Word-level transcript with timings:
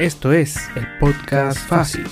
Esto 0.00 0.32
es 0.32 0.56
el 0.76 0.86
podcast 0.98 1.58
fácil. 1.68 2.04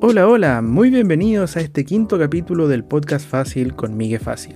Hola, 0.00 0.26
hola, 0.26 0.62
muy 0.62 0.88
bienvenidos 0.90 1.56
a 1.56 1.60
este 1.60 1.84
quinto 1.84 2.18
capítulo 2.18 2.68
del 2.68 2.84
podcast 2.84 3.28
fácil 3.28 3.74
con 3.74 3.96
Miguel 3.96 4.20
Fácil. 4.20 4.54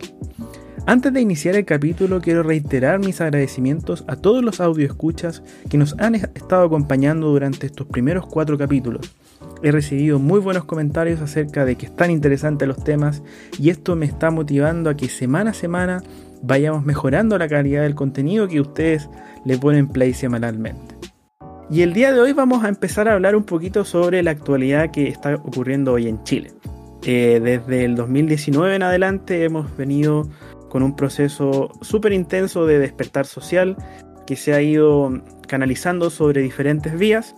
Antes 0.86 1.12
de 1.12 1.21
iniciar 1.21 1.57
el 1.57 1.64
capítulo 1.64 2.21
quiero 2.21 2.43
reiterar 2.43 2.98
mis 2.98 3.21
agradecimientos 3.21 4.05
a 4.07 4.16
todos 4.16 4.45
los 4.45 4.61
escuchas 4.91 5.43
que 5.68 5.77
nos 5.77 5.95
han 5.98 6.14
estado 6.45 6.67
acompañando 6.67 7.29
durante 7.29 7.67
estos 7.67 7.87
primeros 7.87 8.27
cuatro 8.27 8.57
capítulos. 8.57 9.15
He 9.62 9.73
recibido 9.73 10.19
muy 10.19 10.41
buenos 10.41 10.65
comentarios 10.65 11.21
acerca 11.21 11.65
de 11.65 11.77
que 11.77 11.87
están 11.87 12.11
interesantes 12.11 12.69
los 12.69 12.85
temas 12.85 13.23
y 13.59 13.71
esto 13.71 13.97
me 13.97 14.07
está 14.07 14.30
motivando 14.30 14.91
a 14.91 14.95
que 14.95 15.09
semana 15.09 15.51
a 15.51 15.55
semana 15.55 16.02
vayamos 16.43 16.85
mejorando 16.85 17.38
la 17.38 17.49
calidad 17.49 17.83
del 17.83 17.95
contenido 17.95 18.47
que 18.47 18.61
ustedes 18.61 19.09
le 19.47 19.57
ponen 19.57 19.88
play 19.88 20.12
semanalmente. 20.12 20.95
Y 21.71 21.80
el 21.80 21.95
día 21.95 22.12
de 22.12 22.21
hoy 22.21 22.35
vamos 22.35 22.63
a 22.63 22.69
empezar 22.69 23.09
a 23.09 23.15
hablar 23.15 23.35
un 23.37 23.45
poquito 23.45 23.87
sobre 23.87 24.23
la 24.23 24.33
actualidad 24.33 24.91
que 24.91 25.09
está 25.09 25.37
ocurriendo 25.37 25.95
hoy 25.95 26.09
en 26.09 26.23
Chile. 26.24 26.52
Eh, 27.07 27.41
desde 27.43 27.87
el 27.87 27.97
2019 27.97 28.77
en 28.77 28.83
adelante 28.83 29.45
hemos 29.45 29.74
venido 29.77 30.29
con 30.69 30.83
un 30.83 30.95
proceso 30.95 31.73
súper 31.80 32.13
intenso 32.13 32.66
de 32.66 32.79
despertar 32.79 33.24
social 33.24 33.77
que 34.27 34.37
se 34.37 34.52
ha 34.55 34.61
ido 34.61 35.23
canalizando 35.47 36.11
sobre 36.11 36.43
diferentes 36.43 36.98
vías 36.98 37.34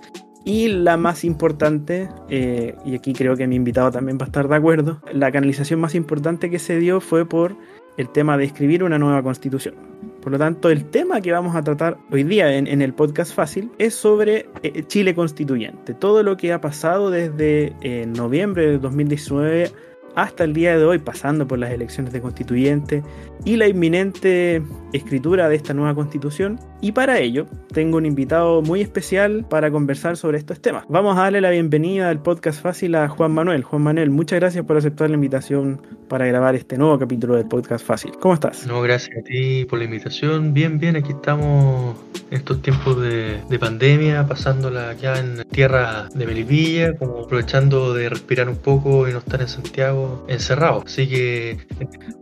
y 0.47 0.69
la 0.69 0.97
más 0.97 1.25
importante, 1.25 2.09
eh, 2.29 2.77
y 2.85 2.95
aquí 2.95 3.13
creo 3.13 3.37
que 3.37 3.49
mi 3.49 3.57
invitado 3.57 3.91
también 3.91 4.17
va 4.17 4.23
a 4.23 4.27
estar 4.27 4.47
de 4.47 4.55
acuerdo, 4.55 5.03
la 5.13 5.33
canalización 5.33 5.81
más 5.81 5.97
importante 5.97 6.51
que 6.51 6.61
se 6.61 6.79
dio 6.79 7.01
fue 7.01 7.29
por 7.29 7.57
el 7.97 8.09
tema 8.11 8.39
de 8.39 8.45
escribir 8.45 8.85
una 8.85 8.97
nueva 8.97 9.25
constitución. 9.25 9.75
Por 10.23 10.31
lo 10.31 10.39
tanto, 10.39 10.71
el 10.71 10.85
tema 10.85 11.21
que 11.21 11.33
vamos 11.33 11.57
a 11.57 11.63
tratar 11.63 11.99
hoy 12.13 12.23
día 12.23 12.57
en, 12.57 12.81
el 12.81 12.95
podcast 12.95 13.35
fácil 13.35 13.73
es 13.79 13.95
sobre 13.95 14.47
eh, 14.63 14.85
Chile 14.87 15.15
constituyente. 15.15 15.95
Todo 15.95 16.23
lo 16.23 16.37
que 16.37 16.53
ha 16.53 16.61
pasado 16.61 17.11
desde 17.11 17.75
eh, 17.81 18.07
noviembre 18.07 18.67
de 18.67 18.79
2019 18.79 19.73
hasta 20.17 20.45
el 20.45 20.55
día 20.55 20.77
de 20.77 20.85
hoy, 20.85 20.99
pasando 20.99 21.47
por 21.47 21.59
las 21.59 21.71
elecciones 21.71 22.13
de 22.13 22.21
constituyente 22.21 23.03
y 23.45 23.57
la 23.57 23.69
inminente 23.69 24.63
escritura 24.93 25.49
de 25.49 25.57
esta 25.57 25.75
nueva 25.75 25.95
constitución. 25.95 26.59
Y 26.81 26.93
para 26.93 27.19
ello, 27.21 27.47
tengo 27.73 27.99
un 27.99 28.07
invitado 28.07 28.63
muy 28.63 28.81
especial 28.81 29.47
para 29.49 29.71
conversar 29.71 30.17
sobre 30.17 30.39
estos 30.39 30.61
temas. 30.61 30.85
Vamos 30.89 31.17
a 31.17 31.23
darle 31.23 31.41
la 31.41 31.51
bienvenida 31.51 32.09
al 32.09 32.23
podcast 32.23 32.61
fácil 32.61 32.95
a 32.95 33.09
Juan 33.09 33.33
Manuel. 33.33 33.63
Juan 33.63 33.83
Manuel, 33.83 34.11
muchas 34.11 34.41
gracias 34.41 34.65
por 34.65 34.77
aceptar 34.77 35.11
la 35.11 35.15
invitación 35.15 35.81
para 36.09 36.27
grabar 36.27 36.55
este 36.55 36.79
nuevo 36.79 36.99
capítulo 36.99 37.35
del 37.37 37.47
podcast 37.47 37.85
fácil. 37.85 38.13
¿Cómo 38.21 38.35
estás? 38.35 38.67
No, 38.67 38.81
gracias 38.81 39.19
a 39.19 39.23
ti 39.23 39.67
por 39.67 39.79
la 39.79 39.85
invitación. 39.85 40.55
Bien, 40.55 40.79
bien, 40.79 40.97
aquí 40.97 41.13
estamos 41.13 41.97
en 42.31 42.39
estos 42.39 42.63
tiempos 42.63 43.01
de, 43.01 43.41
pandemia, 43.59 44.27
pasándola 44.27 44.93
ya 44.95 45.19
en 45.19 45.45
tierra 45.51 46.09
de 46.15 46.27
Melipilla, 46.27 46.97
como 46.97 47.21
aprovechando 47.21 47.95
de 47.95 48.09
respirar 48.09 48.49
un 48.49 48.57
poco 48.57 49.09
y 49.09 49.13
no 49.13 49.19
estar 49.19 49.41
en 49.41 49.49
Santiago 49.49 50.06
encerrado. 50.29 50.83
Así 50.85 51.09
que... 51.09 51.59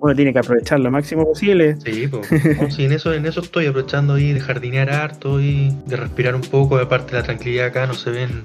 Uno 0.00 0.14
tiene 0.14 0.32
que 0.32 0.38
aprovechar 0.38 0.80
lo 0.80 0.90
máximo 0.90 1.24
posible. 1.24 1.76
Sí, 1.84 2.08
pues, 2.08 2.30
en, 2.78 2.92
eso, 2.92 3.12
en 3.12 3.26
eso 3.26 3.40
estoy 3.40 3.66
aprovechando 3.66 4.14
ahí 4.14 4.32
de 4.32 4.40
jardinear 4.40 4.90
harto 4.90 5.40
y 5.40 5.74
de 5.86 5.96
respirar 5.96 6.34
un 6.34 6.42
poco. 6.42 6.76
Aparte 6.76 7.14
la 7.14 7.22
tranquilidad 7.22 7.66
acá 7.66 7.86
no 7.86 7.94
se 7.94 8.10
ven 8.10 8.44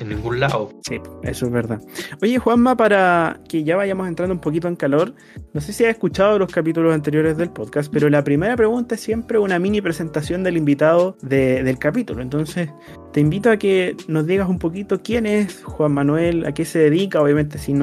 en 0.00 0.08
ningún 0.08 0.40
lado. 0.40 0.70
Sí, 0.86 1.00
eso 1.22 1.46
es 1.46 1.52
verdad. 1.52 1.80
Oye, 2.22 2.38
Juanma, 2.38 2.76
para 2.76 3.40
que 3.48 3.62
ya 3.62 3.76
vayamos 3.76 4.08
entrando 4.08 4.34
un 4.34 4.40
poquito 4.40 4.68
en 4.68 4.76
calor, 4.76 5.14
no 5.52 5.60
sé 5.60 5.72
si 5.72 5.84
has 5.84 5.90
escuchado 5.90 6.38
los 6.38 6.50
capítulos 6.50 6.92
anteriores 6.92 7.36
del 7.36 7.50
podcast, 7.50 7.92
pero 7.92 8.08
la 8.08 8.24
primera 8.24 8.56
pregunta 8.56 8.94
es 8.94 9.00
siempre 9.00 9.38
una 9.38 9.58
mini 9.58 9.80
presentación 9.80 10.42
del 10.42 10.56
invitado 10.56 11.16
del 11.22 11.78
capítulo. 11.78 12.22
Entonces, 12.22 12.70
te 13.12 13.20
invito 13.20 13.50
a 13.50 13.56
que 13.56 13.96
nos 14.08 14.26
digas 14.26 14.48
un 14.48 14.58
poquito 14.58 15.02
quién 15.02 15.26
es 15.26 15.62
Juan 15.64 15.92
Manuel, 15.92 16.46
a 16.46 16.52
qué 16.52 16.64
se 16.64 16.78
dedica, 16.78 17.20
obviamente 17.20 17.58
sin, 17.58 17.82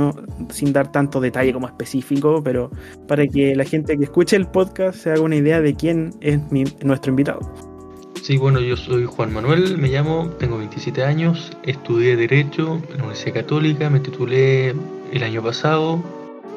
sin 0.49 0.73
dar 0.73 0.91
tanto 0.91 1.21
detalle 1.21 1.53
como 1.53 1.67
específico, 1.67 2.41
pero 2.43 2.71
para 3.07 3.27
que 3.27 3.55
la 3.55 3.63
gente 3.63 3.97
que 3.97 4.05
escuche 4.05 4.35
el 4.35 4.47
podcast 4.47 4.99
se 4.99 5.11
haga 5.11 5.21
una 5.21 5.35
idea 5.35 5.61
de 5.61 5.75
quién 5.75 6.11
es 6.21 6.39
nuestro 6.83 7.11
invitado. 7.11 7.66
Sí, 8.21 8.37
bueno, 8.37 8.59
yo 8.59 8.75
soy 8.75 9.05
Juan 9.05 9.33
Manuel, 9.33 9.77
me 9.77 9.87
llamo, 9.87 10.29
tengo 10.39 10.57
27 10.57 11.03
años, 11.03 11.51
estudié 11.63 12.15
Derecho 12.17 12.81
en 12.89 12.97
la 12.97 13.03
Universidad 13.03 13.35
Católica, 13.35 13.89
me 13.89 13.99
titulé 13.99 14.75
el 15.11 15.23
año 15.23 15.41
pasado. 15.41 16.03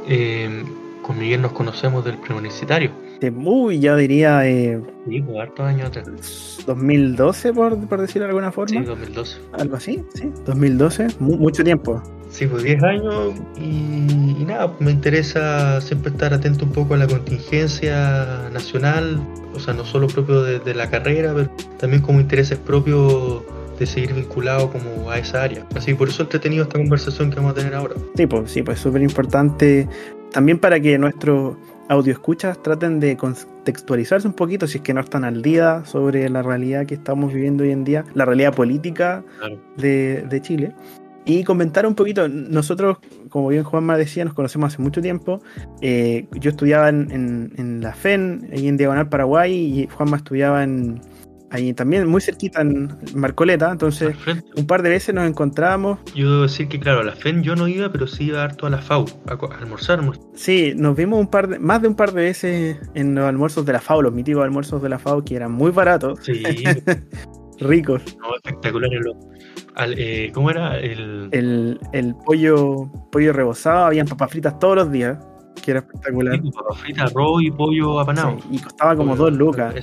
Em, 0.08 0.64
con 1.02 1.18
Miguel 1.18 1.42
nos 1.42 1.52
conocemos 1.52 2.04
del 2.04 2.16
preuniversitario. 2.18 2.90
Uy, 3.28 3.80
ya 3.80 3.96
diría. 3.96 4.46
Eh, 4.48 4.80
sí, 5.08 5.20
pues 5.20 5.38
hartos 5.38 5.66
años 5.66 5.88
atrás. 5.88 6.64
2012, 6.66 7.52
por, 7.52 7.88
por 7.88 8.00
decirlo 8.00 8.24
de 8.24 8.30
alguna 8.30 8.52
forma. 8.52 8.80
Sí, 8.80 8.84
2012. 8.86 9.38
Algo 9.52 9.76
así, 9.76 10.02
sí, 10.14 10.30
2012, 10.46 11.08
mucho 11.18 11.64
tiempo. 11.64 12.02
Sí, 12.30 12.46
pues 12.46 12.62
10 12.62 12.82
años 12.84 13.34
y, 13.56 14.44
nada, 14.44 14.68
pues 14.68 14.80
me 14.80 14.92
interesa 14.92 15.80
siempre 15.80 16.12
estar 16.12 16.32
atento 16.32 16.64
un 16.64 16.72
poco 16.72 16.94
a 16.94 16.96
la 16.96 17.06
contingencia 17.08 18.48
nacional, 18.52 19.20
o 19.52 19.58
sea, 19.58 19.74
no 19.74 19.84
solo 19.84 20.06
propio 20.06 20.42
de, 20.42 20.74
la 20.74 20.88
carrera, 20.88 21.32
pero 21.34 21.50
también 21.78 22.02
como 22.02 22.20
intereses 22.20 22.56
propios 22.56 23.42
de 23.78 23.86
seguir 23.86 24.14
vinculado 24.14 24.70
como 24.70 25.10
a 25.10 25.18
esa 25.18 25.42
área. 25.42 25.66
Así 25.74 25.86
que 25.92 25.96
por 25.96 26.08
eso 26.08 26.22
he 26.22 26.38
tenido 26.38 26.62
esta 26.62 26.78
conversación 26.78 27.30
que 27.30 27.36
vamos 27.36 27.52
a 27.52 27.54
tener 27.56 27.74
ahora. 27.74 27.96
Sí, 28.14 28.26
pues 28.26 28.50
sí, 28.52 28.62
pues 28.62 28.78
súper 28.78 29.02
importante 29.02 29.88
también 30.30 30.58
para 30.58 30.78
que 30.78 30.98
nuestros 30.98 31.56
escuchas 32.10 32.62
traten 32.62 33.00
de 33.00 33.16
contextualizarse 33.16 34.26
un 34.26 34.34
poquito 34.34 34.66
si 34.66 34.78
es 34.78 34.82
que 34.82 34.94
no 34.94 35.00
están 35.00 35.24
al 35.24 35.42
día 35.42 35.84
sobre 35.84 36.28
la 36.28 36.42
realidad 36.42 36.86
que 36.86 36.94
estamos 36.94 37.32
viviendo 37.32 37.64
hoy 37.64 37.70
en 37.70 37.84
día, 37.84 38.04
la 38.14 38.24
realidad 38.24 38.54
política 38.54 39.24
de, 39.76 40.24
de 40.28 40.42
Chile. 40.42 40.72
Y 41.26 41.44
comentar 41.44 41.86
un 41.86 41.94
poquito, 41.94 42.28
nosotros, 42.28 42.98
como 43.28 43.48
bien 43.48 43.62
Juanma 43.62 43.98
decía, 43.98 44.24
nos 44.24 44.34
conocemos 44.34 44.72
hace 44.72 44.82
mucho 44.82 45.02
tiempo. 45.02 45.40
Eh, 45.82 46.26
yo 46.32 46.50
estudiaba 46.50 46.88
en, 46.88 47.52
en, 47.56 47.80
la 47.82 47.92
FEN, 47.92 48.48
ahí 48.52 48.68
en 48.68 48.76
Diagonal 48.76 49.08
Paraguay, 49.08 49.52
y 49.52 49.86
Juanma 49.86 50.16
estudiaba 50.16 50.64
en, 50.64 51.00
ahí 51.50 51.72
también, 51.74 52.08
muy 52.08 52.20
cerquita 52.20 52.60
en 52.60 52.96
Marcoleta. 53.14 53.70
Entonces, 53.70 54.16
un 54.56 54.66
par 54.66 54.82
de 54.82 54.90
veces 54.90 55.14
nos 55.14 55.28
encontrábamos. 55.28 55.98
Yo 56.14 56.30
debo 56.30 56.42
decir 56.42 56.68
que, 56.68 56.80
claro, 56.80 57.00
a 57.00 57.04
la 57.04 57.12
FEN 57.12 57.42
yo 57.42 57.56
no 57.56 57.68
iba, 57.68 57.90
pero 57.90 58.06
sí 58.06 58.24
iba 58.24 58.42
harto 58.42 58.66
a 58.66 58.70
la 58.70 58.78
FAU, 58.78 59.06
a, 59.26 59.56
almorzar. 59.56 60.00
Sí, 60.34 60.72
nos 60.76 60.96
vimos 60.96 61.20
un 61.20 61.28
par 61.28 61.48
de, 61.48 61.58
más 61.58 61.82
de 61.82 61.88
un 61.88 61.94
par 61.94 62.12
de 62.12 62.22
veces 62.22 62.78
en 62.94 63.14
los 63.14 63.28
almuerzos 63.28 63.66
de 63.66 63.72
la 63.72 63.80
FAU, 63.80 64.02
los 64.02 64.12
míticos 64.12 64.44
almuerzos 64.44 64.82
de 64.82 64.88
la 64.88 64.98
FAU, 64.98 65.24
que 65.24 65.36
eran 65.36 65.52
muy 65.52 65.70
baratos. 65.70 66.20
Sí. 66.22 66.42
Ricos. 67.60 68.02
No, 68.18 68.34
espectaculares 68.36 69.00
los 69.04 69.16
eh, 69.96 70.30
¿Cómo 70.34 70.50
era? 70.50 70.78
El... 70.78 71.28
el... 71.92 72.14
pollo 72.24 72.90
pollo 73.10 73.32
rebozado, 73.32 73.86
habían 73.86 74.06
papas 74.06 74.30
fritas 74.30 74.58
todos 74.58 74.76
los 74.76 74.90
días, 74.90 75.18
que 75.62 75.70
era 75.70 75.80
espectacular. 75.80 76.40
Sí, 76.42 76.50
papas 76.50 76.78
fritas, 76.78 77.10
arroz 77.10 77.42
y 77.42 77.50
pollo 77.50 78.00
apanado. 78.00 78.36
y 78.50 78.58
costaba 78.58 78.96
como 78.96 79.16
dos 79.16 79.32
lucas. 79.32 79.74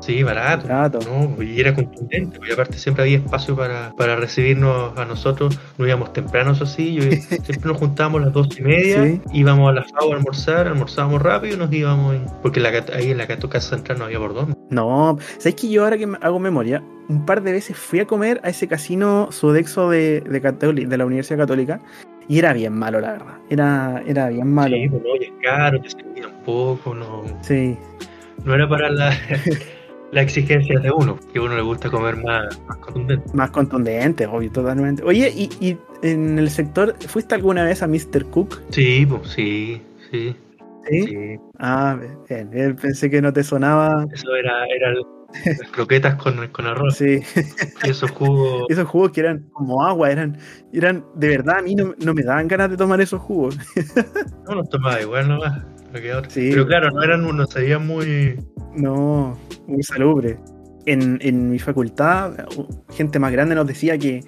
sí, 0.00 0.22
barato. 0.22 0.68
barato. 0.68 0.98
Y 1.42 1.60
era 1.60 1.74
contundente, 1.74 2.38
porque 2.38 2.52
aparte 2.52 2.78
siempre 2.78 3.04
había 3.04 3.18
espacio 3.18 3.56
para, 3.56 3.92
para 3.96 4.16
recibirnos 4.16 4.96
a 4.96 5.04
nosotros. 5.04 5.58
No 5.78 5.86
íbamos 5.86 6.12
temprano, 6.12 6.52
eso 6.52 6.66
sí. 6.66 6.98
siempre 7.20 7.70
nos 7.70 7.78
juntábamos 7.78 8.22
a 8.22 8.24
las 8.26 8.34
dos 8.34 8.48
y 8.58 8.62
media, 8.62 9.20
íbamos 9.32 9.70
a 9.70 9.74
la 9.74 9.84
FAO 9.84 10.12
a 10.12 10.16
almorzar, 10.16 10.66
almorzábamos 10.66 11.22
rápido 11.22 11.54
y 11.54 11.58
nos 11.58 11.72
íbamos. 11.72 12.16
porque 12.42 12.60
ahí 12.94 13.10
en 13.10 13.18
la 13.18 13.26
Casa 13.26 13.76
Central 13.76 13.98
no 13.98 14.04
había 14.04 14.18
por 14.18 14.34
dónde. 14.34 14.54
No, 14.70 15.18
¿sabes 15.38 15.54
que 15.54 15.68
yo 15.68 15.84
ahora 15.84 15.98
que 15.98 16.08
hago 16.20 16.38
memoria, 16.38 16.82
un 17.08 17.26
par 17.26 17.42
de 17.42 17.52
veces 17.52 17.76
fui 17.76 18.00
a 18.00 18.06
comer 18.06 18.40
a 18.44 18.48
ese 18.48 18.66
casino 18.66 19.28
Sodexo 19.30 19.90
de, 19.90 20.20
de, 20.22 20.86
de 20.86 20.96
la 20.96 21.04
Universidad 21.06 21.38
Católica 21.38 21.80
y 22.28 22.38
era 22.38 22.52
bien 22.52 22.72
malo, 22.72 23.00
la 23.00 23.12
verdad. 23.12 23.38
Era, 23.50 24.02
era 24.06 24.28
bien 24.28 24.52
malo. 24.52 24.76
Sí, 24.76 24.88
pues 24.88 25.02
no, 25.02 25.14
es 25.14 25.32
caro, 25.42 25.80
te 25.80 25.90
servía 25.90 26.28
un 26.28 26.44
poco, 26.44 26.94
no. 26.94 27.24
Sí. 27.42 27.76
No 28.44 28.54
era 28.54 28.68
para 28.68 28.90
la, 28.90 29.12
la 30.12 30.22
exigencia 30.22 30.78
de 30.78 30.90
uno, 30.90 31.18
que 31.32 31.38
a 31.38 31.42
uno 31.42 31.56
le 31.56 31.62
gusta 31.62 31.90
comer 31.90 32.16
más, 32.16 32.60
más 32.66 32.76
contundente. 32.78 33.30
Más 33.34 33.50
contundente, 33.50 34.26
obvio, 34.26 34.50
totalmente. 34.50 35.02
Oye, 35.02 35.32
¿y, 35.34 35.50
¿y, 35.60 35.76
en 36.02 36.38
el 36.38 36.50
sector, 36.50 36.94
fuiste 37.06 37.34
alguna 37.34 37.64
vez 37.64 37.82
a 37.82 37.86
Mr. 37.86 38.24
Cook? 38.30 38.60
Sí, 38.70 39.06
pues 39.06 39.28
sí, 39.28 39.80
sí. 40.10 40.36
¿Sí? 40.88 41.38
Ah, 41.58 41.98
bien, 42.28 42.76
pensé 42.76 43.08
que 43.10 43.22
no 43.22 43.32
te 43.32 43.42
sonaba. 43.42 44.06
Eso 44.12 44.34
era, 44.36 44.66
era 44.66 44.92
las 45.58 45.70
croquetas 45.70 46.14
con, 46.16 46.48
con 46.48 46.66
arroz. 46.66 46.96
Sí. 46.96 47.20
Y 47.84 47.90
esos 47.90 48.10
jugos. 48.10 48.66
Esos 48.68 48.88
jugos 48.88 49.12
que 49.12 49.20
eran 49.20 49.48
como 49.52 49.84
agua, 49.84 50.10
eran, 50.10 50.38
eran 50.72 51.04
de 51.14 51.28
verdad, 51.28 51.58
a 51.58 51.62
mí 51.62 51.74
no, 51.74 51.94
me 52.14 52.22
daban 52.22 52.48
ganas 52.48 52.70
de 52.70 52.76
tomar 52.76 53.00
esos 53.00 53.20
jugos. 53.20 53.58
No 54.46 54.56
los 54.56 54.68
tomaba 54.68 55.00
igual 55.00 55.28
nomás. 55.28 55.62
Sí. 56.28 56.50
Pero 56.50 56.66
claro, 56.66 56.90
no 56.90 57.02
eran 57.02 57.24
unos, 57.24 57.50
sabían 57.50 57.86
muy. 57.86 58.38
No, 58.76 59.38
muy 59.66 59.82
salubre. 59.82 60.38
En, 60.86 61.18
en, 61.22 61.50
mi 61.50 61.58
facultad, 61.58 62.32
gente 62.90 63.18
más 63.18 63.32
grande 63.32 63.54
nos 63.54 63.66
decía 63.66 63.96
que 63.96 64.22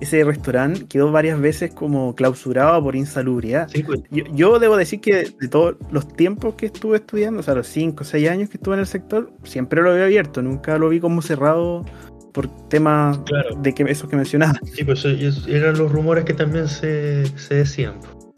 ese 0.00 0.24
restaurante 0.24 0.86
quedó 0.86 1.12
varias 1.12 1.38
veces 1.40 1.72
como 1.74 2.14
clausurado 2.14 2.82
por 2.82 2.96
insalubridad. 2.96 3.68
Sí, 3.68 3.82
pues, 3.82 4.00
Yo, 4.10 4.24
yo 4.32 4.58
debo 4.58 4.76
decir 4.76 5.00
que 5.00 5.30
de 5.38 5.48
todos 5.48 5.76
los 5.90 6.08
tiempos 6.08 6.54
que 6.54 6.66
estuve 6.66 6.96
estudiando, 6.96 7.40
o 7.40 7.42
sea, 7.42 7.54
los 7.54 7.66
5 7.66 8.02
o 8.02 8.04
6 8.06 8.28
años 8.30 8.48
que 8.48 8.56
estuve 8.56 8.74
en 8.74 8.80
el 8.80 8.86
sector, 8.86 9.30
siempre 9.44 9.82
lo 9.82 9.90
había 9.90 10.04
abierto, 10.04 10.40
nunca 10.40 10.78
lo 10.78 10.88
vi 10.88 10.98
como 11.00 11.20
cerrado 11.20 11.84
por 12.32 12.48
temas 12.68 13.18
Claro. 13.26 13.56
de 13.60 13.74
que 13.74 13.82
esos 13.84 14.08
que 14.08 14.16
mencionaba. 14.16 14.54
sí, 14.64 14.84
pues 14.84 15.04
eran 15.46 15.76
los 15.76 15.90
rumores 15.92 16.24
que 16.24 16.32
también 16.34 16.68
se, 16.68 17.26
se 17.36 17.54
decían. 17.56 18.00
po. 18.00 18.32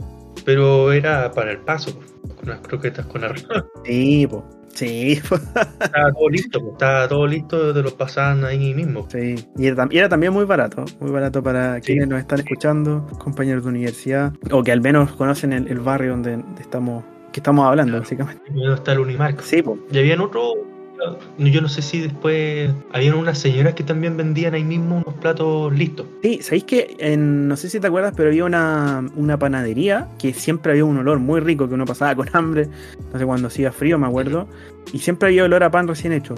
Pero 0.44 0.90
era 0.92 1.30
para 1.32 1.52
el 1.52 1.58
paso, 1.58 1.92
po, 1.98 2.34
con 2.34 2.48
las 2.48 2.60
croquetas 2.60 3.06
con 3.06 3.22
arroz. 3.22 3.46
Sí, 3.84 4.26
po. 4.28 4.44
Sí. 4.74 5.20
Estaba 5.80 6.12
todo 6.12 6.28
listo, 6.30 6.60
po, 6.60 6.72
estaba 6.72 7.08
todo 7.08 7.26
listo, 7.26 7.74
te 7.74 7.82
lo 7.82 7.90
pasaban 7.96 8.44
ahí 8.44 8.72
mismo. 8.74 9.06
sí. 9.10 9.34
Y 9.56 9.66
era, 9.66 9.76
tam- 9.76 9.92
y 9.92 9.98
era 9.98 10.08
también 10.08 10.32
muy 10.32 10.44
barato, 10.44 10.84
muy 11.00 11.10
barato 11.10 11.42
para 11.42 11.76
Sí. 11.76 11.82
quienes 11.82 12.08
nos 12.08 12.20
están 12.20 12.38
escuchando, 12.40 13.06
compañeros 13.18 13.64
de 13.64 13.70
universidad, 13.70 14.32
o 14.50 14.62
que 14.62 14.72
al 14.72 14.80
menos 14.80 15.12
conocen 15.12 15.52
el, 15.52 15.66
el 15.68 15.80
barrio 15.80 16.12
donde 16.12 16.42
estamos, 16.60 17.04
que 17.32 17.40
estamos 17.40 17.66
hablando, 17.66 17.92
Claro. 17.92 18.02
básicamente. 18.02 18.42
Está 18.74 18.92
el 18.92 19.00
Unimark. 19.00 19.40
Sí, 19.42 19.62
po. 19.62 19.78
Y 19.90 19.98
habían 19.98 20.20
otro, 20.20 20.54
yo 21.38 21.60
no 21.60 21.68
sé 21.68 21.82
si 21.82 22.00
después, 22.00 22.70
habían 22.92 23.14
unas 23.14 23.38
señoras 23.38 23.74
que 23.74 23.82
también 23.82 24.16
vendían 24.16 24.54
ahí 24.54 24.64
mismo 24.64 24.98
unos 24.98 25.14
platos 25.20 25.72
listos. 25.72 26.06
Sí, 26.22 26.40
¿sabéis 26.42 26.64
que 26.64 26.96
en, 26.98 27.48
no 27.48 27.56
sé 27.56 27.70
si 27.70 27.80
te 27.80 27.86
acuerdas, 27.86 28.14
pero 28.16 28.28
había 28.28 28.44
una, 28.44 29.04
una 29.16 29.38
panadería 29.38 30.08
que 30.18 30.32
siempre 30.32 30.72
había 30.72 30.84
un 30.84 30.98
olor 30.98 31.18
muy 31.18 31.40
rico 31.40 31.68
que 31.68 31.74
uno 31.74 31.84
pasaba 31.84 32.14
con 32.14 32.28
hambre, 32.32 32.68
no 33.12 33.18
sé 33.18 33.24
cuando 33.24 33.48
hacía 33.48 33.72
frío, 33.72 33.98
me 33.98 34.06
acuerdo, 34.06 34.48
y 34.92 34.98
siempre 34.98 35.28
había 35.28 35.44
olor 35.44 35.62
a 35.64 35.70
pan 35.70 35.88
recién 35.88 36.12
hecho. 36.12 36.34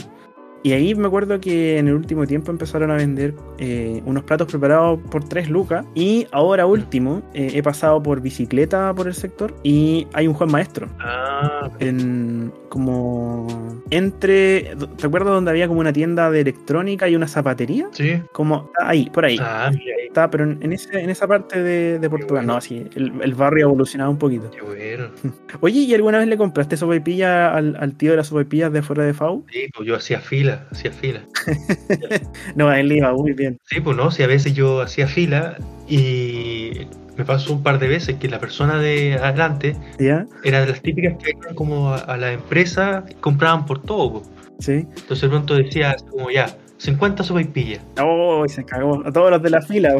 Y 0.62 0.72
ahí 0.72 0.94
me 0.94 1.06
acuerdo 1.08 1.40
que 1.40 1.78
en 1.78 1.88
el 1.88 1.94
último 1.94 2.26
tiempo 2.26 2.50
empezaron 2.52 2.90
a 2.90 2.94
vender 2.96 3.34
eh, 3.58 4.00
unos 4.06 4.22
platos 4.24 4.48
preparados 4.48 5.00
por 5.10 5.24
3 5.24 5.50
lucas. 5.50 5.84
Y 5.94 6.26
ahora 6.30 6.66
último, 6.66 7.22
eh, 7.34 7.50
he 7.54 7.62
pasado 7.62 8.02
por 8.02 8.20
bicicleta 8.20 8.94
por 8.94 9.08
el 9.08 9.14
sector 9.14 9.54
y 9.62 10.06
hay 10.12 10.28
un 10.28 10.34
Juan 10.34 10.50
Maestro. 10.50 10.88
Ah, 11.00 11.68
En 11.80 12.52
como 12.68 13.46
entre. 13.90 14.74
¿Te 14.96 15.06
acuerdas 15.06 15.34
donde 15.34 15.50
había 15.50 15.68
como 15.68 15.80
una 15.80 15.92
tienda 15.92 16.30
de 16.30 16.40
electrónica 16.40 17.08
y 17.08 17.16
una 17.16 17.26
zapatería? 17.28 17.88
sí. 17.92 18.22
Como 18.32 18.70
ahí, 18.80 19.10
por 19.10 19.24
ahí. 19.24 19.36
Ah, 19.40 19.70
mira. 19.72 19.96
Está, 20.12 20.28
pero 20.30 20.44
en, 20.44 20.58
en 20.62 20.74
ese, 20.74 21.00
en 21.00 21.08
esa 21.08 21.26
parte 21.26 21.62
de, 21.62 21.98
de 21.98 22.10
Portugal. 22.10 22.44
bueno. 22.44 22.52
No, 22.56 22.60
sí, 22.60 22.86
el, 22.96 23.12
el 23.22 23.34
barrio 23.34 23.64
ha 23.64 23.68
evolucionado 23.70 24.10
un 24.10 24.18
poquito. 24.18 24.50
Qué 24.50 24.60
bueno. 24.60 25.08
Oye, 25.60 25.80
¿y 25.80 25.94
alguna 25.94 26.18
vez 26.18 26.28
le 26.28 26.36
compraste 26.36 26.76
sopaipilla 26.76 27.54
al, 27.54 27.76
al 27.80 27.96
tío 27.96 28.10
de 28.10 28.18
las 28.18 28.26
sopaipillas 28.26 28.70
de 28.74 28.80
afuera 28.80 29.04
de 29.04 29.14
FAU? 29.14 29.46
Sí, 29.50 29.68
pues 29.74 29.88
yo 29.88 29.96
hacía 29.96 30.20
fila, 30.20 30.66
hacía 30.70 30.90
fila. 30.92 31.22
No, 32.56 32.68
a 32.68 32.78
él 32.78 32.88
le 32.88 32.96
iba 32.98 33.10
muy 33.14 33.32
bien. 33.32 33.58
Sí, 33.64 33.80
pues 33.80 33.96
no, 33.96 34.10
si 34.10 34.22
a 34.22 34.26
veces 34.26 34.52
yo 34.52 34.82
hacía 34.82 35.06
fila 35.06 35.56
y 35.88 36.86
me 37.16 37.24
pasó 37.24 37.54
un 37.54 37.62
par 37.62 37.78
de 37.78 37.88
veces 37.88 38.16
que 38.16 38.28
la 38.28 38.38
persona 38.38 38.78
de 38.78 39.14
adelante 39.14 39.76
¿Ya? 39.98 40.26
era 40.44 40.60
de 40.60 40.66
las 40.68 40.82
típicas 40.82 41.14
que 41.22 41.30
iban 41.30 41.54
como 41.54 41.90
a, 41.94 41.96
a 41.96 42.16
la 42.18 42.32
empresa 42.32 43.04
y 43.10 43.14
compraban 43.14 43.64
por 43.64 43.80
todo. 43.82 44.12
pues. 44.20 44.30
Sí. 44.60 44.72
Entonces 44.72 45.22
de 45.22 45.28
pronto 45.28 45.54
decía 45.54 45.96
como 46.10 46.30
ya, 46.30 46.54
50 46.82 47.22
sopaipillas. 47.22 47.80
Oh, 48.02 48.44
y 48.44 48.48
se 48.48 48.64
cagó. 48.64 49.06
A 49.06 49.12
todos 49.12 49.30
los 49.30 49.40
de 49.40 49.50
la 49.50 49.62
fila. 49.62 49.94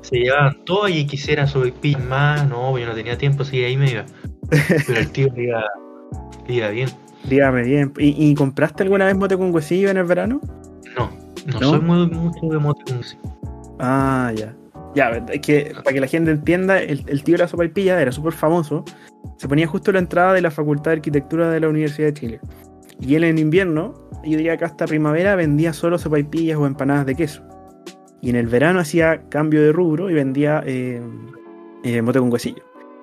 Se 0.00 0.16
llevaban 0.18 0.64
todo 0.64 0.88
y 0.88 1.06
quisieran 1.06 1.46
sopaipillas 1.46 2.04
más. 2.04 2.48
No, 2.48 2.76
yo 2.76 2.86
no 2.86 2.94
tenía 2.94 3.16
tiempo, 3.16 3.42
así 3.42 3.62
ahí 3.62 3.76
me 3.76 3.92
iba. 3.92 4.04
Pero 4.50 4.98
el 4.98 5.10
tío 5.12 5.28
le 5.36 5.44
iba, 5.44 5.64
le 6.48 6.54
iba 6.54 6.68
bien. 6.70 6.88
Dígame 7.24 7.62
bien. 7.62 7.92
¿Y, 7.98 8.30
y 8.30 8.34
compraste 8.34 8.82
alguna 8.82 9.06
vez 9.06 9.16
mote 9.16 9.38
con 9.38 9.54
huesillo 9.54 9.90
en 9.90 9.96
el 9.96 10.04
verano? 10.04 10.40
No, 10.98 11.08
no, 11.46 11.60
¿No? 11.60 11.70
soy 11.70 11.80
muy 11.80 12.08
mucho 12.08 12.46
de 12.46 12.58
mote 12.58 12.82
con 12.84 12.96
música. 12.96 13.22
Ah, 13.78 14.32
ya. 14.34 14.52
Ya, 14.96 15.10
es 15.10 15.40
que 15.40 15.72
para 15.84 15.94
que 15.94 16.00
la 16.00 16.08
gente 16.08 16.32
entienda, 16.32 16.80
el, 16.82 17.04
el 17.06 17.22
tío 17.22 17.34
de 17.34 17.44
la 17.44 17.48
sopaipilla 17.48 18.02
era 18.02 18.10
súper 18.10 18.32
famoso. 18.32 18.84
Se 19.38 19.46
ponía 19.46 19.68
justo 19.68 19.92
en 19.92 19.94
la 19.94 20.00
entrada 20.00 20.32
de 20.32 20.42
la 20.42 20.50
Facultad 20.50 20.90
de 20.90 20.96
Arquitectura 20.96 21.48
de 21.48 21.60
la 21.60 21.68
Universidad 21.68 22.08
de 22.08 22.14
Chile. 22.14 22.40
Y 23.02 23.16
él 23.16 23.24
en 23.24 23.38
invierno, 23.38 23.94
yo 24.24 24.36
diría 24.36 24.56
que 24.56 24.64
hasta 24.64 24.86
primavera, 24.86 25.34
vendía 25.34 25.72
solo 25.72 25.98
sopaipillas 25.98 26.56
o 26.56 26.66
empanadas 26.66 27.04
de 27.04 27.16
queso. 27.16 27.42
Y 28.20 28.30
en 28.30 28.36
el 28.36 28.46
verano 28.46 28.78
hacía 28.78 29.28
cambio 29.28 29.60
de 29.60 29.72
rubro 29.72 30.08
y 30.08 30.14
vendía 30.14 30.62
eh, 30.64 31.02
eh, 31.82 32.00
mote 32.00 32.20
con 32.20 32.32
huesillo. 32.32 32.62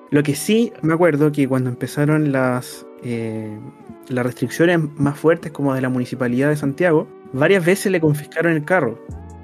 Lo 0.09 0.23
que 0.23 0.35
sí 0.35 0.71
me 0.81 0.93
acuerdo 0.93 1.31
que 1.33 1.47
cuando 1.47 1.69
empezaron 1.69 2.31
las, 2.31 2.87
eh, 3.03 3.59
las 4.07 4.25
restricciones 4.25 4.79
más 4.95 5.19
fuertes 5.19 5.51
como 5.51 5.73
de 5.75 5.81
la 5.81 5.89
Municipalidad 5.89 6.47
de 6.47 6.55
Santiago, 6.55 7.07
varias 7.33 7.65
veces 7.65 7.91
le 7.91 7.99
confiscaron 7.99 8.53
el 8.53 8.63
carro. 8.63 8.97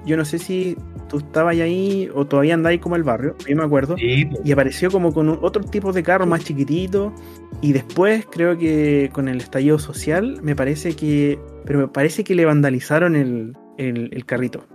Yo 0.06 0.18
no 0.18 0.26
sé 0.26 0.38
si 0.40 0.78
tú 1.10 1.18
estabas 1.18 1.56
ahí 1.60 2.10
o 2.14 2.26
todavía 2.26 2.54
andáis 2.56 2.80
como 2.82 2.96
el 2.96 3.04
barrio, 3.04 3.36
yo 3.48 3.56
me 3.56 3.64
acuerdo. 3.64 3.96
Sí, 3.98 4.30
Y 4.44 4.52
apareció 4.52 4.90
como 4.92 5.14
con 5.14 5.30
un- 5.30 5.40
otro 5.42 5.64
tipo 5.64 5.92
de 5.94 6.04
carro 6.04 6.26
más 6.26 6.44
chiquitito. 6.44 7.14
Y 7.62 7.74
después 7.74 8.26
creo 8.32 8.58
que 8.58 9.10
con 9.14 9.28
el 9.28 9.38
estallido 9.38 9.80
social, 9.80 10.40
me 10.44 10.56
parece 10.56 10.96
que. 10.96 11.40
Pero 11.66 11.80
me 11.80 11.88
parece 11.88 12.24
que 12.24 12.36
le 12.36 12.46
vandalizaron 12.46 13.16
el, 13.16 13.54
el- 13.78 14.10
el 14.14 14.26
carrito. 14.26 14.66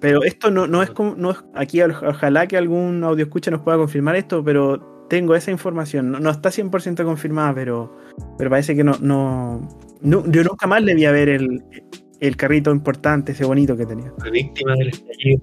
Pero 0.00 0.22
esto 0.24 0.50
no, 0.50 0.66
no 0.66 0.82
es 0.82 0.90
como. 0.90 1.14
No 1.16 1.30
es, 1.30 1.44
aquí 1.54 1.80
ojalá 1.82 2.46
que 2.48 2.56
algún 2.56 3.04
audio 3.04 3.24
escucha 3.24 3.50
nos 3.50 3.60
pueda 3.62 3.76
confirmar 3.78 4.16
esto, 4.16 4.42
pero 4.42 5.06
tengo 5.08 5.34
esa 5.34 5.50
información. 5.50 6.10
No, 6.10 6.18
no 6.20 6.30
está 6.30 6.50
100% 6.50 7.04
confirmada, 7.04 7.54
pero, 7.54 7.96
pero 8.36 8.50
parece 8.50 8.74
que 8.74 8.82
no, 8.84 8.92
no, 9.00 9.68
no- 10.00 10.24
Yo 10.30 10.42
nunca 10.44 10.66
más 10.66 10.82
le 10.82 10.94
vi 10.94 11.04
a 11.04 11.12
ver 11.12 11.28
el, 11.28 11.62
el 12.20 12.36
carrito 12.36 12.70
importante, 12.72 13.32
ese 13.32 13.44
bonito 13.44 13.76
que 13.76 13.86
tenía. 13.86 14.12
fue 14.18 14.30
víctima 14.30 14.74
del 14.74 14.88
estallido. 14.88 15.42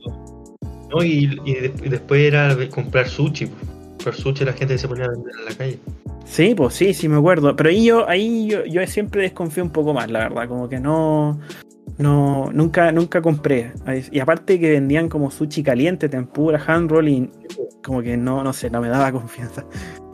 ¿no? 0.89 1.03
Y, 1.03 1.39
y 1.45 1.53
de- 1.53 1.73
y 1.83 1.89
después 1.89 2.21
era 2.21 2.55
comprar 2.69 3.07
sushi. 3.07 3.47
pues. 3.47 3.61
Comprar 3.89 4.15
sushi 4.15 4.45
la 4.45 4.53
gente 4.53 4.77
se 4.77 4.87
ponía 4.87 5.05
a 5.05 5.09
vender 5.09 5.33
en 5.39 5.45
la 5.45 5.51
calle. 5.55 5.79
Sí, 6.25 6.53
pues 6.55 6.73
sí, 6.73 6.93
sí 6.93 7.07
me 7.09 7.17
acuerdo. 7.17 7.55
Pero 7.55 7.69
ahí 7.69 7.85
yo, 7.85 8.07
ahí 8.09 8.47
yo, 8.49 8.65
yo 8.65 8.85
siempre 8.87 9.21
desconfío 9.23 9.63
un 9.63 9.69
poco 9.71 9.93
más, 9.93 10.09
la 10.11 10.19
verdad. 10.19 10.47
Como 10.47 10.69
que 10.69 10.79
no. 10.79 11.39
No, 11.97 12.49
nunca, 12.51 12.91
nunca 12.91 13.21
compré. 13.21 13.71
Y 14.11 14.19
aparte 14.19 14.59
que 14.59 14.71
vendían 14.71 15.07
como 15.07 15.31
sushi 15.31 15.63
caliente, 15.63 16.09
tempura, 16.09 16.61
hand 16.67 16.91
roll 16.91 17.07
y 17.07 17.29
como 17.83 18.01
que 18.01 18.17
no, 18.17 18.43
no 18.43 18.51
sé, 18.53 18.69
no 18.69 18.81
me 18.81 18.89
daba 18.89 19.11
confianza. 19.13 19.63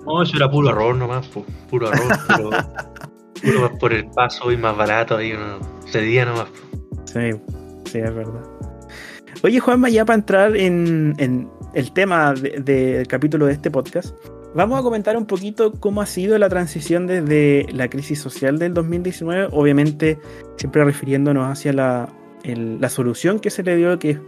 No, 0.06 0.22
eso 0.22 0.36
era 0.36 0.50
puro 0.52 0.70
arroz 0.70 0.98
nomás, 0.98 1.28
puro 1.70 1.88
arroz, 1.88 2.20
pero 2.28 2.50
puro 3.42 3.62
más 3.62 3.72
por 3.80 3.94
el 3.94 4.06
paso 4.08 4.52
y 4.52 4.58
más 4.58 4.76
barato 4.78 5.18
ahí 5.18 5.34
uno 5.34 5.60
cedía 5.88 6.26
nomás. 6.26 6.46
po. 6.50 7.02
Sí, 7.06 7.32
sí, 7.92 7.98
es 8.00 8.14
verdad. 8.16 8.44
Oye, 9.44 9.60
Juanma, 9.60 9.90
ya 9.90 10.06
para 10.06 10.20
entrar 10.20 10.56
en, 10.56 11.16
en 11.18 11.50
el 11.74 11.92
tema 11.94 12.34
de- 12.34 12.60
del 12.60 13.08
capítulo 13.08 13.48
de 13.48 13.54
este 13.54 13.72
podcast, 13.72 14.16
vamos 14.54 14.80
a 14.80 14.84
comentar 14.84 15.18
un 15.18 15.26
poquito 15.26 15.72
cómo 15.80 16.02
ha 16.02 16.06
sido 16.06 16.38
la 16.38 16.48
transición 16.50 17.08
desde 17.08 17.66
la 17.72 17.90
crisis 17.90 18.20
social 18.20 18.60
del 18.60 18.74
2019, 18.74 19.48
obviamente 19.52 20.20
siempre 20.58 20.84
refiriéndonos 20.86 21.48
hacia 21.50 21.74
la, 21.74 22.10
la 22.44 22.90
solución 22.90 23.40
que 23.40 23.50
se 23.50 23.64
le 23.64 23.76
dio, 23.78 23.98
que 23.98 24.12
es 24.12 24.20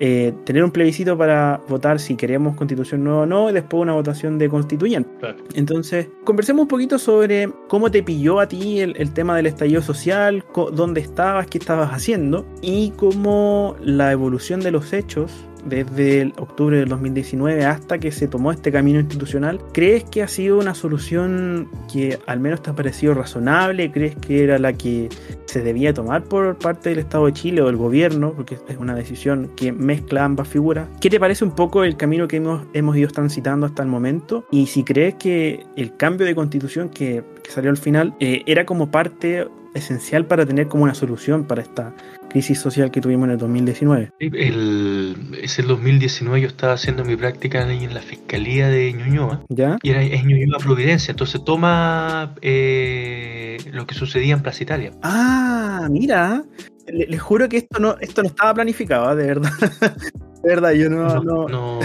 eh, 0.00 0.32
tener 0.44 0.62
un 0.62 0.70
plebiscito 0.70 1.16
para 1.16 1.60
votar 1.68 1.98
si 2.00 2.16
queremos 2.16 2.56
constitución 2.56 3.04
nueva 3.04 3.20
o 3.20 3.26
no, 3.26 3.50
y 3.50 3.52
después 3.52 3.82
una 3.82 3.94
votación 3.94 4.38
de 4.38 4.48
constituyente. 4.48 5.08
Claro. 5.20 5.38
Entonces, 5.54 6.08
conversemos 6.24 6.62
un 6.62 6.68
poquito 6.68 6.98
sobre 6.98 7.50
cómo 7.68 7.90
te 7.90 8.02
pilló 8.02 8.40
a 8.40 8.48
ti 8.48 8.80
el, 8.80 8.94
el 8.96 9.12
tema 9.12 9.36
del 9.36 9.46
estallido 9.46 9.82
social, 9.82 10.44
dónde 10.72 11.00
estabas, 11.00 11.46
qué 11.46 11.58
estabas 11.58 11.90
haciendo 11.92 12.46
y 12.60 12.90
cómo 12.96 13.76
la 13.80 14.12
evolución 14.12 14.60
de 14.60 14.70
los 14.70 14.92
hechos 14.92 15.32
desde 15.66 16.20
el 16.22 16.32
octubre 16.38 16.78
del 16.78 16.88
2019 16.88 17.64
hasta 17.64 17.98
que 17.98 18.12
se 18.12 18.28
tomó 18.28 18.52
este 18.52 18.72
camino 18.72 19.00
institucional, 19.00 19.60
¿crees 19.72 20.04
que 20.04 20.22
ha 20.22 20.28
sido 20.28 20.58
una 20.58 20.74
solución 20.74 21.68
que 21.92 22.18
al 22.26 22.40
menos 22.40 22.62
te 22.62 22.70
ha 22.70 22.74
parecido 22.74 23.14
razonable? 23.14 23.90
¿Crees 23.90 24.16
que 24.16 24.44
era 24.44 24.58
la 24.58 24.72
que 24.72 25.08
se 25.46 25.62
debía 25.62 25.92
tomar 25.92 26.24
por 26.24 26.56
parte 26.56 26.90
del 26.90 27.00
Estado 27.00 27.26
de 27.26 27.32
Chile 27.32 27.62
o 27.62 27.66
del 27.66 27.76
gobierno? 27.76 28.32
Porque 28.32 28.58
es 28.68 28.76
una 28.78 28.94
decisión 28.94 29.50
que 29.56 29.72
mezcla 29.72 30.24
ambas 30.24 30.48
figuras. 30.48 30.88
¿Qué 31.00 31.10
te 31.10 31.20
parece 31.20 31.44
un 31.44 31.54
poco 31.54 31.84
el 31.84 31.96
camino 31.96 32.28
que 32.28 32.36
hemos, 32.36 32.66
hemos 32.72 32.96
ido 32.96 33.08
transitando 33.10 33.66
hasta 33.66 33.82
el 33.82 33.88
momento? 33.88 34.46
Y 34.50 34.66
si 34.66 34.84
crees 34.84 35.14
que 35.14 35.64
el 35.76 35.96
cambio 35.96 36.26
de 36.26 36.34
constitución 36.34 36.88
que, 36.88 37.24
que 37.42 37.50
salió 37.50 37.70
al 37.70 37.76
final 37.76 38.14
eh, 38.20 38.42
era 38.46 38.64
como 38.64 38.90
parte 38.90 39.46
esencial 39.76 40.26
para 40.26 40.46
tener 40.46 40.68
como 40.68 40.84
una 40.84 40.94
solución 40.94 41.44
para 41.44 41.62
esta 41.62 41.94
crisis 42.36 42.58
social 42.60 42.90
que 42.90 43.00
tuvimos 43.00 43.24
en 43.28 43.30
el 43.32 43.38
2019. 43.38 44.12
Sí, 44.20 44.30
El, 44.34 45.38
es 45.40 45.58
el 45.58 45.68
2019 45.68 46.42
yo 46.42 46.48
estaba 46.48 46.74
haciendo 46.74 47.02
mi 47.02 47.16
práctica 47.16 47.62
en 47.62 47.94
la 47.94 48.00
Fiscalía 48.02 48.68
de 48.68 48.92
Ñuñoa. 48.92 49.42
¿Ya? 49.48 49.78
Y 49.82 49.88
era, 49.88 50.02
es 50.02 50.22
Ñuñoa 50.22 50.58
Providencia, 50.58 51.12
entonces 51.12 51.42
toma 51.42 52.34
eh, 52.42 53.56
lo 53.72 53.86
que 53.86 53.94
sucedía 53.94 54.34
en 54.34 54.42
Plaza 54.42 54.62
Italia. 54.64 54.90
Ah, 55.02 55.88
mira. 55.90 56.44
Le- 56.86 57.06
Les 57.06 57.22
juro 57.22 57.48
que 57.48 57.56
esto 57.56 57.78
no, 57.80 57.96
esto 58.02 58.22
no 58.22 58.28
estaba 58.28 58.52
planificado, 58.52 59.16
de 59.16 59.26
verdad. 59.26 59.50
De 60.42 60.50
verdad, 60.50 60.72
yo 60.72 60.90
no, 60.90 61.22
no. 61.24 61.48
no- 61.48 61.80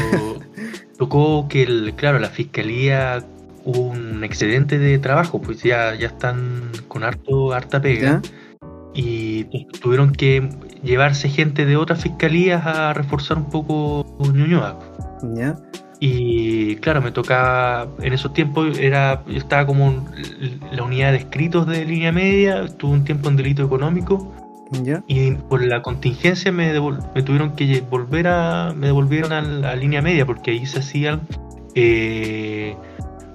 tocó 0.98 1.48
que, 1.48 1.63
el, 1.63 1.93
claro, 1.96 2.20
la 2.20 2.29
fiscalía 2.29 3.24
hubo 3.63 3.79
un 3.79 4.24
excedente 4.25 4.77
de 4.77 5.00
trabajo, 5.00 5.41
pues 5.41 5.63
ya, 5.63 5.96
ya 5.96 6.08
están 6.08 6.62
con 6.89 7.03
harto, 7.05 7.53
harta 7.53 7.81
pega. 7.81 8.22
¿Ya? 8.22 8.40
Y 8.93 9.65
tuvieron 9.81 10.12
que 10.12 10.50
llevarse 10.83 11.29
gente 11.29 11.65
de 11.65 11.77
otras 11.77 12.01
fiscalías 12.01 12.65
a 12.65 12.93
reforzar 12.93 13.38
un 13.38 13.50
poco 13.50 14.05
Ñuñoa. 14.19 14.79
¿Ya? 15.36 15.55
Y 16.00 16.77
claro, 16.77 17.01
me 17.01 17.12
tocaba, 17.12 17.88
en 18.01 18.13
esos 18.13 18.33
tiempos 18.33 18.79
era, 18.79 19.24
yo 19.27 19.38
estaba 19.38 19.67
como 19.67 19.88
en 20.15 20.60
la 20.71 20.83
unidad 20.83 21.12
de 21.12 21.19
escritos 21.19 21.67
de 21.67 21.86
línea 21.86 22.12
media, 22.12 22.63
estuve 22.63 22.93
un 22.93 23.03
tiempo 23.03 23.29
en 23.29 23.38
delito 23.38 23.63
económico. 23.63 24.33
¿Ya? 24.83 25.03
Y 25.07 25.31
por 25.31 25.63
la 25.63 25.81
contingencia 25.81 26.51
me, 26.51 26.74
me 27.13 27.24
tuvieron 27.24 27.55
que 27.55 27.81
volver 27.81 28.27
a, 28.27 28.74
me 28.75 28.88
devolvieron 28.88 29.31
a 29.33 29.41
la 29.41 29.75
línea 29.75 30.01
media 30.01 30.25
porque 30.25 30.51
ahí 30.51 30.65
se 30.65 30.79
hacían, 30.79 31.21
eh, 31.75 32.75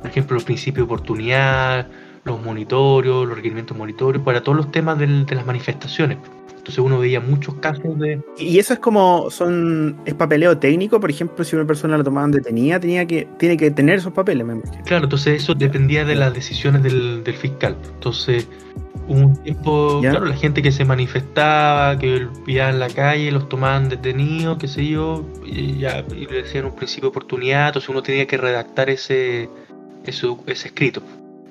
por 0.00 0.10
ejemplo, 0.10 0.34
los 0.34 0.44
principios 0.44 0.88
de 0.88 0.94
oportunidad, 0.94 1.86
los 2.26 2.42
monitorios, 2.42 3.26
los 3.26 3.36
requerimientos 3.36 3.76
monitorios, 3.76 4.22
para 4.22 4.42
todos 4.42 4.58
los 4.58 4.70
temas 4.70 4.98
de 4.98 5.34
las 5.34 5.46
manifestaciones. 5.46 6.18
Entonces 6.66 6.84
uno 6.84 6.98
veía 6.98 7.20
muchos 7.20 7.54
casos 7.54 7.96
de... 7.96 8.20
Y 8.36 8.58
eso 8.58 8.72
es 8.74 8.80
como, 8.80 9.30
son, 9.30 9.96
es 10.04 10.14
papeleo 10.14 10.58
técnico, 10.58 10.98
por 10.98 11.10
ejemplo, 11.10 11.44
si 11.44 11.54
una 11.54 11.64
persona 11.64 11.96
la 11.96 12.02
tomaban 12.02 12.32
detenida, 12.32 12.80
tenía 12.80 13.06
que, 13.06 13.28
tiene 13.38 13.56
que 13.56 13.70
tener 13.70 14.00
esos 14.00 14.12
papeles. 14.12 14.44
Claro, 14.84 15.04
entonces 15.04 15.40
eso 15.44 15.54
dependía 15.54 16.04
de 16.04 16.16
las 16.16 16.34
decisiones 16.34 16.82
del, 16.82 17.22
fiscal. 17.38 17.76
Entonces 17.94 18.48
hubo 19.06 19.20
un 19.20 19.36
tiempo, 19.44 20.00
claro, 20.00 20.24
la 20.24 20.34
gente 20.34 20.60
que 20.60 20.72
se 20.72 20.84
manifestaba, 20.84 21.96
que 21.96 22.26
vivían 22.44 22.70
en 22.70 22.80
la 22.80 22.88
calle, 22.88 23.30
los 23.30 23.48
tomaban 23.48 23.88
detenidos, 23.88 24.58
qué 24.58 24.66
sé 24.66 24.88
yo, 24.88 25.24
y 25.44 25.78
ya 25.78 26.04
y 26.10 26.26
le 26.26 26.42
decían 26.42 26.64
un 26.64 26.74
principio 26.74 27.02
de 27.02 27.10
oportunidad, 27.10 27.68
entonces 27.68 27.88
uno 27.88 28.02
tenía 28.02 28.26
que 28.26 28.38
redactar 28.38 28.90
ese, 28.90 29.48
ese, 30.04 30.26
ese 30.46 30.66
escrito. 30.66 31.00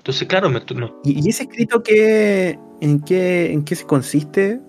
Entonces, 0.06 0.28
claro, 0.28 0.52
me, 0.52 0.62
¿Y, 1.04 1.28
ese 1.28 1.44
escrito 1.44 1.82
qué, 1.82 2.60
en, 2.80 3.00
qué, 3.00 3.52
en 3.52 3.64
qué 3.64 3.76
se 3.76 3.86
consiste? 3.86 4.62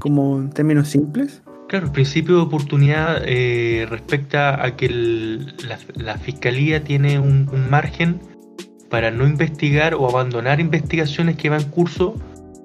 como 0.00 0.38
en 0.38 0.50
términos 0.50 0.88
simples. 0.88 1.42
Claro, 1.70 1.86
el 1.86 1.92
principio 1.92 2.36
de 2.36 2.42
oportunidad 2.42 3.22
eh, 3.24 3.86
respecta 3.88 4.62
a 4.62 4.76
que 4.76 4.90
la, 4.90 6.18
fiscalía 6.18 6.84
tiene 6.84 7.18
un, 7.18 7.48
margen 7.70 8.20
para 8.90 9.10
no 9.10 9.26
investigar 9.26 9.94
o 9.94 10.06
abandonar 10.10 10.60
investigaciones 10.60 11.36
que 11.36 11.48
van 11.48 11.62
en 11.62 11.70
curso 11.70 12.14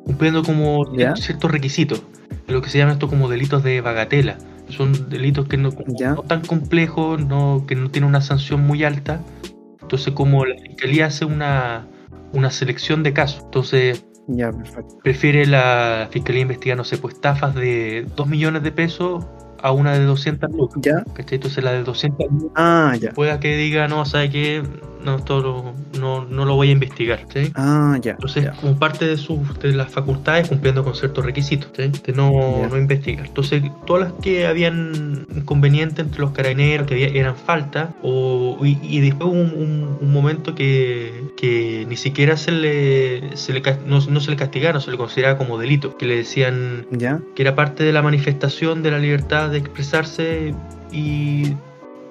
cumpliendo 0.03 0.43
como 0.43 0.83
ciertos 1.15 1.49
requisitos, 1.49 2.03
lo 2.49 2.61
que 2.61 2.69
se 2.69 2.77
llama 2.77 2.91
esto 2.91 3.07
como 3.07 3.29
delitos 3.29 3.63
de 3.63 3.79
bagatela. 3.79 4.37
Son 4.67 5.09
delitos 5.09 5.47
que 5.47 5.55
no, 5.55 5.71
son 5.71 6.27
tan 6.27 6.41
complejos, 6.41 7.25
no, 7.25 7.63
que 7.65 7.75
no 7.75 7.89
tienen 7.89 8.09
una 8.09 8.19
sanción 8.19 8.67
muy 8.67 8.83
alta. 8.83 9.21
Entonces, 9.81 10.13
como 10.13 10.45
la 10.45 10.57
fiscalía 10.57 11.05
hace 11.05 11.23
una, 11.25 11.87
una 12.33 12.51
selección 12.51 13.03
de 13.03 13.13
casos, 13.13 13.43
entonces 13.43 14.05
ya, 14.27 14.51
perfecto. 14.51 14.97
Prefiere 15.03 15.45
la 15.45 16.07
fiscalía 16.11 16.43
investigar, 16.43 16.77
no 16.77 16.83
sé, 16.83 16.97
pues 16.97 17.15
estafas 17.15 17.55
de 17.55 18.05
2 18.15 18.27
millones 18.27 18.63
de 18.63 18.71
pesos 18.71 19.25
a 19.61 19.71
una 19.71 19.93
de 19.93 20.05
200 20.05 20.51
lucas. 20.51 20.81
¿Ya? 20.81 21.03
Entonces 21.15 21.63
la 21.63 21.73
de 21.73 21.83
200 21.83 22.31
lucas 22.31 22.51
ah, 22.55 22.95
ya. 22.99 23.11
pueda 23.11 23.39
que 23.39 23.55
diga, 23.55 23.87
no, 23.87 24.05
¿sabe 24.05 24.29
qué? 24.29 24.63
No, 25.03 25.17
esto 25.17 25.73
no, 25.99 26.25
no, 26.25 26.45
lo 26.45 26.55
voy 26.55 26.69
a 26.69 26.71
investigar. 26.71 27.25
¿sí? 27.33 27.51
Ah, 27.55 27.97
ya. 28.01 28.11
Entonces, 28.11 28.49
como 28.59 28.77
parte 28.77 29.05
de, 29.05 29.17
sus 29.17 29.59
de 29.59 29.73
las 29.73 29.91
facultades, 29.91 30.47
cumpliendo 30.47 30.83
con 30.83 30.95
ciertos 30.95 31.25
requisitos, 31.25 31.71
¿sí? 31.75 31.91
de 32.05 32.13
no, 32.13 32.67
no 32.69 32.77
investigar. 32.77 33.25
Entonces, 33.25 33.63
todas 33.85 34.11
las 34.11 34.21
que 34.21 34.45
habían 34.45 35.25
inconveniente 35.35 36.01
entre 36.01 36.21
los 36.21 36.31
carabineros, 36.31 36.87
que 36.87 36.93
había, 36.93 37.07
eran 37.07 37.35
faltas, 37.35 37.89
o, 38.03 38.57
y, 38.63 38.99
después 38.99 39.31
hubo 39.31 39.39
un, 39.39 39.97
un, 39.99 40.11
momento 40.11 40.55
que, 40.55 41.23
que, 41.37 41.85
ni 41.87 41.97
siquiera 41.97 42.37
se 42.37 42.51
le, 42.51 43.35
se 43.37 43.53
le 43.53 43.61
no, 43.85 43.99
no, 43.99 44.19
se 44.19 44.31
le 44.31 44.37
castigaron, 44.37 44.81
se 44.81 44.91
le 44.91 44.97
consideraba 44.97 45.37
como 45.37 45.57
delito, 45.57 45.97
que 45.97 46.05
le 46.05 46.17
decían 46.17 46.85
¿Ya? 46.91 47.19
que 47.35 47.41
era 47.41 47.55
parte 47.55 47.83
de 47.83 47.93
la 47.93 48.01
manifestación 48.01 48.83
de 48.83 48.91
la 48.91 48.99
libertad 48.99 49.49
de 49.51 49.59
expresarse 49.59 50.53
y 50.91 51.53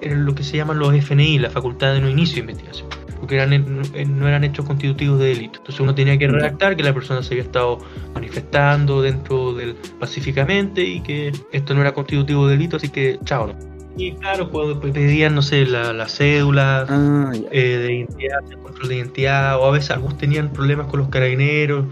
en 0.01 0.25
lo 0.25 0.33
que 0.33 0.43
se 0.43 0.57
llaman 0.57 0.79
los 0.79 0.93
FNI, 0.93 1.39
la 1.39 1.49
facultad 1.49 1.93
de 1.93 2.01
no 2.01 2.09
inicio 2.09 2.35
de 2.35 2.51
investigación, 2.51 2.87
porque 3.19 3.35
eran, 3.35 3.81
no 4.17 4.27
eran 4.27 4.43
hechos 4.43 4.65
constitutivos 4.65 5.19
de 5.19 5.27
delito. 5.27 5.59
Entonces 5.59 5.79
uno 5.79 5.93
tenía 5.93 6.17
que 6.17 6.27
redactar 6.27 6.75
que 6.75 6.83
la 6.83 6.93
persona 6.93 7.21
se 7.21 7.35
había 7.35 7.43
estado 7.43 7.79
manifestando 8.13 9.01
dentro 9.01 9.53
del 9.53 9.75
pacíficamente 9.99 10.83
y 10.83 11.01
que 11.01 11.31
esto 11.51 11.73
no 11.73 11.81
era 11.81 11.93
constitutivo 11.93 12.47
de 12.47 12.53
delito, 12.53 12.77
así 12.77 12.89
que 12.89 13.19
chao. 13.25 13.47
¿no? 13.47 13.71
Y 13.97 14.13
claro, 14.13 14.49
cuando 14.49 14.79
pedían, 14.79 15.35
no 15.35 15.41
sé, 15.41 15.65
la, 15.65 15.91
la 15.93 16.07
cédula 16.07 16.85
ah, 16.87 17.31
eh, 17.51 17.77
de 17.77 17.93
identidad, 17.95 18.39
el 18.49 18.57
control 18.57 18.87
de 18.87 18.95
identidad, 18.95 19.59
o 19.59 19.65
a 19.65 19.71
veces 19.71 19.91
algunos 19.91 20.17
tenían 20.17 20.51
problemas 20.51 20.87
con 20.87 21.01
los 21.01 21.09
carabineros, 21.09 21.85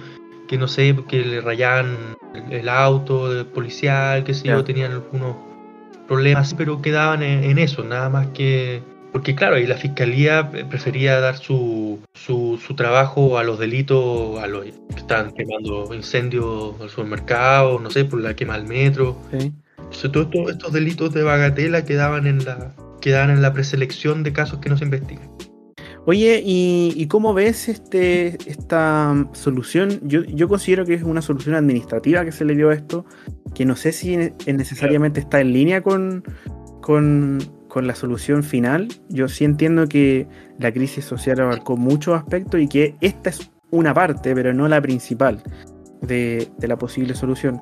que 0.49 0.57
no 0.57 0.67
sé, 0.67 0.95
que 1.07 1.23
le 1.23 1.41
rayaban 1.41 1.95
el, 2.49 2.67
auto 2.69 3.45
policial, 3.53 4.23
que 4.23 4.33
sé 4.33 4.47
yo, 4.47 4.63
tenían 4.63 4.93
algunos 4.93 5.35
problemas, 6.07 6.55
pero 6.55 6.81
quedaban 6.81 7.21
en, 7.21 7.59
eso, 7.59 7.83
nada 7.83 8.09
más 8.09 8.27
que... 8.29 8.81
Porque 9.11 9.35
claro, 9.35 9.59
y 9.59 9.67
la 9.67 9.75
fiscalía 9.75 10.51
prefería 10.69 11.19
dar 11.19 11.37
su, 11.37 11.99
su, 12.13 12.59
su 12.65 12.75
trabajo 12.75 13.37
a 13.37 13.43
los 13.43 13.59
delitos, 13.59 14.39
a 14.39 14.47
los 14.47 14.63
que 14.65 14.73
están 14.95 15.31
quemando 15.33 15.93
incendios 15.93 16.81
al 16.81 16.89
supermercado, 16.89 17.79
no 17.79 17.91
sé, 17.91 18.05
por 18.05 18.19
la 18.19 18.35
quema 18.35 18.57
del 18.57 18.67
metro. 18.67 19.17
Entonces 19.31 20.11
todos 20.11 20.51
estos, 20.51 20.73
delitos 20.73 21.13
de 21.13 21.23
bagatela 21.23 21.85
quedaban 21.85 22.25
en 22.25 22.43
la, 22.45 22.75
quedaban 23.01 23.29
en 23.29 23.41
la 23.41 23.53
preselección 23.53 24.23
de 24.23 24.33
casos 24.33 24.59
que 24.59 24.69
no 24.69 24.77
se 24.77 24.85
investigan. 24.85 25.29
Oye, 26.09 26.41
¿y, 26.43 27.05
cómo 27.05 27.35
ves 27.35 27.69
este, 27.69 28.29
esta 28.49 29.27
solución? 29.33 29.99
Yo, 30.01 30.23
yo, 30.23 30.47
considero 30.47 30.83
que 30.83 30.95
es 30.95 31.03
una 31.03 31.21
solución 31.21 31.53
administrativa 31.53 32.25
que 32.25 32.31
se 32.31 32.45
le 32.45 32.55
dio 32.55 32.71
a 32.71 32.73
esto, 32.73 33.05
que 33.53 33.63
no 33.63 33.75
sé 33.75 33.91
si 33.91 34.17
necesariamente 34.47 35.19
está 35.19 35.39
en 35.39 35.53
línea 35.53 35.83
con, 35.83 36.23
con, 36.81 37.37
la 37.75 37.93
solución 37.93 38.41
final. 38.41 38.87
Yo 39.09 39.27
sí 39.27 39.45
entiendo 39.45 39.85
que 39.85 40.27
la 40.57 40.71
crisis 40.71 41.05
social 41.05 41.41
abarcó 41.41 41.77
muchos 41.77 42.17
aspectos 42.17 42.59
y 42.59 42.67
que 42.67 42.95
esta 43.01 43.29
es 43.29 43.51
una 43.69 43.93
parte, 43.93 44.33
pero 44.33 44.51
no 44.51 44.67
la 44.67 44.81
principal 44.81 45.43
de, 46.01 46.49
de 46.57 46.67
la 46.67 46.75
posible 46.75 47.13
solución. 47.13 47.61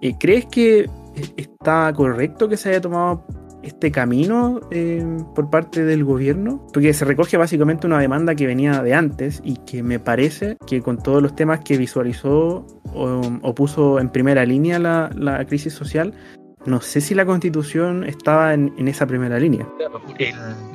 Eh, 0.00 0.14
¿Crees 0.18 0.46
que 0.46 0.88
está 1.36 1.92
correcto 1.94 2.48
que 2.48 2.56
se 2.56 2.70
haya 2.70 2.80
tomado 2.80 3.26
este 3.62 3.90
camino 3.90 4.60
eh, 4.70 5.04
por 5.34 5.50
parte 5.50 5.84
del 5.84 6.04
gobierno, 6.04 6.66
porque 6.72 6.92
se 6.92 7.04
recoge 7.04 7.36
básicamente 7.36 7.86
una 7.86 7.98
demanda 7.98 8.34
que 8.34 8.46
venía 8.46 8.82
de 8.82 8.94
antes 8.94 9.40
y 9.44 9.56
que 9.66 9.82
me 9.82 9.98
parece 9.98 10.56
que 10.66 10.82
con 10.82 10.98
todos 10.98 11.22
los 11.22 11.34
temas 11.34 11.60
que 11.60 11.76
visualizó 11.76 12.66
o, 12.94 13.54
puso 13.54 14.00
en 14.00 14.08
primera 14.08 14.44
línea 14.44 14.78
la, 14.78 15.44
crisis 15.46 15.72
social, 15.72 16.14
no 16.66 16.80
sé 16.80 17.00
si 17.00 17.14
la 17.14 17.26
constitución 17.26 18.04
estaba 18.04 18.54
en, 18.54 18.88
esa 18.88 19.06
primera 19.06 19.38
línea. 19.38 19.66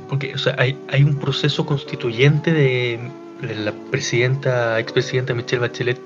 porque 0.09 0.35
hay, 0.57 1.03
un 1.03 1.15
proceso 1.15 1.65
constituyente 1.65 2.51
de, 2.51 2.99
la 3.63 3.71
presidenta, 3.91 4.79
expresidenta 4.79 5.33
Michelle 5.33 5.61
Bachelet 5.61 5.99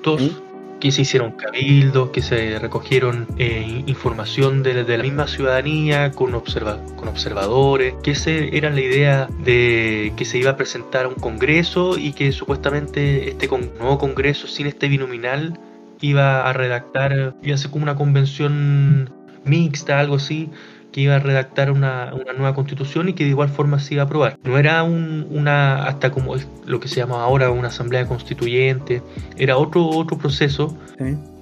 que 0.81 0.91
se 0.91 1.03
hicieron 1.03 1.31
cabildos, 1.31 2.09
que 2.09 2.21
se 2.21 2.59
recogieron 2.59 3.27
eh, 3.37 3.83
información 3.85 4.63
de, 4.63 4.83
la 4.83 5.03
misma 5.03 5.27
ciudadanía 5.27 6.11
con, 6.11 6.31
con 6.31 7.07
observadores, 7.07 7.93
que 8.03 8.11
esa 8.11 8.31
era 8.31 8.69
la 8.69 8.81
idea 8.81 9.29
de 9.45 10.11
que 10.17 10.25
se 10.25 10.39
iba 10.39 10.51
a 10.51 10.57
presentar 10.57 11.05
a 11.05 11.07
un 11.07 11.15
congreso 11.15 11.97
y 11.97 12.11
que 12.11 12.31
supuestamente 12.33 13.29
este 13.29 13.47
nuevo 13.47 13.97
congreso 13.97 14.47
sin 14.47 14.67
este 14.67 14.89
binominal 14.89 15.57
iba 16.01 16.49
a 16.49 16.51
redactar, 16.51 17.35
iba 17.43 17.55
a 17.55 17.57
ser 17.57 17.71
como 17.71 17.83
una 17.83 17.95
convención 17.95 19.13
mixta, 19.45 19.99
algo 19.99 20.15
así, 20.15 20.49
que 20.91 21.01
iba 21.01 21.15
a 21.15 21.19
redactar 21.19 21.71
una, 21.71 22.11
nueva 22.11 22.53
constitución 22.53 23.09
y 23.09 23.13
que 23.13 23.23
de 23.23 23.29
igual 23.29 23.49
forma 23.49 23.79
se 23.79 23.95
iba 23.95 24.03
a 24.03 24.05
aprobar. 24.05 24.37
No 24.43 24.57
era 24.57 24.83
un, 24.83 25.27
una, 25.29 25.85
hasta 25.85 26.11
como 26.11 26.35
lo 26.65 26.79
que 26.79 26.87
se 26.87 26.95
llama 26.95 27.23
ahora 27.23 27.49
una 27.49 27.69
asamblea 27.69 28.05
constituyente, 28.05 29.01
era 29.37 29.57
otro, 29.57 29.87
otro 29.87 30.17
proceso 30.17 30.77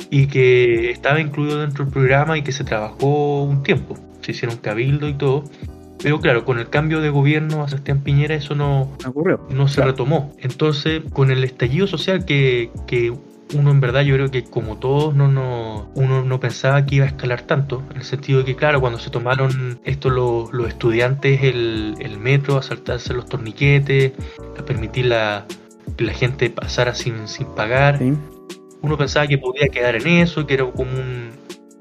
y 0.10 0.27
que 0.27 0.91
estaba 0.91 1.20
incluido 1.20 1.60
dentro 1.60 1.86
del 1.86 1.94
programa 1.94 2.38
y 2.38 2.41
que 2.41 2.51
se 2.51 2.63
trabajó 2.63 3.44
un 3.44 3.63
tiempo. 3.63 3.98
Se 4.22 4.32
hicieron 4.32 4.58
cabildo 4.58 5.08
y 5.08 5.13
todo. 5.13 5.44
Pero 6.01 6.20
claro, 6.22 6.46
con 6.46 6.60
el 6.60 6.70
cambio 6.70 7.01
de 7.01 7.10
gobierno 7.10 7.63
a 7.63 7.68
Sebastián 7.68 8.01
Piñera 8.01 8.34
eso 8.34 8.56
no, 8.56 8.89
ocurrió. 9.06 9.46
no 9.50 9.68
se 9.68 9.84
retomó. 9.84 10.34
Entonces, 10.39 11.01
con 11.12 11.29
el 11.29 11.44
estallido 11.44 11.88
social 11.88 12.24
que, 12.24 12.72
que 12.88 13.13
uno 13.53 13.72
en 13.72 13.79
verdad 13.79 14.01
yo 14.01 14.15
creo 14.15 14.29
que 14.29 14.44
como 14.44 14.77
todos 14.77 15.15
no, 15.15 15.27
no, 15.27 15.89
uno 15.96 16.24
no 16.24 16.39
pensaba 16.39 16.86
que 16.86 16.96
iba 16.96 17.06
a 17.06 17.10
escalar 17.10 17.41
tanto, 17.44 17.84
en 17.91 17.98
el 17.98 18.03
sentido 18.03 18.39
de 18.39 18.46
que 18.46 18.56
claro, 18.56 18.79
cuando 18.79 19.00
se 19.00 19.10
tomaron 19.10 19.79
esto 19.84 20.10
los, 20.10 20.51
los 20.53 20.68
estudiantes 20.68 21.44
el, 21.44 21.96
el, 22.00 22.20
metro, 22.20 22.58
a 22.58 22.62
saltarse 22.62 23.13
los 23.13 23.25
torniquetes, 23.25 24.13
a 24.58 24.63
permitir 24.63 25.08
la, 25.08 25.46
que 25.98 26.03
la 26.03 26.13
gente 26.13 26.50
pasara 26.50 26.94
sin, 26.94 27.27
sin 27.27 27.48
pagar, 27.48 28.00
uno 28.82 28.98
pensaba 28.98 29.27
que 29.27 29.38
podía 29.38 29.68
quedar 29.70 29.96
en 29.96 30.08
eso, 30.08 30.46
que 30.46 30.53
era 30.53 30.65
como 30.72 30.91
un, 30.91 31.32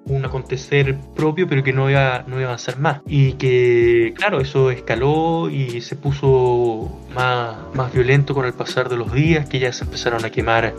un 0.06 0.24
acontecer 0.24 0.96
propio, 1.14 1.46
pero 1.46 1.62
que 1.62 1.72
no 1.72 1.90
iba, 1.90 2.24
no 2.26 2.36
iba 2.36 2.44
a 2.44 2.48
avanzar 2.48 2.78
más. 2.78 3.02
Y 3.06 3.34
que, 3.34 4.14
claro, 4.16 4.40
eso 4.40 4.70
escaló 4.70 5.48
y 5.50 5.80
se 5.80 5.96
puso 5.96 6.98
más, 7.14 7.56
más 7.74 7.92
violento 7.92 8.34
con 8.34 8.46
el 8.46 8.52
pasar 8.52 8.88
de 8.88 8.96
los 8.96 9.12
días, 9.12 9.48
que 9.48 9.58
ya 9.58 9.72
se 9.72 9.84
empezaron 9.84 10.24
a 10.24 10.30
quemar 10.30 10.74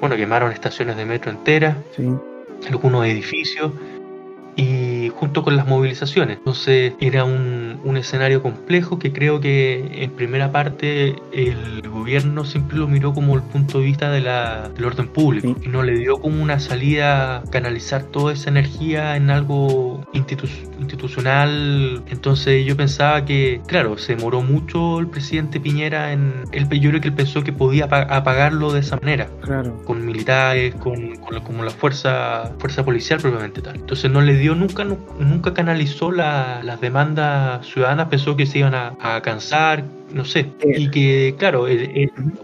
bueno, 0.00 0.16
quemaron 0.16 0.52
estaciones 0.52 0.96
de 0.96 1.04
metro 1.04 1.30
enteras. 1.30 1.76
algunos 2.68 3.06
edificios 3.06 3.72
y 4.56 5.10
junto 5.14 5.44
con 5.44 5.56
las 5.56 5.68
movilizaciones. 5.68 6.38
Entonces 6.38 6.94
era 6.98 7.24
un, 7.24 7.80
un, 7.84 7.96
escenario 7.96 8.42
complejo 8.42 8.98
que 8.98 9.12
creo 9.12 9.40
que 9.40 10.02
en 10.02 10.10
primera 10.10 10.50
parte 10.50 11.14
el 11.32 11.88
gobierno 11.88 12.44
siempre 12.44 12.76
lo 12.76 12.88
miró 12.88 13.14
como 13.14 13.36
el 13.36 13.42
punto 13.42 13.78
de 13.78 13.84
vista 13.84 14.10
de 14.10 14.20
la, 14.20 14.68
del 14.70 14.86
orden 14.86 15.06
público 15.06 15.54
y 15.62 15.68
no 15.68 15.84
le 15.84 15.96
dio 15.96 16.20
como 16.20 16.42
una 16.42 16.58
salida 16.58 17.44
canalizar 17.50 18.02
toda 18.02 18.32
esa 18.32 18.50
energía 18.50 19.16
en 19.16 19.30
algo 19.30 20.04
institucional. 20.78 22.02
Entonces 22.06 22.64
yo 22.64 22.76
pensaba 22.76 23.24
que, 23.24 23.60
claro, 23.66 23.98
se 23.98 24.16
demoró 24.16 24.42
mucho 24.42 24.98
el 25.00 25.08
presidente 25.08 25.60
Piñera 25.60 26.12
en... 26.12 26.44
El, 26.52 26.68
yo 26.80 26.90
creo 26.90 27.00
que 27.00 27.08
él 27.08 27.14
pensó 27.14 27.42
que 27.42 27.52
podía 27.52 27.84
apagarlo 27.84 28.72
de 28.72 28.80
esa 28.80 28.96
manera, 28.96 29.28
claro. 29.40 29.82
con 29.84 30.04
militares, 30.04 30.74
con, 30.76 31.16
con, 31.16 31.40
como 31.40 31.64
la 31.64 31.70
fuerza, 31.70 32.52
fuerza 32.58 32.84
policial 32.84 33.20
propiamente 33.20 33.60
tal. 33.60 33.76
Entonces 33.76 34.10
no 34.10 34.20
le 34.20 34.36
dio 34.36 34.54
nunca, 34.54 34.84
nunca 34.84 35.54
canalizó 35.54 36.10
las 36.12 36.80
demandas 36.80 37.66
ciudadanas, 37.66 38.08
pensó 38.08 38.36
que 38.36 38.46
se 38.46 38.58
iban 38.58 38.74
a, 38.74 39.20
cansar, 39.22 39.84
no 40.12 40.24
sé. 40.24 40.52
Y 40.62 40.90
que, 40.90 41.34
claro, 41.38 41.66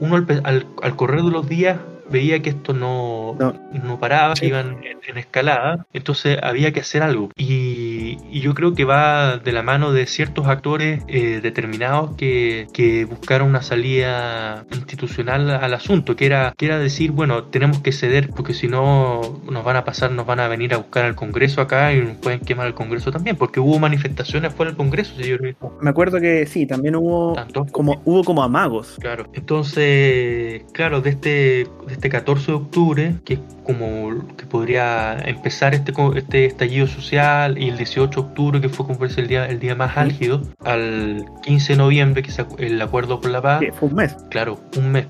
uno 0.00 0.16
al, 0.16 0.66
al 0.82 0.96
correr 0.96 1.22
de 1.22 1.30
los 1.30 1.48
días 1.48 1.78
veía 2.14 2.40
que 2.40 2.50
esto 2.50 2.72
no, 2.72 3.36
no. 3.72 3.98
paraba, 3.98 4.34
iban 4.40 4.78
en, 4.84 5.18
escalada, 5.18 5.84
entonces 5.92 6.38
había 6.42 6.72
que 6.72 6.80
hacer 6.80 7.02
algo. 7.02 7.30
Y, 7.36 8.18
yo 8.44 8.54
creo 8.54 8.74
que 8.74 8.84
va 8.84 9.38
de 9.38 9.52
la 9.52 9.62
mano 9.62 9.92
de 9.92 10.06
ciertos 10.06 10.46
actores 10.46 11.02
eh, 11.08 11.40
determinados 11.42 12.14
que, 12.16 12.66
que, 12.72 13.04
buscaron 13.04 13.48
una 13.48 13.62
salida 13.62 14.64
institucional 14.72 15.50
al 15.50 15.74
asunto, 15.74 16.14
que 16.14 16.26
era, 16.26 16.54
que 16.56 16.66
era 16.66 16.78
decir, 16.78 17.10
bueno, 17.10 17.44
tenemos 17.44 17.80
que 17.80 17.90
ceder 17.90 18.30
porque 18.30 18.54
si 18.54 18.68
no 18.68 19.40
nos 19.50 19.64
van 19.64 19.76
a 19.76 19.84
pasar, 19.84 20.12
nos 20.12 20.26
van 20.26 20.40
a 20.40 20.48
venir 20.48 20.74
a 20.74 20.76
buscar 20.76 21.04
al 21.04 21.14
Congreso 21.14 21.60
acá 21.60 21.92
y 21.92 22.00
nos 22.00 22.16
pueden 22.18 22.40
quemar 22.40 22.66
el 22.66 22.74
Congreso 22.74 23.10
también, 23.10 23.36
porque 23.36 23.60
hubo 23.60 23.78
manifestaciones 23.78 24.54
fuera 24.54 24.70
del 24.70 24.76
Congreso, 24.76 25.16
señor. 25.16 25.40
Me 25.80 25.90
acuerdo 25.90 26.20
que 26.20 26.46
sí, 26.46 26.66
también 26.66 26.94
hubo 26.96 27.34
como 27.72 28.00
hubo 28.04 28.22
como 28.22 28.42
amagos. 28.42 28.96
Claro. 29.00 29.26
Entonces, 29.32 30.64
claro, 30.72 31.00
de 31.00 31.10
este 31.10 31.66
este 31.88 32.03
14 32.08 32.46
de 32.46 32.52
octubre, 32.52 33.14
que 33.24 33.34
es 33.34 33.40
como 33.64 34.26
que 34.36 34.46
podría 34.46 35.18
empezar 35.24 35.74
este, 35.74 35.92
este 36.16 36.46
estallido 36.46 36.86
social, 36.86 37.58
y 37.58 37.68
el 37.68 37.76
18 37.76 38.08
de 38.10 38.26
octubre, 38.26 38.60
que 38.60 38.68
fue 38.68 38.86
como 38.86 39.04
el 39.04 39.28
día, 39.28 39.46
el 39.46 39.60
día 39.60 39.74
más 39.74 39.96
álgido, 39.96 40.42
al 40.64 41.24
15 41.42 41.72
de 41.74 41.76
noviembre, 41.76 42.22
que 42.22 42.30
es 42.30 42.38
el 42.58 42.80
acuerdo 42.80 43.20
por 43.20 43.30
la 43.30 43.42
paz. 43.42 43.62
fue 43.78 43.88
un 43.88 43.94
mes. 43.94 44.16
Claro, 44.30 44.60
un 44.76 44.92
mes. 44.92 45.06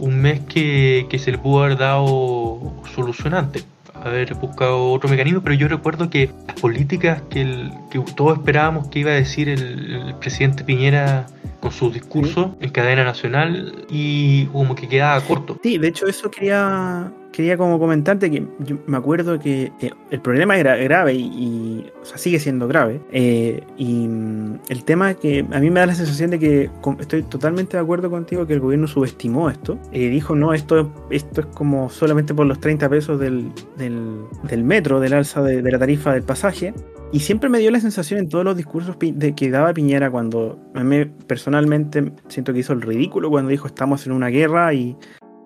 Un 0.00 0.20
mes 0.20 0.40
que, 0.40 1.06
que 1.10 1.18
se 1.18 1.32
le 1.32 1.38
pudo 1.38 1.64
haber 1.64 1.76
dado 1.76 2.72
solucionante 2.94 3.62
haber 4.04 4.34
buscado 4.34 4.90
otro 4.90 5.08
mecanismo, 5.08 5.42
pero 5.42 5.54
yo 5.54 5.68
recuerdo 5.68 6.10
que 6.10 6.30
las 6.46 6.60
políticas 6.60 7.22
que, 7.30 7.42
el, 7.42 7.72
que 7.90 8.00
todos 8.14 8.38
esperábamos 8.38 8.88
que 8.88 9.00
iba 9.00 9.10
a 9.10 9.14
decir 9.14 9.48
el 9.48 10.14
presidente 10.20 10.64
Piñera 10.64 11.26
con 11.60 11.72
su 11.72 11.90
discurso 11.90 12.56
en 12.60 12.70
cadena 12.70 13.04
nacional 13.04 13.86
y 13.90 14.46
como 14.46 14.74
que 14.74 14.88
quedaba 14.88 15.20
corto. 15.22 15.58
Sí, 15.62 15.78
de 15.78 15.88
hecho 15.88 16.06
eso 16.06 16.30
quería, 16.30 17.10
quería 17.32 17.56
como 17.56 17.78
comentarte 17.78 18.30
que 18.30 18.46
yo 18.60 18.78
me 18.86 18.96
acuerdo 18.96 19.38
que 19.38 19.72
eh, 19.80 19.90
el 20.10 20.20
problema 20.20 20.56
era 20.56 20.76
grave 20.76 21.14
y, 21.14 21.86
sigue 22.16 22.40
siendo 22.40 22.66
grave. 22.66 23.00
Eh, 23.12 23.62
y 23.76 24.08
mm, 24.08 24.60
el 24.68 24.84
tema 24.84 25.14
que 25.14 25.46
a 25.50 25.60
mí 25.60 25.70
me 25.70 25.80
da 25.80 25.86
la 25.86 25.94
sensación 25.94 26.30
de 26.30 26.38
que 26.38 26.70
estoy 26.98 27.22
totalmente 27.22 27.76
de 27.76 27.82
acuerdo 27.82 28.10
contigo 28.10 28.46
que 28.46 28.54
el 28.54 28.60
gobierno 28.60 28.86
subestimó 28.86 29.50
esto. 29.50 29.78
Eh, 29.92 30.08
dijo, 30.08 30.34
no, 30.34 30.54
esto, 30.54 30.92
esto 31.10 31.42
es 31.42 31.46
como 31.46 31.90
solamente 31.90 32.34
por 32.34 32.46
los 32.46 32.60
30 32.60 32.88
pesos 32.88 33.20
del, 33.20 33.52
del, 33.76 34.64
metro, 34.64 35.00
del 35.00 35.12
alza 35.12 35.42
de, 35.42 35.62
la 35.62 35.78
tarifa 35.78 36.12
del 36.12 36.22
pasaje. 36.22 36.74
Y 37.12 37.20
siempre 37.20 37.48
me 37.48 37.58
dio 37.58 37.70
la 37.70 37.80
sensación 37.80 38.20
en 38.20 38.28
todos 38.28 38.44
los 38.44 38.56
discursos 38.56 38.96
que 38.96 39.50
daba 39.50 39.72
Piñera 39.72 40.10
cuando 40.10 40.58
a 40.74 40.84
mí 40.84 41.06
personalmente 41.26 42.12
siento 42.28 42.52
que 42.52 42.58
hizo 42.58 42.74
el 42.74 42.82
ridículo 42.82 43.30
cuando 43.30 43.50
dijo 43.50 43.66
estamos 43.66 44.06
en 44.06 44.12
una 44.12 44.28
guerra 44.28 44.74
y 44.74 44.94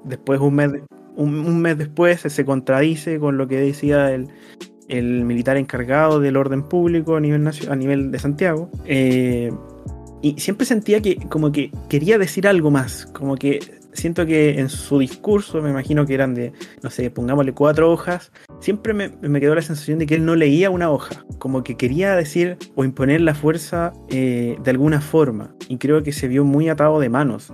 después 0.04 0.40
un 0.40 0.54
mes, 0.56 0.72
un, 1.16 1.60
mes 1.60 1.78
después 1.78 2.20
se 2.20 2.44
contradice 2.44 3.18
con 3.18 3.36
lo 3.36 3.48
que 3.48 3.58
decía 3.58 4.12
el, 4.12 4.28
militar 5.24 5.56
encargado 5.56 6.20
del 6.20 6.36
orden 6.36 6.62
público 6.62 7.16
a 7.16 7.20
nivel, 7.20 7.48
a 7.68 7.76
nivel 7.76 8.10
de 8.10 8.18
Santiago. 8.18 8.70
Eh, 8.84 9.50
y 10.20 10.38
siempre 10.38 10.66
sentía 10.66 11.00
que 11.00 11.16
como 11.28 11.50
que 11.50 11.72
quería 11.88 12.18
decir 12.18 12.46
algo 12.46 12.70
más, 12.70 13.06
como 13.06 13.36
que 13.36 13.58
siento 13.92 14.26
que 14.26 14.58
en 14.58 14.68
su 14.68 14.98
discurso, 14.98 15.60
me 15.62 15.70
imagino 15.70 16.06
que 16.06 16.14
eran 16.14 16.34
de, 16.34 16.52
no 16.82 16.90
sé, 16.90 17.10
pongámosle 17.10 17.52
cuatro 17.52 17.90
hojas, 17.92 18.32
siempre 18.60 18.94
me, 18.94 19.40
quedó 19.40 19.54
la 19.54 19.62
sensación 19.62 19.98
de 19.98 20.06
que 20.06 20.14
él 20.14 20.24
no 20.24 20.34
leía 20.36 20.70
una 20.70 20.90
hoja, 20.90 21.24
como 21.38 21.62
que 21.62 21.76
quería 21.76 22.14
decir 22.16 22.56
o 22.74 22.84
imponer 22.84 23.20
la 23.20 23.34
fuerza 23.34 23.92
eh, 24.08 24.56
de 24.62 24.70
alguna 24.70 25.00
forma. 25.00 25.54
Y 25.68 25.78
creo 25.78 26.02
que 26.02 26.12
se 26.12 26.28
vio 26.28 26.44
muy 26.44 26.68
atado 26.68 27.00
de 27.00 27.08
manos. 27.08 27.52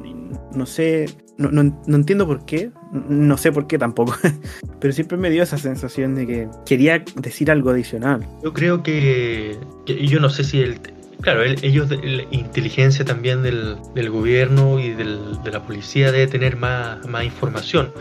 No 0.54 0.66
sé, 0.66 1.06
no, 1.38 1.51
no, 1.51 1.96
entiendo 1.96 2.27
por 2.27 2.44
qué, 2.44 2.70
no 2.92 3.37
sé 3.38 3.53
por 3.53 3.66
qué 3.66 3.79
tampoco, 3.79 4.14
pero 4.81 4.92
siempre 4.92 5.16
me 5.16 5.31
dio 5.31 5.42
esa 5.42 5.57
sensación 5.57 6.14
de 6.14 6.27
que 6.27 6.48
quería 6.66 7.03
decir 7.16 7.51
algo 7.51 7.70
adicional. 7.70 8.27
Yo 8.42 8.53
creo 8.53 8.83
que, 8.83 9.57
que 9.87 10.07
yo 10.07 10.20
no 10.20 10.29
sé 10.29 10.44
si 10.44 10.61
él 10.61 10.81
Claro, 11.20 11.42
ellos, 11.42 11.90
la 11.90 12.22
inteligencia 12.31 13.05
también 13.05 13.42
del, 13.42 13.77
del 13.94 14.09
gobierno 14.09 14.79
y 14.79 14.90
del, 14.90 15.42
de 15.42 15.51
la 15.51 15.64
policía 15.64 16.12
debe 16.12 16.29
tener 16.29 16.57
más, 16.57 17.05
más, 17.09 17.24
información. 17.24 17.92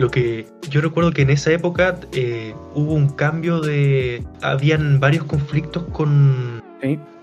Lo 0.00 0.10
que 0.10 0.46
yo 0.70 0.80
recuerdo 0.80 1.12
que 1.12 1.22
en 1.22 1.30
esa 1.30 1.52
época 1.52 2.00
eh, 2.12 2.52
hubo 2.74 2.94
un 2.94 3.10
cambio 3.10 3.60
de... 3.60 4.24
Habían 4.42 4.98
varios 4.98 5.24
conflictos 5.24 5.84
con... 5.92 6.60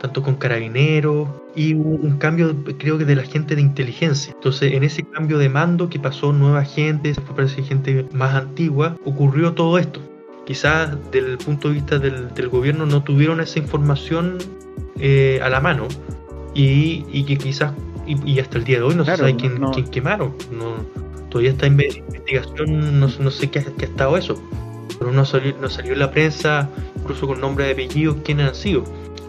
Tanto 0.02 0.24
con 0.24 0.36
carabineros 0.36 1.30
y 1.56 1.76
hubo 1.76 1.96
un 1.96 2.18
cambio 2.18 2.56
creo 2.80 2.98
que 2.98 3.06
de 3.06 3.16
la 3.16 3.24
gente 3.24 3.56
de 3.56 3.62
inteligencia. 3.62 4.34
Entonces 4.34 4.74
en 4.74 4.84
ese 4.84 5.04
cambio 5.04 5.38
de 5.38 5.50
mando 5.50 5.90
que 5.90 6.00
pasó 6.00 6.34
nueva 6.34 6.66
gente, 6.66 7.14
se 7.14 7.22
fue 7.22 7.36
parece 7.36 7.62
gente 7.62 8.08
más 8.12 8.34
antigua, 8.34 8.98
ocurrió 9.06 9.54
todo 9.54 9.78
esto 9.78 10.02
quizás 10.44 10.98
desde 11.12 11.32
el 11.32 11.38
punto 11.38 11.68
de 11.68 11.76
vista 11.76 12.00
del, 12.00 12.34
del, 12.34 12.50
gobierno 12.50 12.86
no 12.86 13.04
tuvieron 13.04 13.40
esa 13.40 13.60
información 13.60 14.38
eh, 15.00 15.40
a 15.42 15.50
la 15.50 15.62
mano 15.62 15.88
y, 16.54 17.06
y 17.12 17.24
que 17.24 17.38
quizás, 17.38 17.74
y, 18.06 18.40
hasta 18.40 18.58
el 18.58 18.64
día 18.64 18.78
de 18.78 18.84
hoy 18.84 18.96
no 18.96 19.06
se 19.06 19.16
sabe 19.16 19.36
quién, 19.36 19.60
quemaron. 19.92 20.34
No, 20.52 20.76
todavía 21.30 21.52
está 21.52 21.68
en 21.68 21.80
investigación, 21.80 23.00
no, 23.00 23.08
no 23.08 23.32
sé 23.32 23.50
qué, 23.50 23.60
ha 23.60 23.84
estado 23.84 24.18
eso. 24.18 24.42
Pero 25.00 25.12
no 25.12 25.26
salió, 25.26 25.56
no 25.60 25.70
salió 25.70 25.94
en 25.94 26.00
la 26.00 26.12
prensa, 26.12 26.70
incluso 27.00 27.28
con 27.28 27.40
nombre 27.40 27.66
de 27.66 27.72
apellidos, 27.72 28.18
quiénes 28.24 28.50
han 28.50 28.56
sido. 28.56 28.84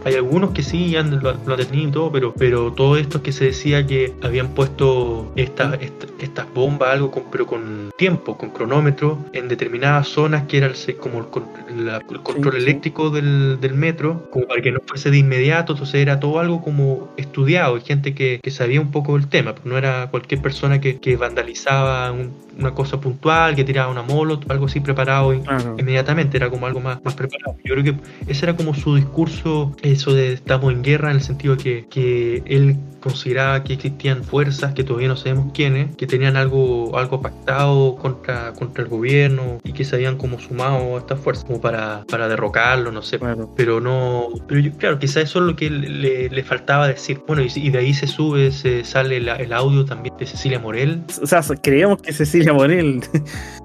Hay 0.05 0.15
algunos 0.15 0.51
que 0.51 0.63
sí 0.63 0.97
han, 0.97 1.23
lo, 1.23 1.31
han 1.31 1.57
detenido 1.57 1.89
y 1.89 1.93
todo, 1.93 2.13
pero, 2.13 2.35
pero 2.35 2.73
todo 2.73 2.97
esto 2.97 3.23
que 3.23 3.33
se 3.33 3.47
decía 3.47 3.87
que 3.87 4.13
habían 4.23 4.49
puesto 4.49 5.33
estas 5.37 5.79
estas 6.23 6.47
bombas, 6.55 6.91
algo 6.91 7.11
con, 7.11 7.25
pero 7.31 7.47
con 7.47 7.91
tiempo, 7.97 8.39
con 8.39 8.51
cronómetro, 8.51 9.19
en 9.33 9.49
determinadas 9.49 10.09
zonas 10.09 10.45
que 10.45 10.59
era 10.59 10.67
el, 10.67 10.97
como 10.97 11.19
el, 11.19 12.23
control 12.23 12.57
eléctrico 12.57 13.11
del, 13.11 13.61
del, 13.61 13.75
metro, 13.75 14.29
como 14.31 14.47
para 14.47 14.63
que 14.63 14.71
no 14.71 14.81
fuese 14.87 15.11
de 15.11 15.19
inmediato, 15.19 15.73
entonces 15.73 15.97
era 15.97 16.21
todo 16.21 16.39
algo 16.39 16.63
como 16.63 17.13
estudiado, 17.17 17.81
gente 17.81 18.15
que, 18.15 18.41
que 18.43 18.51
sabía 18.51 18.81
un 18.81 18.91
poco 18.91 19.15
del 19.17 19.29
tema, 19.29 19.55
no 19.65 19.77
era 19.77 20.09
cualquier 20.11 20.41
persona 20.41 20.81
que, 20.81 20.99
que 20.99 21.17
vandalizaba 21.17 22.15
una 22.59 22.75
cosa 22.75 23.01
puntual, 23.01 23.55
que 23.55 23.65
tiraba 23.65 23.91
una 23.91 24.03
molot, 24.03 24.51
algo 24.51 24.67
así 24.67 24.81
preparado 24.81 25.33
inmediatamente, 25.33 26.37
era 26.37 26.51
como 26.51 26.67
algo 26.67 26.81
más, 26.81 27.03
más 27.03 27.15
preparado. 27.15 27.57
Yo 27.65 27.75
creo 27.75 27.85
que 27.85 27.95
ese 28.31 28.45
era 28.45 28.57
como 28.57 28.75
su 28.75 28.95
discurso 28.95 29.75
eso 29.93 30.13
de 30.15 30.33
estamos 30.33 30.73
en 30.73 30.83
guerra 30.83 31.11
en 31.11 31.17
el 31.17 31.23
sentido 31.23 31.57
que, 31.57 31.87
que 31.89 32.43
él 32.47 32.77
consideraba 33.03 33.63
que 33.65 33.75
existían 33.75 34.25
fuerzas 34.25 34.73
que 34.73 34.85
todavía 34.85 35.09
no 35.09 35.17
sabemos 35.17 35.53
quiénes, 35.53 35.95
que 35.97 36.07
tenían 36.07 36.37
algo, 36.37 36.97
algo 36.97 37.21
pactado 37.21 37.97
contra, 37.97 38.53
contra 38.55 38.85
el 38.85 38.89
gobierno 38.89 39.59
y 39.63 39.73
que 39.73 39.85
se 39.85 39.97
habían 39.97 40.17
como 40.17 40.39
sumado 40.39 40.97
a 40.97 41.01
estas 41.01 41.21
fuerzas 41.21 41.45
como 41.45 41.61
para, 41.61 42.05
para 42.09 42.29
derrocarlo, 42.29 42.93
no 42.93 43.03
sé. 43.03 43.19
Pero 43.57 43.81
no, 43.81 44.29
pero 44.47 44.61
yo, 44.61 44.73
claro, 44.73 44.99
quizás 44.99 45.25
eso 45.25 45.41
es 45.41 45.45
lo 45.45 45.57
que 45.57 45.69
le, 45.69 46.31
le 46.31 46.45
faltaba 46.45 46.89
decir. 46.89 47.21
Bueno, 47.27 47.43
y, 47.43 47.71
de 47.71 47.79
ahí 47.79 47.93
se 47.93 48.07
sube, 48.07 48.53
se 48.53 48.85
sale 48.85 49.17
el 49.17 49.53
audio 49.53 49.85
también 49.85 50.17
de 50.17 50.27
Cecilia 50.27 50.59
Morel. 50.59 51.03
O 51.21 51.27
sea, 51.27 51.43
creíamos 51.61 52.01
que 52.01 52.13
Cecilia 52.13 52.53
Morel. 52.53 53.03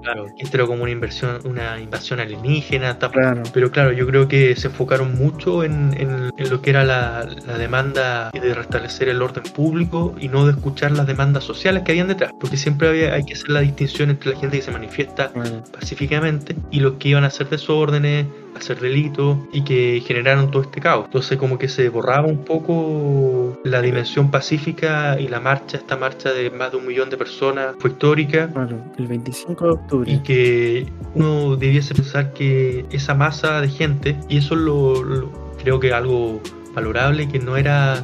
claro, 0.02 0.26
era 0.52 0.66
como 0.66 0.82
una 0.82 0.92
inversión, 0.92 1.38
una 1.44 1.80
invasión 1.80 2.18
alienígena, 2.20 2.98
claro. 2.98 3.42
pero 3.54 3.70
claro, 3.70 3.92
yo 3.92 4.06
creo 4.06 4.26
que 4.26 4.56
se 4.56 4.66
enfocaron 4.66 5.14
mucho 5.16 5.62
en, 5.62 5.94
en 5.96 6.10
en, 6.36 6.50
lo 6.50 6.60
que 6.60 6.70
era 6.70 6.84
la, 6.84 7.24
demanda 7.58 8.30
de 8.30 8.54
restablecer 8.54 9.08
el 9.08 9.22
orden 9.22 9.44
público 9.44 10.14
y 10.20 10.28
no 10.28 10.46
de 10.46 10.52
escuchar 10.52 10.92
las 10.92 11.06
demandas 11.06 11.44
sociales 11.44 11.82
que 11.84 11.92
habían 11.92 12.08
detrás, 12.08 12.32
porque 12.38 12.56
siempre 12.56 12.88
había, 12.88 13.14
hay 13.14 13.24
que 13.24 13.34
hacer 13.34 13.50
la 13.50 13.60
distinción 13.60 14.10
entre 14.10 14.32
la 14.32 14.38
gente 14.38 14.58
que 14.58 14.62
se 14.62 14.70
manifiesta 14.70 15.32
pacíficamente 15.72 16.56
y 16.70 16.80
los 16.80 16.94
que 16.94 17.08
iban 17.08 17.24
a 17.24 17.28
hacer 17.28 17.48
desórdenes, 17.48 18.26
hacer 18.56 18.80
delitos 18.80 19.38
y 19.52 19.62
que 19.62 20.02
generaron 20.06 20.50
todo 20.50 20.62
este 20.62 20.80
caos. 20.80 21.06
Entonces 21.06 21.38
como 21.38 21.58
que 21.58 21.68
se 21.68 21.88
borraba 21.88 22.26
un 22.26 22.44
poco 22.44 23.58
la 23.64 23.80
dimensión 23.80 24.30
pacífica 24.30 25.18
y 25.18 25.28
la 25.28 25.40
marcha, 25.40 25.78
esta 25.78 25.96
marcha 25.96 26.32
de 26.32 26.50
más 26.50 26.72
de 26.72 26.78
un 26.78 26.86
millón 26.86 27.10
de 27.10 27.16
personas 27.16 27.76
fue 27.78 27.90
histórica. 27.90 28.50
el 28.98 29.06
25 29.06 29.64
de 29.64 29.70
octubre. 29.70 30.12
Y 30.12 30.18
que 30.20 30.86
uno 31.14 31.56
debiese 31.56 31.94
pensar 31.94 32.32
que 32.32 32.86
esa 32.90 33.14
masa 33.14 33.60
de 33.60 33.68
gente, 33.68 34.16
y 34.28 34.38
eso 34.38 34.54
lo, 34.54 35.47
creo 35.68 35.80
que 35.80 35.92
algo 35.92 36.40
valorable, 36.74 37.28
que 37.28 37.38
no 37.38 37.58
era, 37.58 38.02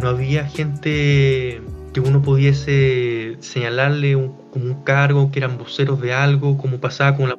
no 0.00 0.08
había 0.10 0.44
gente 0.44 1.60
que 1.92 2.00
uno 2.00 2.22
pudiese 2.22 3.36
señalarle 3.40 4.12
como 4.52 4.64
un 4.64 4.84
cargo, 4.84 5.32
que 5.32 5.40
eran 5.40 5.58
voceros 5.58 6.00
de 6.00 6.12
algo, 6.12 6.56
como 6.56 6.78
pasaba 6.78 7.16
con 7.16 7.30
la 7.30 7.36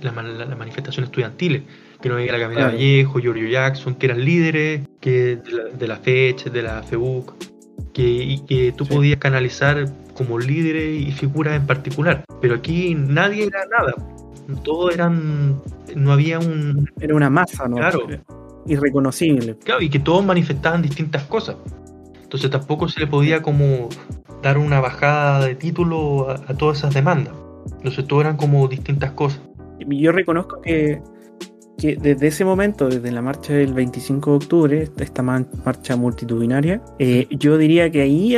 las 0.00 0.14
la, 0.48 0.56
manifestaciones 0.56 1.08
estudiantiles, 1.08 1.62
que 2.00 2.08
no 2.08 2.14
había 2.16 2.32
la 2.32 2.38
Camila 2.38 2.66
Vallejo, 2.68 3.20
Giorgio 3.20 3.48
Jackson, 3.48 3.94
que 3.96 4.06
eran 4.06 4.24
líderes 4.24 4.80
que 4.98 5.36
de, 5.78 5.86
la, 5.86 5.96
fecha, 5.96 6.48
de 6.48 6.62
la 6.62 6.82
FEUC, 6.82 7.34
que, 7.92 8.02
y 8.02 8.38
que 8.46 8.72
tú 8.72 8.86
podías 8.86 9.18
canalizar 9.18 9.92
como 10.14 10.38
líderes 10.38 11.06
y 11.06 11.12
figuras 11.12 11.54
en 11.54 11.66
particular. 11.66 12.24
Pero 12.40 12.54
aquí 12.54 12.94
nadie 12.94 13.44
era 13.44 13.60
nada. 13.66 13.94
Todos 14.62 14.94
eran. 14.94 15.60
No 15.94 16.12
había 16.12 16.38
un. 16.38 16.90
Era 17.00 17.14
una 17.14 17.30
masa, 17.30 17.68
¿no? 17.68 17.76
Claro. 17.76 18.06
Irreconocible. 18.66 19.56
Claro, 19.64 19.82
y 19.82 19.90
que 19.90 19.98
todos 19.98 20.24
manifestaban 20.24 20.82
distintas 20.82 21.24
cosas. 21.24 21.56
Entonces 22.22 22.50
tampoco 22.50 22.88
se 22.88 23.00
le 23.00 23.06
podía 23.06 23.42
como 23.42 23.88
dar 24.42 24.58
una 24.58 24.80
bajada 24.80 25.46
de 25.46 25.54
título 25.54 26.30
a, 26.30 26.34
a 26.34 26.54
todas 26.54 26.78
esas 26.78 26.94
demandas. 26.94 27.34
Entonces 27.76 28.06
todo 28.06 28.20
eran 28.20 28.36
como 28.36 28.66
distintas 28.68 29.12
cosas. 29.12 29.40
Yo 29.88 30.12
reconozco 30.12 30.60
que, 30.62 31.00
que 31.78 31.96
desde 31.96 32.28
ese 32.28 32.44
momento, 32.44 32.88
desde 32.88 33.10
la 33.10 33.22
marcha 33.22 33.52
del 33.52 33.74
25 33.74 34.30
de 34.30 34.36
octubre, 34.36 34.90
esta 34.98 35.22
marcha 35.22 35.96
multitudinaria, 35.96 36.82
eh, 36.98 37.26
yo 37.30 37.58
diría 37.58 37.90
que 37.90 38.02
ahí 38.02 38.36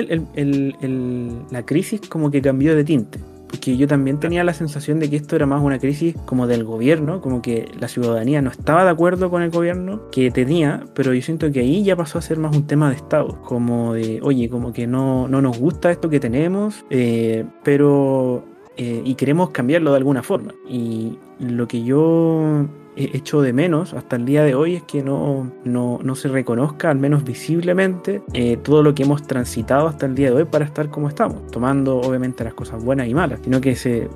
la 1.51 1.63
crisis 1.65 2.01
como 2.09 2.31
que 2.31 2.43
cambió 2.43 2.75
de 2.75 2.85
tinte. 2.85 3.19
Porque 3.49 3.77
yo 3.77 3.87
también 3.87 4.19
tenía 4.19 4.43
la 4.45 4.55
sensación 4.55 4.99
de 4.99 5.09
que 5.09 5.17
esto 5.17 5.37
era 5.37 5.47
más 5.47 5.63
una 5.63 5.79
crisis 5.79 6.15
como 6.25 6.47
del 6.47 6.65
gobierno, 6.65 7.21
como 7.21 7.43
que 7.43 7.71
la 7.79 7.89
ciudadanía 7.89 8.43
no 8.43 8.51
estaba 8.51 8.85
de 8.85 8.91
acuerdo 8.91 9.31
con 9.31 9.43
el 9.43 9.51
gobierno 9.51 10.11
que 10.11 10.31
tenía, 10.31 10.85
pero 10.95 11.15
yo 11.15 11.23
siento 11.23 11.51
que 11.53 11.61
ahí 11.61 11.85
ya 11.85 11.97
pasó 11.97 12.19
a 12.19 12.23
ser 12.23 12.39
más 12.39 12.57
un 12.57 12.67
tema 12.67 12.91
de 12.91 12.97
Estado, 12.97 13.41
como 13.43 13.95
de, 13.95 14.21
oye, 14.23 14.49
como 14.49 14.73
que 14.73 14.87
no, 14.87 15.29
no 15.29 15.41
nos 15.41 15.59
gusta 15.59 15.91
esto 15.91 16.11
que 16.11 16.21
tenemos, 16.21 16.85
eh, 16.91 17.45
pero 17.63 18.45
eh, 18.77 19.03
y 19.05 19.15
queremos 19.15 19.51
cambiarlo 19.51 19.91
de 19.93 19.97
alguna 19.97 20.23
forma. 20.23 20.55
Y 20.69 21.19
lo 21.39 21.67
que 21.67 21.83
yo 21.83 22.67
hecho 22.97 23.43
de 23.43 23.53
menos 23.53 23.95
hasta 23.95 24.17
el 24.17 24.25
día 24.25 24.43
de 24.43 24.55
hoy 24.55 24.77
es 24.77 24.83
que 24.83 25.03
no, 25.03 25.53
no, 25.65 26.01
no 26.03 26.15
se 26.15 26.29
reconozca, 26.29 26.91
al 26.91 26.99
menos 26.99 27.25
visiblemente, 27.25 28.23
eh, 28.33 28.57
todo 28.63 28.83
lo 28.83 28.95
que 28.95 29.05
hemos 29.05 29.27
transitado 29.27 29.87
hasta 29.87 30.07
el 30.07 30.15
día 30.15 30.31
de 30.31 30.37
hoy 30.37 30.45
para 30.45 30.65
estar 30.65 30.89
como 30.91 31.09
estamos, 31.09 31.47
tomando 31.51 31.99
obviamente 32.01 32.45
las 32.45 32.55
cosas 32.55 32.83
buenas 32.83 33.09
y 33.09 33.15
malas, 33.15 33.41
sino 33.43 33.61
que 33.61 33.77
se 33.77 34.09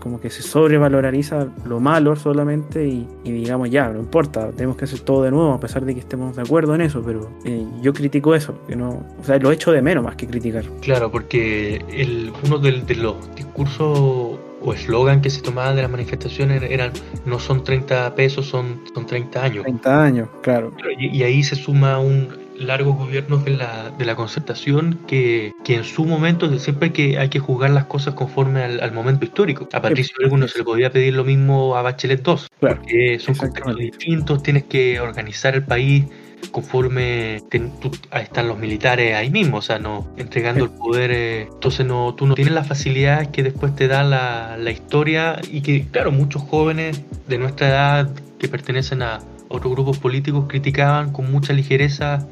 como 0.00 0.20
que 0.20 0.30
se 0.30 0.42
sobrevaloriza 0.42 1.46
lo 1.64 1.80
malo 1.80 2.16
solamente 2.16 2.86
y, 2.86 3.06
digamos 3.24 3.70
ya, 3.70 3.88
no 3.88 4.00
importa, 4.00 4.50
tenemos 4.50 4.76
que 4.76 4.84
hacer 4.84 5.00
todo 5.00 5.22
de 5.22 5.30
nuevo 5.30 5.52
a 5.52 5.60
pesar 5.60 5.84
de 5.84 5.94
que 5.94 6.00
estemos 6.00 6.36
de 6.36 6.42
acuerdo 6.42 6.74
en 6.74 6.80
eso, 6.80 7.02
pero 7.04 7.30
eh, 7.44 7.64
yo 7.82 7.92
critico 7.92 8.34
eso, 8.34 8.54
que 8.66 8.76
no, 8.76 9.04
o 9.20 9.24
sea, 9.24 9.38
lo 9.38 9.52
echo 9.52 9.72
de 9.72 9.82
menos 9.82 10.04
más 10.04 10.16
que 10.16 10.26
criticar. 10.26 10.64
Claro, 10.80 11.10
porque 11.10 11.84
el, 11.90 12.32
uno 12.44 12.58
de 12.58 12.94
los 12.96 13.34
discursos 13.34 14.38
o 14.68 14.74
eslogan 14.74 15.20
que 15.22 15.30
se 15.30 15.40
tomaban 15.40 15.76
de 15.76 15.82
las 15.82 15.90
manifestaciones 15.90 16.62
eran 16.62 16.92
no 17.24 17.38
son 17.38 17.64
30 17.64 18.14
pesos, 18.14 18.46
son, 18.46 18.80
son 18.94 19.06
30 19.06 19.42
años. 19.42 19.62
30 19.64 20.04
años, 20.04 20.28
claro. 20.42 20.72
Y, 20.98 21.22
ahí 21.22 21.42
se 21.42 21.56
suma 21.56 21.98
un 21.98 22.28
largo 22.58 22.92
gobierno 22.94 23.38
de 23.38 23.56
la, 23.56 23.90
de 23.96 24.04
la 24.04 24.16
concertación 24.16 24.98
que, 25.06 25.52
que 25.64 25.76
en 25.76 25.84
su 25.84 26.04
momento 26.04 26.58
siempre 26.58 26.86
hay 26.86 26.92
que, 26.92 27.18
hay 27.18 27.28
que 27.28 27.38
juzgar 27.38 27.70
las 27.70 27.84
cosas 27.84 28.14
conforme 28.14 28.62
al, 28.62 28.92
momento 28.92 29.24
histórico. 29.24 29.68
A 29.72 29.80
Patricio 29.80 30.14
no 30.28 30.48
se 30.48 30.58
le 30.58 30.64
podía 30.64 30.90
pedir 30.90 31.14
lo 31.14 31.24
mismo 31.24 31.76
a 31.76 31.82
Bachelet 31.82 32.22
2, 32.22 32.48
porque 32.60 33.18
son 33.20 33.34
contextos 33.36 33.76
distintos, 33.76 34.42
tienes 34.42 34.64
que 34.64 35.00
organizar 35.00 35.54
el 35.54 35.64
país 35.64 36.04
conforme 36.50 37.36
están 37.36 38.48
los 38.48 38.58
militares 38.58 39.14
ahí 39.14 39.30
mismo, 39.30 39.58
o 39.58 39.62
sea, 39.62 39.78
no 39.78 40.08
entregando 40.16 40.64
el 40.64 40.70
poder, 40.70 41.10
eh, 41.10 41.42
entonces 41.52 41.86
no, 41.86 42.14
tú 42.14 42.26
no 42.26 42.34
tienes 42.34 42.54
las 42.54 42.66
facilidades 42.66 43.28
que 43.28 43.42
después 43.42 43.74
te 43.74 43.88
da 43.88 44.02
la, 44.02 44.56
la 44.56 44.70
historia 44.70 45.40
y 45.50 45.60
que, 45.60 45.86
claro, 45.86 46.10
muchos 46.10 46.42
jóvenes 46.42 47.02
de 47.26 47.38
nuestra 47.38 47.68
edad 47.68 48.10
que 48.38 48.48
pertenecen 48.48 49.02
a 49.02 49.20
otros 49.48 49.72
grupos 49.72 49.98
políticos 49.98 50.46
criticaban 50.48 51.12
con 51.12 51.30
mucha 51.30 51.52
ligereza 51.52 52.26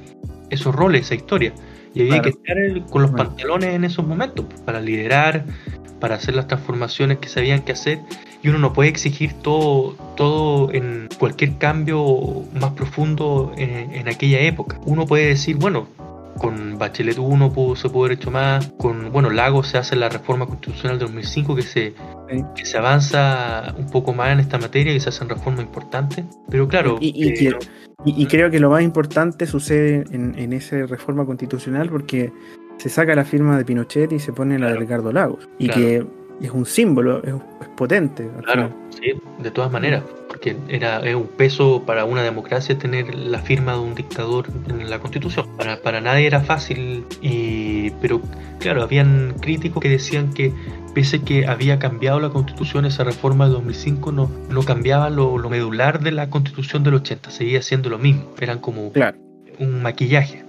esos 0.51 0.75
roles, 0.75 1.07
esa 1.07 1.14
historia. 1.14 1.53
Y 1.97 2.03
había 2.03 2.21
que 2.21 2.29
estar 2.29 2.57
con 2.91 3.01
los 3.01 3.11
pantalones 3.13 3.75
en 3.75 3.85
esos 3.85 4.07
momentos 4.07 4.45
pues, 4.45 4.61
para 4.61 4.83
liderar, 4.83 5.47
para 5.99 6.17
hacer 6.17 6.35
las 6.37 6.47
transformaciones 6.47 7.19
que 7.19 7.29
sabían 7.31 7.63
que 7.63 7.73
hacer. 7.73 8.01
Y 8.43 8.49
uno 8.49 8.59
no 8.59 8.75
puede 8.75 8.91
exigir 8.91 9.33
todo, 9.33 9.95
todo 10.15 10.71
en 10.75 11.09
cualquier 11.19 11.57
cambio 11.57 12.45
más 12.53 12.73
profundo 12.73 13.55
en, 13.57 14.07
aquella 14.09 14.41
época. 14.41 14.79
Uno 14.85 15.07
puede 15.07 15.29
decir, 15.29 15.57
bueno, 15.57 15.89
con 16.38 16.79
Bachelet 16.79 17.18
1 17.18 17.53
pudo, 17.53 17.77
se 17.77 17.88
pudo 17.88 18.07
haber 18.07 18.18
hecho 18.18 18.31
más, 18.31 18.72
con 18.79 19.12
bueno, 19.12 19.31
Lago 19.31 19.62
se 19.62 19.79
hace 19.79 19.96
la 19.96 20.09
reforma 20.09 20.46
constitucional 20.46 20.99
de 20.99 21.05
2005 21.07 21.57
que 21.57 21.62
se, 21.62 21.94
que 22.55 22.64
se 22.64 22.79
avanza 22.79 23.75
un 23.79 23.90
poco 23.90 24.12
más 24.12 24.33
en 24.33 24.40
esta 24.40 24.59
materia 24.59 24.92
y 24.92 25.01
se 25.01 25.09
hacen 25.09 25.29
reformas 25.29 25.64
importantes, 25.64 26.25
pero 26.49 26.68
claro... 26.68 26.99
Y, 27.01 27.12
y, 27.14 28.22
eh, 28.22 28.29
creo 28.29 28.51
que 28.51 28.61
lo 28.61 28.70
más 28.70 28.83
importante 28.83 29.46
sucede 29.46 30.05
en, 30.12 30.38
en 30.38 30.53
esa 30.53 30.87
reforma 30.87 31.27
constitucional 31.27 31.88
porque 31.88 32.33
se 32.79 32.88
saca 32.88 33.14
la 33.14 33.25
firma 33.25 33.57
de 33.57 33.64
Pinochet 33.64 34.12
y 34.12 34.18
se 34.18 34.33
pone 34.33 34.59
la 34.59 34.68
de 34.68 34.77
Ricardo 34.77 35.12
Lagos. 35.12 35.49
Y 35.59 35.68
que 35.68 36.07
es 36.40 36.51
un 36.51 36.66
símbolo, 36.66 37.22
es, 37.25 37.35
potente. 37.77 38.29
Claro, 38.44 38.70
sí, 38.90 39.12
de 39.38 39.51
todas 39.51 39.70
maneras, 39.70 40.03
porque 40.29 40.57
era 40.68 41.01
es 41.01 41.14
un 41.14 41.27
peso 41.27 41.83
para 41.85 42.07
una 42.07 42.22
democracia 42.22 42.79
tener 42.79 43.14
la 43.14 43.38
firma 43.38 43.75
de 43.75 43.81
un 43.81 43.94
dictador 43.94 44.46
en 44.68 44.88
la 44.88 44.99
constitución. 44.99 45.46
Para, 45.59 45.83
para 45.83 46.01
nadie 46.01 46.27
era 46.27 46.40
fácil, 46.40 47.05
y, 47.20 47.90
pero 48.01 48.22
claro, 48.59 48.83
habían 48.83 49.35
críticos 49.40 49.83
que 49.83 49.90
decían 49.90 50.33
que 50.33 50.53
pese 50.94 51.20
que 51.20 51.46
había 51.46 51.79
cambiado 51.79 52.18
la 52.18 52.31
constitución, 52.31 52.87
esa 52.87 53.05
reforma 53.05 53.46
de 53.46 53.53
2005 53.53 54.12
no, 54.12 54.31
no 54.49 54.62
cambiaba 54.62 55.11
lo, 55.11 55.37
lo 55.37 55.51
medular 55.51 56.01
de 56.01 56.12
la 56.12 56.31
constitución 56.31 56.83
del 56.83 56.94
80, 56.94 57.31
seguía 57.31 57.61
siendo 57.61 57.90
lo 57.90 57.99
mismo, 57.99 58.33
eran 58.40 58.59
como 58.59 58.92
un 59.59 59.83
maquillaje. 59.83 60.44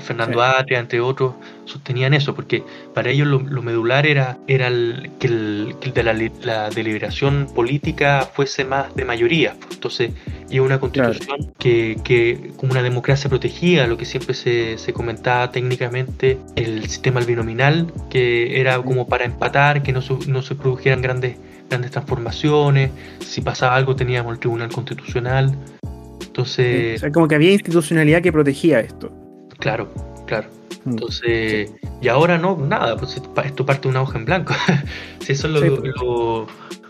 Fernando 0.00 0.42
Atria, 0.42 0.78
entre 0.78 1.00
otros, 1.00 1.34
sostenían 1.64 2.14
eso, 2.14 2.34
porque 2.34 2.62
para 2.94 3.10
ellos 3.10 3.26
lo, 3.26 3.62
medular 3.62 4.06
era, 4.06 4.38
era 4.46 4.68
el, 4.68 5.10
que, 5.18 5.26
el, 5.26 5.74
de 5.94 6.02
la, 6.42 6.70
deliberación 6.70 7.48
política 7.54 8.28
fuese 8.32 8.64
más 8.64 8.94
de 8.94 9.04
mayoría. 9.04 9.56
Entonces, 9.72 10.12
y 10.48 10.58
una 10.58 10.78
constitución 10.78 11.52
que, 11.58 11.98
que, 12.04 12.52
como 12.56 12.72
una 12.72 12.82
democracia 12.82 13.28
protegida, 13.28 13.86
lo 13.86 13.96
que 13.96 14.04
siempre 14.04 14.34
se, 14.34 14.78
se 14.78 14.92
comentaba 14.92 15.50
técnicamente, 15.50 16.38
el 16.54 16.88
sistema 16.88 17.20
binominal, 17.20 17.92
que 18.10 18.60
era 18.60 18.78
como 18.78 19.08
para 19.08 19.24
empatar, 19.24 19.82
que 19.82 19.92
no, 19.92 20.00
no 20.26 20.42
se 20.42 20.54
produjeran 20.54 21.02
grandes, 21.02 21.36
grandes 21.68 21.90
transformaciones, 21.90 22.90
si 23.20 23.40
pasaba 23.40 23.74
algo 23.74 23.96
teníamos 23.96 24.32
el 24.32 24.38
Tribunal 24.38 24.70
Constitucional. 24.70 25.56
Entonces, 26.20 26.96
o 26.96 27.00
sea, 27.00 27.12
como 27.12 27.28
que 27.28 27.34
había 27.34 27.52
institucionalidad 27.52 28.20
que 28.20 28.30
protegía 28.30 28.80
esto. 28.80 29.10
Claro, 29.66 29.92
claro. 30.28 30.48
Mm. 30.84 30.90
Entonces, 30.90 31.72
y 32.00 32.06
ahora 32.06 32.38
no, 32.38 32.56
nada, 32.56 32.96
pues 32.96 33.16
esto 33.16 33.66
parte 33.66 33.82
de 33.82 33.88
una 33.88 34.02
hoja 34.02 34.16
en 34.16 34.24
blanco. 34.24 34.54
si 35.18 35.32
eso 35.32 35.48
es 35.48 35.54
lo, 35.54 35.76
lo, 35.78 36.46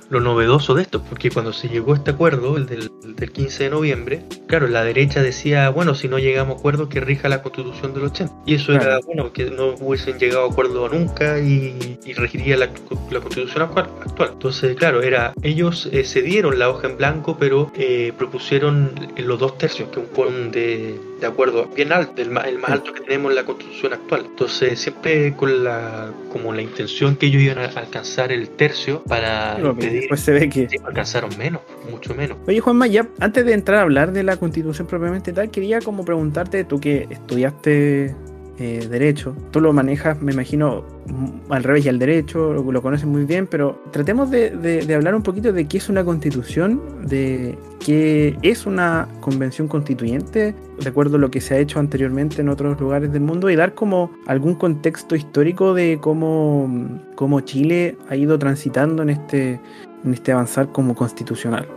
lo 0.09 0.21
novedoso 0.21 0.75
de 0.75 0.83
esto, 0.83 1.03
porque 1.03 1.31
cuando 1.31 1.53
se 1.53 1.69
llegó 1.69 1.93
a 1.93 1.97
este 1.97 2.13
acuerdo, 2.13 2.57
el 2.57 2.67
del, 2.67 2.91
15 3.33 3.65
de 3.65 3.71
noviembre, 3.71 4.23
claro, 4.47 4.69
la 4.69 4.85
derecha 4.85 5.23
decía, 5.23 5.69
bueno, 5.71 5.95
si 5.95 6.09
no 6.09 6.19
llegamos 6.19 6.57
a 6.57 6.59
acuerdo, 6.59 6.89
que 6.89 7.01
rija 7.01 7.29
la 7.29 7.43
constitución 7.43 7.93
del 7.93 8.05
80. 8.05 8.35
Y 8.47 8.55
eso 8.55 8.73
era, 8.73 9.01
bueno, 9.01 9.33
que 9.33 9.51
no 9.51 9.75
hubiesen 9.81 10.19
llegado 10.19 10.47
a 10.47 10.51
acuerdo 10.51 10.89
nunca 10.89 11.39
y, 11.39 11.99
regiría 12.17 12.57
la, 12.57 12.69
constitución 12.69 13.63
actual, 13.63 13.91
Entonces, 14.33 14.77
claro, 14.77 15.03
era, 15.03 15.33
ellos 15.43 15.89
eh, 15.93 16.05
cedieron 16.05 16.59
la 16.59 16.71
hoja 16.71 16.89
en 16.89 16.97
blanco, 16.97 17.37
pero 17.39 17.73
eh, 17.77 18.13
propusieron 18.17 18.93
los 19.17 19.39
dos 19.39 19.59
tercios, 19.59 19.89
que 19.91 20.01
un 20.01 20.07
quórum 20.07 20.51
de, 20.51 20.99
de, 21.21 21.27
acuerdo 21.27 21.69
bien 21.75 21.93
alto, 21.93 22.23
el 22.23 22.31
más, 22.31 22.47
el 22.47 22.59
más 22.59 22.71
alto 22.71 22.93
que 22.93 23.01
tenemos 23.01 23.31
en 23.33 23.37
la 23.37 23.45
constitución 23.45 23.93
actual. 23.93 24.25
Entonces, 24.27 24.79
siempre 24.79 25.35
con 25.35 25.65
la, 25.65 26.13
como 26.33 26.53
la 26.53 26.63
intención 26.63 27.17
que 27.17 27.27
ellos 27.27 27.43
iban 27.43 27.59
a 27.59 27.65
alcanzar 27.65 28.33
el 28.33 28.49
tercio 28.51 29.03
para 29.05 29.59
después 30.01 30.21
se 30.21 30.33
ve 30.33 30.49
que... 30.49 30.69
Sí, 30.69 30.77
alcanzaron 30.85 31.31
menos, 31.39 31.63
mucho 31.91 32.15
menos. 32.15 32.39
Oye 32.47 32.61
Juanma, 32.61 32.87
ya 32.87 33.09
antes 33.21 33.45
de 33.45 33.53
entrar 33.53 33.79
a 33.79 33.83
hablar 33.83 34.13
de 34.13 34.23
la 34.23 34.37
constitución 34.37 34.87
propiamente 34.87 35.33
tal, 35.33 35.51
quería 35.51 35.81
como 35.81 36.05
preguntarte, 36.05 36.65
tú 36.65 36.81
que 36.81 37.07
estudiaste 37.11 38.15
eh, 38.59 38.87
derecho. 38.89 39.35
Tú 39.51 39.61
lo 39.61 39.73
manejas, 39.75 40.21
me 40.23 40.33
imagino, 40.33 40.83
mm, 41.07 41.53
al 41.53 41.63
revés 41.63 41.85
y 41.85 41.91
al 41.91 41.99
derecho, 41.99 42.55
lo, 42.55 42.81
conoces 42.81 43.07
muy 43.07 43.25
bien, 43.25 43.47
pero 43.47 43.83
tratemos 43.91 44.31
de, 44.31 44.51
de, 44.51 44.95
hablar 44.95 45.15
un 45.15 45.23
poquito 45.23 45.53
de 45.53 45.69
qué 45.69 45.77
es 45.77 45.91
una 45.91 46.05
constitución, 46.05 46.81
de 47.03 47.59
qué 47.85 48.35
es 48.41 48.65
una 48.65 49.09
convención 49.21 49.69
constituyente, 49.69 50.55
de 50.81 50.89
acuerdo 50.89 51.17
a 51.17 51.19
lo 51.19 51.31
que 51.31 51.43
se 51.43 51.55
ha 51.55 51.59
hecho 51.59 51.79
anteriormente 51.81 52.41
en 52.41 52.49
otros 52.49 52.81
lugares 52.81 53.13
del 53.13 53.21
mundo, 53.21 53.51
y 53.51 53.57
dar 53.57 53.75
como 53.75 54.11
algún 54.27 54.55
contexto 54.55 55.17
histórico 55.17 55.75
de 55.75 55.99
cómo, 56.01 56.89
cómo 57.15 57.41
Chile 57.43 57.99
ha 58.09 58.17
ido 58.17 58.39
transitando 58.39 59.03
en 59.03 59.11
este, 59.11 59.61
en 60.03 60.15
este 60.15 60.33
avanzar 60.33 60.73
como 60.73 60.95
constitucional. 60.95 61.69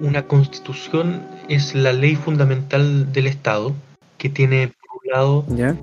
Una 0.00 0.26
constitución 0.26 1.20
es 1.50 1.74
la 1.74 1.92
ley 1.92 2.16
fundamental 2.16 3.12
del 3.12 3.26
Estado 3.26 3.74
que 4.16 4.30
tiene 4.30 4.72
lado, 5.10 5.44
¿Ya? 5.48 5.76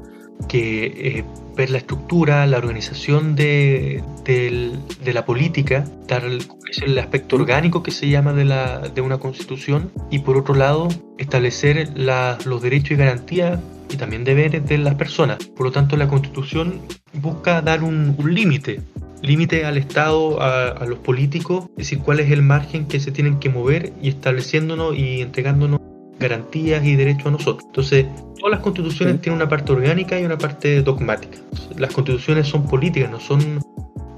que 0.48 0.86
eh, 0.86 1.26
ver 1.56 1.72
la 1.72 1.80
estructura, 1.80 2.46
la 2.46 2.58
organización 2.58 3.36
de, 3.36 4.04
de, 4.24 4.72
de 5.04 5.14
la 5.14 5.26
política, 5.26 5.86
dar 6.08 6.24
el, 6.24 6.44
el 6.86 7.00
aspecto 7.00 7.36
orgánico 7.36 7.82
que 7.82 7.92
se 7.92 8.08
llama 8.08 8.34
de, 8.34 8.46
la, 8.46 8.80
de 8.80 9.02
una 9.02 9.18
constitución, 9.18 9.92
y 10.12 10.20
por 10.20 10.38
otro 10.38 10.54
lado, 10.56 10.88
establecer 11.18 11.90
la, 11.96 12.38
los 12.46 12.62
derechos 12.62 12.92
y 12.92 12.96
garantías 12.96 13.60
y 13.90 13.98
también 13.98 14.24
deberes 14.24 14.68
de 14.68 14.78
las 14.78 14.96
personas. 14.96 15.38
Por 15.56 15.66
lo 15.66 15.72
tanto, 15.72 15.98
la 15.98 16.08
constitución 16.08 16.80
busca 17.14 17.62
dar 17.62 17.84
un, 17.84 18.16
un 18.18 18.34
límite, 18.34 18.82
límite 19.24 19.66
al 19.66 19.78
Estado, 19.78 20.40
a, 20.42 20.68
a, 20.68 20.86
los 20.86 21.00
políticos, 21.00 21.66
es 21.72 21.90
decir, 21.90 22.00
cuál 22.00 22.20
es 22.20 22.32
el 22.32 22.44
margen 22.44 22.88
que 22.88 23.00
se 23.00 23.12
tienen 23.12 23.40
que 23.40 23.50
mover 23.50 23.94
y 24.02 24.10
estableciéndonos 24.10 24.96
y 24.96 25.22
entregándonos 25.22 25.80
garantías 26.20 26.84
y 26.86 26.96
derechos 26.96 27.28
a 27.28 27.32
nosotros. 27.32 27.66
Entonces, 27.68 28.06
todas 28.38 28.52
las 28.52 28.60
constituciones 28.62 29.16
sí. 29.16 29.22
tienen 29.22 29.38
una 29.38 29.50
parte 29.50 29.72
orgánica 29.72 30.20
y 30.20 30.26
una 30.26 30.38
parte 30.38 30.82
dogmática. 30.82 31.38
Las 31.78 31.94
constituciones 31.94 32.48
son 32.48 32.68
políticas, 32.68 33.12
no 33.12 33.20
son, 33.20 33.62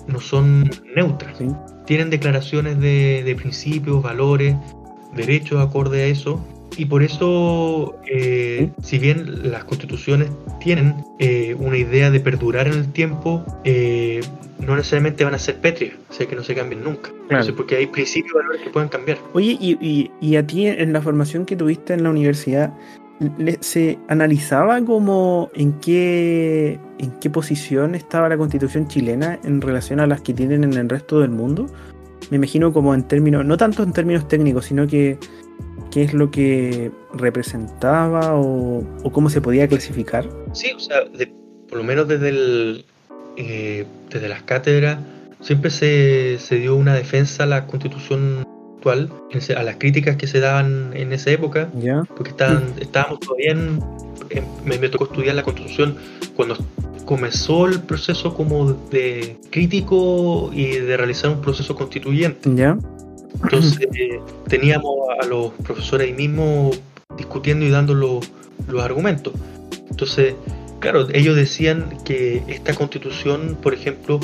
no 0.08 0.20
son 0.20 0.70
neutras. 0.96 1.38
Sí. 1.38 1.48
Tienen 1.86 2.10
declaraciones 2.10 2.80
de, 2.80 3.24
de, 3.24 3.36
principios, 3.36 4.02
valores, 4.04 4.56
derechos 5.16 5.60
acorde 5.60 6.04
a 6.04 6.06
eso. 6.06 6.44
Y 6.78 6.86
por 6.86 7.04
eso, 7.04 7.96
eh, 8.08 8.70
si 8.82 9.00
bien 9.00 9.52
las 9.52 9.64
constituciones 9.66 10.30
tienen 10.60 10.96
eh, 11.20 11.56
una 11.60 11.78
idea 11.78 12.10
de 12.10 12.20
perdurar 12.20 12.68
en 12.68 12.74
el 12.74 12.92
tiempo, 12.92 13.44
eh, 13.64 14.22
no 14.60 14.76
necesariamente 14.76 15.24
van 15.24 15.34
a 15.34 15.40
ser 15.40 15.60
pétreas, 15.60 15.96
o 16.10 16.14
sea 16.14 16.28
que 16.28 16.36
no 16.36 16.44
se 16.44 16.56
cambien 16.56 16.84
nunca. 16.84 17.10
Claro. 17.10 17.24
Entonces, 17.30 17.54
porque 17.54 17.78
hay 17.78 17.88
principios 17.88 18.34
y 18.34 18.38
valores 18.38 18.62
que 18.62 18.70
pueden 18.70 18.90
cambiar. 18.90 19.18
Oye, 19.34 19.58
y, 19.60 19.78
y, 19.82 20.12
y, 20.22 20.36
a 20.36 20.46
ti 20.46 20.68
en 20.68 20.94
la 20.94 21.02
formación 21.02 21.46
que 21.46 21.56
tuviste 21.56 21.94
en 21.94 22.04
la 22.04 22.10
universidad, 22.10 22.74
¿se 23.60 24.00
analizaba 24.08 24.82
como 24.84 25.50
en 25.54 25.74
qué, 25.80 26.80
en 27.00 27.12
qué 27.20 27.30
posición 27.30 27.96
estaba 27.96 28.30
la 28.30 28.38
constitución 28.38 28.88
chilena 28.88 29.40
en 29.44 29.62
relación 29.62 30.00
a 30.00 30.08
las 30.08 30.22
que 30.22 30.34
tienen 30.34 30.64
en 30.64 30.74
el 30.74 30.90
resto 30.90 31.20
del 31.20 31.32
mundo? 31.32 31.68
Me 32.30 32.38
imagino 32.38 32.72
como 32.72 32.94
en 32.94 33.04
términos, 33.04 33.46
no 33.46 33.58
tanto 33.58 33.84
en 33.84 33.92
términos 33.92 34.28
técnicos, 34.28 34.66
sino 34.66 34.88
que 34.88 35.18
qué 35.92 36.04
es 36.04 36.14
lo 36.14 36.32
que 36.32 36.92
representaba 37.14 38.36
o, 38.36 38.84
o 39.04 39.12
cómo 39.12 39.30
se 39.30 39.42
podía 39.42 39.68
clasificar. 39.68 40.30
Sí, 40.54 40.72
o 40.76 40.80
sea, 40.80 41.04
de, 41.06 41.32
por 41.68 41.78
lo 41.78 41.84
menos 41.84 42.08
desde 42.08 42.30
el, 42.30 42.86
eh, 43.38 43.86
desde 44.10 44.30
las 44.30 44.44
cátedras 44.44 45.00
siempre 45.42 45.72
se, 45.72 46.38
se, 46.40 46.56
dio 46.56 46.76
una 46.76 46.94
defensa 46.94 47.44
a 47.44 47.46
la 47.46 47.66
constitución 47.66 48.46
actual, 48.76 49.10
a 49.56 49.64
las 49.64 49.76
críticas 49.78 50.18
que 50.18 50.28
se 50.28 50.40
daban 50.40 50.92
en 50.94 51.14
esa 51.14 51.32
época, 51.32 51.70
¿Ya? 51.76 52.04
porque 52.16 52.32
estaban, 52.32 52.74
estábamos 52.80 53.20
todavía 53.20 53.52
en, 53.52 53.80
en 54.30 54.46
me, 54.66 54.78
me, 54.78 54.90
tocó 54.90 55.06
estudiar 55.06 55.36
la 55.36 55.44
constitución 55.44 55.98
cuando 56.36 56.58
comenzó 57.06 57.68
el 57.68 57.82
proceso 57.82 58.34
como 58.36 58.74
de 58.92 59.38
crítico 59.50 60.52
y 60.54 60.78
de 60.78 60.98
realizar 60.98 61.32
un 61.32 61.42
proceso 61.42 61.76
constituyente. 61.76 62.50
¿Ya? 62.54 62.78
Entonces 63.44 63.88
eh, 63.96 64.20
teníamos 64.48 64.96
a 65.22 65.26
los 65.26 65.52
profesores 65.64 66.08
ahí 66.08 66.14
mismo 66.14 66.72
discutiendo 67.18 67.66
y 67.66 67.70
dando 67.70 67.94
los, 67.94 68.30
los 68.68 68.84
argumentos. 68.84 69.34
Entonces, 69.90 70.36
Claro, 70.80 71.08
ellos 71.14 71.36
decían 71.36 71.98
que 72.06 72.42
esta 72.48 72.74
constitución, 72.74 73.58
por 73.62 73.74
ejemplo, 73.74 74.20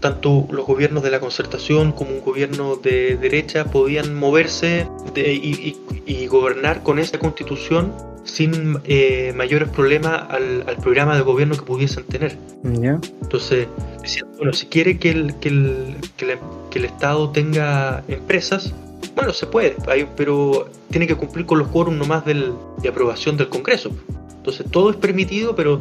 tanto 0.00 0.48
los 0.50 0.66
gobiernos 0.66 1.04
de 1.04 1.10
la 1.10 1.20
concertación 1.20 1.92
como 1.92 2.10
un 2.10 2.20
gobierno 2.20 2.76
de 2.76 3.16
derecha 3.16 3.64
podían 3.64 4.14
moverse 4.14 4.88
de, 5.14 5.32
y, 5.32 5.76
y, 5.86 6.02
y, 6.06 6.26
gobernar 6.26 6.82
con 6.82 6.98
esa 6.98 7.18
constitución 7.18 7.94
sin 8.24 8.78
eh, 8.84 9.32
mayores 9.34 9.68
problemas 9.68 10.24
al, 10.28 10.64
al, 10.66 10.76
programa 10.76 11.16
de 11.16 11.22
gobierno 11.22 11.56
que 11.56 11.62
pudiesen 11.62 12.04
tener. 12.04 12.36
Yeah. 12.62 13.00
Entonces, 13.22 13.66
decían, 14.02 14.28
bueno, 14.36 14.52
si 14.52 14.66
quiere 14.66 14.98
que 14.98 15.10
el, 15.10 15.34
que, 15.36 15.48
el, 15.48 15.96
que, 16.16 16.26
la, 16.26 16.38
que 16.70 16.78
el 16.78 16.84
Estado 16.84 17.30
tenga 17.30 18.04
empresas, 18.08 18.72
bueno, 19.14 19.32
se 19.32 19.46
puede, 19.46 19.76
pero 20.16 20.68
tiene 20.90 21.06
que 21.06 21.14
cumplir 21.14 21.46
con 21.46 21.58
los 21.58 21.68
quórum 21.68 21.98
nomás 21.98 22.24
del, 22.24 22.52
de 22.82 22.88
aprobación 22.88 23.36
del 23.36 23.48
Congreso. 23.48 23.90
Entonces 24.36 24.66
todo 24.70 24.90
es 24.90 24.96
permitido, 24.96 25.54
pero 25.54 25.80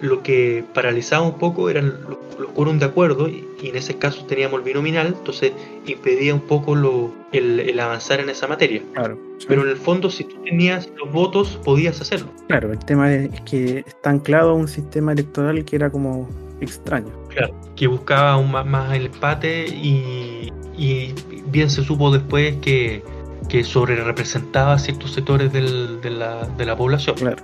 lo 0.00 0.22
que 0.22 0.64
paralizaba 0.74 1.22
un 1.26 1.38
poco 1.38 1.70
eran 1.70 2.00
los, 2.08 2.18
los 2.38 2.50
quórum 2.52 2.78
de 2.78 2.86
acuerdo 2.86 3.28
y, 3.28 3.46
y, 3.62 3.68
en 3.68 3.76
ese 3.76 3.96
caso 3.96 4.24
teníamos 4.26 4.58
el 4.58 4.64
binominal, 4.64 5.08
entonces 5.08 5.52
impedía 5.86 6.34
un 6.34 6.40
poco 6.40 6.74
lo, 6.74 7.12
el, 7.32 7.60
el, 7.60 7.80
avanzar 7.80 8.20
en 8.20 8.28
esa 8.28 8.46
materia. 8.46 8.82
Claro, 8.94 9.18
sí. 9.38 9.46
Pero 9.48 9.62
en 9.62 9.68
el 9.68 9.76
fondo 9.76 10.10
si 10.10 10.24
tú 10.24 10.36
tenías 10.44 10.90
los 10.96 11.12
votos 11.12 11.58
podías 11.64 12.00
hacerlo. 12.00 12.28
Claro, 12.48 12.72
el 12.72 12.78
tema 12.78 13.12
es 13.12 13.40
que 13.42 13.84
está 13.86 14.10
anclado 14.10 14.50
a 14.50 14.54
un 14.54 14.68
sistema 14.68 15.12
electoral 15.12 15.64
que 15.64 15.76
era 15.76 15.90
como 15.90 16.28
extraño. 16.60 17.12
Claro, 17.28 17.54
que 17.76 17.86
buscaba 17.86 18.32
aún 18.32 18.50
más, 18.50 18.66
más 18.66 18.94
el 18.94 19.06
empate 19.06 19.66
y, 19.66 20.52
y 20.76 21.14
bien 21.46 21.70
se 21.70 21.82
supo 21.82 22.10
después 22.10 22.56
que, 22.56 23.02
que 23.48 23.64
sobre 23.64 23.96
representaba 23.96 24.78
ciertos 24.78 25.12
sectores 25.12 25.52
del, 25.52 26.00
de, 26.00 26.10
la, 26.10 26.46
de 26.46 26.64
la 26.64 26.76
población. 26.76 27.16
Claro. 27.16 27.42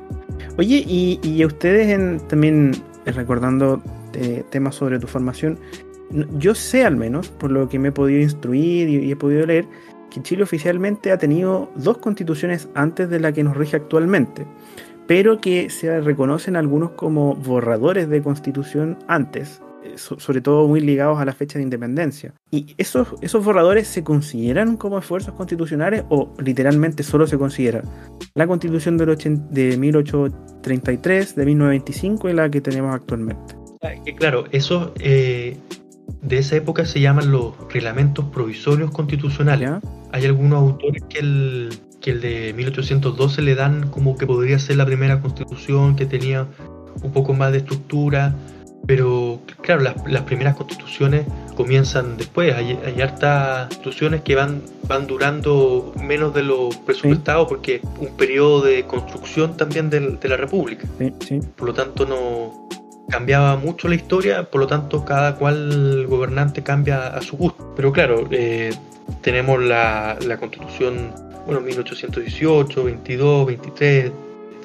Oye, 0.58 0.84
y, 0.86 1.20
y 1.22 1.44
ustedes 1.44 1.88
en, 1.88 2.20
también 2.28 2.72
eh, 3.06 3.12
recordando 3.12 3.82
eh, 4.14 4.44
temas 4.50 4.74
sobre 4.74 4.98
tu 4.98 5.06
formación, 5.06 5.58
yo 6.38 6.54
sé 6.54 6.84
al 6.84 6.96
menos, 6.96 7.28
por 7.28 7.50
lo 7.50 7.68
que 7.68 7.78
me 7.78 7.88
he 7.88 7.92
podido 7.92 8.20
instruir 8.20 8.88
y, 8.88 8.96
y, 8.96 9.12
he 9.12 9.16
podido 9.16 9.46
leer, 9.46 9.66
que 10.10 10.20
Chile 10.22 10.42
oficialmente 10.42 11.12
ha 11.12 11.18
tenido 11.18 11.70
dos 11.76 11.98
constituciones 11.98 12.68
antes 12.74 13.08
de 13.08 13.20
la 13.20 13.32
que 13.32 13.44
nos 13.44 13.56
rige 13.56 13.76
actualmente, 13.76 14.44
pero 15.06 15.40
que 15.40 15.70
se 15.70 16.00
reconocen 16.00 16.56
algunos 16.56 16.90
como 16.92 17.36
borradores 17.36 18.08
de 18.08 18.22
constitución 18.22 18.98
antes, 19.06 19.62
sobre 19.96 20.40
todo 20.40 20.66
muy 20.68 20.80
ligados 20.80 21.18
a 21.18 21.24
la 21.24 21.32
fecha 21.32 21.58
de 21.58 21.64
independencia. 21.64 22.32
¿Y 22.50 22.74
esos, 22.78 23.08
esos 23.20 23.44
borradores 23.44 23.88
se 23.88 24.04
consideran 24.04 24.76
como 24.76 24.98
esfuerzos 24.98 25.34
constitucionales 25.34 26.04
o 26.08 26.32
literalmente 26.38 27.02
solo 27.02 27.26
se 27.26 27.38
considera 27.38 27.82
la 28.34 28.46
constitución 28.46 28.96
del 28.96 29.10
80, 29.10 29.48
de 29.50 29.76
1833, 29.76 31.36
de 31.36 31.46
1925 31.46 32.28
y 32.28 32.32
la 32.32 32.50
que 32.50 32.60
tenemos 32.60 32.94
actualmente? 32.94 33.54
Claro, 34.18 34.44
eso 34.52 34.92
eh, 34.98 35.56
de 36.22 36.38
esa 36.38 36.56
época 36.56 36.84
se 36.84 37.00
llaman 37.00 37.30
los 37.30 37.54
reglamentos 37.72 38.26
provisorios 38.26 38.90
constitucionales. 38.90 39.70
¿Ya? 39.70 39.80
Hay 40.12 40.26
algunos 40.26 40.60
autores 40.60 41.02
que 41.08 41.20
el, 41.20 41.70
que 42.00 42.10
el 42.10 42.20
de 42.20 42.52
1812 42.54 43.42
le 43.42 43.54
dan 43.54 43.88
como 43.90 44.16
que 44.16 44.26
podría 44.26 44.58
ser 44.58 44.76
la 44.76 44.86
primera 44.86 45.20
constitución 45.20 45.96
que 45.96 46.06
tenía 46.06 46.46
un 47.02 47.12
poco 47.12 47.32
más 47.32 47.52
de 47.52 47.58
estructura, 47.58 48.34
pero 48.90 49.38
claro, 49.60 49.82
las, 49.82 49.94
las, 50.04 50.22
primeras 50.22 50.56
constituciones 50.56 51.24
comienzan 51.54 52.16
después. 52.16 52.52
Hay, 52.52 52.76
hay 52.84 53.00
hartas 53.00 53.68
constituciones 53.68 54.22
que 54.22 54.34
van, 54.34 54.62
van 54.88 55.06
durando 55.06 55.94
menos 56.02 56.34
de 56.34 56.42
lo 56.42 56.70
presupuestado 56.84 57.44
sí. 57.44 57.48
porque 57.48 57.80
un 58.00 58.16
periodo 58.16 58.62
de 58.62 58.82
construcción 58.86 59.56
también 59.56 59.90
de, 59.90 60.00
de 60.00 60.28
la 60.28 60.36
República. 60.36 60.88
Sí, 60.98 61.12
sí. 61.24 61.40
Por 61.54 61.68
lo 61.68 61.74
tanto, 61.74 62.04
no 62.04 62.68
cambiaba 63.08 63.54
mucho 63.54 63.86
la 63.86 63.94
historia, 63.94 64.50
por 64.50 64.62
lo 64.62 64.66
tanto, 64.66 65.04
cada 65.04 65.36
cual 65.36 66.08
gobernante 66.08 66.64
cambia 66.64 67.06
a 67.06 67.22
su 67.22 67.36
gusto. 67.36 67.72
Pero 67.76 67.92
claro, 67.92 68.26
eh, 68.32 68.74
tenemos 69.20 69.62
la, 69.62 70.18
la 70.26 70.36
constitución, 70.36 71.14
bueno, 71.46 71.60
1818, 71.60 72.82
22, 72.82 73.46
23 73.46 74.12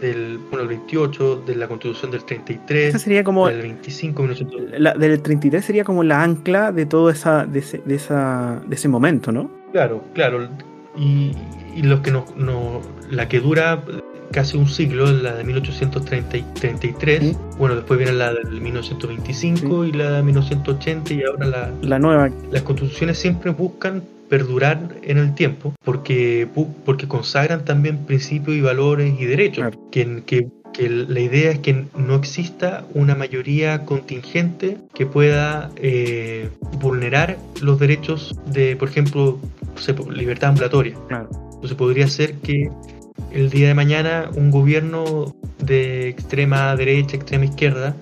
del, 0.01 0.37
bueno, 0.37 0.63
el 0.63 0.67
28, 0.69 1.43
de 1.45 1.55
la 1.55 1.67
constitución 1.67 2.11
del 2.11 2.23
33, 2.23 2.89
esa 2.89 2.99
sería 2.99 3.23
como 3.23 3.47
del 3.47 3.61
25, 3.61 4.27
19... 4.27 4.79
la, 4.79 4.93
del 4.93 5.21
33 5.21 5.63
sería 5.63 5.83
como 5.83 6.03
la 6.03 6.23
ancla 6.23 6.71
de 6.71 6.85
todo 6.85 7.09
esa, 7.09 7.45
de, 7.45 7.59
ese, 7.59 7.81
de, 7.85 7.95
esa, 7.95 8.61
de 8.65 8.75
ese 8.75 8.87
momento, 8.87 9.31
¿no? 9.31 9.49
Claro, 9.71 10.03
claro. 10.13 10.47
Y, 10.97 11.33
y 11.75 11.83
lo 11.83 12.01
que 12.01 12.11
no, 12.11 12.25
no, 12.37 12.81
la 13.09 13.27
que 13.27 13.39
dura 13.39 13.83
casi 14.31 14.57
un 14.57 14.67
siglo, 14.67 15.11
la 15.11 15.35
de 15.35 15.43
1833. 15.43 17.35
Bueno, 17.57 17.75
después 17.75 17.97
viene 17.97 18.13
la 18.13 18.33
del 18.33 18.61
1925 18.61 19.85
y 19.85 19.91
la 19.91 20.11
de 20.11 20.23
1980 20.23 21.13
y 21.13 21.23
ahora 21.23 21.45
la, 21.45 21.71
la 21.81 21.99
nueva. 21.99 22.29
Las 22.51 22.63
constituciones 22.63 23.17
siempre 23.17 23.51
buscan 23.51 24.03
perdurar 24.29 24.95
en 25.03 25.17
el 25.17 25.35
tiempo 25.35 25.73
porque, 25.83 26.47
porque 26.83 27.07
consagran 27.07 27.63
también 27.63 28.05
principios 28.05 28.57
y 28.57 28.61
valores 28.61 29.19
y 29.19 29.25
derechos 29.25 29.75
que, 29.91 30.23
que 30.25 30.47
que 30.75 30.89
la 30.89 31.19
idea 31.21 31.51
es 31.51 31.59
que 31.59 31.85
no 31.95 32.15
exista 32.15 32.85
una 32.93 33.15
mayoría 33.15 33.85
contingente 33.85 34.77
que 34.93 35.05
pueda 35.05 35.71
eh, 35.77 36.49
vulnerar 36.81 37.37
los 37.61 37.79
derechos 37.79 38.35
de, 38.45 38.75
por 38.75 38.89
ejemplo, 38.89 39.39
libertad 40.11 40.49
ambulatoria. 40.49 40.97
Entonces 41.09 41.77
podría 41.77 42.07
ser 42.07 42.35
que 42.35 42.69
el 43.31 43.49
día 43.49 43.67
de 43.67 43.73
mañana 43.73 44.29
un 44.35 44.51
gobierno 44.51 45.35
de 45.59 46.09
extrema 46.09 46.75
derecha, 46.75 47.15
extrema 47.15 47.45
izquierda, 47.45 47.95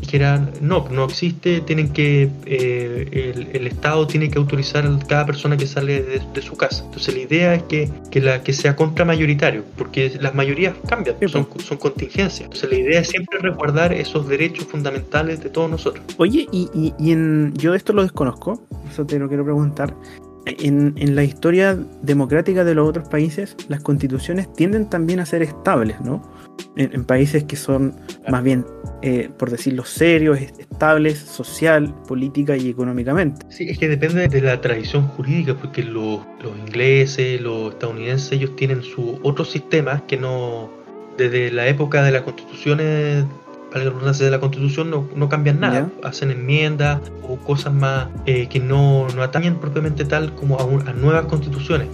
dijera, 0.00 0.50
no, 0.60 0.88
no 0.90 1.04
existe, 1.04 1.60
tienen 1.60 1.92
que, 1.92 2.30
eh, 2.46 3.50
el, 3.52 3.66
Estado 3.66 4.06
tiene 4.06 4.30
que 4.30 4.38
autorizar 4.38 4.86
a 4.86 4.98
cada 5.06 5.26
persona 5.26 5.56
que 5.56 5.66
sale 5.66 6.02
de, 6.02 6.42
su 6.42 6.56
casa. 6.56 6.84
Entonces 6.84 7.14
la 7.14 7.20
idea 7.20 7.54
es 7.54 7.62
que, 7.64 7.90
que, 8.10 8.20
la, 8.20 8.42
que 8.42 8.52
sea 8.52 8.74
contramayoritario, 8.74 9.64
porque 9.76 10.10
las 10.20 10.34
mayorías 10.34 10.74
cambian, 10.88 11.16
son, 11.28 11.46
son 11.62 11.78
contingencias. 11.78 12.42
Entonces 12.42 12.70
la 12.70 12.76
idea 12.76 13.00
es 13.00 13.08
siempre 13.08 13.38
resguardar 13.40 13.92
esos 13.92 14.26
derechos 14.28 14.66
fundamentales 14.66 15.42
de 15.42 15.50
todos 15.50 15.70
nosotros. 15.70 16.04
Oye, 16.16 16.46
y, 16.50 16.68
y, 16.72 16.94
y 16.98 17.12
en, 17.12 17.52
yo 17.56 17.74
esto 17.74 17.92
lo 17.92 18.02
desconozco, 18.02 18.62
eso 18.90 19.04
te 19.04 19.18
lo 19.18 19.28
quiero 19.28 19.44
preguntar. 19.44 19.94
En, 20.48 20.94
en, 20.96 21.14
la 21.14 21.24
historia 21.24 21.78
democrática 22.02 22.64
de 22.64 22.74
los 22.74 22.88
otros 22.88 23.08
países, 23.08 23.56
las 23.68 23.80
constituciones 23.82 24.52
tienden 24.52 24.88
también 24.88 25.20
a 25.20 25.26
ser 25.26 25.42
estables, 25.42 26.00
¿no? 26.00 26.22
en, 26.76 27.04
países 27.04 27.44
que 27.44 27.56
son 27.56 27.94
más 28.28 28.42
bien, 28.42 28.64
eh, 29.02 29.30
por 29.38 29.50
decirlo, 29.50 29.84
serios, 29.84 30.40
estables, 30.40 31.18
social, 31.18 31.94
política 32.06 32.56
y 32.56 32.68
económicamente. 32.68 33.46
Sí, 33.50 33.68
es 33.68 33.78
que 33.78 33.88
depende 33.88 34.28
de 34.28 34.40
la 34.40 34.60
tradición 34.60 35.08
jurídica, 35.08 35.54
porque 35.54 35.82
los, 35.82 36.20
los 36.42 36.56
ingleses, 36.58 37.40
los 37.40 37.72
estadounidenses, 37.72 38.32
ellos 38.32 38.54
tienen 38.56 38.82
su 38.82 39.18
otros 39.22 39.50
sistemas 39.50 40.02
que 40.02 40.16
no, 40.16 40.70
desde 41.16 41.50
la 41.50 41.66
época 41.68 42.02
de 42.02 42.12
las 42.12 42.22
constituciones 42.22 43.24
de 43.74 44.30
la 44.30 44.40
constitución 44.40 44.90
no, 44.90 45.08
no 45.14 45.28
cambian 45.28 45.60
nada, 45.60 45.90
hacen 46.02 46.30
enmiendas 46.30 47.00
o 47.22 47.36
cosas 47.36 47.72
más 47.72 48.08
eh, 48.26 48.48
que 48.48 48.60
no, 48.60 49.06
no, 49.14 49.22
atañen 49.22 49.56
propiamente 49.56 50.04
tal 50.04 50.34
como 50.34 50.58
a, 50.58 50.92
nuevas 50.92 51.26
constituciones, 51.26 51.88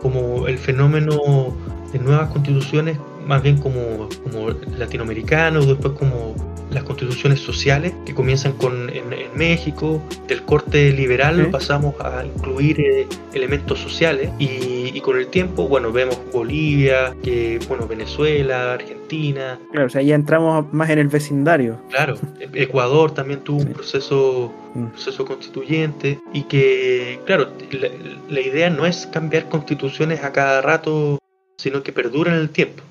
como 0.00 0.46
el 0.48 0.58
fenómeno 0.58 1.54
de 1.92 1.98
nuevas 1.98 2.30
constituciones 2.30 2.98
más 3.26 3.42
bien 3.42 3.58
como, 3.58 4.08
como 4.24 4.50
latinoamericanos, 4.76 5.66
después 5.66 5.92
como 5.94 6.34
las 6.70 6.84
constituciones 6.84 7.40
sociales 7.40 7.92
que 8.06 8.14
comienzan 8.14 8.52
con 8.52 8.90
en, 8.90 9.10
México, 9.34 10.02
del 10.26 10.42
corte 10.42 10.92
liberal 10.92 11.48
pasamos 11.50 11.94
a 12.00 12.24
incluir 12.24 12.80
eh, 12.80 13.06
elementos 13.32 13.78
sociales 13.78 14.30
y, 14.38 14.90
y, 14.94 15.00
con 15.00 15.18
el 15.18 15.28
tiempo, 15.28 15.68
bueno, 15.68 15.92
vemos 15.92 16.18
Bolivia, 16.32 17.14
que 17.22 17.58
bueno, 17.68 17.86
Venezuela, 17.86 18.74
Argentina. 18.74 19.58
Claro, 19.72 19.86
o 19.86 19.90
sea, 19.90 20.02
ya 20.02 20.14
entramos 20.14 20.72
más 20.72 20.90
en 20.90 20.98
el 20.98 21.08
vecindario. 21.08 21.80
Claro, 21.90 22.16
Ecuador 22.54 23.12
también 23.12 23.40
tuvo 23.40 23.60
un 23.60 23.72
proceso 23.72 24.52
un 24.74 24.84
mm. 24.84 24.90
proceso 24.90 25.24
constituyente 25.24 26.20
y 26.32 26.44
que, 26.44 27.20
claro, 27.26 27.48
la, 27.72 27.88
la 28.28 28.40
idea 28.40 28.70
no 28.70 28.86
es 28.86 29.06
cambiar 29.06 29.48
constituciones 29.48 30.22
a 30.22 30.32
cada 30.32 30.60
rato, 30.60 31.18
sino 31.58 31.82
que 31.82 31.92
perduren 31.92 32.34
en 32.34 32.40
el 32.40 32.50
tiempo. 32.50 32.82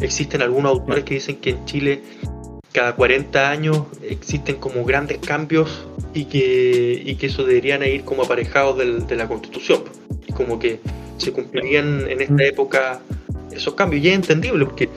Existen 0.00 0.42
algunos 0.42 0.72
autores 0.72 1.04
que 1.04 1.14
dicen 1.14 1.36
que 1.36 1.50
en 1.50 1.64
Chile 1.66 2.02
cada 2.74 2.96
40 2.96 3.50
años 3.50 3.84
existen 4.02 4.56
como 4.56 4.84
grandes 4.84 5.18
cambios 5.18 5.86
y 6.12 6.24
que, 6.24 7.00
y 7.06 7.14
que 7.14 7.26
eso 7.26 7.44
deberían 7.44 7.84
ir 7.84 8.04
como 8.04 8.24
aparejados 8.24 8.76
de 8.76 9.16
la 9.16 9.28
constitución. 9.28 9.84
Como 10.34 10.58
que 10.58 10.80
se 11.16 11.32
cumplirían 11.32 12.10
en 12.10 12.20
esta 12.20 12.44
época 12.44 13.00
esos 13.52 13.74
cambios. 13.74 14.04
Y 14.04 14.08
es 14.08 14.16
entendible 14.16 14.64
porque 14.64 14.88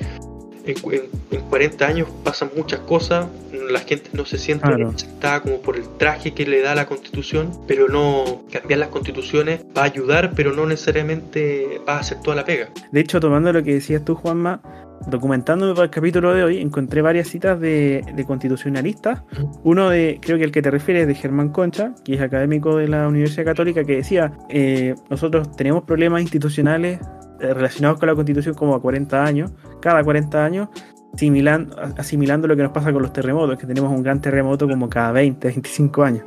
en, 0.65 1.41
40 1.49 1.87
años 1.87 2.07
pasan 2.23 2.49
muchas 2.57 2.79
cosas, 2.79 3.27
la 3.69 3.79
gente 3.79 4.09
no 4.13 4.25
se 4.25 4.39
siente 4.39 4.67
representada 4.67 5.41
como 5.41 5.61
por 5.61 5.77
el 5.77 5.87
traje 5.97 6.33
que 6.33 6.47
le 6.47 6.61
da 6.61 6.73
la 6.73 6.87
constitución, 6.87 7.51
pero 7.67 7.87
no 7.87 8.43
cambiar 8.51 8.79
las 8.79 8.89
constituciones 8.89 9.61
va 9.77 9.83
a 9.83 9.85
ayudar, 9.85 10.33
pero 10.35 10.51
no 10.51 10.65
necesariamente 10.65 11.79
va 11.87 11.97
a 11.97 11.99
hacer 11.99 12.19
toda 12.21 12.35
la 12.37 12.43
pega. 12.43 12.69
De 12.91 12.99
hecho, 12.99 13.19
tomando 13.19 13.53
lo 13.53 13.63
que 13.63 13.75
decías 13.75 14.03
tú, 14.03 14.15
Juanma, 14.15 14.61
documentándome 15.05 15.73
para 15.73 15.85
el 15.85 15.89
capítulo 15.89 16.33
de 16.33 16.43
hoy, 16.43 16.57
encontré 16.57 17.01
varias 17.01 17.27
citas 17.27 17.59
de, 17.59 18.03
constitucionalistas. 18.25 19.23
Uno 19.63 19.89
de, 19.89 20.19
creo 20.21 20.37
que 20.37 20.43
el 20.43 20.51
que 20.51 20.61
te 20.61 20.71
refieres 20.71 21.03
es 21.03 21.07
de 21.07 21.15
Germán 21.15 21.49
Concha, 21.49 21.93
que 22.03 22.15
es 22.15 22.21
académico 22.21 22.77
de 22.77 22.87
la 22.87 23.07
Universidad 23.07 23.45
Católica, 23.45 23.83
que 23.83 23.97
decía, 23.97 24.33
eh, 24.49 24.95
nosotros 25.09 25.55
tenemos 25.55 25.83
problemas 25.83 26.21
institucionales 26.21 26.99
eh, 27.39 27.53
relacionados 27.53 27.99
con 27.99 28.07
la 28.07 28.15
constitución 28.15 28.55
como 28.55 28.75
a 28.75 28.81
40 28.81 29.23
años, 29.23 29.51
cada 29.81 30.03
40 30.03 30.43
años, 30.43 30.69
asimilando, 31.13 31.75
asimilando 31.97 32.47
lo 32.47 32.55
que 32.55 32.63
nos 32.63 32.71
pasa 32.71 32.91
con 32.91 33.01
los 33.01 33.13
terremotos, 33.13 33.57
que 33.57 33.67
tenemos 33.67 33.91
un 33.91 34.03
gran 34.03 34.21
terremoto 34.21 34.67
como 34.67 34.89
cada 34.89 35.11
20, 35.11 35.47
25 35.47 36.03
años. 36.03 36.25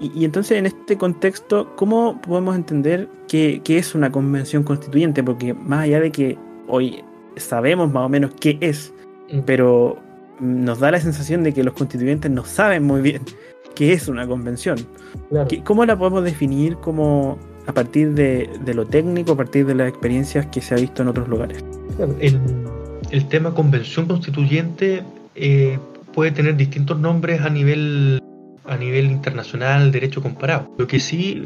Y, 0.00 0.24
entonces 0.24 0.58
en 0.58 0.66
este 0.66 0.96
contexto, 0.96 1.74
¿cómo 1.74 2.20
podemos 2.20 2.54
entender 2.54 3.08
qué, 3.26 3.60
qué 3.64 3.78
es 3.78 3.96
una 3.96 4.12
convención 4.12 4.62
constituyente? 4.62 5.24
Porque 5.24 5.54
más 5.54 5.84
allá 5.84 6.00
de 6.00 6.12
que 6.12 6.38
hoy 6.68 7.02
sabemos 7.38 7.92
más 7.92 8.04
o 8.04 8.08
menos 8.08 8.32
qué 8.38 8.58
es, 8.60 8.92
mm. 9.32 9.40
pero 9.40 9.98
nos 10.40 10.80
da 10.80 10.90
la 10.90 11.00
sensación 11.00 11.42
de 11.42 11.52
que 11.52 11.64
los 11.64 11.74
constituyentes 11.74 12.30
no 12.30 12.44
saben 12.44 12.84
muy 12.84 13.00
bien 13.00 13.22
qué 13.74 13.92
es 13.92 14.08
una 14.08 14.26
convención. 14.26 14.78
¿Cómo 15.64 15.84
la 15.86 15.96
podemos 15.96 16.24
definir 16.24 16.76
como 16.76 17.38
a 17.66 17.72
partir 17.72 18.14
de, 18.14 18.48
lo 18.74 18.86
técnico, 18.86 19.32
a 19.32 19.36
partir 19.36 19.66
de 19.66 19.74
las 19.74 19.88
experiencias 19.88 20.46
que 20.46 20.60
se 20.60 20.74
ha 20.74 20.78
visto 20.78 21.02
en 21.02 21.08
otros 21.08 21.28
lugares? 21.28 21.64
El, 22.20 22.40
el 23.10 23.28
tema 23.28 23.54
convención 23.54 24.06
constituyente 24.06 25.02
eh, 25.34 25.78
puede 26.12 26.32
tener 26.32 26.56
distintos 26.56 26.98
nombres 26.98 27.40
a 27.40 27.50
nivel 27.50 28.20
a 28.68 28.76
nivel 28.76 29.06
internacional 29.06 29.92
derecho 29.92 30.22
comparado. 30.22 30.70
Lo 30.78 30.86
que 30.86 31.00
sí 31.00 31.42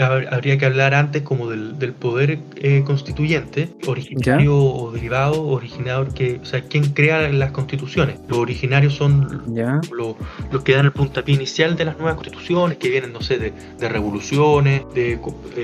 habría 0.00 0.58
que 0.58 0.66
hablar 0.66 0.94
antes 0.94 1.22
como 1.22 1.48
del, 1.48 1.78
del 1.78 1.92
poder 1.92 2.38
eh, 2.56 2.82
constituyente, 2.84 3.70
originario 3.86 4.56
o 4.56 4.92
derivado, 4.92 5.46
originador, 5.46 6.12
que, 6.12 6.40
o 6.42 6.44
sea, 6.44 6.62
quién 6.62 6.92
crea 6.92 7.28
las 7.30 7.52
constituciones. 7.52 8.18
Los 8.28 8.38
originarios 8.38 8.94
son 8.94 9.44
los 9.92 10.62
que 10.64 10.72
dan 10.74 10.86
el 10.86 10.92
puntapié 10.92 11.34
inicial 11.34 11.76
de 11.76 11.84
las 11.84 11.96
nuevas 11.96 12.14
constituciones, 12.14 12.78
que 12.78 12.88
vienen, 12.88 13.12
no 13.12 13.20
sé, 13.20 13.38
de, 13.38 13.52
de 13.78 13.88
revoluciones, 13.88 14.82
de, 14.94 15.18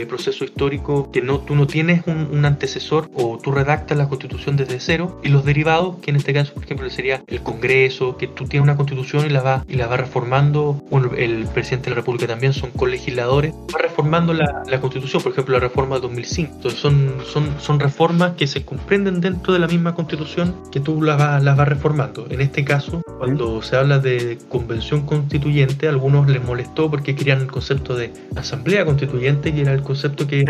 procesos 0.09 0.49
históricos, 0.49 1.09
que 1.13 1.21
no, 1.23 1.41
tú 1.41 1.55
no 1.55 1.67
tienes 1.67 2.03
un, 2.07 2.29
un, 2.33 2.45
antecesor 2.45 3.11
o 3.15 3.39
tú 3.39 3.53
redactas 3.53 3.97
la 3.97 4.09
constitución 4.09 4.57
desde 4.57 4.81
cero, 4.81 5.21
y 5.23 5.29
los 5.29 5.45
derivados, 5.45 5.97
que 5.99 6.11
en 6.11 6.17
este 6.17 6.33
caso, 6.33 6.55
por 6.55 6.65
ejemplo, 6.65 6.89
sería 6.91 7.23
el 7.27 7.43
Congreso, 7.43 8.17
que 8.17 8.27
tú 8.27 8.47
tienes 8.47 8.65
una 8.65 8.77
constitución 8.77 9.27
y 9.27 9.29
la 9.29 9.43
vas 9.43 9.65
y 9.69 9.75
la 9.75 9.87
va 9.87 9.97
reformando 9.97 10.83
el 11.17 11.47
presidente 11.47 11.91
de 11.91 11.91
la 11.91 11.97
República 11.97 12.27
también 12.27 12.53
son 12.53 12.71
colegisladores, 12.71 13.53
va 13.75 13.79
reformando 13.81 14.33
la, 14.33 14.63
la 14.67 14.81
Constitución, 14.81 15.23
por 15.23 15.33
ejemplo, 15.33 15.55
la 15.55 15.61
reforma 15.61 15.97
de 15.97 16.03
2005. 16.03 16.53
Entonces 16.55 16.81
son, 16.81 17.15
son, 17.27 17.61
son 17.61 17.81
reformas 17.81 18.33
que 18.37 18.47
se 18.47 18.65
comprenden 18.65 19.21
dentro 19.21 19.53
de 19.53 19.59
la 19.59 19.67
misma 19.67 19.95
Constitución 19.95 20.55
que 20.71 20.81
tú 20.81 21.03
las 21.03 21.19
vas, 21.19 21.43
las 21.43 21.57
vas 21.57 21.69
reformando. 21.69 22.27
En 22.31 22.41
este 22.41 22.65
caso, 22.65 23.03
cuando 23.19 23.61
se 23.63 23.77
habla 23.77 23.99
de 23.99 24.39
convención 24.49 25.05
constituyente, 25.07 25.87
a 25.87 25.91
algunos 25.91 26.29
les 26.29 26.43
molestó 26.43 26.91
porque 26.91 27.15
querían 27.15 27.41
el 27.41 27.47
concepto 27.49 27.95
de 27.95 28.13
asamblea 28.37 28.85
constituyente, 28.85 29.51
y 29.51 29.61
era 29.61 29.73
el 29.73 29.83
concepto 29.83 30.27
que, 30.27 30.45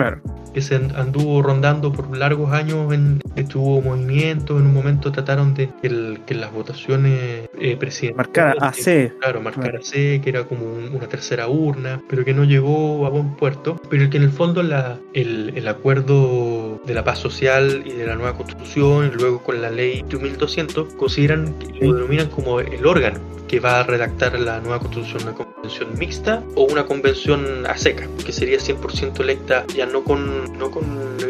que 0.54 0.60
se 0.60 0.76
anduvo 0.76 1.42
rondando 1.42 1.92
por 1.92 2.16
largos 2.16 2.52
años, 2.52 2.92
en, 2.92 3.20
estuvo 3.36 3.80
movimiento, 3.82 4.58
en 4.58 4.66
un 4.66 4.74
momento 4.74 5.12
trataron 5.12 5.54
de 5.54 5.68
que, 5.82 6.34
las 6.34 6.52
votaciones 6.52 7.48
eh, 7.58 7.76
presidenciales... 7.76 8.16
Marcar 8.16 8.56
AC. 8.60 9.18
Claro, 9.20 9.40
marcar 9.40 9.76
AC, 9.76 9.90
que 9.92 10.22
era 10.26 10.39
como 10.44 10.64
una 10.64 11.08
tercera 11.08 11.48
urna, 11.48 12.02
pero 12.08 12.24
que 12.24 12.34
no 12.34 12.44
llegó 12.44 13.06
a 13.06 13.10
buen 13.10 13.36
puerto, 13.36 13.80
pero 13.88 14.08
que 14.10 14.16
en 14.16 14.24
el 14.24 14.30
fondo 14.30 14.62
la, 14.62 14.98
el, 15.12 15.52
el 15.56 15.68
acuerdo 15.68 16.80
de 16.84 16.94
la 16.94 17.04
paz 17.04 17.18
social 17.18 17.82
y 17.84 17.92
de 17.92 18.06
la 18.06 18.16
nueva 18.16 18.36
constitución, 18.36 19.12
y 19.12 19.18
luego 19.18 19.42
con 19.42 19.60
la 19.60 19.70
ley 19.70 20.02
1200, 20.02 20.94
consideran, 20.94 21.54
lo 21.80 21.94
denominan 21.94 22.28
como 22.28 22.60
el 22.60 22.86
órgano 22.86 23.20
que 23.50 23.58
va 23.58 23.80
a 23.80 23.82
redactar 23.82 24.38
la 24.38 24.60
nueva 24.60 24.78
constitución, 24.78 25.22
una 25.22 25.34
convención 25.34 25.98
mixta 25.98 26.44
o 26.54 26.62
una 26.64 26.86
convención 26.86 27.66
a 27.66 27.76
seca, 27.76 28.06
que 28.24 28.32
sería 28.32 28.58
100% 28.58 29.18
electa 29.18 29.64
ya 29.74 29.86
no 29.86 30.04
con, 30.04 30.56
no 30.56 30.70
con 30.70 30.84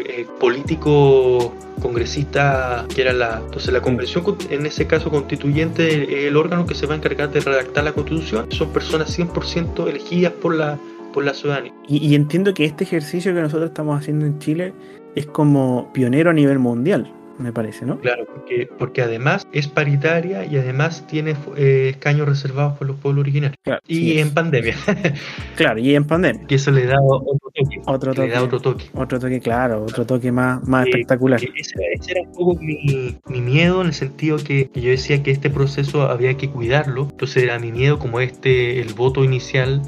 eh, 0.05 0.27
políticos 0.39 1.51
congresista 1.81 2.85
que 2.93 3.01
era 3.01 3.13
la 3.13 3.41
entonces 3.45 3.73
la 3.73 3.81
convención 3.81 4.23
en 4.49 4.65
ese 4.65 4.87
caso 4.87 5.09
constituyente 5.09 6.27
el 6.27 6.37
órgano 6.37 6.65
que 6.65 6.75
se 6.75 6.85
va 6.85 6.93
a 6.93 6.97
encargar 6.97 7.31
de 7.31 7.41
redactar 7.41 7.83
la 7.83 7.93
constitución 7.93 8.45
son 8.51 8.71
personas 8.71 9.17
100% 9.17 9.89
elegidas 9.89 10.33
por 10.33 10.55
la 10.55 10.77
por 11.13 11.25
la 11.25 11.33
ciudadanía. 11.33 11.73
Y, 11.89 11.97
y, 11.97 12.15
entiendo 12.15 12.53
que 12.53 12.63
este 12.63 12.85
ejercicio 12.85 13.33
que 13.33 13.41
nosotros 13.41 13.71
estamos 13.71 13.99
haciendo 13.99 14.25
en 14.25 14.39
Chile 14.39 14.73
es 15.13 15.25
como 15.25 15.91
pionero 15.91 16.29
a 16.29 16.33
nivel 16.33 16.57
mundial 16.57 17.11
me 17.41 17.51
parece, 17.51 17.85
¿no? 17.85 17.99
Claro, 17.99 18.25
porque, 18.25 18.69
porque 18.77 19.01
además 19.01 19.47
es 19.51 19.67
paritaria 19.67 20.45
y 20.45 20.57
además 20.57 21.05
tiene 21.07 21.35
eh, 21.57 21.89
escaños 21.91 22.27
reservados 22.27 22.77
por 22.77 22.87
los 22.87 22.97
pueblos 22.97 23.23
originarios. 23.23 23.57
y 23.87 24.19
en 24.19 24.33
pandemia. 24.33 24.75
claro, 25.55 25.79
y 25.79 25.95
en 25.95 26.05
pandemia. 26.05 26.47
Que 26.47 26.55
eso 26.55 26.71
le 26.71 26.85
da 26.85 26.97
otro 27.01 27.37
toque. 27.53 27.81
Otro 27.85 28.13
toque. 28.13 28.27
Le 28.27 28.33
da 28.33 28.43
otro 28.43 28.59
toque. 28.59 28.85
Otro 28.93 29.19
toque, 29.19 29.39
claro, 29.39 29.83
otro 29.83 30.05
toque 30.05 30.31
más, 30.31 30.65
más 30.67 30.87
espectacular. 30.87 31.41
Ese, 31.43 31.73
era 32.07 32.21
un 32.21 32.31
poco 32.31 32.55
mi, 32.61 33.17
mi, 33.27 33.41
miedo 33.41 33.81
en 33.81 33.87
el 33.87 33.93
sentido 33.93 34.37
que, 34.37 34.69
que, 34.69 34.81
yo 34.81 34.89
decía 34.89 35.23
que 35.23 35.31
este 35.31 35.49
proceso 35.49 36.03
había 36.03 36.35
que 36.35 36.49
cuidarlo. 36.49 37.07
Entonces 37.09 37.43
era 37.43 37.59
mi 37.59 37.71
miedo 37.71 37.99
como 37.99 38.19
este, 38.19 38.79
el 38.79 38.93
voto 38.93 39.23
inicial 39.23 39.81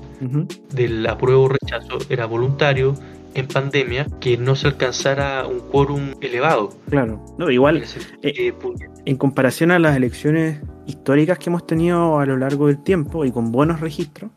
del 0.74 1.06
apruebo 1.08 1.43
o 1.43 1.49
rechazo 1.49 1.97
era 2.10 2.26
voluntario 2.26 2.95
en 3.34 3.48
pandemia 3.48 4.08
que 4.20 4.38
no 4.38 4.56
se 4.56 4.68
alcanzara 4.68 5.46
un 5.48 5.60
quórum 5.60 6.14
elevado. 6.22 6.70
Claro, 6.90 7.24
no, 7.38 7.50
igual 7.50 7.84
eh, 8.22 8.54
en 9.06 9.18
comparación 9.18 9.72
a 9.72 9.80
las 9.80 9.96
elecciones 9.96 10.60
históricas 10.86 11.40
que 11.40 11.50
hemos 11.50 11.66
tenido 11.66 12.20
a 12.20 12.26
lo 12.26 12.38
largo 12.38 12.68
del 12.68 12.82
tiempo 12.84 13.26
y 13.26 13.32
con 13.32 13.52
buenos 13.52 13.80
registros, 13.80 14.32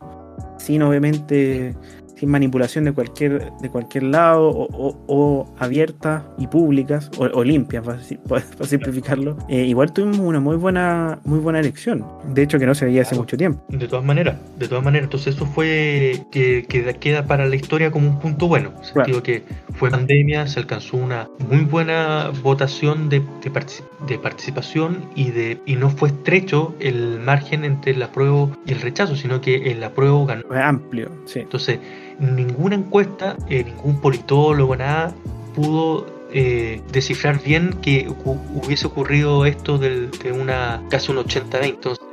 sin 0.59 0.83
obviamente 0.83 1.75
sin 2.17 2.31
manipulación 2.31 2.85
de 2.85 2.93
cualquier, 2.93 3.53
de 3.61 3.71
cualquier 3.71 4.05
lado, 4.05 4.49
o, 4.49 4.97
o, 5.07 5.55
abiertas 5.59 6.23
y 6.39 6.47
públicas, 6.47 7.11
o, 7.19 7.45
limpias, 7.45 7.85
para, 8.29 8.43
simplificarlo, 8.67 9.37
eh, 9.49 9.65
igual 9.65 9.93
tuvimos 9.93 10.19
una 10.19 10.41
muy 10.41 10.57
buena, 10.57 11.19
muy 11.25 11.39
buena 11.39 11.61
elección. 11.61 12.05
De 12.33 12.43
hecho, 12.43 12.59
que 12.59 12.67
no 12.67 12.75
se 12.75 12.87
veía 12.87 13.03
hace 13.03 13.15
mucho 13.15 13.37
tiempo. 13.37 13.63
De 13.69 13.87
todas 13.87 14.05
maneras, 14.05 14.37
de 14.59 14.69
todas 14.69 14.83
maneras. 14.83 15.07
Entonces, 15.07 15.35
eso 15.35 15.47
fue 15.47 16.25
que, 16.31 16.65
que 16.69 16.95
queda 16.95 17.27
para 17.27 17.47
la 17.47 17.57
historia 17.57 17.91
como 17.91 18.09
un 18.09 18.19
punto 18.19 18.49
bueno. 18.49 18.73
En 18.79 18.85
sentido 18.85 19.23
que 19.23 19.43
fue 19.75 19.91
pandemia, 19.91 20.47
se 20.47 20.61
alcanzó 20.61 20.97
una 20.97 21.29
muy 21.49 21.65
buena 21.65 22.31
votación 22.43 23.09
de, 23.09 23.23
de, 23.43 24.19
participación 24.19 25.11
y, 25.15 25.31
de, 25.31 25.61
y 25.67 25.77
no 25.77 25.91
fue 25.91 26.09
estrecho 26.09 26.75
el 26.81 27.21
margen 27.21 27.65
entre 27.65 27.93
el 27.93 28.03
apruebo 28.03 28.57
y 28.67 28.73
el 28.73 28.81
rechazo, 28.81 29.17
sino 29.17 29.41
que 29.41 29.71
el 29.71 29.85
apruebo 29.85 30.25
ganó. 30.25 30.43
Fue 30.49 30.63
amplio, 30.63 31.11
sí. 31.27 31.41
Entonces, 31.41 31.79
ninguna 32.19 32.77
encuesta, 32.77 33.37
eh, 33.49 33.65
ningún 33.65 34.01
politólogo, 34.01 34.77
nada, 34.77 35.15
pudo 35.55 36.07
eh, 36.33 36.83
descifrar 36.93 37.43
bien 37.43 37.75
que 37.83 38.09
hubiese 38.25 38.87
ocurrido 38.87 39.47
esto 39.47 39.79
de 39.79 40.33
una 40.33 40.83
casi 40.91 41.13
un 41.13 41.19
80-20. 41.19 41.65
Entonces, 41.65 42.07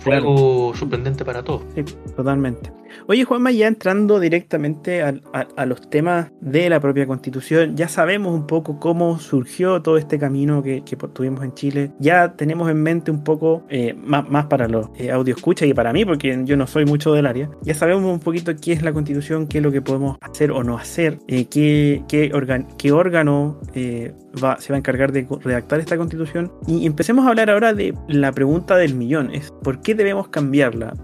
fue 0.00 0.16
algo 0.16 0.74
sorprendente 0.74 1.24
para 1.24 1.42
todos. 1.42 1.62
Sí, 1.74 1.84
totalmente. 2.16 2.72
Oye, 3.06 3.24
Juanma, 3.24 3.50
ya 3.50 3.66
entrando 3.66 4.20
directamente 4.20 5.02
a, 5.02 5.66
los 5.66 5.88
temas 5.88 6.30
de 6.40 6.68
la 6.68 6.80
propia 6.80 7.06
constitución, 7.06 7.76
ya 7.76 7.88
sabemos 7.88 8.34
un 8.34 8.46
poco 8.46 8.78
cómo 8.78 9.18
surgió 9.18 9.82
todo 9.82 9.96
este 9.96 10.18
camino 10.18 10.62
que, 10.62 10.82
tuvimos 11.12 11.44
en 11.44 11.54
Chile. 11.54 11.92
Ya 11.98 12.34
tenemos 12.34 12.70
en 12.70 12.82
mente 12.82 13.10
un 13.10 13.24
poco, 13.24 13.64
eh, 13.68 13.94
más, 13.94 14.46
para 14.46 14.68
los 14.68 14.88
eh, 14.98 15.10
audio 15.10 15.34
escucha 15.34 15.66
y 15.66 15.74
para 15.74 15.92
mí, 15.92 16.04
porque 16.04 16.40
yo 16.44 16.56
no 16.56 16.66
soy 16.66 16.84
mucho 16.84 17.12
del 17.12 17.26
área, 17.26 17.50
ya 17.62 17.74
sabemos 17.74 18.12
un 18.12 18.20
poquito 18.20 18.52
qué 18.60 18.72
es 18.72 18.82
la 18.82 18.92
constitución, 18.92 19.46
qué 19.46 19.58
es 19.58 19.64
lo 19.64 19.72
que 19.72 19.82
podemos 19.82 20.18
hacer 20.20 20.50
o 20.50 20.62
no 20.62 20.76
hacer, 20.76 21.18
eh, 21.28 21.46
qué, 21.46 22.02
qué, 22.08 22.32
qué, 22.78 22.92
órgano 22.92 23.60
se 23.74 24.14
va 24.42 24.56
a 24.56 24.76
encargar 24.76 25.12
de 25.12 25.26
redactar 25.42 25.80
esta 25.80 25.96
constitución. 25.96 26.52
Y 26.66 26.86
empecemos 26.86 27.26
a 27.26 27.30
hablar 27.30 27.50
ahora 27.50 27.72
de 27.72 27.94
la 28.08 28.32
pregunta 28.32 28.76
del 28.76 28.94
millón, 28.94 29.34
es 29.34 29.52
¿por 29.62 29.80
qué 29.80 29.89
debemos 29.94 30.28
cambiarla? 30.28 30.94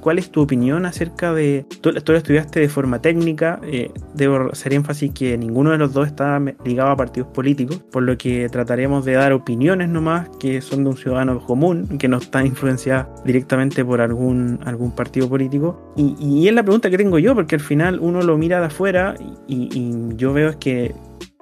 ¿Cuál 0.00 0.18
es 0.18 0.30
tu 0.30 0.42
opinión 0.42 0.86
acerca 0.86 1.32
de. 1.32 1.66
Tú, 1.80 1.92
lo 1.92 2.16
estudiaste 2.16 2.60
de 2.60 2.68
forma 2.68 3.00
técnica. 3.00 3.60
Eh, 3.64 3.90
debo 4.14 4.50
hacer 4.52 4.74
énfasis 4.74 5.12
que 5.12 5.36
ninguno 5.38 5.70
de 5.70 5.78
los 5.78 5.92
dos 5.92 6.06
está 6.06 6.40
ligado 6.64 6.90
a 6.90 6.96
partidos 6.96 7.28
políticos, 7.28 7.82
por 7.90 8.02
lo 8.02 8.16
que 8.16 8.48
trataremos 8.48 9.04
de 9.04 9.12
dar 9.12 9.32
opiniones 9.32 9.88
nomás 9.88 10.28
que 10.38 10.60
son 10.60 10.84
de 10.84 10.90
un 10.90 10.96
ciudadano 10.96 11.40
común, 11.40 11.98
que 11.98 12.08
no 12.08 12.18
está 12.18 12.44
influenciada 12.44 13.08
directamente 13.24 13.84
por 13.84 14.00
algún, 14.00 14.58
algún 14.64 14.92
partido 14.92 15.28
político. 15.28 15.92
Y, 15.96 16.46
es 16.48 16.54
la 16.54 16.62
pregunta 16.62 16.90
que 16.90 16.98
tengo 16.98 17.18
yo, 17.18 17.34
porque 17.34 17.54
al 17.54 17.60
final 17.60 17.98
uno 18.00 18.22
lo 18.22 18.36
mira 18.36 18.60
de 18.60 18.66
afuera 18.66 19.14
y, 19.46 19.64
yo 20.16 20.32
veo 20.32 20.50
es 20.50 20.56
que 20.56 20.94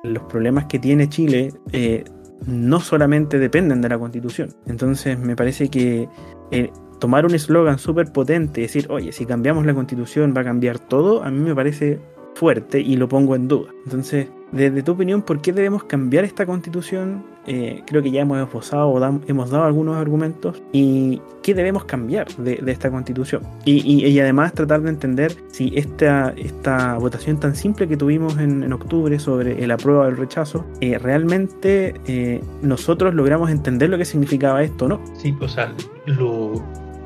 los 0.02 0.22
problemas 0.24 0.66
que 0.66 0.78
tiene 0.78 1.08
Chile. 1.08 1.52
Eh, 1.72 2.04
no 2.46 2.80
solamente 2.80 3.38
dependen 3.38 3.80
de 3.80 3.88
la 3.88 3.98
constitución. 3.98 4.50
Entonces 4.66 5.18
me 5.18 5.36
parece 5.36 5.68
que 5.68 6.08
eh, 6.52 6.70
tomar 7.00 7.26
un 7.26 7.34
eslogan 7.34 7.78
súper 7.78 8.12
potente 8.12 8.60
y 8.60 8.64
decir, 8.64 8.86
oye, 8.90 9.10
si 9.10 9.26
cambiamos 9.26 9.66
la 9.66 9.74
constitución 9.74 10.32
va 10.36 10.42
a 10.42 10.44
cambiar 10.44 10.78
todo, 10.78 11.24
a 11.24 11.30
mí 11.30 11.40
me 11.40 11.54
parece 11.54 11.98
fuerte 12.34 12.80
y 12.80 12.96
lo 12.96 13.08
pongo 13.08 13.34
en 13.34 13.48
duda. 13.48 13.70
Entonces, 13.84 14.28
desde 14.52 14.82
tu 14.82 14.92
opinión, 14.92 15.22
¿por 15.22 15.40
qué 15.40 15.52
debemos 15.52 15.84
cambiar 15.84 16.24
esta 16.24 16.44
constitución? 16.44 17.24
Eh, 17.46 17.82
creo 17.86 18.02
que 18.02 18.10
ya 18.10 18.20
hemos 18.20 18.38
esbozado 18.38 18.88
o 18.88 19.20
hemos 19.26 19.50
dado 19.50 19.64
algunos 19.64 19.96
argumentos. 19.96 20.62
¿Y 20.72 21.20
qué 21.42 21.54
debemos 21.54 21.86
cambiar 21.86 22.28
de, 22.36 22.62
esta 22.66 22.90
constitución? 22.90 23.42
Y, 23.64 24.18
además 24.20 24.52
tratar 24.52 24.82
de 24.82 24.90
entender 24.90 25.34
si 25.50 25.72
esta, 25.74 26.34
esta 26.36 26.98
votación 26.98 27.40
tan 27.40 27.56
simple 27.56 27.88
que 27.88 27.96
tuvimos 27.96 28.38
en, 28.38 28.70
octubre 28.72 29.18
sobre 29.18 29.64
el 29.64 29.70
apruebo 29.70 30.02
o 30.02 30.06
el 30.06 30.16
rechazo, 30.16 30.64
eh, 30.80 30.98
realmente 30.98 31.94
eh, 32.06 32.42
nosotros 32.62 33.14
logramos 33.14 33.50
entender 33.50 33.90
lo 33.90 33.98
que 33.98 34.04
significaba 34.04 34.62
esto, 34.62 34.86
¿no? 34.86 35.00
Sí, 35.14 35.34
o 35.40 35.48
sea, 35.48 35.72
lo, 36.06 36.31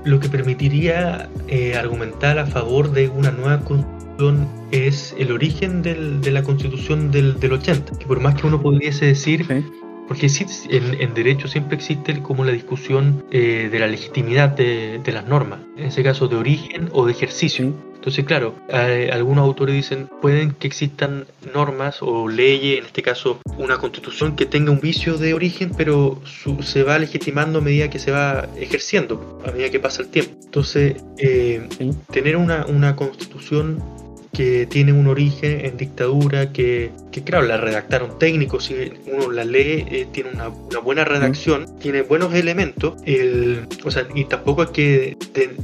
lo 0.07 0.21
que 0.21 0.29
permitiría 0.29 1.29
eh, 1.49 1.75
argumentar 1.77 2.39
a 2.39 2.47
favor 2.47 2.93
de 2.93 3.09
una 3.09 3.33
nueva 3.33 3.61
constitución 3.61 4.49
es 4.71 5.15
el 5.19 5.33
origen 5.33 5.83
del, 5.83 6.21
de 6.21 6.31
la 6.31 6.43
constitución 6.43 7.11
del, 7.11 7.39
del, 7.41 7.53
80, 7.53 7.99
que 7.99 8.07
por 8.07 8.21
más 8.21 8.41
que 8.41 8.47
uno 8.47 8.63
pudiese 8.63 9.05
decir, 9.07 9.47
porque 10.09 10.29
sí, 10.29 10.47
en, 10.71 11.15
derecho 11.15 11.49
siempre 11.49 11.77
existe 11.77 12.23
como 12.23 12.45
la 12.45 12.53
discusión 12.53 13.25
eh, 13.31 13.69
de 13.71 13.79
la 13.79 13.87
legitimidad 13.87 14.51
de, 14.51 15.01
de, 15.03 15.13
las 15.13 15.27
normas, 15.27 15.61
en 15.77 15.87
ese 15.87 16.03
caso 16.03 16.29
de 16.29 16.37
origen 16.37 16.89
o 16.93 17.07
de 17.07 17.13
ejercicio. 17.13 17.73
Entonces, 18.07 18.25
claro, 18.25 18.55
algunos 18.71 19.43
autores 19.43 19.75
dicen, 19.75 20.09
pueden 20.23 20.53
que 20.53 20.69
existan 20.69 21.27
normas 21.53 21.99
o 22.03 22.29
leyes, 22.29 22.79
en 22.79 22.85
este 22.85 23.03
caso 23.03 23.41
una 23.59 23.79
constitución 23.79 24.37
que 24.37 24.47
tenga 24.47 24.71
un 24.71 24.79
vicio 24.79 25.19
de 25.19 25.35
origen, 25.35 25.73
pero 25.77 26.21
se 26.63 26.85
va 26.85 27.01
legitimando 27.01 27.59
a 27.59 27.63
medida 27.63 27.91
que 27.91 27.99
se 27.99 28.13
va 28.13 28.47
ejerciendo, 28.57 29.43
a 29.45 29.51
medida 29.51 29.71
que 29.71 29.81
pasa 29.81 30.03
el 30.03 30.09
tiempo. 30.09 30.37
Entonces, 30.45 31.03
eh, 31.19 31.67
tener 32.13 32.37
una, 32.37 32.65
una 32.67 32.95
constitución 32.95 33.83
que 34.37 34.66
tiene 34.66 34.93
un 34.93 35.07
origen 35.07 35.64
en 35.64 35.78
dictadura, 35.78 36.53
que, 36.53 36.91
que 37.11 37.24
claro, 37.24 37.47
la 37.47 37.57
redactaron 37.57 38.18
técnicos, 38.18 38.66
si 38.66 38.93
uno 39.07 39.30
la 39.30 39.45
lee, 39.45 39.87
eh, 39.91 40.07
tiene 40.12 40.28
una, 40.28 40.49
una, 40.51 40.78
buena 40.78 41.07
redacción, 41.07 41.78
tiene 41.78 42.03
buenos 42.03 42.34
elementos, 42.34 42.97
el, 43.07 43.66
o 43.82 43.91
sea, 43.91 44.07
y 44.14 44.26
tampoco 44.26 44.61
hay 44.61 44.68
que 44.74 45.16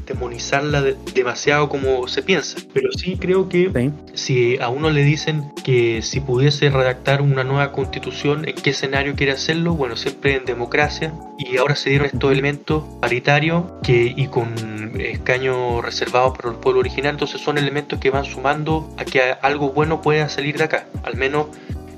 demonizarla 0.06 0.82
demasiado 1.14 1.68
como 1.68 2.08
se 2.08 2.22
piensa, 2.22 2.56
pero 2.72 2.90
sí 2.92 3.18
creo 3.20 3.46
que 3.46 3.92
si 4.14 4.58
a 4.58 4.70
uno 4.70 4.88
le 4.88 5.04
dicen 5.04 5.52
que 5.62 6.00
si 6.00 6.20
pudiese 6.20 6.70
redactar 6.70 7.20
una 7.20 7.44
nueva 7.44 7.72
constitución, 7.72 8.48
¿en 8.48 8.54
qué 8.54 8.70
escenario 8.70 9.14
quiere 9.14 9.32
hacerlo? 9.32 9.74
Bueno, 9.74 9.96
siempre 9.96 10.36
en 10.36 10.46
democracia, 10.46 11.12
y 11.38 11.58
ahora 11.58 11.76
se 11.76 11.90
dieron 11.90 12.06
estos 12.06 12.32
elementos 12.32 12.84
paritarios 13.02 13.64
que, 13.82 14.14
y 14.16 14.28
con 14.28 14.54
escaños 14.98 15.84
reservados 15.84 16.38
para 16.38 16.50
el 16.50 16.56
pueblo 16.56 16.80
original, 16.80 17.12
entonces 17.12 17.38
son 17.38 17.58
elementos 17.58 17.98
que 17.98 18.08
van 18.08 18.24
sumando 18.24 18.61
a 18.96 19.04
que 19.04 19.20
algo 19.42 19.70
bueno 19.70 20.00
pueda 20.00 20.28
salir 20.28 20.58
de 20.58 20.64
acá, 20.64 20.86
al 21.02 21.16
menos 21.16 21.46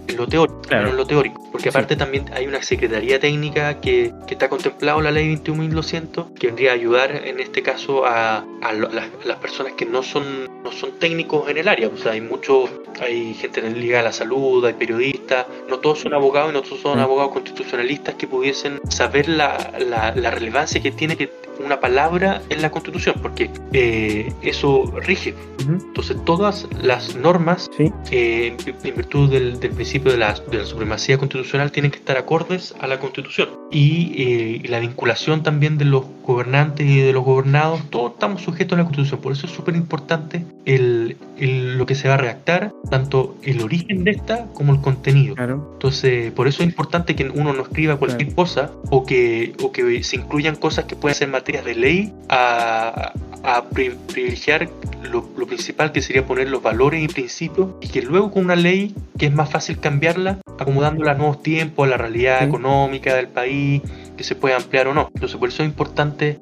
en 0.06 0.16
lo 0.16 0.26
teórico, 0.26 0.60
en 0.70 0.96
lo 0.96 1.06
teórico. 1.06 1.42
porque 1.50 1.70
aparte 1.70 1.96
también 1.96 2.26
hay 2.34 2.46
una 2.46 2.62
secretaría 2.62 3.18
técnica 3.18 3.80
que, 3.80 4.12
que, 4.26 4.34
está 4.34 4.48
contemplado 4.48 5.00
la 5.00 5.10
ley 5.10 5.34
21.200 5.36 6.34
que 6.34 6.48
vendría 6.48 6.72
a 6.72 6.74
ayudar 6.74 7.10
en 7.26 7.40
este 7.40 7.62
caso 7.62 8.04
a, 8.04 8.44
a, 8.62 8.72
las, 8.72 9.36
personas 9.38 9.72
que 9.72 9.86
no 9.86 10.02
son, 10.02 10.62
no 10.62 10.72
son 10.72 10.98
técnicos 10.98 11.48
en 11.48 11.58
el 11.58 11.68
área, 11.68 11.88
o 11.88 11.96
sea, 11.96 12.12
hay 12.12 12.20
mucho, 12.20 12.68
hay 13.00 13.34
gente 13.34 13.62
ligada 13.70 14.00
a 14.00 14.04
la 14.04 14.12
salud, 14.12 14.64
hay 14.64 14.74
periodistas, 14.74 15.46
no 15.68 15.78
todos 15.78 16.00
son 16.00 16.14
abogados 16.14 16.50
y 16.50 16.54
no 16.54 16.62
todos 16.62 16.80
son 16.80 16.98
abogados 16.98 17.32
constitucionalistas 17.32 18.14
que 18.14 18.26
pudiesen 18.26 18.80
saber 18.90 19.28
la, 19.28 19.72
la, 19.78 20.14
la 20.14 20.30
relevancia 20.30 20.82
que 20.82 20.92
tiene 20.92 21.16
que 21.16 21.30
una 21.58 21.80
palabra 21.80 22.42
en 22.50 22.62
la 22.62 22.70
Constitución, 22.70 23.16
porque 23.22 23.50
eh, 23.72 24.32
eso 24.42 24.92
rige. 25.04 25.34
Entonces, 25.60 26.16
todas 26.24 26.68
las 26.82 27.16
normas, 27.16 27.70
eh, 27.78 28.56
en 28.66 28.94
virtud 28.96 29.30
del, 29.30 29.58
principio 29.58 30.12
de 30.12 30.18
la, 30.18 30.34
de 30.34 30.58
la, 30.58 30.64
supremacía 30.64 31.18
constitucional, 31.18 31.72
tienen 31.72 31.90
que 31.90 31.98
estar 31.98 32.16
acordes 32.16 32.74
a 32.80 32.86
la 32.86 32.98
Constitución. 32.98 33.48
Y, 33.70 34.14
eh, 34.16 34.68
la 34.68 34.80
vinculación 34.80 35.42
también 35.42 35.78
de 35.78 35.84
los 35.84 36.04
gobernantes 36.26 36.86
y 36.86 37.00
de 37.00 37.12
los 37.12 37.24
gobernados, 37.24 37.80
todos 37.90 38.12
estamos 38.12 38.42
sujetos 38.42 38.74
a 38.74 38.82
la 38.82 38.84
Constitución. 38.84 39.20
Por 39.20 39.32
eso 39.32 39.46
es 39.46 39.52
súper 39.52 39.76
importante 39.76 40.44
el, 40.64 41.16
lo 41.38 41.86
que 41.86 41.94
se 41.94 42.08
va 42.08 42.14
a 42.14 42.18
redactar, 42.18 42.72
tanto 42.90 43.36
el 43.42 43.62
origen 43.62 44.04
de 44.04 44.12
esta 44.12 44.46
como 44.54 44.72
el 44.72 44.80
contenido. 44.80 45.34
Entonces, 45.38 46.32
por 46.32 46.48
eso 46.48 46.62
es 46.62 46.68
importante 46.68 47.14
que 47.14 47.28
uno 47.28 47.52
no 47.52 47.62
escriba 47.62 47.96
cualquier 47.96 48.34
cosa 48.34 48.70
o 48.90 49.04
que, 49.04 49.54
o 49.62 49.72
que 49.72 50.02
se 50.02 50.16
incluyan 50.16 50.56
cosas 50.56 50.84
que 50.86 50.96
puedan 50.96 51.14
ser 51.14 51.28
de 51.52 51.74
ley 51.74 52.12
a, 52.28 53.12
a 53.44 53.64
privilegiar 53.68 54.68
lo, 55.02 55.22
principal 55.46 55.92
que 55.92 56.00
sería 56.00 56.26
poner 56.26 56.48
los 56.48 56.62
valores 56.62 57.02
y 57.02 57.08
principios 57.08 57.72
y 57.80 57.88
que 57.88 58.02
luego 58.02 58.30
con 58.30 58.44
una 58.44 58.56
ley 58.56 58.94
que 59.18 59.26
es 59.26 59.34
más 59.34 59.50
fácil 59.50 59.78
cambiarla, 59.78 60.38
acomodándola 60.58 61.12
a 61.12 61.14
nuevos 61.14 61.42
tiempos, 61.42 61.86
a 61.86 61.90
la 61.90 61.96
realidad 61.98 62.42
económica 62.42 63.14
del 63.14 63.28
país, 63.28 63.82
que 64.16 64.24
se 64.24 64.34
puede 64.34 64.54
ampliar 64.54 64.88
o 64.88 64.94
no. 64.94 65.10
Entonces 65.14 65.38
por 65.38 65.50
eso 65.50 65.62
es 65.62 65.68
importante 65.68 66.40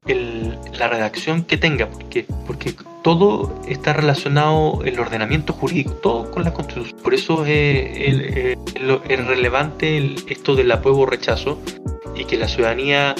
la 0.78 0.88
redacción 0.88 1.42
que 1.42 1.56
tenga, 1.56 1.88
porque, 1.88 2.24
porque 2.46 2.74
todo 3.02 3.60
está 3.68 3.92
relacionado, 3.92 4.82
el 4.84 4.98
ordenamiento 5.00 5.52
jurídico, 5.52 5.94
todo 5.94 6.30
con 6.30 6.44
la 6.44 6.54
constitución. 6.54 6.96
Por 7.02 7.14
eso 7.14 7.44
es, 7.44 8.56
relevante 9.26 10.14
esto 10.28 10.54
del 10.54 10.70
apruebo 10.70 11.00
o 11.00 11.06
rechazo 11.06 11.58
y 12.14 12.24
que 12.26 12.36
la 12.36 12.46
ciudadanía 12.46 13.14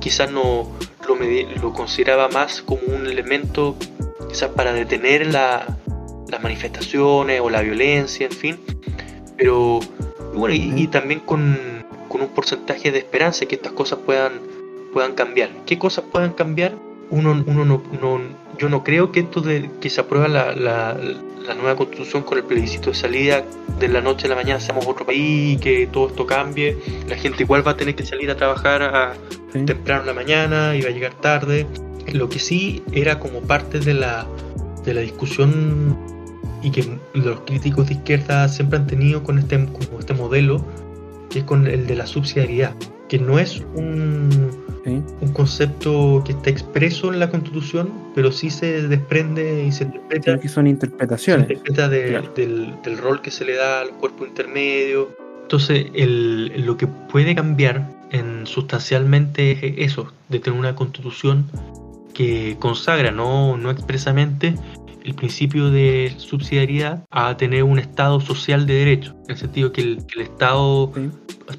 quizás 0.00 0.30
no 0.30 0.70
lo, 1.06 1.16
lo 1.62 1.72
consideraba 1.72 2.28
más 2.28 2.62
como 2.62 2.82
un 2.86 3.06
elemento 3.06 3.76
quizás 4.28 4.50
para 4.50 4.72
detener 4.72 5.26
las 5.26 5.66
manifestaciones 6.42 7.40
o 7.40 7.50
la 7.50 7.62
violencia, 7.62 8.26
en 8.26 8.32
fin. 8.32 8.58
Pero 9.36 9.80
bueno, 10.34 10.54
y, 10.54 10.86
también 10.88 11.20
con, 11.20 11.56
con, 12.08 12.22
un 12.22 12.28
porcentaje 12.28 12.90
de 12.90 12.98
esperanza 12.98 13.46
que 13.46 13.54
estas 13.54 13.72
cosas 13.72 13.98
puedan, 14.04 14.40
puedan 14.92 15.14
cambiar. 15.14 15.50
¿Qué 15.66 15.78
cosas 15.78 16.04
puedan 16.10 16.32
cambiar? 16.32 16.74
Uno, 17.10 17.44
uno 17.46 17.64
no, 17.64 17.82
no 18.00 18.20
yo 18.58 18.68
no 18.68 18.82
creo 18.84 19.12
que 19.12 19.20
esto 19.20 19.40
de 19.40 19.70
que 19.80 19.90
se 19.90 20.00
aprueba 20.00 20.28
la, 20.28 20.52
la, 20.54 20.96
nueva 21.54 21.76
constitución 21.76 22.24
con 22.24 22.38
el 22.38 22.44
plebiscito 22.44 22.90
de 22.90 22.96
salida 22.96 23.44
de 23.78 23.88
la 23.88 24.00
noche 24.00 24.26
a 24.26 24.30
la 24.30 24.34
mañana 24.34 24.58
seamos 24.58 24.84
otro 24.86 25.06
país 25.06 25.54
y 25.54 25.56
que 25.58 25.86
todo 25.86 26.08
esto 26.08 26.26
cambie. 26.26 26.76
La 27.08 27.16
gente 27.16 27.44
igual 27.44 27.66
va 27.66 27.72
a 27.72 27.76
tener 27.76 27.94
que 27.94 28.04
salir 28.04 28.30
a 28.30 28.36
trabajar 28.36 28.82
a, 28.82 29.14
temprano 29.64 30.00
en 30.02 30.06
la 30.06 30.12
mañana 30.12 30.76
y 30.76 30.82
va 30.82 30.88
a 30.88 30.92
llegar 30.92 31.14
tarde. 31.14 31.66
Lo 32.12 32.28
que 32.28 32.38
sí 32.38 32.82
era 32.92 33.18
como 33.20 33.40
parte 33.42 33.78
de 33.78 33.94
la, 33.94 34.26
de 34.84 34.94
la 34.94 35.00
discusión 35.00 35.96
y 36.62 36.70
que 36.70 36.98
los 37.14 37.40
críticos 37.40 37.88
de 37.88 37.94
izquierda 37.94 38.48
siempre 38.48 38.78
han 38.78 38.86
tenido 38.86 39.22
con 39.22 39.38
este, 39.38 39.56
con 39.66 40.00
este 40.00 40.14
modelo, 40.14 40.64
que 41.30 41.40
es 41.40 41.44
con 41.44 41.66
el 41.66 41.86
de 41.86 41.94
la 41.94 42.06
subsidiariedad, 42.06 42.74
que 43.08 43.18
no 43.18 43.38
es 43.38 43.62
un 43.74 44.65
un 44.90 45.32
concepto 45.32 46.22
que 46.24 46.32
está 46.32 46.50
expreso 46.50 47.12
en 47.12 47.18
la 47.18 47.30
Constitución, 47.30 47.90
pero 48.14 48.30
sí 48.30 48.50
se 48.50 48.86
desprende 48.88 49.64
y 49.64 49.72
se 49.72 49.84
interpreta. 49.84 50.38
que 50.38 50.48
son 50.48 50.66
interpretaciones. 50.66 51.46
Se 51.46 51.54
interpreta 51.54 51.88
del, 51.88 52.98
rol 52.98 53.20
que 53.20 53.30
se 53.30 53.44
le 53.44 53.56
da 53.56 53.80
al 53.80 53.90
cuerpo 53.90 54.26
intermedio. 54.26 55.10
Entonces, 55.42 55.86
lo 55.94 56.76
que 56.76 56.86
puede 56.86 57.34
cambiar 57.34 57.90
en, 58.10 58.46
sustancialmente 58.46 59.52
es 59.82 59.92
eso, 59.92 60.12
de 60.28 60.40
tener 60.40 60.58
una 60.58 60.74
Constitución 60.74 61.46
que 62.14 62.56
consagra, 62.58 63.10
no, 63.10 63.56
no 63.56 63.70
expresamente, 63.70 64.54
el 65.06 65.14
principio 65.14 65.70
de 65.70 66.14
subsidiariedad 66.18 67.04
a 67.10 67.36
tener 67.36 67.62
un 67.62 67.78
Estado 67.78 68.20
social 68.20 68.66
de 68.66 68.74
derecho, 68.74 69.14
en 69.24 69.30
el 69.30 69.36
sentido 69.36 69.72
que 69.72 69.80
el, 69.82 70.06
Estado 70.18 70.92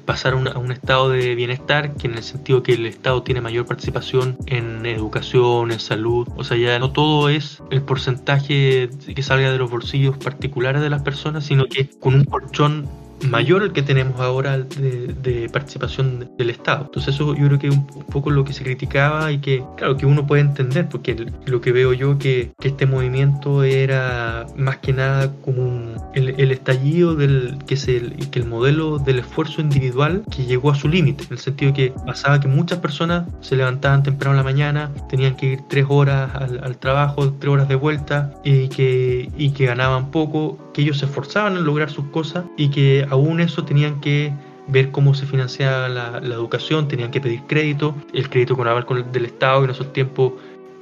pasar 0.04 0.34
a 0.34 0.58
un, 0.58 0.70
estado 0.70 1.08
de 1.08 1.34
bienestar, 1.34 1.94
que 1.94 2.08
en 2.08 2.14
el 2.14 2.22
sentido 2.22 2.62
que 2.62 2.74
el 2.74 2.84
Estado 2.84 3.22
tiene 3.22 3.40
mayor 3.40 3.64
participación 3.64 4.36
en 4.46 4.84
educación, 4.84 5.72
en 5.72 5.80
salud, 5.80 6.28
o 6.36 6.44
sea, 6.44 6.58
ya 6.58 6.78
no 6.78 6.92
todo 6.92 7.30
es 7.30 7.62
el 7.70 7.82
porcentaje 7.82 8.90
que 9.14 9.22
salga 9.22 9.50
de 9.50 9.58
los 9.58 9.70
bolsillos 9.70 10.18
particulares 10.18 10.82
de 10.82 10.90
las 10.90 11.02
personas, 11.02 11.44
sino 11.44 11.66
que 11.66 11.88
con 11.88 12.14
un 12.14 12.24
colchón 12.24 12.86
mayor 13.26 13.62
el 13.62 13.72
que 13.72 13.82
tenemos 13.82 14.20
ahora 14.20 14.58
de, 14.58 15.48
participación 15.52 16.30
del 16.36 16.50
Estado. 16.50 16.84
Entonces 16.86 17.14
eso 17.14 17.34
yo 17.34 17.46
creo 17.46 17.58
que 17.58 17.68
es 17.68 17.74
un, 17.74 17.86
poco 17.86 18.30
lo 18.30 18.44
que 18.44 18.52
se 18.52 18.64
criticaba 18.64 19.32
y 19.32 19.38
que, 19.38 19.62
claro, 19.76 19.96
que 19.96 20.06
uno 20.06 20.26
puede 20.26 20.42
entender, 20.42 20.88
porque 20.88 21.26
lo 21.46 21.60
que 21.60 21.72
veo 21.72 21.92
yo 21.92 22.18
que, 22.18 22.52
que, 22.58 22.68
este 22.68 22.86
movimiento 22.86 23.62
era 23.62 24.46
más 24.56 24.78
que 24.78 24.92
nada 24.92 25.32
como 25.42 26.10
el, 26.14 26.50
estallido 26.50 27.14
del 27.14 27.58
que, 27.66 27.76
se, 27.76 28.00
que 28.30 28.38
el 28.38 28.46
modelo 28.46 28.98
del 28.98 29.20
esfuerzo 29.20 29.60
individual 29.60 30.22
que 30.30 30.44
llegó 30.44 30.70
a 30.70 30.74
su 30.74 30.88
límite, 30.88 31.24
en 31.24 31.32
el 31.32 31.38
sentido 31.38 31.72
que 31.72 31.92
pasaba 32.06 32.40
que 32.40 32.48
muchas 32.48 32.78
personas 32.78 33.26
se 33.40 33.56
levantaban 33.56 34.02
temprano 34.02 34.32
en 34.32 34.36
la 34.38 34.44
mañana, 34.44 34.90
tenían 35.08 35.36
que 35.36 35.46
ir 35.46 35.60
tres 35.68 35.86
horas 35.88 36.30
al, 36.34 36.62
al 36.62 36.76
trabajo, 36.78 37.32
tres 37.38 37.52
horas 37.52 37.68
de 37.68 37.74
vuelta 37.74 38.34
y 38.44 38.68
que, 38.68 39.30
y 39.36 39.50
que 39.50 39.66
ganaban 39.66 40.10
poco, 40.10 40.67
que 40.78 40.82
ellos 40.82 40.98
se 40.98 41.06
esforzaban 41.06 41.56
en 41.56 41.64
lograr 41.64 41.90
sus 41.90 42.04
cosas 42.06 42.44
y 42.56 42.68
que 42.68 43.04
aún 43.10 43.40
eso 43.40 43.64
tenían 43.64 44.00
que 44.00 44.32
ver 44.68 44.92
cómo 44.92 45.12
se 45.12 45.26
financiaba 45.26 45.88
la, 45.88 46.18
educación, 46.18 46.86
tenían 46.86 47.10
que 47.10 47.20
pedir 47.20 47.42
crédito, 47.48 47.96
el 48.12 48.30
crédito 48.30 48.56
con 48.56 48.98
el 48.98 49.10
del 49.10 49.24
Estado 49.24 49.64
en 49.64 49.70
esos 49.70 49.92
tiempos 49.92 50.34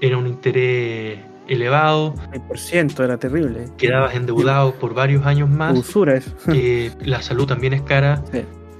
era 0.02 0.18
un 0.18 0.26
interés 0.26 1.20
elevado. 1.48 2.14
El 2.30 2.42
por 2.42 2.58
ciento 2.58 3.04
era 3.04 3.16
terrible. 3.16 3.70
Quedabas 3.78 4.14
endeudado 4.14 4.74
por 4.74 4.92
varios 4.92 5.24
años 5.24 5.48
más. 5.48 5.78
Usura 5.78 6.18
eso. 6.18 6.30
Que 6.52 6.92
la 7.00 7.22
salud 7.22 7.46
también 7.46 7.72
es 7.72 7.80
cara. 7.80 8.22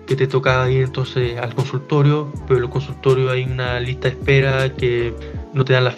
Que 0.07 0.17
te 0.17 0.27
tocaba 0.27 0.71
ir 0.71 0.85
entonces 0.85 1.39
al 1.39 1.55
consultorio, 1.55 2.31
pero 2.47 2.59
en 2.59 2.64
el 2.64 2.71
consultorio 2.71 3.31
hay 3.31 3.45
una 3.45 3.81
lista 3.81 4.11
de 4.11 4.17
espera 4.17 4.75
que 4.75 5.14
no 5.57 5.65
te 5.65 5.73
dan 5.73 5.85
la 5.85 5.95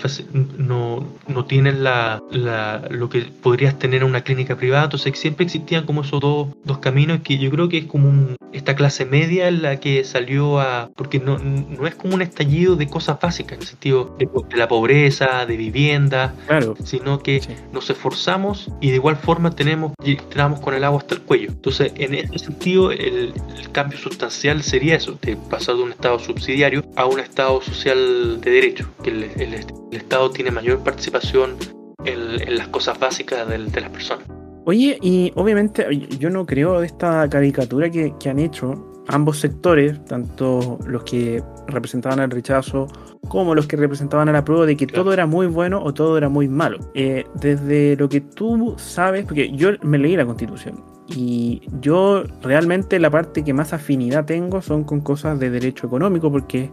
no, 0.57 1.05
no 1.27 1.45
tienen 1.47 1.83
la, 1.83 2.23
la, 2.31 2.87
lo 2.91 3.09
que 3.09 3.23
podrías 3.23 3.77
tener 3.77 4.03
en 4.03 4.09
una 4.09 4.21
clínica 4.21 4.55
privada. 4.55 4.85
Entonces 4.85 5.19
siempre 5.19 5.47
existían 5.47 5.85
como 5.85 6.03
esos 6.03 6.21
dos, 6.21 6.49
dos 6.65 6.79
caminos 6.79 7.23
que 7.25 7.39
yo 7.39 7.51
creo 7.51 7.69
que 7.69 7.79
es 7.79 7.87
como 7.87 8.09
un, 8.09 8.37
esta 8.53 8.77
clase 8.77 9.05
media 9.05 9.49
en 9.49 9.63
la 9.63 9.81
que 9.81 10.05
salió 10.05 10.61
a... 10.61 10.91
porque 10.95 11.19
no, 11.19 11.39
no 11.39 11.89
es 11.89 11.97
como 11.97 12.15
un 12.15 12.23
estallido 12.23 12.77
de 12.77 12.87
cosas 12.87 13.19
básicas, 13.21 13.55
en 13.55 13.63
el 13.63 13.67
sentido 13.67 14.17
de, 14.17 14.29
la 14.57 14.69
pobreza, 14.69 15.45
de 15.45 15.57
vivienda, 15.57 16.37
claro. 16.47 16.77
sino 16.85 17.19
que 17.19 17.41
nos 17.73 17.91
esforzamos 17.91 18.71
y 18.81 18.91
de 18.91 18.95
igual 18.95 19.17
forma 19.17 19.51
tenemos, 19.51 19.93
tenemos 20.31 20.61
con 20.61 20.75
el 20.75 20.85
agua 20.85 21.01
hasta 21.01 21.17
el 21.17 21.23
cuello. 21.23 21.49
Entonces 21.49 21.93
en 21.97 22.15
ese 22.15 22.39
sentido 22.39 22.93
el, 22.93 23.35
cambio 23.73 23.99
sustancial 23.99 24.63
sería 24.63 24.95
eso, 24.95 25.19
de 25.21 25.37
pasar 25.37 25.77
de 25.77 25.83
un 25.83 25.91
estado 25.91 26.19
subsidiario 26.21 26.85
a 26.97 27.07
un 27.07 27.19
estado 27.21 27.61
social 27.61 28.41
de 28.41 28.51
derecho, 28.51 28.89
que 29.03 29.11
el 29.11 29.48
el, 29.55 29.67
Estado 29.91 30.31
tiene 30.31 30.51
mayor 30.51 30.79
participación 30.81 31.57
en, 32.05 32.57
las 32.57 32.69
cosas 32.69 32.99
básicas 32.99 33.49
de, 33.49 33.59
las 33.59 33.91
personas. 33.91 34.27
Oye, 34.65 34.99
y 35.01 35.33
obviamente 35.35 35.87
yo 36.19 36.31
no 36.31 36.45
creo 36.47 36.81
de 36.81 36.87
esta 36.87 37.29
caricatura 37.29 37.91
que, 37.91 38.13
han 38.29 38.39
hecho 38.39 39.03
ambos 39.09 39.39
sectores, 39.39 40.05
tanto 40.05 40.79
los 40.87 41.03
que 41.05 41.43
representaban 41.67 42.21
el 42.21 42.31
rechazo 42.31 42.87
como 43.29 43.55
los 43.55 43.67
que 43.67 43.77
representaban 43.77 44.29
a 44.29 44.33
la 44.33 44.45
prueba 44.45 44.67
de 44.67 44.77
que 44.77 44.87
todo 44.87 45.13
era 45.13 45.27
muy 45.27 45.47
bueno 45.47 45.83
o 45.83 45.95
todo 45.95 46.19
era 46.19 46.29
muy 46.29 46.49
malo. 46.49 46.79
Eh, 46.95 47.25
desde 47.35 47.97
lo 47.97 48.09
que 48.09 48.21
tú 48.21 48.75
sabes, 48.79 49.25
porque 49.25 49.51
yo 49.53 49.71
me 49.83 49.99
leí 49.99 50.17
la 50.17 50.27
constitución 50.27 50.98
y 51.09 51.63
yo 51.81 52.25
realmente 52.43 52.99
la 52.99 53.11
parte 53.11 53.43
que 53.43 53.55
más 53.55 53.73
afinidad 53.73 54.27
tengo 54.27 54.61
son 54.61 54.85
con 54.85 55.01
cosas 55.01 55.39
de 55.41 55.51
derecho 55.51 55.87
económico 55.87 56.31
porque 56.31 56.71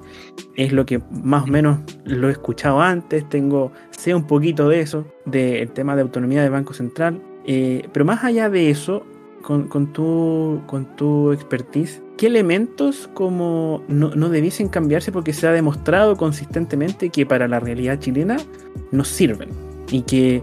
es 0.55 0.73
lo 0.73 0.85
que 0.85 1.01
más 1.23 1.43
o 1.43 1.47
menos 1.47 1.79
lo 2.03 2.27
he 2.27 2.31
escuchado 2.31 2.81
antes, 2.81 3.27
tengo, 3.29 3.71
sé 3.91 4.13
un 4.13 4.27
poquito 4.27 4.67
de 4.67 4.81
eso, 4.81 5.05
del 5.25 5.71
tema 5.71 5.95
de 5.95 6.01
autonomía 6.01 6.41
del 6.41 6.51
Banco 6.51 6.73
Central, 6.73 7.21
eh, 7.45 7.87
pero 7.93 8.03
más 8.03 8.23
allá 8.23 8.49
de 8.49 8.69
eso, 8.69 9.05
con, 9.41 9.67
con, 9.67 9.93
tu, 9.93 10.61
con 10.65 10.95
tu 10.97 11.31
expertise, 11.31 12.01
¿qué 12.17 12.27
elementos 12.27 13.09
como 13.13 13.83
no, 13.87 14.09
no 14.15 14.29
debiesen 14.29 14.67
cambiarse 14.67 15.11
porque 15.11 15.33
se 15.33 15.47
ha 15.47 15.51
demostrado 15.51 16.17
consistentemente 16.17 17.09
que 17.09 17.25
para 17.25 17.47
la 17.47 17.59
realidad 17.59 17.99
chilena 17.99 18.37
nos 18.91 19.07
sirven? 19.07 19.49
Y 19.91 20.01
que 20.01 20.41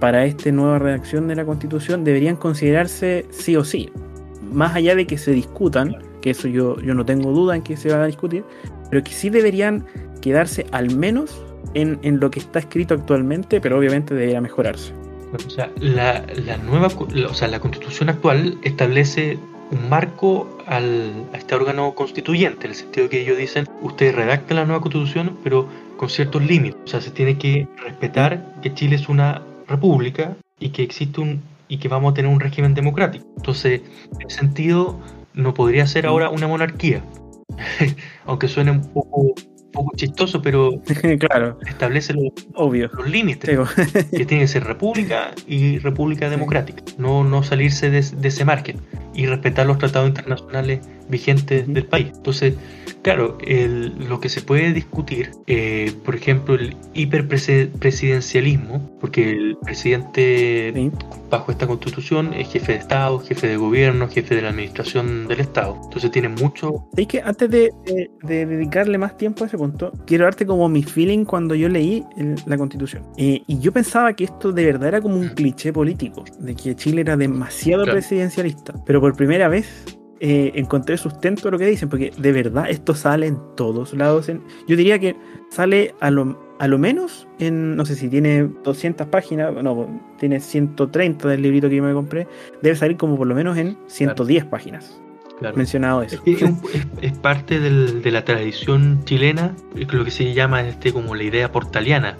para 0.00 0.24
esta 0.24 0.50
nueva 0.50 0.78
redacción 0.78 1.28
de 1.28 1.36
la 1.36 1.44
Constitución 1.44 2.04
deberían 2.04 2.36
considerarse 2.36 3.26
sí 3.30 3.56
o 3.56 3.64
sí. 3.64 3.90
Más 4.52 4.74
allá 4.74 4.94
de 4.94 5.06
que 5.06 5.18
se 5.18 5.32
discutan, 5.32 5.96
que 6.20 6.30
eso 6.30 6.48
yo, 6.48 6.80
yo 6.80 6.94
no 6.94 7.04
tengo 7.04 7.32
duda 7.32 7.56
en 7.56 7.62
que 7.62 7.76
se 7.76 7.90
va 7.90 8.02
a 8.02 8.06
discutir, 8.06 8.44
pero 8.90 9.02
que 9.02 9.12
sí 9.12 9.30
deberían 9.30 9.84
quedarse 10.20 10.66
al 10.72 10.94
menos 10.94 11.42
en, 11.74 12.20
lo 12.20 12.30
que 12.30 12.40
está 12.40 12.58
escrito 12.58 12.94
actualmente, 12.94 13.60
pero 13.60 13.78
obviamente 13.78 14.14
debería 14.14 14.40
mejorarse. 14.40 14.92
O 15.32 15.50
sea, 15.50 15.70
la, 15.80 16.24
nueva, 16.64 16.88
o 16.88 17.34
sea, 17.34 17.48
la 17.48 17.60
Constitución 17.60 18.08
actual 18.08 18.58
establece 18.62 19.38
un 19.70 19.88
marco 19.88 20.58
al, 20.66 21.12
a 21.32 21.36
este 21.36 21.54
órgano 21.54 21.94
constituyente, 21.94 22.66
en 22.66 22.70
el 22.70 22.76
sentido 22.76 23.08
que 23.08 23.20
ellos 23.20 23.36
dicen, 23.36 23.68
ustedes 23.82 24.14
redactan 24.14 24.56
la 24.56 24.64
nueva 24.64 24.80
Constitución, 24.80 25.36
pero 25.42 25.68
con 25.96 26.08
ciertos 26.08 26.42
límites. 26.44 26.80
O 26.84 26.86
sea, 26.86 27.00
se 27.00 27.10
tiene 27.10 27.36
que 27.36 27.68
respetar 27.82 28.54
que 28.62 28.72
Chile 28.72 28.96
es 28.96 29.08
una 29.08 29.42
república 29.68 30.36
y 30.58 30.70
que 30.70 30.82
existe 30.82 31.20
un 31.20 31.42
y 31.68 31.78
que 31.78 31.88
vamos 31.88 32.12
a 32.12 32.14
tener 32.14 32.30
un 32.30 32.40
régimen 32.40 32.74
democrático. 32.74 33.26
Entonces, 33.36 33.82
en 34.12 34.26
ese 34.26 34.38
sentido, 34.38 34.98
no 35.34 35.54
podría 35.54 35.86
ser 35.86 36.06
ahora 36.06 36.30
una 36.30 36.46
monarquía. 36.46 37.02
Aunque 38.26 38.48
suene 38.48 38.70
un 38.70 38.82
poco, 38.92 39.34
poco 39.76 39.92
chistoso, 39.96 40.42
pero 40.42 40.80
claro. 41.20 41.58
establece 41.66 42.14
los, 42.14 42.32
Obvio. 42.54 42.90
los 42.92 43.08
límites. 43.08 43.58
que 44.10 44.26
tiene 44.26 44.44
que 44.44 44.48
ser 44.48 44.64
república 44.64 45.32
y 45.46 45.78
república 45.78 46.28
democrática. 46.28 46.82
No, 46.98 47.22
no 47.22 47.42
salirse 47.42 47.90
de, 47.90 47.98
ese 47.98 48.44
margen. 48.44 48.78
y 49.14 49.26
respetar 49.26 49.66
los 49.66 49.78
tratados 49.78 50.08
internacionales 50.08 50.80
vigentes 51.08 51.72
del 51.72 51.86
país. 51.86 52.08
Entonces, 52.14 52.54
claro, 53.02 53.38
lo 54.08 54.20
que 54.20 54.28
se 54.28 54.40
puede 54.42 54.72
discutir, 54.72 55.30
eh, 55.46 55.92
por 56.04 56.16
ejemplo, 56.16 56.54
el 56.54 56.76
hiperpresidencialismo, 56.94 58.90
porque 59.00 59.30
el 59.30 59.56
presidente 59.62 60.90
bajo 61.30 61.52
esta 61.52 61.66
constitución 61.66 62.34
es 62.34 62.48
jefe 62.50 62.72
de 62.72 62.78
Estado, 62.78 63.18
jefe 63.20 63.48
de 63.48 63.56
gobierno, 63.56 64.08
jefe 64.08 64.34
de 64.34 64.42
la 64.42 64.50
administración 64.50 65.28
del 65.28 65.40
Estado. 65.40 65.78
Entonces 65.84 66.10
tiene 66.10 66.28
mucho... 66.28 66.88
Es 66.96 67.06
que 67.06 67.20
antes 67.20 67.50
de, 67.50 67.70
dedicarle 68.22 68.98
más 68.98 69.16
tiempo 69.16 69.44
a 69.44 69.46
ese 69.46 69.56
punto, 69.66 69.92
quiero 70.06 70.24
darte 70.24 70.46
como 70.46 70.68
mi 70.68 70.82
feeling 70.82 71.24
cuando 71.24 71.54
yo 71.54 71.68
leí 71.68 72.04
la 72.46 72.56
constitución. 72.56 73.02
Eh, 73.16 73.42
y 73.46 73.58
yo 73.58 73.72
pensaba 73.72 74.12
que 74.14 74.24
esto 74.24 74.52
de 74.52 74.64
verdad 74.64 74.88
era 74.88 75.00
como 75.00 75.16
un 75.16 75.28
cliché 75.28 75.72
político, 75.72 76.24
de 76.38 76.54
que 76.54 76.74
Chile 76.74 77.02
era 77.02 77.16
demasiado 77.16 77.84
presidencialista. 77.84 78.74
Pero 78.84 79.00
por 79.00 79.16
primera 79.16 79.48
vez 79.48 79.84
eh, 80.20 80.52
encontré 80.54 80.96
sustento 80.96 81.48
a 81.48 81.50
lo 81.50 81.58
que 81.58 81.66
dicen, 81.66 81.88
porque 81.88 82.10
de 82.16 82.32
verdad 82.32 82.70
esto 82.70 82.94
sale 82.94 83.26
en 83.26 83.38
todos 83.54 83.92
lados. 83.92 84.28
yo 84.28 84.76
diría 84.76 84.98
que 84.98 85.14
sale 85.50 85.94
a 86.00 86.10
lo, 86.10 86.38
a 86.58 86.66
lo 86.68 86.78
menos 86.78 87.28
en, 87.38 87.76
no 87.76 87.84
sé 87.84 87.96
si 87.96 88.08
tiene 88.08 88.48
200 88.64 89.08
páginas, 89.08 89.52
no, 89.62 89.88
tiene 90.18 90.40
130 90.40 91.28
del 91.28 91.42
librito 91.42 91.68
que 91.68 91.76
yo 91.76 91.82
me 91.82 91.92
compré, 91.92 92.26
debe 92.62 92.76
salir 92.76 92.96
como 92.96 93.16
por 93.16 93.26
lo 93.26 93.34
menos 93.34 93.58
en 93.58 93.76
110 93.88 94.46
páginas. 94.46 95.00
Mencionado 95.54 96.02
eso. 96.02 96.22
Es, 97.02 97.12
parte 97.18 97.60
de 97.60 98.10
la 98.10 98.24
tradición 98.24 99.04
chilena, 99.04 99.54
lo 99.74 100.04
que 100.04 100.10
se 100.10 100.32
llama 100.32 100.62
este 100.62 100.92
como 100.92 101.14
la 101.14 101.24
idea 101.24 101.52
portaliana, 101.52 102.16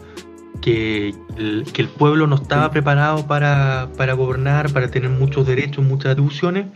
que 0.61 1.15
el, 1.39 1.65
que 1.73 1.83
el 1.83 1.89
pueblo 1.89 2.27
no 2.27 2.37
estaba 2.37 2.71
preparado 2.71 3.27
para, 3.27 3.89
para 3.97 4.13
gobernar, 4.13 4.71
para 4.73 4.91
tener 4.91 5.11
muchos 5.11 5.47
derechos, 5.47 5.85
muchas 5.85 6.13
atribuciones, 6.13 6.67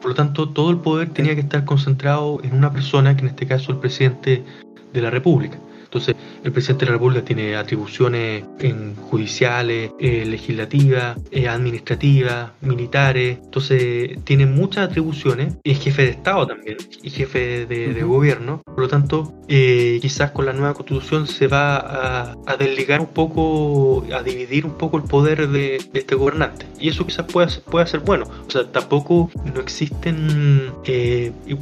por 0.00 0.10
lo 0.10 0.14
tanto, 0.14 0.48
todo 0.48 0.70
el 0.70 0.78
poder 0.78 1.10
tenía 1.10 1.34
que 1.34 1.40
estar 1.40 1.64
concentrado 1.64 2.40
en 2.44 2.54
una 2.54 2.72
persona, 2.72 3.16
que 3.16 3.22
en 3.22 3.28
este 3.28 3.46
caso 3.46 3.72
el 3.72 3.78
presidente 3.78 4.44
de 4.92 5.00
la 5.00 5.10
República. 5.10 5.58
Entonces, 5.88 6.16
el 6.44 6.52
presidente 6.52 6.84
de 6.84 6.90
la 6.90 6.98
República 6.98 7.24
tiene 7.24 7.56
atribuciones 7.56 8.44
en 8.58 8.94
judiciales, 8.94 9.90
eh, 9.98 10.26
legislativas, 10.26 11.16
eh, 11.30 11.48
administrativas, 11.48 12.50
militares. 12.60 13.38
Entonces, 13.42 14.22
tiene 14.24 14.44
muchas 14.44 14.90
atribuciones. 14.90 15.54
Y 15.64 15.70
es 15.70 15.80
jefe 15.80 16.02
de 16.02 16.10
Estado 16.10 16.46
también 16.46 16.76
y 17.02 17.08
jefe 17.08 17.64
de, 17.64 18.02
gobierno. 18.02 18.62
Por 18.64 18.80
lo 18.80 18.88
tanto, 18.88 19.32
eh, 19.48 19.98
quizás 20.00 20.30
con 20.30 20.46
la 20.46 20.52
nueva 20.52 20.74
constitución 20.74 21.26
se 21.26 21.46
va 21.46 21.76
a, 21.76 22.36
a, 22.46 22.56
desligar 22.56 23.00
un 23.00 23.08
poco, 23.08 24.04
a 24.14 24.22
dividir 24.22 24.66
un 24.66 24.76
poco 24.76 24.98
el 24.98 25.04
poder 25.04 25.48
de, 25.48 25.76
este 25.94 26.14
gobernante. 26.14 26.66
Y 26.78 26.88
eso 26.88 27.06
quizás 27.06 27.26
pueda, 27.26 27.48
pueda 27.70 27.86
ser 27.86 28.00
bueno. 28.00 28.26
O 28.46 28.50
sea, 28.50 28.70
tampoco 28.70 29.30
no 29.54 29.60
existen, 29.60 30.72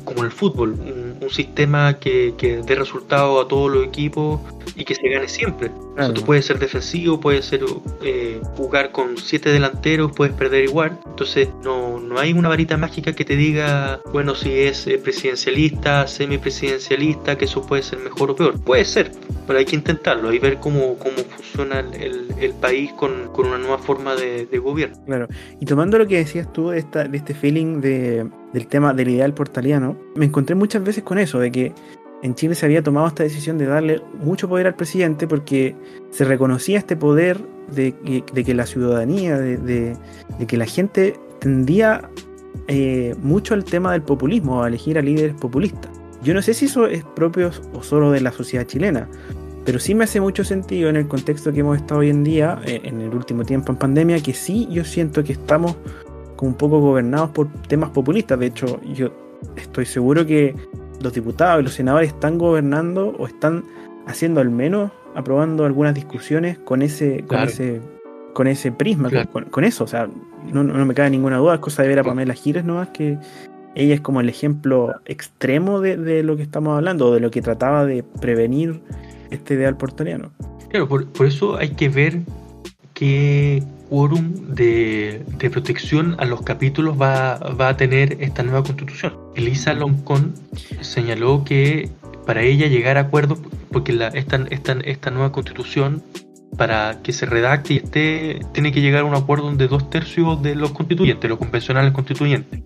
como 0.04 0.18
en 0.18 0.24
el 0.24 0.32
fútbol, 0.32 0.72
un, 0.72 1.16
sistema 1.30 1.94
que, 1.98 2.34
que 2.38 2.58
dé 2.58 2.76
resultado 2.76 3.40
a 3.40 3.48
todos 3.48 3.70
los 3.70 3.84
equipos 3.84 4.15
y 4.74 4.84
que 4.84 4.94
se 4.94 5.08
gane 5.08 5.28
siempre. 5.28 5.70
tú 6.14 6.22
puedes 6.22 6.46
ser 6.46 6.58
defensivo, 6.58 7.20
puedes 7.20 7.44
ser 7.44 7.64
eh, 8.02 8.40
jugar 8.56 8.92
con 8.92 9.16
siete 9.16 9.50
delanteros, 9.50 10.12
puedes 10.12 10.34
perder 10.34 10.64
igual. 10.64 10.98
Entonces 11.06 11.48
no, 11.62 11.98
no 12.00 12.18
hay 12.18 12.32
una 12.32 12.48
varita 12.48 12.76
mágica 12.76 13.12
que 13.12 13.24
te 13.24 13.36
diga, 13.36 14.00
bueno, 14.12 14.34
si 14.34 14.50
es 14.52 14.86
eh, 14.86 14.98
presidencialista, 14.98 16.06
semipresidencialista, 16.06 17.36
que 17.36 17.46
eso 17.46 17.66
puede 17.66 17.82
ser 17.82 17.98
mejor 18.00 18.30
o 18.30 18.36
peor. 18.36 18.60
Puede 18.60 18.84
ser, 18.84 19.12
pero 19.46 19.58
hay 19.58 19.64
que 19.64 19.76
intentarlo 19.76 20.32
y 20.32 20.38
ver 20.38 20.58
cómo, 20.58 20.96
cómo 20.98 21.16
funciona 21.16 21.80
el, 21.80 22.26
el 22.38 22.52
país 22.52 22.92
con, 22.92 23.28
con, 23.32 23.46
una 23.46 23.58
nueva 23.58 23.78
forma 23.78 24.14
de, 24.14 24.46
de, 24.46 24.58
gobierno. 24.58 24.96
Claro, 25.06 25.28
y 25.60 25.66
tomando 25.66 25.98
lo 25.98 26.06
que 26.06 26.16
decías 26.16 26.52
tú 26.52 26.70
de, 26.70 26.78
esta, 26.78 27.04
de 27.04 27.16
este 27.16 27.34
feeling 27.34 27.80
de, 27.80 28.28
del 28.52 28.66
tema 28.66 28.92
del 28.92 29.08
ideal 29.08 29.34
portaliano, 29.34 29.96
me 30.14 30.26
encontré 30.26 30.54
muchas 30.54 30.82
veces 30.82 31.04
con 31.04 31.18
eso, 31.18 31.38
de 31.38 31.50
que 31.50 31.72
en 32.22 32.34
Chile 32.34 32.54
se 32.54 32.66
había 32.66 32.82
tomado 32.82 33.06
esta 33.06 33.22
decisión 33.22 33.58
de 33.58 33.66
darle 33.66 34.02
mucho 34.20 34.48
poder 34.48 34.66
al 34.66 34.74
presidente 34.74 35.26
porque 35.26 35.76
se 36.10 36.24
reconocía 36.24 36.78
este 36.78 36.96
poder 36.96 37.40
de, 37.70 37.92
que 37.92 38.54
la 38.54 38.66
ciudadanía, 38.66 39.38
de, 39.38 39.96
que 40.46 40.56
la 40.56 40.66
gente 40.66 41.18
tendía 41.40 42.08
eh, 42.68 43.14
mucho 43.20 43.54
al 43.54 43.64
tema 43.64 43.92
del 43.92 44.02
populismo, 44.02 44.62
a 44.62 44.68
elegir 44.68 44.98
a 44.98 45.02
líderes 45.02 45.34
populistas. 45.34 45.90
Yo 46.22 46.34
no 46.34 46.42
sé 46.42 46.54
si 46.54 46.66
eso 46.66 46.86
es 46.86 47.04
propio 47.04 47.50
o 47.74 47.82
solo 47.82 48.10
de 48.10 48.20
la 48.20 48.32
sociedad 48.32 48.66
chilena, 48.66 49.08
pero 49.64 49.78
sí 49.78 49.94
me 49.94 50.04
hace 50.04 50.20
mucho 50.20 50.44
sentido 50.44 50.88
en 50.88 50.96
el 50.96 51.08
contexto 51.08 51.52
que 51.52 51.60
hemos 51.60 51.76
estado 51.76 52.00
hoy 52.00 52.10
en 52.10 52.24
día, 52.24 52.60
eh, 52.64 52.80
en 52.84 53.00
el 53.00 53.14
último 53.14 53.44
tiempo 53.44 53.72
en 53.72 53.78
pandemia, 53.78 54.22
que 54.22 54.32
sí 54.32 54.66
yo 54.70 54.84
siento 54.84 55.22
que 55.22 55.32
estamos 55.32 55.76
como 56.36 56.52
un 56.52 56.56
poco 56.56 56.80
gobernados 56.80 57.30
por 57.30 57.52
temas 57.68 57.90
populistas. 57.90 58.38
De 58.38 58.46
hecho, 58.46 58.80
yo 58.82 59.12
estoy 59.56 59.86
seguro 59.86 60.24
que 60.24 60.54
los 61.00 61.12
diputados 61.12 61.60
y 61.60 61.64
los 61.64 61.74
senadores 61.74 62.08
están 62.08 62.38
gobernando 62.38 63.14
o 63.18 63.26
están 63.26 63.64
haciendo 64.06 64.40
al 64.40 64.50
menos 64.50 64.90
aprobando 65.14 65.64
algunas 65.64 65.94
discusiones 65.94 66.58
con 66.58 66.82
ese, 66.82 67.24
con 67.26 67.40
ese, 67.40 67.80
con 68.34 68.46
ese 68.46 68.70
prisma, 68.72 69.10
con, 69.50 69.64
eso. 69.64 69.84
O 69.84 69.86
sea, 69.86 70.08
no, 70.52 70.62
me 70.64 70.94
cabe 70.94 71.10
ninguna 71.10 71.38
duda, 71.38 71.54
es 71.54 71.60
cosa 71.60 71.82
de 71.82 71.88
ver 71.88 71.98
a 72.00 72.04
Pamela 72.04 72.34
Giles 72.34 72.64
nomás 72.64 72.88
que 72.88 73.18
ella 73.74 73.94
es 73.94 74.00
como 74.00 74.20
el 74.20 74.28
ejemplo 74.28 74.94
extremo 75.04 75.80
de, 75.80 76.22
lo 76.22 76.36
que 76.36 76.42
estamos 76.42 76.76
hablando, 76.76 77.08
o 77.08 77.14
de 77.14 77.20
lo 77.20 77.30
que 77.30 77.42
trataba 77.42 77.84
de 77.84 78.02
prevenir 78.02 78.80
este 79.30 79.54
ideal 79.54 79.76
portaliano. 79.76 80.32
Claro, 80.70 80.88
por, 80.88 81.06
por 81.06 81.26
eso 81.26 81.56
hay 81.56 81.70
que 81.70 81.88
ver 81.88 82.20
qué 82.94 83.62
quórum 83.88 84.54
de, 84.54 85.24
protección 85.50 86.16
a 86.18 86.24
los 86.24 86.42
capítulos 86.42 87.00
va, 87.00 87.38
a 87.68 87.76
tener 87.76 88.16
esta 88.20 88.42
nueva 88.42 88.62
constitución. 88.62 89.14
Elisa 89.34 89.74
Loncón 89.74 90.34
señaló 90.80 91.44
que 91.44 91.90
para 92.26 92.42
ella 92.42 92.66
llegar 92.66 92.96
a 92.96 93.02
acuerdos, 93.02 93.38
porque 93.70 93.92
la, 93.92 94.08
esta, 94.08 94.44
esta, 94.50 94.72
esta 94.84 95.10
nueva 95.10 95.32
constitución 95.32 96.02
para 96.56 97.02
que 97.02 97.12
se 97.12 97.26
redacte 97.26 97.74
y 97.74 97.76
esté, 97.78 98.40
tiene 98.52 98.72
que 98.72 98.80
llegar 98.80 99.02
a 99.02 99.04
un 99.04 99.14
acuerdo 99.14 99.52
de 99.54 99.68
dos 99.68 99.90
tercios 99.90 100.42
de 100.42 100.54
los 100.54 100.72
constituyentes, 100.72 101.28
los 101.28 101.38
convencionales 101.38 101.92
constituyentes. 101.92 102.62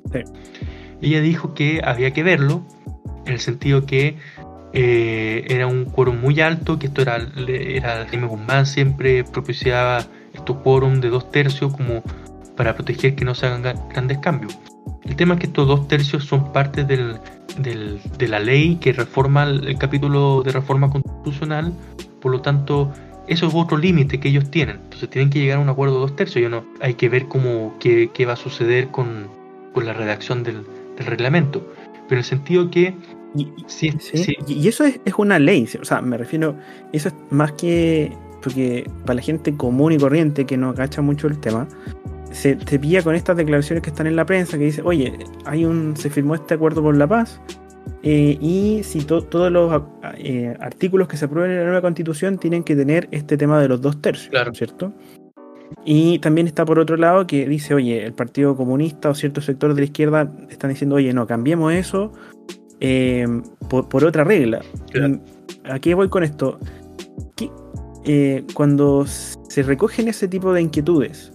Ella 1.03 1.21
dijo 1.21 1.55
que 1.55 1.81
había 1.85 2.13
que 2.13 2.23
verlo, 2.23 2.65
en 3.27 3.33
el 3.33 3.41
sentido 3.41 3.87
que 3.87 4.17
eh, 4.73 5.45
era 5.49 5.67
un 5.67 5.87
quórum 5.87 6.21
muy 6.21 6.41
alto, 6.41 6.79
que 6.79 6.87
esto 6.87 7.03
era, 7.03 7.19
era 7.49 8.07
Jaime 8.09 8.27
Guzmán 8.27 8.67
siempre 8.67 9.25
propiciaba 9.25 10.07
estos 10.41 10.57
quórum 10.59 11.01
de 11.01 11.09
dos 11.09 11.31
tercios 11.31 11.73
como 11.73 12.03
para 12.57 12.75
proteger 12.75 13.15
que 13.15 13.25
no 13.25 13.35
se 13.35 13.47
hagan 13.47 13.63
grandes 13.89 14.19
cambios. 14.19 14.59
El 15.05 15.17
tema 15.17 15.35
es 15.35 15.41
que 15.41 15.47
estos 15.47 15.67
dos 15.67 15.89
tercios 15.89 16.25
son 16.25 16.53
parte 16.53 16.85
del, 16.85 17.19
de 17.57 18.29
la 18.29 18.39
ley 18.39 18.77
que 18.77 18.93
reforma 18.93 19.45
el, 19.45 19.79
capítulo 19.79 20.43
de 20.43 20.53
reforma 20.53 20.91
constitucional, 20.91 21.73
por 22.21 22.33
lo 22.33 22.41
tanto, 22.43 22.93
eso 23.29 23.47
es 23.47 23.55
otro 23.55 23.77
límite 23.77 24.21
que 24.21 24.29
ellos 24.29 24.51
tienen. 24.51 24.77
Entonces 24.77 25.09
tienen 25.09 25.31
que 25.31 25.41
llegar 25.41 25.59
a 25.59 25.61
un 25.61 25.69
acuerdo 25.69 25.95
de 25.95 26.01
dos 26.01 26.17
tercios. 26.17 26.43
Yo 26.43 26.49
no, 26.49 26.65
hay 26.81 26.95
que 26.95 27.09
ver 27.09 27.27
cómo, 27.29 27.75
qué, 27.81 28.11
qué 28.13 28.27
va 28.27 28.35
a 28.35 28.37
suceder 28.37 28.89
con, 28.89 29.29
con 29.73 29.87
la 29.87 29.93
redacción 29.93 30.43
del, 30.43 30.65
del, 30.97 31.07
reglamento. 31.07 31.67
Pero 32.09 32.13
en 32.13 32.19
el 32.19 32.25
sentido 32.25 32.71
que... 32.71 32.95
Y, 33.35 33.49
sí, 33.67 33.93
sí. 34.01 34.37
y 34.47 34.67
eso 34.67 34.85
es, 34.85 35.01
es, 35.05 35.15
una 35.17 35.39
ley, 35.39 35.67
o 35.81 35.85
sea, 35.85 36.03
me 36.03 36.19
refiero, 36.19 36.57
eso 36.93 37.09
es 37.09 37.15
más 37.31 37.53
que 37.53 38.13
porque 38.43 38.89
para 39.03 39.15
la 39.15 39.23
gente 39.23 39.57
común 39.57 39.93
y 39.93 39.99
corriente 39.99 40.47
que 40.47 40.57
no 40.57 40.71
agacha 40.71 41.03
mucho 41.03 41.27
el 41.27 41.39
tema, 41.39 41.69
se 42.31 42.57
te 42.57 42.79
pilla 42.79 43.03
con 43.03 43.15
estas 43.15 43.37
declaraciones 43.37 43.83
que 43.83 43.91
están 43.91 44.07
en 44.07 44.17
la 44.17 44.25
prensa 44.25 44.57
que 44.57 44.65
dice, 44.65 44.83
oye, 44.83 45.19
hay 45.45 45.65
un, 45.65 45.97
se 45.97 46.11
firmó 46.11 46.35
este 46.35 46.55
acuerdo 46.55 46.83
por 46.83 46.97
la 46.97 47.07
paz 47.07 47.41
eh, 48.03 48.39
y 48.41 48.83
si 48.83 49.01
todos 49.05 49.53
los 49.53 49.83
eh, 50.17 50.57
artículos 50.61 51.09
que 51.09 51.17
se 51.17 51.27
aprueben 51.27 51.51
en 51.51 51.59
la 51.59 51.65
nueva 51.65 51.83
constitución 51.83 52.39
tienen 52.39 52.63
que 52.63 52.75
tener 52.77 53.09
este 53.11 53.37
tema 53.37 53.61
de 53.61 53.69
los 53.69 53.81
dos 53.81 54.01
tercios, 54.01 54.33
¿cierto? 54.55 54.93
Y 55.85 56.19
también 56.19 56.47
está 56.47 56.65
por 56.65 56.79
otro 56.79 56.97
lado 56.97 57.27
que 57.27 57.47
dice, 57.47 57.75
oye, 57.75 58.05
el 58.05 58.13
Partido 58.13 58.57
Comunista 58.57 59.11
o 59.11 59.15
ciertos 59.15 59.45
sectores 59.45 59.77
de 59.77 59.83
la 59.83 59.87
izquierda 59.87 60.33
están 60.49 60.71
diciendo, 60.71 60.97
oye, 60.97 61.13
no, 61.13 61.27
cambiemos 61.27 61.73
eso 61.73 62.13
eh, 62.81 63.27
por, 63.69 64.05
otra 64.05 64.25
regla. 64.25 64.63
¿A 65.65 65.79
qué 65.79 65.95
voy 65.95 66.09
con 66.09 66.25
esto? 66.25 66.59
Eh, 68.05 68.45
cuando 68.55 69.05
se 69.07 69.63
recogen 69.63 70.09
ese 70.09 70.27
tipo 70.29 70.53
de 70.53 70.63
inquietudes, 70.63 71.33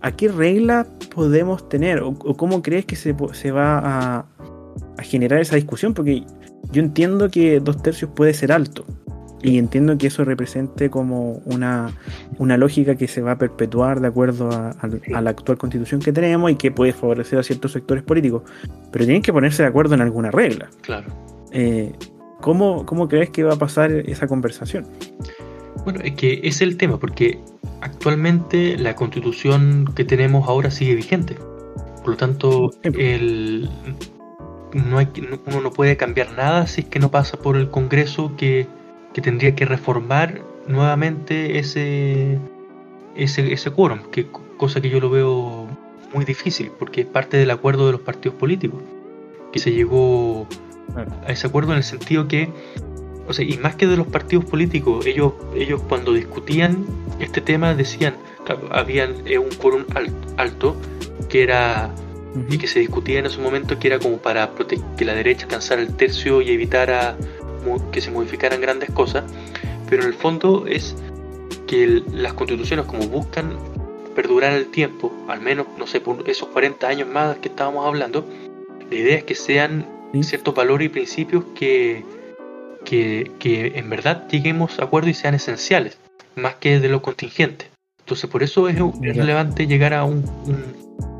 ¿a 0.00 0.12
qué 0.12 0.28
regla 0.28 0.86
podemos 1.14 1.68
tener? 1.68 2.00
¿O, 2.02 2.14
cómo 2.14 2.62
crees 2.62 2.86
que 2.86 2.96
se, 2.96 3.12
va 3.12 3.78
a, 3.78 4.26
generar 5.02 5.40
esa 5.40 5.56
discusión? 5.56 5.94
Porque 5.94 6.24
yo 6.72 6.82
entiendo 6.82 7.30
que 7.30 7.60
dos 7.60 7.82
tercios 7.82 8.10
puede 8.14 8.34
ser 8.34 8.52
alto. 8.52 8.84
Y 9.44 9.58
entiendo 9.58 9.98
que 9.98 10.06
eso 10.06 10.24
represente 10.24 10.88
como 10.88 11.42
una, 11.46 11.92
lógica 12.38 12.94
que 12.94 13.08
se 13.08 13.22
va 13.22 13.32
a 13.32 13.38
perpetuar 13.38 14.00
de 14.00 14.06
acuerdo 14.06 14.50
a, 14.50 14.76
la 15.20 15.30
actual 15.30 15.58
constitución 15.58 16.00
que 16.00 16.12
tenemos 16.12 16.48
y 16.52 16.54
que 16.54 16.70
puede 16.70 16.92
favorecer 16.92 17.40
a 17.40 17.42
ciertos 17.42 17.72
sectores 17.72 18.04
políticos. 18.04 18.42
Pero 18.92 19.04
tienen 19.04 19.22
que 19.22 19.32
ponerse 19.32 19.62
de 19.64 19.68
acuerdo 19.68 19.94
en 19.94 20.00
alguna 20.00 20.30
regla. 20.30 20.68
Claro. 20.82 21.08
Eh, 21.50 21.92
¿cómo, 22.40 22.86
¿Cómo 22.86 23.08
crees 23.08 23.30
que 23.30 23.42
va 23.42 23.54
a 23.54 23.58
pasar 23.58 23.90
esa 23.90 24.28
conversación? 24.28 24.86
Bueno, 25.84 26.00
es 26.02 26.12
que 26.14 26.40
es 26.44 26.60
el 26.60 26.76
tema, 26.76 26.98
porque 26.98 27.40
actualmente 27.80 28.76
la 28.78 28.94
constitución 28.94 29.90
que 29.94 30.04
tenemos 30.04 30.48
ahora 30.48 30.70
sigue 30.70 30.94
vigente. 30.94 31.36
Por 32.02 32.10
lo 32.10 32.16
tanto, 32.16 32.70
el, 32.82 33.68
no 34.72 34.98
hay, 34.98 35.08
uno 35.46 35.60
no 35.60 35.70
puede 35.70 35.96
cambiar 35.96 36.32
nada 36.32 36.66
si 36.66 36.82
es 36.82 36.86
que 36.86 36.98
no 36.98 37.10
pasa 37.10 37.38
por 37.38 37.56
el 37.56 37.70
Congreso 37.70 38.34
que, 38.36 38.66
que 39.12 39.20
tendría 39.20 39.54
que 39.54 39.64
reformar 39.64 40.42
nuevamente 40.66 41.58
ese, 41.58 42.38
ese, 43.16 43.52
ese 43.52 43.70
quórum, 43.70 44.00
que 44.10 44.26
cosa 44.56 44.80
que 44.80 44.90
yo 44.90 45.00
lo 45.00 45.10
veo 45.10 45.66
muy 46.14 46.24
difícil, 46.24 46.70
porque 46.78 47.02
es 47.02 47.06
parte 47.06 47.36
del 47.36 47.50
acuerdo 47.50 47.86
de 47.86 47.92
los 47.92 48.00
partidos 48.00 48.36
políticos, 48.38 48.82
que 49.52 49.58
se 49.58 49.72
llegó 49.72 50.46
a 51.26 51.32
ese 51.32 51.46
acuerdo 51.46 51.72
en 51.72 51.78
el 51.78 51.84
sentido 51.84 52.28
que, 52.28 52.50
o 53.32 53.34
sea, 53.34 53.46
y 53.46 53.56
más 53.56 53.76
que 53.76 53.86
de 53.86 53.96
los 53.96 54.06
partidos 54.08 54.44
políticos, 54.44 55.06
ellos, 55.06 55.32
ellos 55.56 55.80
cuando 55.88 56.12
discutían 56.12 56.84
este 57.18 57.40
tema 57.40 57.74
decían, 57.74 58.14
habían 58.70 59.26
eh, 59.26 59.38
un 59.38 59.48
quórum 59.48 59.84
alto, 60.36 60.76
que 61.30 61.42
era 61.42 61.90
y 62.50 62.58
que 62.58 62.66
se 62.66 62.80
discutía 62.80 63.20
en 63.20 63.26
ese 63.26 63.40
momento 63.40 63.78
que 63.78 63.88
era 63.88 63.98
como 63.98 64.18
para 64.18 64.50
que 64.98 65.04
la 65.06 65.14
derecha 65.14 65.46
alcanzara 65.46 65.80
el 65.80 65.96
tercio 65.96 66.42
y 66.42 66.50
evitara 66.50 67.16
que 67.90 68.02
se 68.02 68.10
modificaran 68.10 68.60
grandes 68.60 68.90
cosas, 68.90 69.24
pero 69.88 70.02
en 70.02 70.08
el 70.08 70.14
fondo 70.14 70.66
es 70.66 70.94
que 71.66 72.02
las 72.12 72.34
constituciones 72.34 72.84
como 72.84 73.06
buscan 73.06 73.56
perdurar 74.14 74.52
el 74.52 74.66
tiempo, 74.66 75.10
al 75.26 75.40
menos, 75.40 75.68
no 75.78 75.86
sé, 75.86 76.00
por 76.00 76.28
esos 76.28 76.50
40 76.50 76.86
años 76.86 77.08
más 77.08 77.38
que 77.38 77.48
estábamos 77.48 77.86
hablando, 77.86 78.26
la 78.90 78.94
idea 78.94 79.16
es 79.16 79.24
que 79.24 79.34
sean 79.34 79.86
ciertos 80.20 80.54
valores 80.54 80.84
y 80.84 80.88
principios 80.90 81.44
que, 81.54 82.04
que, 82.84 83.30
que, 83.38 83.78
en 83.78 83.90
verdad 83.90 84.28
lleguemos 84.28 84.78
a 84.78 84.84
acuerdo 84.84 85.10
y 85.10 85.14
sean 85.14 85.34
esenciales, 85.34 85.98
más 86.34 86.56
que 86.56 86.80
de 86.80 86.88
lo 86.88 87.02
contingente. 87.02 87.70
Entonces, 88.00 88.28
por 88.28 88.42
eso 88.42 88.68
es, 88.68 88.76
relevante 89.00 89.66
llegar 89.66 89.94
a 89.94 90.04
un, 90.04 90.24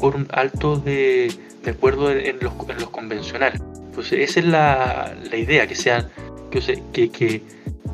por 0.01 0.17
un 0.17 0.27
alto 0.33 0.77
de, 0.77 1.33
de 1.63 1.71
acuerdo 1.71 2.11
en 2.11 2.39
los, 2.41 2.53
en 2.69 2.77
los, 2.77 2.91
convencionales. 2.91 3.61
Entonces, 3.77 4.31
esa 4.31 4.41
es 4.41 4.47
la, 4.47 5.15
la 5.31 5.37
idea, 5.37 5.67
que 5.67 5.75
sea 5.75 6.09
que, 6.51 6.83
que, 6.93 7.11
que, 7.11 7.43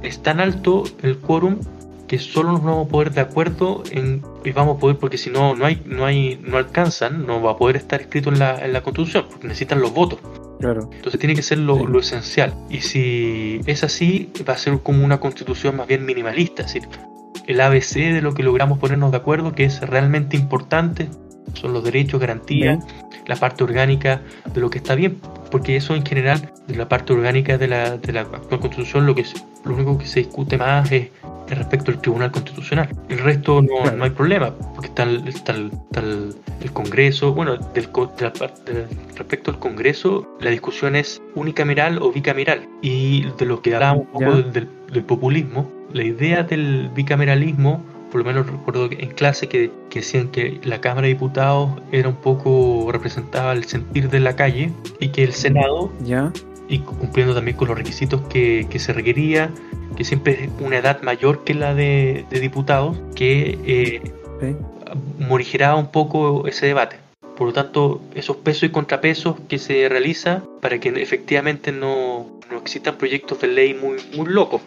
es 0.03 0.23
tan 0.23 0.41
alto 0.41 0.85
el 1.03 1.19
quórum 1.19 1.59
que 2.07 2.19
solo 2.19 2.53
nos 2.53 2.65
vamos 2.65 2.87
a 2.87 2.91
poder 2.91 3.13
de 3.13 3.21
acuerdo 3.21 3.83
en, 3.91 4.23
y 4.45 4.53
vamos 4.53 4.77
a 4.77 4.81
poder, 4.81 4.97
porque 4.97 5.19
si 5.19 5.29
no, 5.29 5.55
no 5.55 5.67
hay, 5.67 5.83
no 5.85 6.07
hay, 6.07 6.41
no 6.43 6.57
alcanzan, 6.57 7.27
no 7.27 7.43
va 7.43 7.53
a 7.53 7.57
poder 7.57 7.77
estar 7.77 8.01
escrito 8.01 8.31
en 8.31 8.39
la, 8.39 8.65
en 8.65 8.73
la 8.73 8.83
constitución, 8.83 9.27
porque 9.31 9.47
necesitan 9.47 9.81
los 9.81 9.93
votos. 9.93 10.19
Claro. 10.59 10.91
Entonces 10.93 11.21
tiene 11.21 11.35
que 11.35 11.43
ser 11.43 11.59
lo, 11.59 11.87
lo, 11.87 12.01
esencial. 12.01 12.53
Y 12.69 12.81
si 12.81 13.61
es 13.67 13.85
así, 13.85 14.33
va 14.49 14.55
a 14.55 14.59
ser 14.59 14.81
como 14.81 15.05
una 15.05 15.21
constitución 15.21 15.77
más 15.77 15.87
bien 15.87 16.05
minimalista, 16.05 16.63
es 16.63 16.75
decir, 16.75 16.89
el 17.47 17.61
ABC 17.61 17.95
de 17.95 18.21
lo 18.21 18.35
que 18.35 18.43
logramos 18.43 18.79
ponernos 18.79 19.11
de 19.11 19.17
acuerdo, 19.17 19.55
que 19.55 19.65
es 19.65 19.81
realmente 19.81 20.37
importante, 20.37 21.09
son 21.55 21.73
los 21.73 21.85
derechos, 21.85 22.21
garantías, 22.21 22.85
la 23.27 23.37
parte 23.37 23.63
orgánica 23.65 24.23
de 24.53 24.61
lo 24.61 24.71
que 24.71 24.79
está 24.79 24.95
bien, 24.95 25.19
porque 25.51 25.77
eso 25.77 25.95
en 25.95 26.05
general, 26.05 26.53
de 26.67 26.77
la 26.77 26.89
parte 26.89 27.13
orgánica 27.13 27.59
de 27.59 27.69
la, 27.69 27.97
de 27.97 28.13
la 28.13 28.23
actual 28.23 28.61
constitución, 28.61 29.07
lo, 29.07 29.15
que 29.15 29.25
lo 29.65 29.75
único 29.75 29.99
que 29.99 30.07
se 30.07 30.21
discute 30.21 30.57
más 30.57 30.91
es, 30.91 31.09
respecto 31.49 31.91
al 31.91 32.01
Tribunal 32.01 32.31
Constitucional. 32.31 32.89
El 33.09 33.19
resto 33.21 33.63
no, 33.63 33.91
no 33.91 34.05
hay 34.05 34.11
problema, 34.11 34.55
porque 34.75 34.89
está 34.89 35.05
el, 35.05 35.27
está 35.29 35.53
el, 35.53 35.71
el, 36.61 36.73
Congreso, 36.73 37.33
bueno, 37.33 37.57
del, 37.57 37.89
respecto 39.17 39.51
al 39.51 39.59
Congreso, 39.59 40.29
la 40.41 40.51
discusión 40.51 40.95
es 40.95 41.23
unicameral 41.35 42.03
o 42.03 42.13
bicameral. 42.13 42.69
Y 42.83 43.27
de 43.39 43.47
lo 43.47 43.63
que 43.63 43.75
hablábamos 43.75 44.07
un 44.13 44.13
poco 44.13 44.43
del, 44.43 44.69
del 44.93 45.05
populismo, 45.05 45.71
la 45.93 46.05
idea 46.05 46.43
del 46.43 46.91
bicameralismo 46.95 47.83
por 48.11 48.21
lo 48.21 48.25
menos 48.25 48.47
recuerdo 48.47 48.89
en 48.91 49.11
clase 49.11 49.49
que, 49.49 49.71
que, 49.91 50.01
decían 50.01 50.29
que 50.29 50.61
la 50.65 50.81
Cámara 50.81 51.07
de 51.07 51.15
Diputados 51.15 51.71
era 51.93 52.09
un 52.09 52.17
poco 52.17 52.89
representaba 52.91 53.53
el 53.53 53.65
sentir 53.65 54.09
de 54.11 54.21
la 54.21 54.37
calle 54.37 54.73
y 55.01 55.09
que 55.09 55.25
el 55.25 55.33
Senado, 55.33 55.93
¿Ya? 56.05 56.33
y 56.69 56.81
cumpliendo 56.81 57.35
también 57.35 57.57
con 57.57 57.69
los 57.69 57.79
requisitos 57.79 58.21
que, 58.29 58.67
que 58.71 58.79
se 58.79 58.93
requería, 58.93 59.51
que 59.97 60.05
siempre 60.05 60.45
es 60.45 60.51
una 60.61 60.79
edad 60.79 61.03
mayor 61.03 61.45
que 61.45 61.55
la 61.55 61.75
de, 61.75 62.27
de 62.31 62.41
diputados, 62.41 62.97
que 63.15 63.59
eh, 63.65 64.03
morigeraba 65.19 65.77
un 65.77 65.91
poco 65.91 66.47
ese 66.47 66.67
debate. 66.67 66.97
Por 67.37 67.49
lo 67.49 67.53
tanto, 67.53 68.01
esos 68.15 68.37
pesos 68.37 68.65
y 68.65 68.69
contrapesos 68.71 69.37
que 69.49 69.59
se 69.59 69.89
realiza 69.89 70.43
para 70.61 70.79
que 70.81 70.89
efectivamente 70.89 71.73
no, 71.73 72.27
no 72.51 72.59
existan 72.59 72.97
proyectos 72.97 73.41
de 73.41 73.49
ley 73.49 73.75
muy, 73.75 73.97
muy 74.17 74.29
locos 74.29 74.61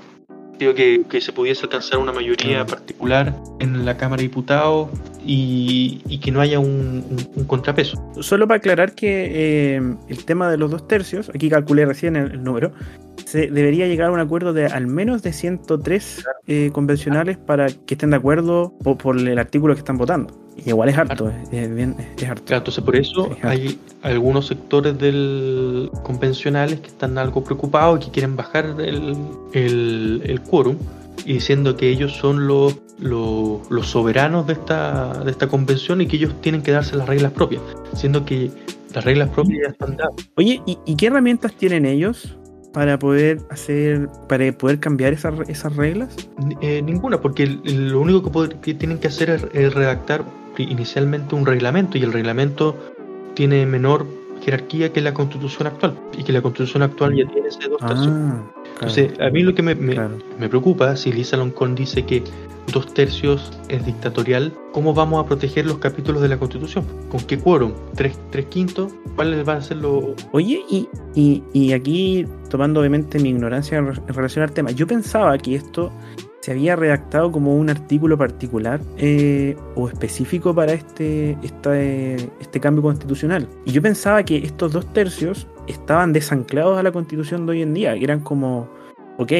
que, 0.61 1.03
que, 1.09 1.21
se 1.21 1.33
pudiese 1.33 1.63
alcanzar 1.63 1.99
una 1.99 2.11
mayoría 2.11 2.65
particular 2.65 3.35
en 3.59 3.83
la 3.83 3.97
Cámara 3.97 4.21
de 4.21 4.27
Diputados 4.27 4.89
y, 5.25 6.01
y 6.07 6.19
que 6.19 6.31
no 6.31 6.41
haya 6.41 6.59
un, 6.59 7.03
un, 7.35 7.43
contrapeso. 7.45 8.01
Solo 8.19 8.47
para 8.47 8.57
aclarar 8.57 8.93
que 8.93 9.75
eh, 9.75 9.95
el 10.07 10.25
tema 10.25 10.49
de 10.49 10.57
los 10.57 10.71
dos 10.71 10.87
tercios, 10.87 11.29
aquí 11.33 11.49
calculé 11.49 11.85
recién 11.85 12.15
el, 12.15 12.31
el 12.31 12.43
número, 12.43 12.71
se 13.25 13.47
debería 13.47 13.87
llegar 13.87 14.09
a 14.09 14.11
un 14.11 14.19
acuerdo 14.19 14.53
de 14.53 14.65
al 14.65 14.87
menos 14.87 15.21
de 15.21 15.33
103 15.33 16.25
eh, 16.47 16.69
convencionales 16.73 17.37
para 17.37 17.67
que 17.67 17.93
estén 17.93 18.09
de 18.09 18.17
acuerdo 18.17 18.73
por, 18.83 18.97
por, 18.97 19.17
el 19.17 19.37
artículo 19.37 19.73
que 19.73 19.79
están 19.79 19.97
votando. 19.97 20.33
Y 20.57 20.69
igual 20.69 20.89
es 20.89 20.97
harto, 20.97 21.29
es, 21.29 21.53
es, 21.53 21.73
bien, 21.73 21.95
es 22.17 22.27
harto. 22.27 22.43
Claro, 22.45 22.59
entonces 22.59 22.83
por 22.83 22.95
eso 22.95 23.29
sí, 23.33 23.39
hay 23.43 23.79
algunos 24.01 24.47
sectores 24.47 24.97
del 24.97 25.89
convencionales 26.03 26.79
que 26.79 26.87
están 26.87 27.17
algo 27.17 27.43
preocupados 27.43 28.01
y 28.01 28.05
que 28.05 28.11
quieren 28.11 28.35
bajar 28.35 28.65
el, 28.79 29.15
el, 29.53 30.21
el 30.25 30.41
quórum 30.41 30.75
y 31.25 31.33
diciendo 31.33 31.75
que 31.75 31.89
ellos 31.89 32.13
son 32.13 32.47
los, 32.47 32.77
los, 32.99 33.69
los, 33.69 33.87
soberanos 33.87 34.47
de 34.47 34.53
esta, 34.53 35.23
de 35.23 35.31
esta 35.31 35.47
convención 35.47 36.01
y 36.01 36.07
que 36.07 36.17
ellos 36.17 36.33
tienen 36.41 36.61
que 36.61 36.71
darse 36.71 36.95
las 36.95 37.07
reglas 37.07 37.31
propias, 37.31 37.61
siendo 37.93 38.25
que 38.25 38.51
las 38.93 39.03
reglas 39.05 39.29
propias 39.29 39.59
ya 39.63 39.71
están 39.71 39.97
dadas. 39.97 40.13
Oye, 40.35 40.61
¿y, 40.65 40.77
y 40.85 40.95
qué 40.95 41.07
herramientas 41.07 41.53
tienen 41.53 41.85
ellos 41.85 42.37
para 42.73 42.97
poder 42.99 43.39
hacer, 43.49 44.07
para 44.27 44.51
poder 44.51 44.79
cambiar 44.79 45.13
esas, 45.13 45.33
esas 45.49 45.75
reglas? 45.75 46.15
Eh, 46.61 46.81
ninguna, 46.81 47.21
porque 47.21 47.45
lo 47.45 47.99
único 47.99 48.23
que, 48.23 48.29
poder, 48.29 48.55
que, 48.57 48.73
tienen 48.73 48.97
que 48.97 49.07
hacer 49.07 49.29
es, 49.29 49.45
es, 49.53 49.73
redactar 49.73 50.23
inicialmente 50.57 51.35
un 51.35 51.45
reglamento 51.45 51.97
y 51.97 52.03
el 52.03 52.13
reglamento 52.13 52.77
tiene 53.35 53.65
menor 53.65 54.05
jerarquía 54.41 54.91
que 54.91 55.01
la 55.01 55.13
constitución 55.13 55.67
actual 55.67 55.97
y 56.17 56.23
que 56.23 56.33
la 56.33 56.41
constitución 56.41 56.83
actual 56.83 57.15
ya 57.15 57.31
tiene 57.31 57.47
ese 57.47 57.69
dos 57.69 57.79
tercios. 57.79 58.07
Ah, 58.09 58.43
claro. 58.63 58.73
Entonces, 58.73 59.19
a 59.19 59.29
mí 59.29 59.43
lo 59.43 59.53
que 59.53 59.61
me, 59.61 59.75
me, 59.75 59.93
claro. 59.93 60.17
me 60.39 60.49
preocupa, 60.49 60.95
si 60.95 61.11
Lisa 61.11 61.37
Loncón 61.37 61.75
dice 61.75 62.03
que 62.05 62.23
dos 62.71 62.93
tercios 62.93 63.51
es 63.69 63.85
dictatorial, 63.85 64.53
¿cómo 64.71 64.93
vamos 64.93 65.23
a 65.23 65.27
proteger 65.27 65.65
los 65.65 65.77
capítulos 65.77 66.21
de 66.21 66.29
la 66.29 66.37
Constitución? 66.37 66.85
¿Con 67.09 67.21
qué 67.21 67.37
quórum? 67.37 67.73
¿Tres, 67.95 68.17
tres 68.29 68.45
quintos? 68.47 68.93
¿Cuál 69.15 69.47
va 69.47 69.53
a 69.53 69.61
ser 69.61 69.77
lo...? 69.77 70.15
Oye, 70.31 70.61
y, 70.69 70.87
y, 71.13 71.43
y 71.53 71.73
aquí, 71.73 72.25
tomando 72.49 72.79
obviamente 72.79 73.19
mi 73.19 73.29
ignorancia 73.29 73.77
en 73.77 73.93
relación 74.07 74.43
al 74.43 74.51
tema, 74.51 74.71
yo 74.71 74.87
pensaba 74.87 75.37
que 75.37 75.55
esto 75.55 75.91
se 76.41 76.51
había 76.51 76.75
redactado 76.75 77.31
como 77.31 77.55
un 77.55 77.69
artículo 77.69 78.17
particular 78.17 78.81
eh, 78.97 79.55
o 79.75 79.87
específico 79.87 80.53
para 80.53 80.73
este, 80.73 81.37
este, 81.43 82.15
este 82.39 82.59
cambio 82.59 82.81
constitucional. 82.81 83.47
Y 83.65 83.71
yo 83.71 83.81
pensaba 83.81 84.23
que 84.23 84.37
estos 84.37 84.73
dos 84.73 84.91
tercios 84.91 85.47
estaban 85.67 86.13
desanclados 86.13 86.77
a 86.77 86.83
la 86.83 86.91
constitución 86.91 87.45
de 87.45 87.51
hoy 87.53 87.61
en 87.61 87.73
día, 87.73 87.93
eran 87.93 88.21
como, 88.21 88.67
ok, 89.17 89.31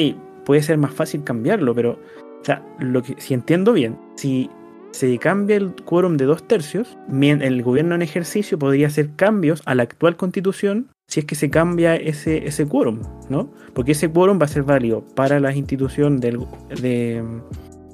puede 0.45 0.62
ser 0.62 0.78
más 0.78 0.93
fácil 0.93 1.24
cambiarlo, 1.24 1.74
pero, 1.74 1.99
o 2.41 2.45
sea, 2.45 2.64
lo 2.80 3.02
que, 3.02 3.16
si 3.20 3.34
entiendo 3.34 3.74
bien, 3.74 3.97
si 4.16 4.49
se 4.91 5.18
cambia 5.18 5.56
el 5.56 5.74
quórum 5.86 6.18
de 6.18 6.26
dos 6.26 6.47
tercios, 6.47 6.97
el 7.10 7.64
gobierno 7.64 7.95
en 7.95 8.02
ejercicio 8.02 8.60
podría 8.60 8.88
hacer 8.88 9.16
cambios 9.16 9.62
a 9.66 9.74
la 9.74 9.84
actual 9.84 10.18
constitución 10.18 10.89
si 11.12 11.20
es 11.20 11.26
que 11.26 11.36
se 11.36 11.49
cambia 11.49 11.97
ese, 11.97 12.47
ese 12.47 12.66
quórum, 12.66 13.01
¿no? 13.28 13.49
Porque 13.74 13.91
ese 13.91 14.09
quórum 14.09 14.39
va 14.39 14.45
a 14.45 14.47
ser 14.47 14.64
válido 14.64 15.03
para 15.14 15.41
las 15.41 15.57
instituciones 15.57 16.22
del, 16.22 16.39
de, 16.82 17.22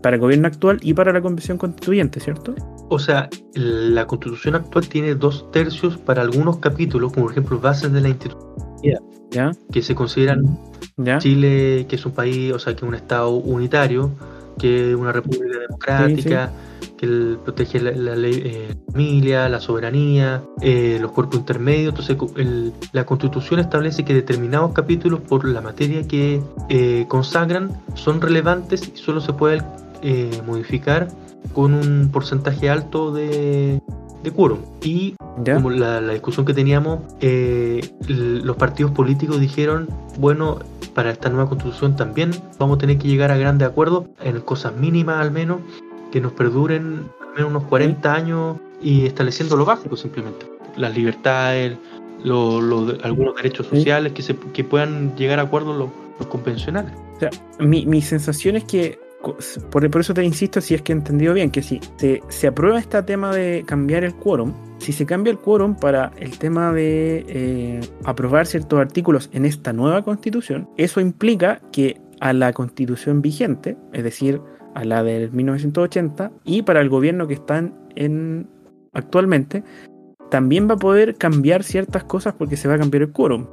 para 0.04 0.18
el 0.18 0.22
gobierno 0.22 0.48
actual 0.48 0.78
y 0.84 0.94
para 0.94 1.12
la 1.12 1.20
convención 1.20 1.58
constituyente, 1.58 2.20
¿cierto? 2.20 2.54
O 2.90 3.00
sea, 3.00 3.28
la 3.56 4.06
constitución 4.06 4.54
actual 4.54 4.88
tiene 4.88 5.16
dos 5.16 5.50
tercios 5.52 5.98
para 5.98 6.22
algunos 6.22 6.60
capítulos, 6.60 7.12
como 7.12 7.26
por 7.26 7.32
ejemplo 7.32 7.60
bases 7.60 7.92
de 7.92 8.02
la 8.02 8.10
institución. 8.10 8.54
¿Ya? 9.32 9.52
Que 9.72 9.82
se 9.82 9.96
consideran 9.96 10.44
¿Ya? 10.98 11.18
Chile, 11.18 11.88
que 11.90 11.96
es 11.96 12.06
un 12.06 12.12
país, 12.12 12.54
o 12.54 12.60
sea, 12.60 12.76
que 12.76 12.86
es 12.86 12.88
un 12.88 12.94
estado 12.94 13.32
unitario, 13.32 14.12
que 14.58 14.96
una 14.96 15.12
república 15.12 15.60
democrática. 15.60 16.48
Sí, 16.48 16.54
sí 16.54 16.68
que 16.98 17.38
protege 17.46 17.80
la, 17.80 17.92
la 17.92 18.16
ley, 18.16 18.42
eh, 18.44 18.76
familia, 18.92 19.48
la 19.48 19.60
soberanía, 19.60 20.42
eh, 20.62 20.98
los 21.00 21.12
cuerpos 21.12 21.38
intermedios. 21.38 21.90
Entonces, 21.90 22.18
el, 22.38 22.74
la 22.92 23.06
Constitución 23.06 23.60
establece 23.60 24.04
que 24.04 24.14
determinados 24.14 24.74
capítulos, 24.74 25.22
por 25.22 25.48
la 25.48 25.62
materia 25.62 26.08
que 26.08 26.42
eh, 26.70 27.06
consagran, 27.08 27.80
son 27.94 28.20
relevantes 28.20 28.92
y 28.94 28.98
solo 28.98 29.22
se 29.22 29.34
pueden 29.34 29.64
modificar 30.46 31.08
con 31.54 31.74
un 31.74 32.10
porcentaje 32.12 32.70
alto 32.70 33.12
de, 33.12 33.82
de 34.24 34.32
quórum. 34.32 34.60
Y 34.82 35.16
¿Ya? 35.44 35.56
como 35.56 35.70
la, 35.70 36.02
la, 36.02 36.14
discusión 36.14 36.46
que 36.46 36.54
teníamos, 36.54 37.00
los 38.08 38.56
partidos 38.58 38.92
políticos 38.92 39.40
dijeron, 39.40 39.88
bueno, 40.18 40.60
para 40.98 41.12
esta 41.12 41.30
nueva 41.30 41.48
constitución 41.48 41.96
también 41.96 42.32
vamos 42.58 42.78
a 42.78 42.80
tener 42.80 42.98
que 42.98 43.08
llegar 43.08 43.30
a 43.30 43.38
grandes 43.38 43.68
acuerdos 43.68 44.06
en 44.24 44.42
cosas 44.42 44.76
mínimas 44.76 45.22
al 45.22 45.30
menos 45.32 45.60
que 46.12 46.20
nos 46.20 46.32
perduren 46.32 47.04
al 47.22 47.34
menos 47.36 47.52
unos 47.52 47.64
40 47.66 48.14
años 48.14 48.58
y 48.82 49.06
estableciendo 49.06 49.56
lo 49.56 49.66
básico 49.66 49.96
simplemente. 49.96 50.48
las 50.76 50.96
libertades, 50.96 51.78
algunos 52.24 53.36
derechos 53.36 53.68
sociales 53.68 54.14
que, 54.14 54.24
se, 54.24 54.36
que 54.54 54.64
puedan 54.64 55.16
llegar 55.16 55.40
a 55.40 55.44
acuerdos 55.44 55.78
los, 55.78 56.28
convencionales. 56.28 56.92
O 57.16 57.20
sea, 57.20 57.30
mi, 57.60 57.86
mi 57.86 58.02
sensación 58.02 58.56
es 58.56 58.64
que 58.64 59.00
por, 59.72 59.86
eso 60.00 60.14
te 60.14 60.24
insisto, 60.24 60.62
si 60.62 60.76
es 60.76 60.82
que 60.82 60.92
he 60.92 60.96
entendido 60.96 61.34
bien, 61.34 61.52
que 61.52 61.62
si 61.62 61.80
se, 61.98 62.22
se 62.30 62.48
aprueba 62.48 62.80
este 62.80 63.02
tema 63.04 63.36
de 63.36 63.64
cambiar 63.66 64.04
el 64.04 64.16
quórum, 64.16 64.54
si 64.80 64.94
se 64.94 65.06
cambia 65.06 65.32
el 65.32 65.40
quórum 65.40 65.76
para 65.76 66.12
el 66.18 66.38
tema 66.38 66.72
de 66.72 67.26
eh, 67.28 67.82
aprobar 68.06 68.46
ciertos 68.46 68.80
artículos 68.80 69.30
en 69.34 69.46
esta 69.46 69.74
nueva 69.74 70.04
constitución, 70.04 70.70
eso 70.78 71.02
implica 71.02 71.62
que 71.72 72.00
a 72.20 72.34
la 72.34 72.54
constitución 72.54 73.22
vigente, 73.22 73.78
es 73.94 74.04
decir, 74.04 74.42
a 74.76 74.86
la 74.86 75.04
del 75.04 75.32
1980, 75.32 76.32
y 76.44 76.62
para 76.62 76.82
el 76.82 76.90
gobierno 76.90 77.28
que 77.28 77.36
están 77.36 77.74
en 77.96 78.48
actualmente, 78.94 79.64
también 80.30 80.70
va 80.70 80.74
a 80.74 80.78
poder 80.78 81.16
cambiar 81.16 81.64
ciertas 81.64 82.04
cosas 82.04 82.34
porque 82.38 82.58
se 82.58 82.68
va 82.68 82.76
a 82.76 82.78
cambiar 82.78 83.04
el 83.04 83.12
quórum. 83.12 83.46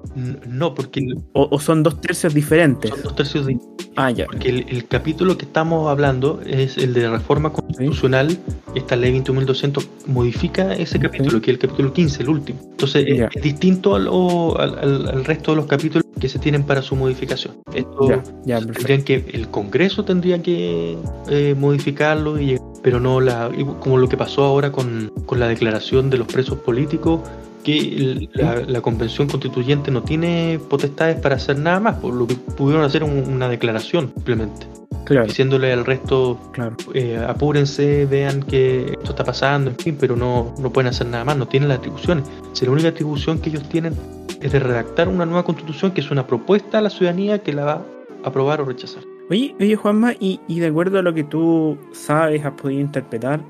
No, 0.49 0.75
porque... 0.75 1.01
O, 1.33 1.59
son 1.61 1.83
dos 1.83 2.01
tercios 2.01 2.35
diferentes. 2.35 2.91
Son 2.91 3.03
dos 3.03 3.16
tercios 3.16 3.47
diferentes. 3.47 3.89
Ah, 3.97 4.11
ya. 4.11 4.27
Porque 4.27 4.49
el, 4.49 4.87
capítulo 4.89 5.39
que 5.39 5.45
estamos 5.45 5.89
hablando 5.89 6.41
es 6.45 6.77
el 6.79 6.95
de 6.95 7.09
reforma 7.09 7.53
constitucional. 7.53 8.37
Esta 8.75 8.97
ley 8.97 9.12
21.200 9.20 9.87
modifica 10.07 10.75
ese 10.75 10.99
capítulo, 10.99 11.41
que 11.41 11.53
es 11.53 11.55
el 11.55 11.59
capítulo 11.61 11.93
15, 11.93 12.22
el 12.22 12.29
último. 12.29 12.59
Entonces 12.70 13.05
es, 13.07 13.43
distinto 13.43 13.95
al, 13.95 15.25
resto 15.25 15.53
de 15.53 15.57
los 15.57 15.66
capítulos 15.66 16.05
que 16.18 16.29
se 16.29 16.39
tienen 16.39 16.64
para 16.64 16.83
su 16.83 16.97
modificación. 16.97 17.55
Esto 17.72 18.22
ya, 18.45 18.61
tendrían 18.61 19.03
que, 19.03 19.25
el 19.33 19.49
Congreso 19.49 20.05
tendría 20.05 20.43
que 20.43 20.99
eh, 21.29 21.55
modificarlo 21.57 22.41
y 22.41 22.59
pero 22.85 23.01
no 23.01 23.18
la, 23.18 23.51
como 23.81 23.97
lo 23.97 24.11
que 24.11 24.18
pasó 24.18 24.45
ahora 24.45 24.70
con, 24.70 25.11
con 25.25 25.41
la 25.41 25.49
declaración 25.49 26.11
de 26.11 26.18
los 26.18 26.27
presos 26.27 26.59
políticos, 26.64 27.20
que 27.64 28.28
la, 28.34 28.80
convención 28.82 29.26
constituyente 29.26 29.90
no 29.90 30.02
tiene 30.02 30.60
potestades 30.68 31.18
para 31.20 31.36
hacer 31.36 31.58
nada 31.58 31.80
más, 31.80 31.96
por 31.96 32.12
lo 32.14 32.26
que 32.26 32.34
pudieron 32.34 32.84
hacer 32.84 33.02
una 33.02 33.48
declaración 33.48 34.12
simplemente. 34.14 34.66
Diciéndole 35.08 35.72
al 35.72 35.84
resto, 35.84 36.38
claro. 36.52 36.76
Eh, 36.94 37.22
apúrense, 37.26 38.06
vean 38.06 38.42
que 38.42 38.92
esto 38.92 39.10
está 39.10 39.24
pasando, 39.24 39.70
en 39.70 39.76
fin, 39.76 39.96
pero 39.98 40.16
no, 40.16 40.54
no 40.58 40.72
pueden 40.72 40.88
hacer 40.88 41.06
nada 41.06 41.24
más, 41.24 41.36
no 41.36 41.46
tienen 41.46 41.68
las 41.68 41.78
atribuciones. 41.78 42.24
Si 42.52 42.64
la 42.64 42.70
única 42.70 42.88
atribución 42.88 43.38
que 43.38 43.50
ellos 43.50 43.68
tienen 43.68 43.94
es 44.40 44.52
de 44.52 44.60
redactar 44.60 45.08
una 45.08 45.26
nueva 45.26 45.44
constitución 45.44 45.92
que 45.92 46.00
es 46.00 46.10
una 46.10 46.26
propuesta 46.26 46.78
a 46.78 46.80
la 46.80 46.90
ciudadanía 46.90 47.42
que 47.42 47.52
la 47.52 47.64
va 47.64 47.72
a 47.72 48.28
aprobar 48.28 48.60
o 48.60 48.64
rechazar. 48.64 49.02
Oye, 49.30 49.54
oye 49.60 49.76
Juanma, 49.76 50.12
y, 50.20 50.40
y 50.48 50.60
de 50.60 50.68
acuerdo 50.68 50.98
a 50.98 51.02
lo 51.02 51.12
que 51.14 51.24
tú 51.24 51.78
sabes, 51.92 52.44
has 52.44 52.52
podido 52.52 52.80
interpretar, 52.80 53.40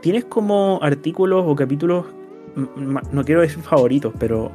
¿tienes 0.00 0.24
como 0.24 0.80
artículos 0.82 1.44
o 1.46 1.54
capítulos, 1.56 2.06
no 2.56 3.24
quiero 3.24 3.40
decir 3.40 3.62
favoritos, 3.62 4.12
pero 4.18 4.50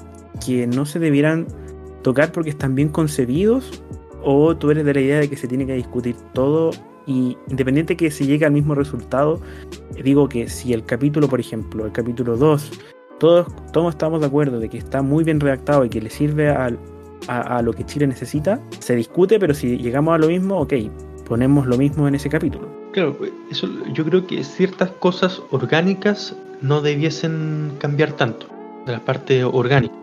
que 0.45 0.67
no 0.67 0.85
se 0.85 0.99
debieran 0.99 1.47
tocar 2.03 2.31
porque 2.31 2.49
están 2.49 2.75
bien 2.75 2.89
concebidos? 2.89 3.83
¿O 4.23 4.55
tú 4.55 4.71
eres 4.71 4.85
de 4.85 4.93
la 4.93 5.01
idea 5.01 5.19
de 5.19 5.29
que 5.29 5.37
se 5.37 5.47
tiene 5.47 5.65
que 5.65 5.73
discutir 5.73 6.15
todo 6.33 6.71
y 7.05 7.37
independiente 7.47 7.95
que 7.95 8.11
se 8.11 8.25
llegue 8.25 8.45
al 8.45 8.51
mismo 8.51 8.75
resultado, 8.75 9.39
digo 10.03 10.27
que 10.27 10.49
si 10.49 10.73
el 10.73 10.83
capítulo, 10.83 11.29
por 11.29 11.39
ejemplo, 11.39 11.85
el 11.85 11.91
capítulo 11.93 12.35
2, 12.35 12.71
todos, 13.19 13.47
todos 13.71 13.93
estamos 13.93 14.19
de 14.19 14.27
acuerdo 14.27 14.59
de 14.59 14.69
que 14.69 14.77
está 14.77 15.01
muy 15.01 15.23
bien 15.23 15.39
redactado 15.39 15.85
y 15.85 15.89
que 15.89 16.01
le 16.01 16.09
sirve 16.09 16.49
al, 16.49 16.77
a, 17.27 17.61
lo 17.61 17.73
que 17.73 17.85
Chile 17.85 18.07
necesita, 18.07 18.61
se 18.79 18.95
discute, 18.95 19.39
pero 19.39 19.53
si 19.53 19.77
llegamos 19.77 20.15
a 20.15 20.17
lo 20.17 20.27
mismo, 20.27 20.59
ok, 20.59 20.73
ponemos 21.25 21.65
lo 21.65 21.77
mismo 21.77 22.07
en 22.07 22.15
ese 22.15 22.29
capítulo. 22.29 22.67
Claro, 22.91 23.17
pues, 23.17 23.31
eso, 23.49 23.69
yo 23.93 24.03
creo 24.03 24.27
que 24.27 24.43
ciertas 24.43 24.91
cosas 24.91 25.41
orgánicas 25.51 26.35
no 26.61 26.81
debiesen 26.81 27.73
cambiar 27.79 28.13
tanto 28.13 28.47
de 28.85 28.93
la 28.93 28.99
parte 28.99 29.43
orgánica. 29.43 29.93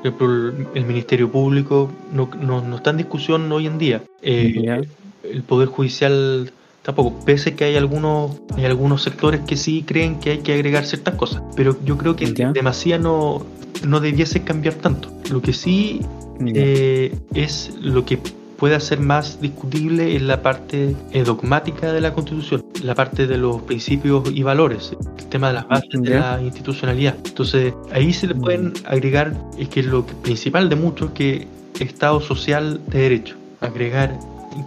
Ejemplo, 0.00 0.52
el, 0.74 0.84
Ministerio 0.84 1.30
Público 1.30 1.90
no, 2.12 2.28
no, 2.40 2.76
está 2.76 2.90
en 2.90 2.96
discusión 2.98 3.50
hoy 3.52 3.66
en 3.66 3.78
día. 3.78 4.02
Eh, 4.20 4.84
el 5.22 5.42
Poder 5.42 5.68
Judicial 5.68 6.52
tampoco, 6.82 7.24
pese 7.24 7.54
que 7.54 7.64
hay 7.64 7.76
algunos, 7.76 8.40
hay 8.56 8.64
algunos 8.64 9.02
sectores 9.02 9.40
que 9.40 9.56
sí 9.56 9.84
creen 9.86 10.18
que 10.18 10.30
hay 10.30 10.38
que 10.38 10.52
agregar 10.52 10.84
ciertas 10.84 11.14
cosas, 11.14 11.42
pero 11.54 11.76
yo 11.84 11.96
creo 11.96 12.16
que 12.16 12.26
demasiado 12.52 13.02
no, 13.02 13.46
no 13.86 14.00
debiese 14.00 14.42
cambiar 14.42 14.74
tanto. 14.74 15.08
Lo 15.30 15.40
que 15.40 15.52
sí 15.52 16.00
eh, 16.40 17.16
es 17.34 17.72
lo 17.80 18.04
que 18.04 18.18
puede 18.62 18.78
ser 18.78 19.00
más 19.00 19.40
discutible 19.40 20.14
en 20.14 20.28
la 20.28 20.40
parte 20.40 20.94
eh, 21.10 21.24
dogmática 21.24 21.92
de 21.92 22.00
la 22.00 22.12
Constitución, 22.12 22.64
la 22.84 22.94
parte 22.94 23.26
de 23.26 23.36
los 23.36 23.60
principios 23.62 24.30
y 24.32 24.44
valores, 24.44 24.96
el 25.18 25.26
tema 25.26 25.48
de 25.48 25.54
las 25.54 25.66
bases 25.66 26.00
de 26.00 26.10
la 26.10 26.40
institucionalidad. 26.40 27.16
Entonces, 27.24 27.74
ahí 27.92 28.12
se 28.12 28.28
le 28.28 28.36
pueden 28.36 28.72
agregar, 28.84 29.34
es 29.58 29.68
que 29.68 29.82
lo 29.82 30.06
principal 30.06 30.68
de 30.68 30.76
muchos, 30.76 31.10
que 31.10 31.48
Estado 31.80 32.20
social 32.20 32.80
de 32.86 33.00
derecho, 33.00 33.34
agregar 33.60 34.16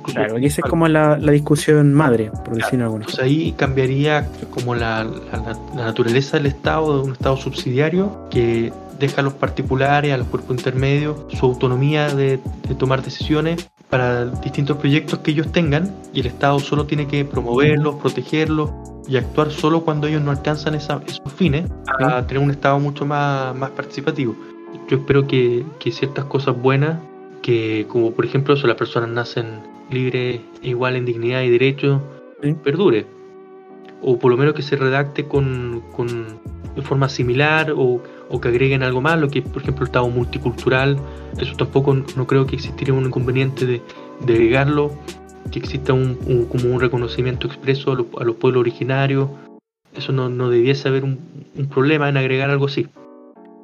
Claro, 0.03 0.39
y 0.39 0.47
esa 0.47 0.61
es 0.65 0.69
como 0.69 0.87
la, 0.87 1.15
discusión 1.15 1.93
madre, 1.93 2.31
por 2.43 2.55
decirlo 2.55 2.85
alguna. 2.85 3.05
Pues 3.05 3.19
ahí 3.19 3.53
cambiaría 3.53 4.27
como 4.49 4.75
la, 4.75 5.05
la, 5.05 5.85
naturaleza 5.85 6.37
del 6.37 6.47
Estado, 6.47 6.97
de 6.97 7.03
un 7.03 7.11
Estado 7.13 7.37
subsidiario 7.37 8.27
que 8.29 8.73
deja 8.99 9.21
a 9.21 9.23
los 9.23 9.33
particulares, 9.33 10.13
a 10.13 10.17
los 10.17 10.27
cuerpos 10.27 10.57
intermedios, 10.57 11.17
su 11.29 11.45
autonomía 11.45 12.09
de, 12.09 12.39
tomar 12.77 13.03
decisiones 13.03 13.69
para 13.89 14.25
distintos 14.25 14.77
proyectos 14.77 15.19
que 15.19 15.31
ellos 15.31 15.51
tengan 15.51 15.95
y 16.13 16.21
el 16.21 16.27
Estado 16.27 16.59
solo 16.59 16.85
tiene 16.85 17.07
que 17.07 17.23
promoverlos, 17.25 17.95
protegerlos 17.95 18.71
y 19.07 19.17
actuar 19.17 19.51
solo 19.51 19.81
cuando 19.81 20.07
ellos 20.07 20.21
no 20.21 20.31
alcanzan 20.31 20.75
esos 20.75 21.01
fines 21.35 21.69
a 21.99 22.25
tener 22.25 22.43
un 22.43 22.51
Estado 22.51 22.79
mucho 22.79 23.05
más, 23.05 23.55
más 23.55 23.69
participativo. 23.71 24.35
Yo 24.89 24.97
espero 24.97 25.27
que, 25.27 25.65
que 25.79 25.91
ciertas 25.91 26.25
cosas 26.25 26.59
buenas, 26.59 26.99
que 27.41 27.85
como 27.87 28.11
por 28.11 28.25
ejemplo 28.25 28.55
eso, 28.55 28.67
las 28.67 28.77
personas 28.77 29.09
nacen 29.09 29.61
libres, 29.89 30.41
igual 30.61 30.95
en 30.95 31.05
dignidad 31.05 31.43
y 31.43 31.49
derecho, 31.49 32.01
perdure. 32.63 33.05
O 34.01 34.19
por 34.19 34.31
lo 34.31 34.37
menos 34.37 34.53
que 34.53 34.61
se 34.61 34.75
redacte 34.75 35.27
con, 35.27 35.81
con 35.95 36.39
de 36.75 36.81
forma 36.81 37.09
similar 37.09 37.71
o 37.75 38.01
o 38.29 38.41
que 38.41 38.47
agreguen 38.47 38.83
algo 38.83 39.01
más, 39.01 39.19
lo 39.19 39.29
que 39.29 39.41
por 39.41 39.61
ejemplo 39.61 39.83
el 39.83 39.89
Estado 39.89 40.09
multicultural, 40.09 40.97
eso 41.39 41.55
tampoco 41.55 41.93
no 41.93 42.27
creo 42.27 42.45
que 42.45 42.55
existiría 42.55 42.93
un 42.93 43.05
inconveniente 43.05 43.65
de, 43.65 43.81
agregarlo, 44.23 44.91
que 45.51 45.59
exista 45.59 45.93
un, 45.93 46.15
como 46.49 46.73
un 46.73 46.79
reconocimiento 46.79 47.47
expreso 47.47 47.91
a, 47.91 48.23
los 48.23 48.35
pueblos 48.35 48.61
originarios, 48.61 49.29
eso 49.95 50.11
no, 50.11 50.29
no 50.29 50.49
debiese 50.49 50.87
haber 50.87 51.03
un, 51.03 51.17
problema 51.69 52.09
en 52.09 52.17
agregar 52.17 52.49
algo 52.49 52.65
así. 52.65 52.87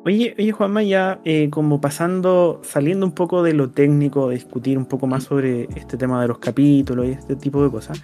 Oye, 0.04 0.34
oye 0.40 0.52
Juanma, 0.52 0.82
ya 0.82 1.20
eh, 1.26 1.50
como 1.52 1.80
pasando, 1.80 2.60
saliendo 2.64 3.06
un 3.06 3.12
poco 3.12 3.44
de 3.44 3.54
lo 3.54 3.70
técnico, 3.70 4.30
discutir 4.30 4.78
un 4.78 4.86
poco 4.86 5.06
más 5.06 5.26
sobre 5.26 5.68
este 5.76 5.96
tema 5.98 6.22
de 6.22 6.28
los 6.28 6.40
capítulos 6.40 7.08
y 7.08 7.12
este 7.12 7.36
tipo 7.36 7.64
de 7.64 7.70
cosas, 7.70 8.02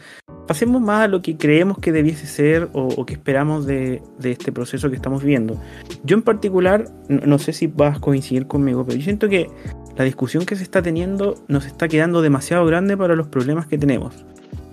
pasemos 0.47 0.81
más 0.81 1.03
a 1.03 1.07
lo 1.07 1.21
que 1.21 1.37
creemos 1.37 1.77
que 1.77 1.91
debiese 1.91 2.25
ser 2.25 2.69
o, 2.73 3.05
que 3.05 3.13
esperamos 3.13 3.65
de, 3.65 4.01
este 4.23 4.51
proceso 4.51 4.89
que 4.89 4.95
estamos 4.95 5.21
viviendo. 5.21 5.61
Yo 6.03 6.15
en 6.15 6.23
particular, 6.23 6.89
no, 7.09 7.37
sé 7.37 7.53
si 7.53 7.67
vas 7.67 7.97
a 7.97 7.99
coincidir 7.99 8.47
conmigo, 8.47 8.85
pero 8.85 8.97
yo 8.97 9.03
siento 9.03 9.29
que 9.29 9.49
la 9.97 10.05
discusión 10.05 10.45
que 10.45 10.55
se 10.55 10.63
está 10.63 10.81
teniendo 10.81 11.35
nos 11.47 11.65
está 11.65 11.87
quedando 11.87 12.21
demasiado 12.21 12.65
grande 12.65 12.95
para 12.97 13.15
los 13.15 13.27
problemas 13.27 13.67
que 13.67 13.77
tenemos. 13.77 14.25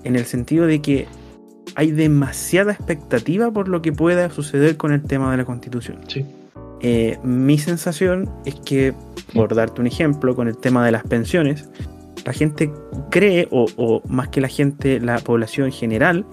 En 0.04 0.16
el 0.16 0.24
sentido 0.24 0.66
de 0.66 0.80
que 0.80 1.06
hay 1.74 1.90
demasiada 1.90 2.72
expectativa 2.72 3.50
por 3.50 3.68
lo 3.68 3.82
que 3.82 3.92
pueda 3.92 4.30
suceder 4.30 4.76
con 4.76 4.92
el 4.92 5.02
tema 5.02 5.30
de 5.30 5.38
la 5.38 5.44
constitución. 5.44 5.98
Sí. 6.06 6.24
Eh, 6.80 7.18
mi 7.22 7.58
sensación 7.58 8.30
es 8.44 8.56
que, 8.56 8.92
por 9.32 9.54
darte 9.54 9.80
un 9.80 9.86
ejemplo, 9.86 10.36
con 10.36 10.48
el 10.48 10.56
tema 10.56 10.84
de 10.84 10.92
las 10.92 11.02
pensiones, 11.02 11.68
la 12.24 12.32
gente 12.32 12.72
cree, 13.10 13.48
o, 13.50 14.02
más 14.08 14.28
que 14.28 14.40
la 14.40 14.48
gente, 14.48 15.00
la 15.00 15.18
población 15.18 15.70
general, 15.70 16.26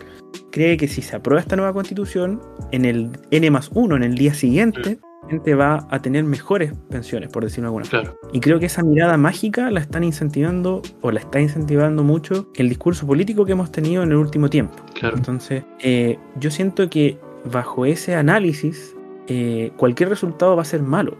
cree 0.51 0.77
que 0.77 0.87
si 0.87 1.01
se 1.01 1.15
aprueba 1.15 1.41
esta 1.41 1.55
nueva 1.55 1.73
constitución, 1.73 2.41
en 2.71 2.85
el 2.85 3.09
N 3.31 3.51
más 3.51 3.69
1, 3.73 3.95
en 3.97 4.03
el 4.03 4.15
día 4.15 4.33
siguiente, 4.33 4.99
la 5.23 5.29
gente 5.29 5.55
va 5.55 5.87
a 5.89 6.01
tener 6.01 6.23
mejores 6.23 6.73
pensiones, 6.89 7.29
por 7.29 7.43
decirlo 7.43 7.63
de 7.63 7.67
alguna 7.67 7.85
forma. 7.85 8.13
Y 8.33 8.39
creo 8.39 8.59
que 8.59 8.65
esa 8.65 8.83
mirada 8.83 9.17
mágica 9.17 9.69
la 9.71 9.81
están 9.81 10.03
incentivando, 10.03 10.81
o 11.01 11.11
la 11.11 11.19
está 11.19 11.39
incentivando 11.39 12.03
mucho, 12.03 12.49
el 12.55 12.69
discurso 12.69 13.05
político 13.05 13.45
que 13.45 13.51
hemos 13.51 13.71
tenido 13.71 14.03
en 14.03 14.11
el 14.11 14.17
último 14.17 14.49
tiempo. 14.49 14.75
Entonces, 15.01 15.63
eh, 15.79 16.17
yo 16.39 16.51
siento 16.51 16.89
que 16.89 17.17
bajo 17.45 17.85
ese 17.85 18.15
análisis, 18.15 18.95
eh, 19.27 19.71
cualquier 19.77 20.09
resultado 20.09 20.55
va 20.55 20.61
a 20.61 20.65
ser 20.65 20.81
malo. 20.81 21.17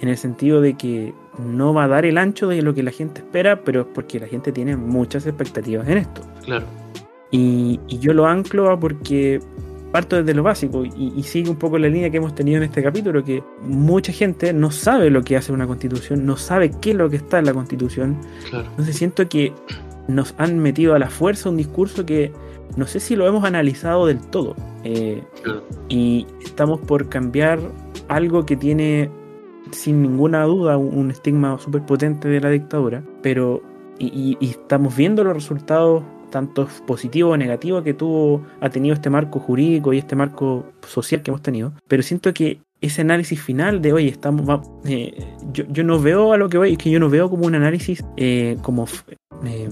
En 0.00 0.08
el 0.08 0.16
sentido 0.16 0.60
de 0.60 0.74
que 0.74 1.12
no 1.38 1.72
va 1.72 1.84
a 1.84 1.88
dar 1.88 2.04
el 2.04 2.18
ancho 2.18 2.48
de 2.48 2.62
lo 2.62 2.74
que 2.74 2.82
la 2.82 2.90
gente 2.90 3.20
espera, 3.20 3.62
pero 3.62 3.82
es 3.82 3.86
porque 3.94 4.20
la 4.20 4.26
gente 4.26 4.52
tiene 4.52 4.76
muchas 4.76 5.26
expectativas 5.26 5.88
en 5.88 5.98
esto. 5.98 6.22
Claro. 6.44 6.66
Y, 7.30 7.80
yo 7.88 8.12
lo 8.12 8.26
anclo 8.26 8.78
porque 8.78 9.40
parto 9.90 10.16
desde 10.16 10.34
lo 10.34 10.42
básico 10.42 10.84
y, 10.84 11.22
sigue 11.22 11.50
un 11.50 11.56
poco 11.56 11.78
la 11.78 11.88
línea 11.88 12.10
que 12.10 12.18
hemos 12.18 12.34
tenido 12.34 12.58
en 12.58 12.64
este 12.64 12.82
capítulo, 12.82 13.24
que 13.24 13.42
mucha 13.62 14.12
gente 14.12 14.52
no 14.52 14.70
sabe 14.70 15.10
lo 15.10 15.22
que 15.22 15.36
hace 15.36 15.52
una 15.52 15.66
constitución, 15.66 16.26
no 16.26 16.36
sabe 16.36 16.70
qué 16.80 16.90
es 16.90 16.96
lo 16.96 17.08
que 17.08 17.16
está 17.16 17.38
en 17.38 17.46
la 17.46 17.54
constitución. 17.54 18.18
Claro. 18.50 18.68
Entonces 18.70 18.96
siento 18.96 19.28
que 19.28 19.52
nos 20.08 20.34
han 20.38 20.58
metido 20.58 20.94
a 20.94 20.98
la 20.98 21.08
fuerza 21.08 21.48
un 21.48 21.56
discurso 21.56 22.04
que 22.04 22.32
no 22.76 22.86
sé 22.86 23.00
si 23.00 23.16
lo 23.16 23.26
hemos 23.26 23.44
analizado 23.44 24.06
del 24.06 24.20
todo. 24.20 24.56
Eh, 24.84 25.22
y 25.88 26.26
estamos 26.42 26.80
por 26.80 27.08
cambiar 27.08 27.60
algo 28.08 28.44
que 28.44 28.56
tiene 28.56 29.10
sin 29.72 30.02
ninguna 30.02 30.44
duda 30.44 30.76
un 30.76 31.10
estigma 31.10 31.58
súper 31.58 31.82
potente 31.82 32.28
de 32.28 32.40
la 32.40 32.50
dictadura, 32.50 33.02
pero 33.22 33.62
y, 33.98 34.36
estamos 34.40 34.96
viendo 34.96 35.24
los 35.24 35.34
resultados 35.34 36.02
tanto 36.30 36.66
positivos 36.86 37.34
o 37.34 37.36
negativos 37.36 37.82
que 37.82 37.92
tuvo, 37.92 38.42
ha 38.60 38.70
tenido 38.70 38.94
este 38.94 39.10
marco 39.10 39.38
jurídico 39.38 39.92
y 39.92 39.98
este 39.98 40.16
marco 40.16 40.64
social 40.86 41.22
que 41.22 41.30
hemos 41.30 41.42
tenido, 41.42 41.74
pero 41.88 42.02
siento 42.02 42.32
que 42.32 42.60
ese 42.80 43.02
análisis 43.02 43.40
final 43.40 43.82
de, 43.82 43.92
oye, 43.92 44.08
estamos, 44.08 44.66
eh, 44.86 45.14
yo, 45.52 45.64
yo, 45.68 45.84
no 45.84 46.00
veo 46.00 46.32
a 46.32 46.36
lo 46.36 46.48
que 46.48 46.58
voy, 46.58 46.72
es 46.72 46.78
que 46.78 46.90
yo 46.90 46.98
no 46.98 47.10
veo 47.10 47.30
como 47.30 47.46
un 47.46 47.54
análisis 47.54 48.02
eh, 48.16 48.56
como 48.62 48.86
eh, 49.44 49.68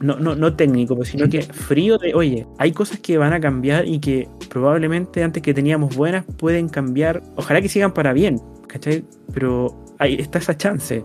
no, 0.00 0.18
no, 0.18 0.36
no 0.36 0.54
técnico, 0.54 1.02
sino 1.04 1.28
que 1.28 1.42
frío 1.42 1.98
de, 1.98 2.14
oye, 2.14 2.46
hay 2.58 2.72
cosas 2.72 3.00
que 3.00 3.18
van 3.18 3.32
a 3.32 3.40
cambiar 3.40 3.88
y 3.88 3.98
que 3.98 4.28
probablemente 4.48 5.24
antes 5.24 5.42
que 5.42 5.54
teníamos 5.54 5.96
buenas 5.96 6.24
pueden 6.38 6.68
cambiar, 6.68 7.22
ojalá 7.36 7.60
que 7.62 7.68
sigan 7.68 7.92
para 7.92 8.12
bien, 8.12 8.40
¿cachai? 8.70 9.04
Pero 9.32 9.84
ahí 9.98 10.14
está 10.14 10.38
esa 10.38 10.56
chance. 10.56 11.04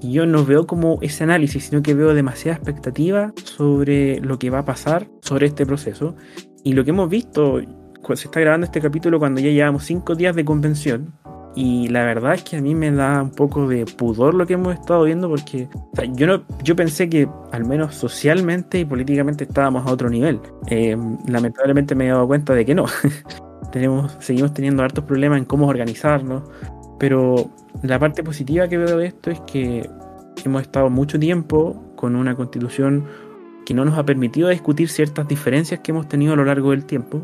Y 0.00 0.12
yo 0.12 0.26
no 0.26 0.44
veo 0.44 0.66
como 0.66 0.98
ese 1.02 1.24
análisis, 1.24 1.64
sino 1.64 1.82
que 1.82 1.94
veo 1.94 2.14
demasiada 2.14 2.56
expectativa 2.56 3.32
sobre 3.44 4.20
lo 4.20 4.38
que 4.38 4.50
va 4.50 4.60
a 4.60 4.64
pasar 4.64 5.08
sobre 5.20 5.46
este 5.46 5.64
proceso. 5.66 6.14
Y 6.62 6.74
lo 6.74 6.84
que 6.84 6.90
hemos 6.90 7.08
visto, 7.08 7.60
se 8.14 8.28
está 8.28 8.40
grabando 8.40 8.66
este 8.66 8.80
capítulo 8.80 9.18
cuando 9.18 9.40
ya 9.40 9.50
llevamos 9.50 9.84
cinco 9.84 10.14
días 10.14 10.36
de 10.36 10.44
convención, 10.44 11.12
y 11.56 11.88
la 11.88 12.04
verdad 12.04 12.34
es 12.34 12.42
que 12.42 12.58
a 12.58 12.60
mí 12.60 12.74
me 12.74 12.92
da 12.92 13.22
un 13.22 13.30
poco 13.30 13.66
de 13.66 13.86
pudor 13.86 14.34
lo 14.34 14.46
que 14.46 14.52
hemos 14.52 14.74
estado 14.74 15.04
viendo 15.04 15.26
porque 15.26 15.66
yo, 16.12 16.26
no, 16.26 16.44
yo 16.62 16.76
pensé 16.76 17.08
que 17.08 17.26
al 17.50 17.64
menos 17.64 17.94
socialmente 17.94 18.78
y 18.78 18.84
políticamente 18.84 19.44
estábamos 19.44 19.86
a 19.86 19.90
otro 19.90 20.10
nivel. 20.10 20.38
Em, 20.66 21.16
lamentablemente 21.26 21.94
me 21.94 22.06
he 22.06 22.08
dado 22.10 22.26
cuenta 22.26 22.52
de 22.52 22.66
que 22.66 22.74
no. 22.74 22.84
Tenemos, 23.72 24.14
seguimos 24.20 24.52
teniendo 24.52 24.82
hartos 24.82 25.04
problemas 25.04 25.38
en 25.38 25.46
cómo 25.46 25.66
organizarnos. 25.66 26.42
Pero 26.98 27.50
la 27.82 27.98
parte 27.98 28.22
positiva 28.22 28.68
que 28.68 28.78
veo 28.78 28.96
de 28.96 29.06
esto 29.06 29.30
es 29.30 29.40
que 29.40 29.88
hemos 30.44 30.62
estado 30.62 30.90
mucho 30.90 31.18
tiempo 31.18 31.82
con 31.96 32.16
una 32.16 32.34
constitución 32.34 33.04
que 33.64 33.74
no 33.74 33.84
nos 33.84 33.98
ha 33.98 34.04
permitido 34.04 34.48
discutir 34.48 34.88
ciertas 34.88 35.26
diferencias 35.26 35.80
que 35.80 35.90
hemos 35.90 36.08
tenido 36.08 36.34
a 36.34 36.36
lo 36.36 36.44
largo 36.44 36.70
del 36.70 36.84
tiempo 36.84 37.22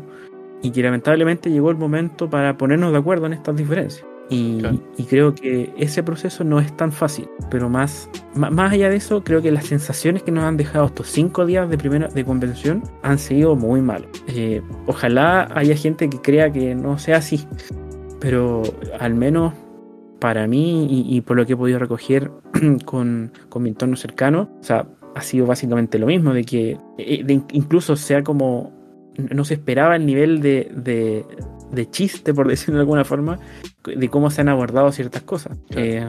y 0.61 0.71
que 0.71 0.83
lamentablemente 0.83 1.49
llegó 1.49 1.71
el 1.71 1.77
momento 1.77 2.29
para 2.29 2.57
ponernos 2.57 2.91
de 2.91 2.97
acuerdo 2.97 3.25
en 3.25 3.33
estas 3.33 3.55
diferencias. 3.55 4.05
Y, 4.29 4.63
creo 5.09 5.35
que 5.35 5.71
ese 5.77 6.01
proceso 6.01 6.43
no 6.43 6.59
es 6.59 6.75
tan 6.75 6.91
fácil, 6.91 7.27
pero 7.51 7.69
más, 7.69 8.09
más, 8.33 8.71
allá 8.71 8.89
de 8.89 8.95
eso, 8.95 9.23
creo 9.23 9.41
que 9.41 9.51
las 9.51 9.65
sensaciones 9.65 10.23
que 10.23 10.31
nos 10.31 10.45
han 10.45 10.57
dejado 10.57 10.87
estos 10.87 11.07
cinco 11.07 11.45
días 11.45 11.69
de 11.69 11.77
primera 11.77 12.07
de 12.07 12.23
convención 12.23 12.81
han 13.03 13.19
sido 13.19 13.55
muy 13.55 13.81
malas. 13.81 14.09
Eh, 14.27 14.61
ojalá 14.87 15.49
haya 15.53 15.75
gente 15.75 16.09
que 16.09 16.19
crea 16.19 16.51
que 16.51 16.73
no 16.73 16.97
sea 16.97 17.17
así, 17.17 17.45
pero 18.19 18.63
al 18.99 19.13
menos 19.13 19.53
para 20.23 20.47
mí 20.47 20.87
y, 20.89 21.19
por 21.19 21.35
lo 21.35 21.45
que 21.45 21.51
he 21.51 21.57
podido 21.57 21.79
recoger 21.79 22.31
con, 22.85 23.33
mi 23.59 23.67
entorno 23.67 23.97
cercano, 23.97 24.49
o 24.61 24.63
sea, 24.63 24.87
ha 25.15 25.21
sido 25.21 25.45
básicamente 25.45 25.99
lo 25.99 26.05
mismo, 26.05 26.33
de 26.33 26.45
que 26.45 26.77
eh, 26.97 27.41
incluso 27.51 27.97
sea 27.97 28.23
como 28.23 28.71
no 29.17 29.43
se 29.43 29.55
esperaba 29.55 29.97
el 29.97 30.05
nivel 30.05 30.39
de, 30.41 30.71
de 31.73 31.89
chiste, 31.89 32.33
por 32.33 32.47
decirlo 32.53 32.75
de 32.75 32.81
alguna 32.81 33.03
forma, 33.03 33.39
de 33.83 34.09
cómo 34.09 34.29
se 34.29 34.41
han 34.41 34.49
abordado 34.49 34.91
ciertas 34.91 35.23
cosas. 35.23 35.57
Eh, 35.71 36.07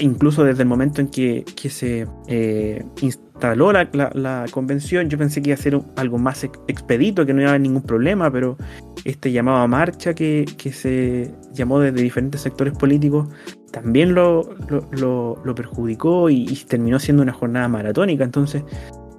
incluso 0.00 0.44
desde 0.44 0.62
el 0.62 0.68
momento 0.68 1.00
en 1.00 1.08
que, 1.08 1.44
se 1.70 2.06
eh, 2.26 2.84
instaló 3.00 3.72
la, 3.72 4.44
convención, 4.50 5.08
yo 5.08 5.16
pensé 5.16 5.40
que 5.40 5.50
iba 5.50 5.54
a 5.54 5.62
ser 5.62 5.80
algo 5.96 6.18
más 6.18 6.44
expedito, 6.44 7.24
que 7.24 7.32
no 7.32 7.40
iba 7.40 7.50
a 7.50 7.52
haber 7.52 7.62
ningún 7.62 7.82
problema, 7.82 8.30
pero 8.30 8.56
este 9.04 9.32
llamado 9.32 9.58
a 9.58 9.66
marcha 9.66 10.14
que, 10.14 10.46
se 10.72 11.32
llamó 11.56 11.80
desde 11.80 12.02
diferentes 12.02 12.40
sectores 12.42 12.76
políticos 12.76 13.28
también 13.76 14.14
lo, 14.14 14.48
lo, 14.92 15.54
perjudicó 15.54 16.30
y, 16.30 16.46
terminó 16.66 16.98
siendo 16.98 17.22
una 17.22 17.34
jornada 17.34 17.68
maratónica. 17.68 18.24
Entonces, 18.24 18.62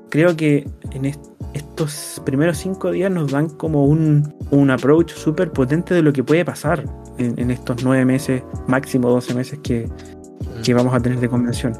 creo 0.09 0.35
que 0.35 0.67
en 0.93 1.05
estos 1.53 2.19
primeros 2.25 2.57
cinco 2.57 2.91
días 2.91 3.11
nos 3.11 3.31
dan 3.31 3.49
como 3.49 3.85
un, 3.85 4.33
un 4.49 4.71
approach 4.71 5.11
súper 5.11 5.51
potente 5.51 5.93
de 5.93 6.01
lo 6.01 6.11
que 6.11 6.23
puede 6.23 6.43
pasar 6.43 6.85
en, 7.19 7.51
estos 7.51 7.83
nueve 7.83 8.03
meses, 8.03 8.41
máximo 8.67 9.11
doce 9.11 9.35
meses 9.35 9.59
que, 9.61 9.87
que 10.63 10.73
vamos 10.73 10.93
a 10.95 10.99
tener 10.99 11.19
de 11.19 11.29
convención. 11.29 11.73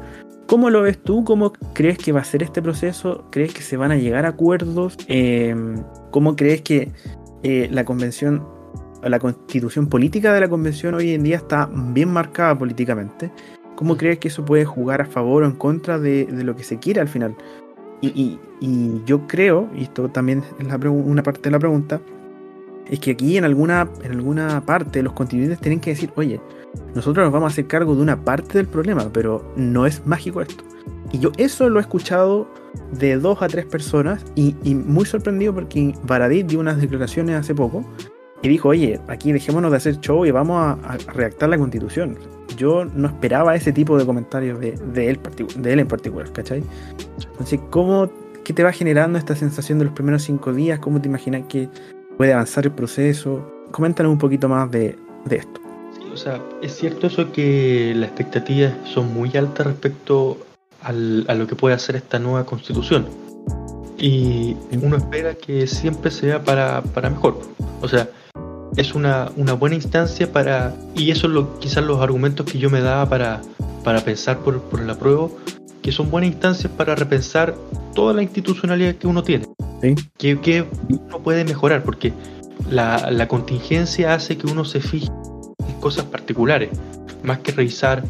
¿Cómo 0.46 0.70
lo 0.70 0.82
ves 0.82 1.02
tú? 1.02 1.24
¿Cómo 1.24 1.52
crees 1.74 1.98
que 1.98 2.12
va 2.12 2.20
a 2.20 2.24
ser 2.24 2.42
este 2.42 2.62
proceso? 2.62 3.26
¿Crees 3.30 3.52
que 3.52 3.62
se 3.62 3.76
van 3.76 3.90
a 3.90 3.96
llegar 3.96 4.24
a 4.24 4.28
acuerdos? 4.28 4.96
Em, 5.08 5.82
¿Cómo 6.10 6.36
crees 6.36 6.62
que 6.62 6.92
eh, 7.42 7.68
la 7.70 7.84
convención, 7.84 8.46
la 9.02 9.18
constitución 9.18 9.88
política 9.88 10.32
de 10.32 10.40
la 10.40 10.48
convención 10.48 10.94
hoy 10.94 11.14
en 11.14 11.22
día 11.22 11.36
está 11.36 11.68
bien 11.72 12.12
marcada 12.12 12.58
políticamente? 12.58 13.30
¿Cómo 13.76 13.96
crees 13.96 14.18
que 14.18 14.28
eso 14.28 14.44
puede 14.44 14.64
jugar 14.64 15.00
a 15.00 15.06
favor 15.06 15.42
o 15.42 15.46
en 15.46 15.52
contra 15.52 15.98
de, 15.98 16.26
de 16.26 16.44
lo 16.44 16.56
que 16.56 16.64
se 16.64 16.78
quiere 16.78 17.00
al 17.00 17.08
final? 17.08 17.36
Y, 18.00 18.38
yo 19.06 19.26
creo, 19.26 19.68
y 19.74 19.84
esto 19.84 20.08
también 20.08 20.42
es 20.58 20.66
una 20.84 21.22
parte 21.22 21.42
de 21.42 21.50
la 21.50 21.58
pregunta, 21.58 22.00
es 22.88 23.00
que 23.00 23.12
aquí 23.12 23.36
en 23.36 23.44
alguna, 23.44 23.88
en 24.02 24.12
alguna 24.12 24.64
parte 24.64 25.02
los 25.02 25.12
contribuyentes 25.12 25.60
tienen 25.60 25.80
que 25.80 25.90
decir, 25.90 26.10
oye, 26.16 26.40
nosotros 26.94 27.24
nos 27.24 27.32
vamos 27.32 27.50
a 27.50 27.52
hacer 27.52 27.66
cargo 27.66 27.94
de 27.94 28.02
una 28.02 28.24
parte 28.24 28.58
del 28.58 28.66
problema, 28.66 29.10
pero 29.12 29.52
no 29.56 29.86
es 29.86 30.06
mágico 30.06 30.40
esto. 30.40 30.64
Y 31.12 31.18
yo 31.18 31.32
eso 31.38 31.68
lo 31.70 31.78
he 31.78 31.82
escuchado 31.82 32.48
de 32.92 33.16
dos 33.16 33.42
a 33.42 33.48
tres 33.48 33.64
personas 33.64 34.24
y, 34.34 34.54
muy 34.74 35.06
sorprendido 35.06 35.54
porque 35.54 35.94
Baradit 36.04 36.46
dio 36.46 36.60
unas 36.60 36.80
declaraciones 36.80 37.36
hace 37.36 37.54
poco 37.54 37.84
y 38.42 38.48
dijo, 38.48 38.68
oye, 38.68 39.00
aquí 39.08 39.32
dejémonos 39.32 39.70
de 39.70 39.76
hacer 39.76 40.00
show 40.00 40.24
y 40.24 40.30
vamos 40.30 40.78
a, 40.84 40.96
redactar 41.12 41.48
la 41.48 41.58
constitución. 41.58 42.16
Yo 42.56 42.84
no 42.84 43.08
esperaba 43.08 43.54
ese 43.54 43.72
tipo 43.72 43.98
de 43.98 44.06
comentarios 44.06 44.60
de, 44.60 44.74
él, 45.08 45.20
de 45.56 45.72
él 45.72 45.80
en 45.80 45.88
particular, 45.88 46.30
¿cachai? 46.32 46.62
Entonces, 47.30 47.60
¿cómo, 47.70 48.10
¿qué 48.44 48.52
te 48.52 48.62
va 48.62 48.72
generando 48.72 49.18
esta 49.18 49.34
sensación 49.34 49.78
de 49.78 49.86
los 49.86 49.94
primeros 49.94 50.22
cinco 50.22 50.52
días? 50.52 50.78
¿Cómo 50.78 51.00
te 51.00 51.08
imaginas 51.08 51.42
que 51.48 51.68
puede 52.16 52.32
avanzar 52.32 52.64
el 52.64 52.72
proceso? 52.72 53.52
Coméntanos 53.72 54.12
un 54.12 54.18
poquito 54.18 54.48
más 54.48 54.70
de, 54.70 54.96
esto. 55.30 55.60
Sí, 55.92 56.02
o 56.12 56.16
sea, 56.16 56.40
es 56.62 56.74
cierto 56.76 57.08
eso 57.08 57.32
que 57.32 57.92
las 57.96 58.10
expectativas 58.10 58.72
son 58.84 59.12
muy 59.12 59.36
altas 59.36 59.66
respecto 59.66 60.38
a 60.80 60.92
lo 60.92 61.46
que 61.46 61.56
puede 61.56 61.74
hacer 61.74 61.96
esta 61.96 62.18
nueva 62.20 62.46
constitución. 62.46 63.06
Y 63.98 64.56
uno 64.80 64.96
espera 64.96 65.34
que 65.34 65.66
siempre 65.66 66.12
sea 66.12 66.44
para, 66.44 66.82
para 66.82 67.10
mejor. 67.10 67.40
O 67.82 67.88
sea, 67.88 68.08
es 68.76 68.94
una, 68.94 69.30
buena 69.58 69.76
instancia 69.76 70.30
para, 70.30 70.74
y 70.94 71.10
eso 71.10 71.26
es 71.26 71.32
lo, 71.32 71.58
quizás 71.58 71.84
los 71.84 72.00
argumentos 72.00 72.46
que 72.46 72.58
yo 72.58 72.70
me 72.70 72.80
daba 72.80 73.08
para, 73.08 73.40
para 73.84 74.00
pensar 74.00 74.38
por, 74.38 74.60
por 74.62 74.80
el 74.80 74.90
apruebo, 74.90 75.36
que 75.82 75.92
son 75.92 76.10
buenas 76.10 76.30
instancias 76.30 76.72
para 76.72 76.94
repensar 76.94 77.54
toda 77.94 78.12
la 78.12 78.22
institucionalidad 78.22 78.94
que 78.96 79.06
uno 79.06 79.22
tiene, 79.22 79.46
que, 80.18 80.40
que, 80.40 80.64
uno 80.88 81.18
puede 81.20 81.44
mejorar, 81.44 81.82
porque 81.82 82.12
la, 82.70 83.10
la 83.10 83.28
contingencia 83.28 84.14
hace 84.14 84.36
que 84.36 84.46
uno 84.46 84.64
se 84.64 84.80
fije 84.80 85.08
en 85.66 85.80
cosas 85.80 86.04
particulares, 86.04 86.70
más 87.22 87.38
que 87.38 87.52
revisar, 87.52 88.02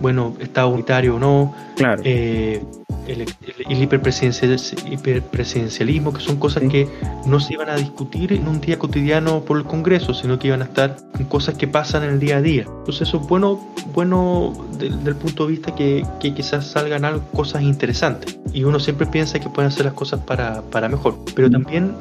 bueno, 0.00 0.34
estado 0.40 0.68
unitario 0.68 1.16
o 1.16 1.18
no, 1.18 1.54
claro. 1.76 2.00
Eh, 2.04 2.62
el, 3.08 3.26
hiperpresidencialismo, 3.68 6.12
que 6.12 6.20
son 6.20 6.36
cosas 6.36 6.62
que 6.70 6.86
no 7.26 7.40
se 7.40 7.54
iban 7.54 7.68
a 7.70 7.76
discutir 7.76 8.32
en 8.32 8.46
un 8.46 8.60
día 8.60 8.78
cotidiano 8.78 9.40
por 9.40 9.58
el 9.58 9.64
Congreso, 9.64 10.14
sino 10.14 10.38
que 10.38 10.46
iban 10.48 10.62
a 10.62 10.66
estar 10.66 10.96
en 11.18 11.26
cosas 11.26 11.56
que 11.56 11.66
pasan 11.66 12.04
en 12.04 12.10
el 12.10 12.20
día 12.20 12.36
a 12.36 12.42
día. 12.42 12.62
Entonces 12.62 13.08
eso 13.08 13.16
es 13.18 13.26
bueno, 13.26 13.58
bueno 13.94 14.54
del, 14.78 15.16
punto 15.16 15.46
de 15.46 15.52
vista 15.52 15.74
que, 15.74 16.06
que, 16.20 16.34
quizás 16.34 16.66
salgan 16.66 17.04
algo, 17.04 17.22
cosas 17.32 17.62
interesantes. 17.62 18.38
Y 18.52 18.62
uno 18.64 18.78
siempre 18.78 19.06
piensa 19.06 19.40
que 19.40 19.48
pueden 19.48 19.70
hacer 19.70 19.86
las 19.86 19.94
cosas 19.94 20.20
para, 20.20 20.60
para 20.62 20.88
mejor. 20.88 21.18
Pero 21.34 21.50
también 21.50 21.94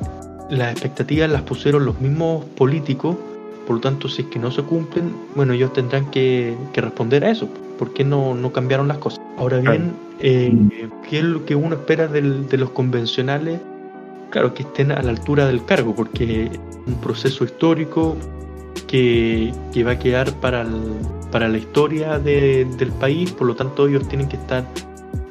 las 0.50 0.74
expectativas 0.74 1.30
las 1.30 1.44
pusieron 1.44 1.86
los 1.86 2.02
mismos 2.02 2.44
políticos 2.46 3.16
por 3.66 3.76
lo 3.76 3.82
tanto, 3.82 4.08
si 4.08 4.22
es 4.22 4.28
que 4.30 4.40
no 4.40 4.50
se 4.50 4.64
cumplen, 4.64 5.14
bueno, 5.36 5.52
ellos 5.52 5.74
tendrán 5.74 6.10
que, 6.10 6.56
que 6.72 6.80
responder 6.80 7.26
a 7.26 7.32
eso. 7.32 7.50
¿Por 7.78 7.94
qué 7.94 8.04
no, 8.04 8.34
no 8.34 8.52
cambiaron 8.52 8.88
las 8.88 8.98
cosas? 8.98 9.22
Ahora 9.38 9.60
bien, 9.60 9.94
eh, 10.20 10.52
¿qué 11.10 11.20
es 11.20 11.24
lo 11.24 11.46
que 11.46 11.56
uno 11.56 11.76
espera 11.76 12.08
del, 12.08 12.48
de 12.50 12.58
los 12.58 12.72
convencionales? 12.72 13.60
Claro, 14.30 14.54
que 14.54 14.64
estén 14.64 14.92
a 14.92 15.02
la 15.02 15.12
altura 15.12 15.48
del 15.48 15.64
cargo, 15.64 15.96
porque 15.96 16.46
es 16.46 16.60
un 16.86 16.96
proceso 16.96 17.44
histórico 17.44 18.18
que, 18.88 19.54
que 19.74 19.84
va 19.84 19.92
a 19.92 20.00
quedar 20.00 20.34
para, 20.40 20.66
para 21.32 21.48
la 21.48 21.58
historia 21.58 22.20
de, 22.20 22.66
del 22.78 22.92
país, 22.92 23.32
por 23.32 23.48
lo 23.48 23.56
tanto 23.56 23.88
ellos 23.88 24.08
tienen 24.08 24.28
que 24.28 24.38
estar 24.38 24.66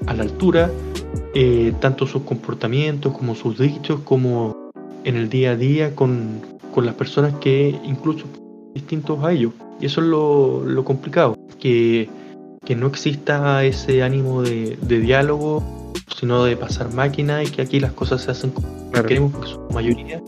a 0.07 0.15
la 0.15 0.23
altura, 0.23 0.71
eh, 1.35 1.73
tanto 1.81 2.07
sus 2.07 2.23
comportamientos 2.23 3.13
como 3.13 3.35
sus 3.35 3.59
dichos, 3.59 4.01
como 4.05 4.71
en 5.05 5.17
el 5.17 5.29
día 5.29 5.53
a 5.53 5.57
día 5.57 5.95
con, 5.95 6.41
con 6.73 6.87
las 6.87 6.95
personas 6.95 7.35
que 7.41 7.79
incluso 7.85 8.27
distintos 8.75 9.23
a 9.25 9.33
ellos. 9.33 9.53
Y 9.81 9.87
eso 9.87 10.01
es 10.01 10.07
lo, 10.07 10.65
lo 10.65 10.85
complicado, 10.85 11.37
que 11.59 12.09
que 12.67 12.75
no 12.75 12.89
exista 12.89 13.65
ese 13.65 14.03
ánimo 14.03 14.43
de, 14.43 14.77
diálogo, 14.83 15.93
sino 16.19 16.45
de 16.45 16.57
pasar 16.57 16.93
máquina 16.93 17.43
y 17.43 17.47
que 17.47 17.63
aquí 17.63 17.81
las 17.81 17.93
cosas 17.93 18.23
se 18.23 18.33
hacen 18.33 18.51
como 18.51 18.93
queremos 18.93 19.33
porque 19.33 19.49
somos 19.49 19.73
mayoría. 19.73 20.21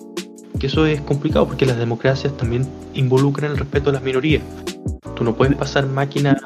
Que 0.59 0.69
eso 0.69 0.87
es 0.87 1.01
complicado 1.03 1.47
porque 1.47 1.67
las 1.67 1.77
democracias 1.77 2.37
también 2.37 2.67
involucran 2.95 3.53
el 3.53 3.59
respeto 3.59 3.91
a 3.91 3.93
las 3.93 4.03
minorías. 4.03 4.43
Tú 5.17 5.25
no 5.25 5.35
puedes 5.35 5.57
pasar 5.57 5.87
máquina 5.87 6.41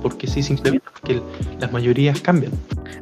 porque 0.00 0.26
sí, 0.26 0.42
simplemente 0.42 0.86
porque 0.90 1.20
las 1.60 1.70
mayorías 1.70 2.20
cambian. 2.20 2.52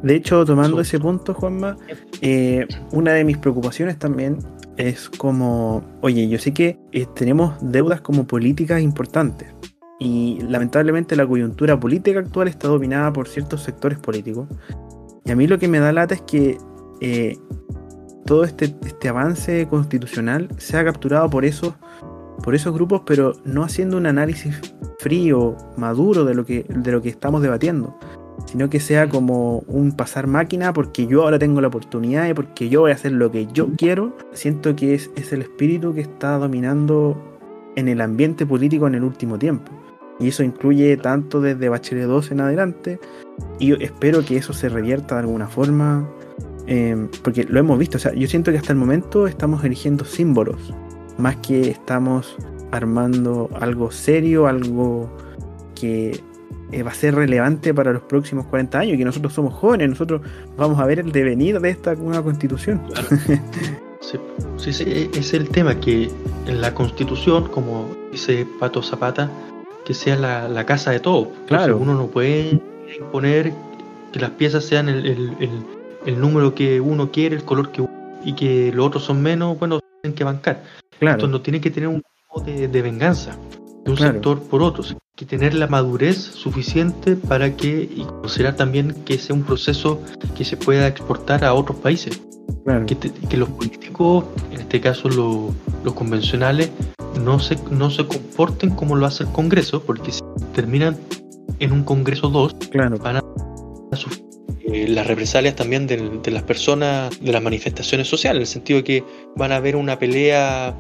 De 0.03 0.17
hecho, 0.17 0.45
tomando 0.45 0.81
ese 0.81 0.99
punto, 0.99 1.35
Juanma, 1.35 1.77
eh, 2.21 2.67
una 2.91 3.13
de 3.13 3.25
mis 3.25 3.39
preocupaciones 3.39 3.97
también 3.99 4.39
es 4.77 5.09
como, 5.09 5.85
oye, 6.01 6.29
yo 6.29 6.39
sé 6.39 6.53
que 6.53 6.79
eh, 6.91 7.07
tenemos 7.15 7.55
deudas 7.61 8.01
como 8.01 8.27
políticas 8.27 8.83
importantes 8.83 9.55
y 9.99 10.41
lamentablemente 10.43 11.17
la 11.17 11.27
coyuntura 11.27 11.79
política 11.79 12.19
actual 12.19 12.49
está 12.49 12.69
dominada 12.69 13.13
por 13.13 13.29
ciertos 13.29 13.63
sectores 13.63 13.99
políticos. 13.99 14.49
Y 15.25 15.31
a 15.31 15.37
mí 15.37 15.47
lo 15.47 15.59
que 15.59 15.69
me 15.69 15.79
da 15.79 15.93
lata 15.93 16.15
es 16.15 16.23
que 16.23 16.59
eh, 17.01 17.39
todo 18.27 18.45
este, 18.45 18.75
este 18.85 19.09
avance 19.09 19.67
constitucional 19.69 20.49
sea 20.59 20.85
capturado 20.85 21.31
por 21.31 21.45
esos 21.45 21.75
por 22.43 22.55
esos 22.55 22.75
grupos, 22.75 23.03
pero 23.07 23.33
no 23.45 23.63
haciendo 23.63 23.97
un 23.97 24.07
análisis 24.07 24.61
frío, 24.99 25.57
maduro 25.79 26.25
de 26.25 26.35
lo 26.35 26.45
que, 26.45 26.67
de 26.69 26.93
lo 26.93 27.01
que 27.01 27.09
estamos 27.09 27.41
debatiendo, 27.41 27.97
sino 28.45 28.69
que 28.69 28.81
sea 28.81 29.09
como 29.09 29.61
un 29.61 29.93
pasar 29.93 30.27
máquina 30.27 30.73
porque 30.75 31.07
yo 31.07 31.23
ahora 31.23 31.39
tengo 31.39 31.63
la 31.63 31.69
oportunidad 31.69 32.29
y 32.29 32.35
porque 32.35 32.69
yo 32.69 32.83
voy 32.83 32.91
a 32.91 32.95
hacer 32.95 33.13
lo 33.13 33.31
que 33.31 33.47
yo 33.47 33.69
quiero. 33.79 34.15
Siento 34.33 34.77
que 34.77 34.95
es, 34.95 35.11
es 35.17 35.33
el 35.33 35.41
espíritu 35.41 35.95
que 35.95 36.03
está 36.03 36.37
dominando 36.37 37.17
en 37.77 37.89
el 37.89 38.03
ambiente 38.03 38.45
político 38.45 38.87
en 38.89 38.97
el 38.97 39.05
último 39.05 39.39
tiempo. 39.39 39.73
Y 40.21 40.29
eso 40.29 40.43
incluye 40.43 40.97
tanto 40.97 41.41
desde 41.41 41.69
Bachelet 41.69 42.07
2 42.07 42.33
en 42.33 42.41
adelante. 42.41 43.01
Y 43.59 43.69
yo 43.69 43.77
espero 43.77 44.25
que 44.25 44.37
eso 44.37 44.53
se 44.53 44.69
revierta 44.69 45.17
de 45.17 45.23
alguna 45.23 45.49
forma. 45.49 46.09
Eh, 46.67 47.09
porque 47.23 47.45
lo 47.45 47.59
hemos 47.61 47.79
visto. 47.79 47.99
O 47.99 48.01
sea, 48.01 48.13
yo 48.15 48.27
siento 48.29 48.51
que 48.53 48.59
hasta 48.59 48.73
el 48.73 48.79
momento 48.79 49.27
estamos 49.27 49.65
eligiendo 49.65 50.05
símbolos 50.05 50.73
más 51.19 51.37
que 51.37 51.71
estamos 51.71 52.37
armando 52.71 53.49
algo 53.61 53.91
serio, 53.91 54.47
algo 54.47 55.09
que 55.75 56.21
eh, 56.73 56.83
va 56.83 56.91
a 56.91 56.95
ser 56.95 57.15
relevante 57.15 57.73
para 57.73 57.93
los 57.93 58.03
próximos 58.03 58.47
40 58.47 58.79
años, 58.79 58.99
que 58.99 59.05
nosotros 59.05 59.33
somos 59.33 59.55
jóvenes, 59.55 59.91
nosotros 59.91 60.23
vamos 60.57 60.81
a 60.81 60.87
ver 60.87 60.99
el 60.99 61.13
devenir 61.13 61.61
de 61.61 61.71
esta 61.71 61.95
nueva 61.95 62.23
constitución. 62.23 62.81
sí, 64.01 64.73
sí, 64.73 65.11
es 65.15 65.35
el 65.35 65.49
tema, 65.51 65.79
que 65.79 66.11
en 66.47 66.61
la 66.61 66.75
constitución, 66.75 67.49
como 67.49 67.89
dice 68.11 68.47
Pato 68.59 68.83
Zapata, 68.83 69.31
que 69.85 69.95
sea 69.95 70.17
la, 70.17 70.67
casa 70.67 70.91
de 70.91 71.01
todo. 71.01 71.31
Claro. 71.47 71.77
uno 71.79 71.95
no 71.95 72.07
puede 72.07 72.61
imponer 72.99 73.53
que 74.13 74.21
las 74.21 74.31
piezas 74.31 74.65
sean 74.65 74.89
el, 74.89 75.05
el, 76.07 76.21
número 76.21 76.55
que 76.55 76.81
uno 76.81 77.11
quiere, 77.11 77.37
el 77.37 77.45
color 77.45 77.71
que 77.71 77.83
uno, 77.83 77.93
y 78.25 78.35
que 78.35 78.73
los 78.73 78.87
otros 78.87 79.05
son 79.05 79.23
menos, 79.23 79.59
bueno, 79.59 79.81
tienen 80.03 80.17
que 80.17 80.25
bancar. 80.25 80.63
Claro. 80.99 81.27
no 81.27 81.41
tiene 81.41 81.61
que 81.61 81.71
tener 81.71 81.89
un 81.89 82.03
tipo 82.03 82.41
de, 82.41 82.83
venganza 82.83 83.37
de 83.85 83.91
un 83.91 83.97
sector 83.97 84.43
por 84.43 84.63
otro. 84.63 84.85
Hay 84.89 84.97
que 85.17 85.27
tener 85.27 85.55
la 85.55 85.67
madurez 85.67 86.17
suficiente 86.17 87.17
para 87.17 87.57
que, 87.57 87.89
y 87.95 88.05
considerar 88.05 88.57
también 88.57 88.95
que 89.05 89.19
sea 89.19 89.35
un 89.35 89.45
proceso 89.45 90.01
que 90.37 90.45
se 90.45 90.57
pueda 90.57 90.87
exportar 90.87 91.45
a 91.45 91.55
otros 91.55 91.79
países. 91.79 92.21
Que, 92.87 92.97
que, 92.97 93.37
los 93.37 93.49
políticos, 93.51 94.25
en 94.51 94.61
este 94.61 94.81
caso 94.81 95.09
los 95.09 95.95
convencionales, 95.95 96.71
no 97.23 97.39
se, 97.39 97.57
no 97.71 97.91
se 97.91 98.07
comporten 98.07 98.71
como 98.71 98.97
lo 98.97 99.07
hace 99.07 99.25
el 99.25 99.31
Congreso, 99.31 99.83
porque 99.83 100.13
si 100.13 100.21
terminan 100.55 100.99
en 101.59 101.73
un 101.73 101.85
Congreso 101.85 102.29
2, 102.29 102.55
claro. 102.71 102.99
van 102.99 103.17
a 103.17 103.97
sufrir 103.97 104.25
eh, 104.67 104.89
las 104.89 105.07
represalias 105.07 105.55
también 105.55 105.87
de, 105.87 106.31
las 106.31 106.43
personas, 106.43 107.21
de 107.21 107.33
las 107.33 107.43
manifestaciones 107.43 108.09
sociales, 108.09 108.37
en 108.39 108.43
el 108.43 108.47
sentido 108.47 108.79
de 108.79 108.85
que 108.85 109.05
van 109.37 109.53
a 109.53 109.57
haber 109.57 109.77
una 109.77 109.99
pelea 109.99 110.75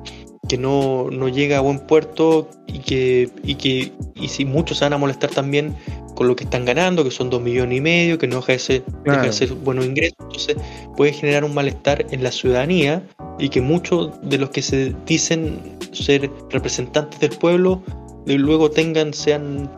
que 0.48 0.58
no, 0.58 1.08
llega 1.28 1.58
a 1.58 1.60
buen 1.60 1.80
puerto 1.80 2.48
y 2.66 2.80
que, 2.80 3.30
y 3.42 3.54
que 3.54 3.92
y 4.14 4.28
si 4.28 4.44
muchos 4.44 4.78
se 4.78 4.84
van 4.84 4.92
a 4.92 4.98
molestar 4.98 5.30
también 5.30 5.74
con 6.14 6.28
lo 6.28 6.36
que 6.36 6.44
están 6.44 6.64
ganando, 6.64 7.02
que 7.02 7.10
son 7.10 7.30
dos 7.30 7.42
millones 7.42 7.78
y 7.78 7.80
medio, 7.80 8.18
que 8.18 8.26
no 8.26 8.36
deja 8.36 8.52
de 8.52 8.58
ser, 8.58 8.84
deja 9.04 9.54
buenos 9.64 9.86
ingresos, 9.86 10.16
entonces 10.20 10.56
puede 10.96 11.12
generar 11.12 11.44
un 11.44 11.54
malestar 11.54 12.06
en 12.10 12.22
la 12.22 12.30
ciudadanía 12.30 13.02
y 13.38 13.48
que 13.48 13.60
muchos 13.60 14.10
de 14.22 14.38
los 14.38 14.50
que 14.50 14.62
se 14.62 14.94
dicen 15.06 15.58
ser 15.92 16.30
representantes 16.50 17.18
del 17.20 17.30
pueblo 17.30 17.82
luego 18.26 18.70
tengan, 18.70 19.12
sean, 19.12 19.70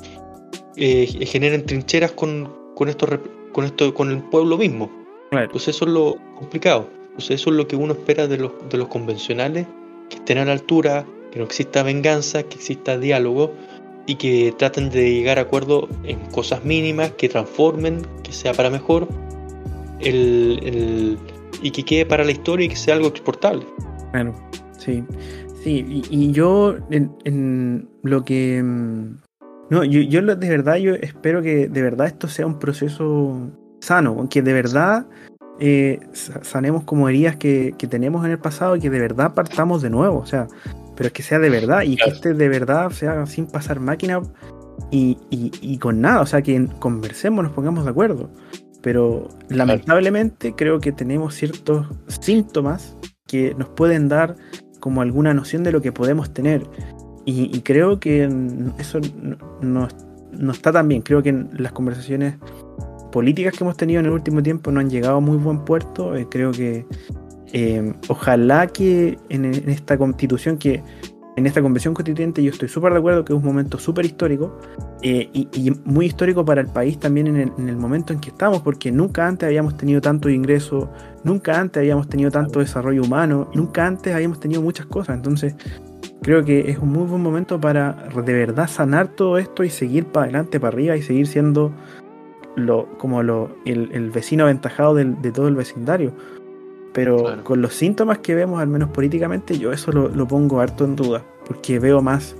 eh, 0.76 1.06
generen 1.26 1.64
trincheras 1.64 2.12
con, 2.12 2.52
con 2.74 2.88
con 3.52 3.64
esto, 3.64 3.94
con 3.94 4.10
el 4.10 4.22
pueblo 4.24 4.58
mismo. 4.58 4.90
Pues 5.50 5.68
eso 5.68 5.86
es 5.86 5.90
lo 5.90 6.16
complicado. 6.36 6.88
Pues 7.14 7.30
eso 7.30 7.50
es 7.50 7.56
lo 7.56 7.66
que 7.66 7.76
uno 7.76 7.94
espera 7.94 8.26
de 8.26 8.36
los, 8.36 8.52
de 8.68 8.76
los 8.76 8.88
convencionales, 8.88 9.66
que 10.08 10.16
estén 10.16 10.38
a 10.38 10.44
la 10.44 10.52
altura, 10.52 11.06
que 11.30 11.38
no 11.38 11.44
exista 11.44 11.82
venganza, 11.82 12.42
que 12.42 12.56
exista 12.56 12.98
diálogo 12.98 13.52
y 14.06 14.16
que 14.16 14.54
traten 14.56 14.90
de 14.90 15.12
llegar 15.12 15.38
a 15.38 15.42
acuerdo 15.42 15.88
en 16.04 16.18
cosas 16.30 16.64
mínimas, 16.64 17.12
que 17.12 17.28
transformen, 17.28 18.02
que 18.22 18.32
sea 18.32 18.52
para 18.52 18.70
mejor, 18.70 19.08
el, 20.00 21.18
y 21.62 21.70
que 21.70 21.82
quede 21.82 22.06
para 22.06 22.24
la 22.24 22.30
historia 22.30 22.66
y 22.66 22.68
que 22.68 22.76
sea 22.76 22.94
algo 22.94 23.08
exportable. 23.08 23.66
Bueno, 24.12 24.34
sí. 24.78 25.04
Sí, 25.62 26.04
y, 26.10 26.30
yo 26.30 26.76
en, 26.90 27.88
lo 28.04 28.24
que 28.24 28.62
mm, 28.62 29.16
no, 29.68 29.82
yo, 29.82 30.00
yo 30.00 30.22
de 30.22 30.48
verdad, 30.48 30.76
yo 30.76 30.94
espero 30.94 31.42
que 31.42 31.66
de 31.66 31.82
verdad 31.82 32.06
esto 32.06 32.28
sea 32.28 32.46
un 32.46 32.60
proceso 32.60 33.50
sano, 33.80 34.28
que 34.30 34.42
de 34.42 34.52
verdad 34.52 35.06
eh, 35.60 36.00
sanemos 36.42 36.84
como 36.84 37.08
heridas 37.08 37.36
que, 37.36 37.74
tenemos 37.88 38.24
en 38.24 38.32
el 38.32 38.38
pasado 38.38 38.76
y 38.76 38.80
que 38.80 38.90
de 38.90 39.00
verdad 39.00 39.34
partamos 39.34 39.82
de 39.82 39.90
nuevo, 39.90 40.18
o 40.18 40.26
sea, 40.26 40.48
pero 40.96 41.12
que 41.12 41.22
sea 41.22 41.38
de 41.38 41.50
verdad 41.50 41.82
y 41.82 41.96
que 41.96 42.10
este 42.10 42.34
de 42.34 42.48
verdad 42.48 42.90
sea 42.90 43.26
sin 43.26 43.46
pasar 43.46 43.80
máquina 43.80 44.20
y, 44.90 45.18
y, 45.30 45.78
con 45.78 46.00
nada, 46.00 46.20
o 46.20 46.26
sea, 46.26 46.42
que 46.42 46.68
conversemos, 46.78 47.44
nos 47.44 47.52
pongamos 47.52 47.84
de 47.84 47.90
acuerdo. 47.90 48.30
Pero 48.82 49.28
lamentablemente 49.48 50.54
creo 50.54 50.78
que 50.78 50.92
tenemos 50.92 51.34
ciertos 51.34 51.86
síntomas 52.20 52.96
que 53.26 53.54
nos 53.54 53.68
pueden 53.70 54.08
dar 54.08 54.36
como 54.80 55.02
alguna 55.02 55.34
noción 55.34 55.64
de 55.64 55.72
lo 55.72 55.80
que 55.82 55.92
podemos 55.92 56.32
tener. 56.32 56.62
Y, 57.24 57.60
creo 57.62 57.98
que 57.98 58.30
eso 58.78 59.00
no, 59.60 59.88
está 60.52 60.70
tan 60.70 60.86
bien. 60.86 61.02
Creo 61.02 61.24
que 61.24 61.32
las 61.58 61.72
conversaciones 61.72 62.36
políticas 63.16 63.54
que 63.56 63.64
hemos 63.64 63.78
tenido 63.78 64.00
en 64.00 64.04
el 64.04 64.12
último 64.12 64.42
tiempo 64.42 64.70
no 64.70 64.78
han 64.78 64.90
llegado 64.90 65.16
a 65.16 65.20
muy 65.20 65.38
buen 65.38 65.60
puerto. 65.60 66.14
Eh, 66.14 66.26
creo 66.30 66.50
que 66.50 66.84
eh, 67.54 67.94
ojalá 68.08 68.66
que 68.66 69.16
en, 69.30 69.46
esta 69.46 69.96
constitución, 69.96 70.58
que 70.58 70.82
en 71.34 71.46
esta 71.46 71.62
convención 71.62 71.94
constituyente, 71.94 72.42
yo 72.42 72.50
estoy 72.50 72.68
súper 72.68 72.92
de 72.92 72.98
acuerdo 72.98 73.24
que 73.24 73.32
es 73.32 73.38
un 73.38 73.42
momento 73.46 73.78
súper 73.78 74.04
histórico 74.04 74.58
eh, 75.00 75.30
y, 75.32 75.70
muy 75.86 76.04
histórico 76.04 76.44
para 76.44 76.60
el 76.60 76.66
país 76.66 77.00
también 77.00 77.28
en 77.28 77.36
el, 77.36 77.52
en 77.56 77.70
el, 77.70 77.78
momento 77.78 78.12
en 78.12 78.20
que 78.20 78.28
estamos, 78.28 78.60
porque 78.60 78.92
nunca 78.92 79.26
antes 79.26 79.46
habíamos 79.46 79.78
tenido 79.78 80.02
tanto 80.02 80.28
ingreso, 80.28 80.90
nunca 81.24 81.58
antes 81.58 81.80
habíamos 81.80 82.10
tenido 82.10 82.30
tanto 82.30 82.58
desarrollo 82.58 83.00
humano, 83.00 83.50
nunca 83.54 83.86
antes 83.86 84.14
habíamos 84.14 84.40
tenido 84.40 84.60
muchas 84.60 84.84
cosas. 84.84 85.16
Entonces, 85.16 85.54
creo 86.20 86.44
que 86.44 86.70
es 86.70 86.76
un 86.76 86.90
muy 86.90 87.06
buen 87.06 87.22
momento 87.22 87.58
para 87.58 88.08
de 88.14 88.32
verdad 88.34 88.68
sanar 88.68 89.08
todo 89.08 89.38
esto 89.38 89.64
y 89.64 89.70
seguir 89.70 90.04
para 90.04 90.24
adelante, 90.24 90.60
para 90.60 90.74
arriba 90.74 90.96
y 90.98 91.02
seguir 91.02 91.26
siendo 91.26 91.72
lo, 92.56 92.86
como 92.98 93.22
lo, 93.22 93.50
el, 93.64 94.10
vecino 94.10 94.44
aventajado 94.44 94.94
de 94.94 95.32
todo 95.32 95.48
el 95.48 95.54
vecindario. 95.54 96.12
Pero 96.96 97.44
con 97.44 97.60
los 97.60 97.74
síntomas 97.74 98.20
que 98.20 98.34
vemos, 98.34 98.58
al 98.58 98.68
menos 98.68 98.88
políticamente, 98.88 99.58
yo 99.58 99.70
eso 99.70 99.92
lo, 99.92 100.26
pongo 100.26 100.60
harto 100.60 100.86
en 100.86 100.96
duda, 100.96 101.22
porque 101.46 101.78
veo 101.78 102.00
más 102.00 102.34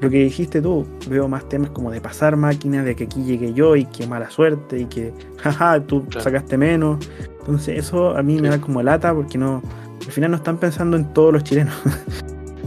lo 0.00 0.10
que 0.10 0.24
dijiste 0.24 0.60
tú, 0.60 0.84
veo 1.08 1.28
más 1.28 1.48
temas 1.48 1.70
como 1.70 1.92
de 1.92 2.00
pasar 2.00 2.36
máquinas, 2.36 2.84
de 2.84 2.96
que 2.96 3.04
aquí 3.04 3.22
llegué 3.22 3.52
yo 3.52 3.76
y 3.76 3.84
que 3.84 4.08
mala 4.08 4.30
suerte 4.30 4.80
y 4.80 4.86
que, 4.86 5.12
jaja, 5.36 5.78
tú 5.78 6.04
sacaste 6.18 6.58
menos. 6.58 7.08
Entonces 7.38 7.78
eso 7.78 8.16
a 8.16 8.22
mí 8.24 8.40
me 8.40 8.48
da 8.48 8.60
como 8.60 8.82
lata 8.82 9.14
porque 9.14 9.38
no, 9.38 9.62
al 10.04 10.12
final 10.12 10.32
no 10.32 10.38
están 10.38 10.56
pensando 10.56 10.96
en 10.96 11.14
todos 11.14 11.32
los 11.32 11.44
chilenos. 11.44 11.76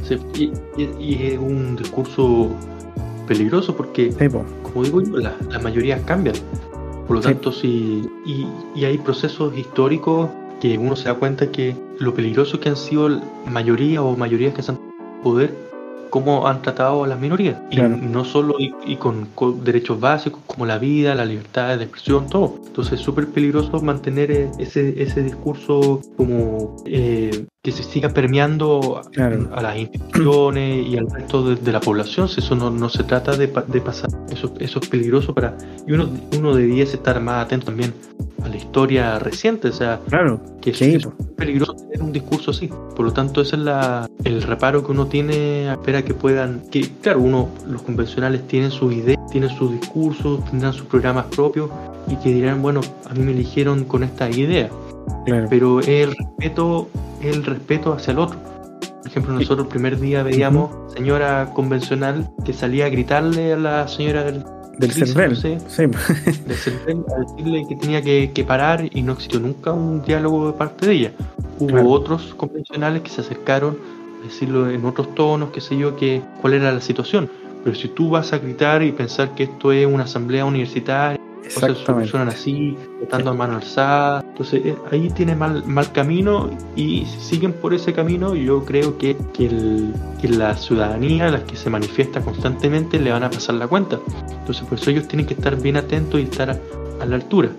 y, 0.34 1.14
es 1.26 1.38
un 1.38 1.76
discurso 1.76 2.56
peligroso 3.28 3.76
porque, 3.76 4.14
como 4.64 4.86
digo 4.86 5.02
yo, 5.02 5.18
las 5.18 5.62
mayorías 5.62 6.00
cambian. 6.06 6.36
Por 7.08 7.18
lo 7.18 7.22
tanto, 7.22 7.52
si, 7.52 8.08
y, 8.26 8.84
hay 8.84 8.98
procesos 8.98 9.58
históricos 9.58 10.30
que 10.60 10.78
uno 10.78 10.96
se 10.96 11.06
da 11.06 11.16
cuenta 11.16 11.52
que 11.52 11.76
lo 12.00 12.14
peligroso 12.14 12.60
que 12.60 12.70
han 12.70 12.78
sido 12.78 13.10
la 13.10 13.22
mayoría 13.50 14.02
o 14.02 14.16
mayorías 14.18 14.54
que 14.54 14.62
se 14.62 14.72
han 14.72 14.80
poder, 15.24 15.54
cómo 16.10 16.48
han 16.48 16.62
tratado 16.62 17.04
a 17.04 17.08
las 17.08 17.20
minorías. 17.20 17.60
Y 17.70 17.78
no 17.78 18.26
solo 18.26 18.56
y, 18.60 18.96
con, 18.98 19.30
derechos 19.64 20.00
básicos 20.00 20.42
como 20.48 20.66
la 20.66 20.78
vida, 20.78 21.16
la 21.16 21.26
libertad 21.26 21.78
de 21.78 21.84
expresión, 21.84 22.30
todo. 22.30 22.56
Entonces 22.66 22.94
es 22.94 23.02
súper 23.02 23.28
peligroso 23.28 23.82
mantener 23.82 24.32
ese, 24.32 25.02
ese 25.02 25.24
discurso 25.24 26.02
como 26.16 26.76
eh, 26.86 27.46
que 27.68 27.74
se 27.74 27.84
siga 27.84 28.08
permeando 28.08 29.02
Claro. 29.12 29.50
a 29.54 29.62
las 29.62 29.76
instituciones 29.78 30.88
y 30.88 30.96
al 30.96 31.10
resto 31.12 31.44
de, 31.50 31.56
de 31.58 31.72
la 31.74 31.82
población. 31.82 32.30
Si 32.30 32.40
eso 32.40 32.56
no, 32.56 32.72
no 32.72 32.88
se 32.88 33.04
trata 33.04 33.36
de, 33.36 33.50
pa- 33.50 33.64
de 33.68 33.82
pasar, 33.82 34.10
eso, 34.32 34.54
eso 34.60 34.80
es 34.82 34.88
peligroso 34.88 35.34
para. 35.34 35.58
Y 35.86 35.92
uno, 35.92 36.08
uno 36.38 36.56
debiese 36.56 36.96
estar 36.96 37.20
más 37.20 37.46
atento 37.46 37.66
también 37.66 37.94
a 38.42 38.48
la 38.48 38.56
historia 38.56 39.20
reciente, 39.20 39.68
o 39.68 39.74
sea, 39.74 40.00
Claro. 40.08 40.40
que 40.62 40.70
es- 40.70 40.78
Sí, 40.78 40.94
es 40.96 41.06
peligroso 41.36 41.74
tener 41.74 42.02
un 42.04 42.14
discurso 42.14 42.52
así. 42.52 42.70
Por 42.96 43.02
lo 43.06 43.12
tanto, 43.12 43.42
ese 43.42 43.58
es 43.58 43.62
la, 43.64 44.10
el 44.24 44.42
reparo 44.44 44.86
que 44.86 44.94
uno 44.94 45.08
tiene, 45.08 45.70
espera 45.70 46.04
que 46.06 46.14
puedan, 46.14 46.62
que 46.72 46.90
claro, 47.02 47.20
uno, 47.20 47.50
los 47.68 47.82
convencionales 47.82 48.48
tienen 48.48 48.72
sus 48.72 48.94
ideas, 48.94 49.18
tienen 49.30 49.50
sus 49.50 49.74
discursos, 49.78 50.46
tendrán 50.50 50.72
sus 50.72 50.86
programas 50.86 51.26
propios 51.26 51.70
y 52.08 52.16
que 52.16 52.32
dirán, 52.32 52.62
bueno, 52.62 52.80
a 53.10 53.14
mí 53.14 53.26
me 53.26 53.32
eligieron 53.34 53.84
con 53.84 54.04
esta 54.06 54.30
idea, 54.30 54.70
Claro. 55.26 55.48
pero 55.50 55.80
el 55.82 56.16
respeto, 56.16 56.88
es 57.22 57.36
el 57.36 57.44
respeto 57.46 57.94
hacia 57.94 58.12
el 58.12 58.20
otro. 58.20 58.38
Por 58.40 59.08
ejemplo, 59.08 59.34
nosotros 59.34 59.66
el 59.68 59.68
primer 59.72 60.00
día 60.00 60.24
veíamos 60.24 60.70
señora 60.94 61.52
convencional 61.54 62.30
que 62.46 62.54
salía 62.54 62.86
a 62.86 62.90
gritarle 62.90 63.54
a 63.54 63.58
la 63.58 63.88
señora 63.88 64.24
del, 64.24 64.44
Del 64.80 64.92
CERVEL. 64.92 65.30
no 65.30 65.36
sé. 65.36 65.58
Sí. 65.68 65.84
del 66.46 66.56
CERVEL 66.58 67.04
a 67.16 67.20
decirle 67.22 67.66
que 67.70 67.76
tenía 67.78 68.02
que, 68.02 68.32
que 68.34 68.44
parar 68.44 68.86
y 68.92 69.02
no 69.02 69.14
existió 69.14 69.40
nunca 69.40 69.72
un 69.72 70.02
diálogo 70.04 70.48
de 70.48 70.54
parte 70.54 70.88
de 70.88 70.94
ella. 70.94 71.12
Hubo 71.60 71.68
Claro. 71.70 71.90
otros 71.90 72.34
convencionales 72.36 73.02
que 73.02 73.10
se 73.10 73.22
acercaron 73.22 73.78
a 74.22 74.26
decirlo 74.26 74.70
en 74.70 74.86
otros 74.86 75.16
tonos, 75.16 75.50
qué 75.52 75.62
sé 75.62 75.78
yo, 75.78 75.96
que 75.96 76.22
cuál 76.42 76.54
era 76.54 76.72
la 76.72 76.82
situación. 76.82 77.30
Pero 77.64 77.76
si 77.76 77.88
tú 77.88 78.10
vas 78.10 78.34
a 78.34 78.38
gritar 78.40 78.84
y 78.84 78.92
pensar 78.92 79.34
que 79.36 79.44
esto 79.44 79.72
es 79.72 79.86
una 79.88 80.04
asamblea 80.04 80.46
universitaria, 80.46 81.20
Exactamente. 81.48 81.84
solucionan 82.10 82.28
así, 82.30 82.78
votando 83.00 83.32
a 83.32 83.34
mano 83.34 83.56
alzada, 83.56 84.22
entonces 84.28 84.62
eh, 84.66 84.76
ahí 84.92 85.10
tiene 85.10 85.36
mal, 85.36 85.64
mal 85.66 85.92
camino 85.92 86.50
y 86.76 87.06
si 87.06 87.20
siguen 87.20 87.54
por 87.54 87.74
ese 87.74 87.94
camino 87.94 88.36
yo 88.36 88.64
creo 88.66 88.98
que, 88.98 89.18
que, 89.34 89.46
el- 89.48 89.94
que 90.22 90.28
la 90.30 90.56
ciudadanía, 90.56 91.30
las 91.30 91.44
que 91.44 91.56
se 91.56 91.70
manifiesta 91.70 92.22
constantemente, 92.22 93.00
le 93.00 93.12
van 93.12 93.24
a 93.24 93.30
pasar 93.30 93.56
la 93.56 93.68
cuenta. 93.68 94.00
Entonces 94.40 94.64
por 94.66 94.78
eso 94.78 94.90
ellos 94.92 95.08
tienen 95.08 95.26
que 95.26 95.34
estar 95.34 95.56
bien 95.62 95.78
atentos 95.78 96.20
y 96.20 96.24
estar 96.24 96.50
a, 96.52 96.60
a 97.02 97.06
la 97.06 97.16
altura. 97.16 97.50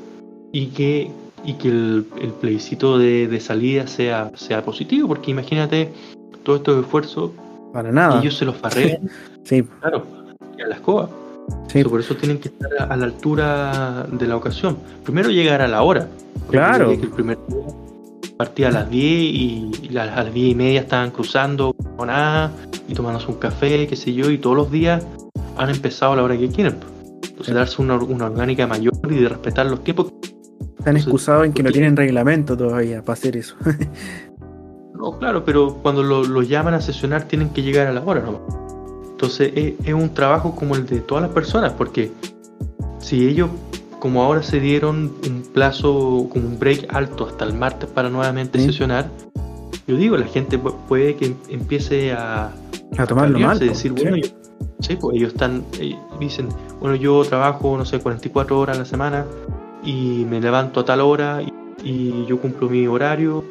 Y 0.53 0.67
que, 0.69 1.11
y 1.45 1.55
que 1.55 1.69
el, 1.69 2.07
el 2.21 2.31
plebiscito 2.33 2.99
de, 2.99 3.29
de 3.29 3.41
salida 3.41 3.87
sea, 3.87 4.31
sea 4.35 4.65
positivo, 4.65 5.09
porque 5.09 5.31
imagínate 5.31 5.91
todos 6.43 6.61
estos 6.61 6.85
esfuerzos 6.85 7.31
Para 7.73 7.91
y 7.91 7.93
nada. 7.93 8.21
ellos 8.21 8.37
se 8.37 8.45
los 8.45 8.57
farrean, 8.57 9.09
Sí, 9.45 9.63
claro, 9.81 10.05
y 10.59 10.63
a 10.63 10.67
la 10.69 10.75
escoba. 10.77 11.09
Sí. 11.69 11.85
Por 11.85 12.01
eso 12.01 12.15
tienen 12.17 12.39
que 12.39 12.49
estar 12.49 12.71
a- 12.91 12.97
la 12.97 13.05
altura 13.05 14.07
de 14.11 14.27
la 14.27 14.37
ocasión. 14.37 14.77
Primero 15.05 15.31
llegar 15.31 15.61
a 15.63 15.69
la 15.69 15.83
hora. 15.83 16.09
Claro. 16.51 16.89
que 16.89 16.95
el 17.03 17.09
primer 17.11 17.39
día 17.49 17.59
partía 18.39 18.69
a 18.69 18.71
las 18.71 18.89
10 18.91 19.03
y 19.03 19.97
a 19.99 20.05
las 20.07 20.33
10 20.33 20.53
y 20.53 20.55
media 20.55 20.81
estaban 20.81 21.11
cruzando 21.11 21.75
con 21.97 22.07
nada 22.09 22.53
y 22.89 22.95
tomándose 22.95 23.27
un 23.27 23.35
café, 23.39 23.87
qué 23.87 23.97
sé 23.97 24.15
yo, 24.15 24.31
y 24.31 24.39
todos 24.39 24.57
los 24.57 24.71
días 24.71 25.05
han 25.57 25.69
empezado 25.71 26.13
a 26.13 26.17
la 26.17 26.23
hora 26.23 26.39
que 26.39 26.49
quieren. 26.49 26.77
Entonces 27.23 27.47
Sí. 27.47 27.53
darse 27.53 27.83
una, 27.83 27.97
una 27.97 28.27
orgánica 28.27 28.67
mayor 28.67 28.93
y 29.11 29.17
de 29.17 29.29
respetar 29.29 29.67
los 29.67 29.83
tiempos. 29.85 30.13
Están 30.79 30.97
excusados 30.97 31.45
en 31.47 31.53
que 31.53 31.63
no 31.63 31.71
tienen 31.71 31.97
reglamento 31.97 32.57
todavía 32.57 33.03
para 33.03 33.15
hacer 33.15 33.37
eso. 33.37 33.57
No, 34.95 35.17
claro, 35.19 35.45
pero 35.45 35.75
cuando 35.81 36.03
lo- 36.03 36.25
los 36.25 36.49
llaman 36.49 36.75
a 36.75 36.81
sesionar 36.81 37.23
tienen 37.25 37.51
que 37.51 37.63
llegar 37.63 37.87
a 37.87 37.93
la 37.93 38.03
hora, 38.05 38.21
¿no? 38.21 38.41
Entonces 39.19 39.51
es, 39.57 39.75
es 39.85 39.95
un 39.95 40.15
trabajo 40.15 40.55
como 40.55 40.77
el 40.77 40.87
de 40.87 41.01
todas 41.01 41.23
las 41.23 41.33
personas, 41.33 41.73
porque 41.73 42.13
si 43.01 43.27
ellos, 43.27 43.51
como 43.99 44.23
ahora 44.23 44.45
se 44.45 44.61
dieron 44.61 45.13
un 45.29 45.43
plazo, 45.53 46.29
como 46.31 46.47
un 46.47 46.57
break 46.57 46.87
alto 46.95 47.27
hasta 47.27 47.45
el 47.45 47.53
martes 47.55 47.91
para 47.91 48.11
nuevamente 48.11 48.61
Sí. 48.61 48.67
sesionar, 48.67 49.11
yo 49.89 49.97
digo, 49.97 50.17
la 50.17 50.27
gente 50.27 50.57
pu- 50.63 50.73
puede 50.87 51.17
que 51.17 51.35
empiece 51.49 52.13
a, 52.13 52.53
A 52.97 53.07
tomarlo 53.09 53.41
mal. 53.41 53.59
po. 53.59 53.65
decir, 53.65 53.93
Sí. 53.97 54.03
bueno, 54.05 54.19
yo- 54.19 54.29
sí, 54.79 54.95
pues 55.01 55.17
ellos 55.17 55.33
están, 55.33 55.65
eh, 55.81 55.97
dicen, 56.21 56.49
bueno, 56.81 56.95
yo 56.95 57.25
trabajo, 57.25 57.77
no 57.77 57.85
sé, 57.85 57.99
44 57.99 58.57
horas 58.61 58.77
a 58.77 58.81
la 58.83 58.87
semana 58.87 59.27
y 59.83 60.25
me 60.31 60.41
levanto 60.41 60.79
a 60.79 60.85
tal 60.85 61.01
hora 61.01 61.43
y, 61.43 61.53
y 61.83 62.25
yo 62.29 62.39
cumplo 62.41 62.69
mi 62.69 62.87
horario. 62.87 63.43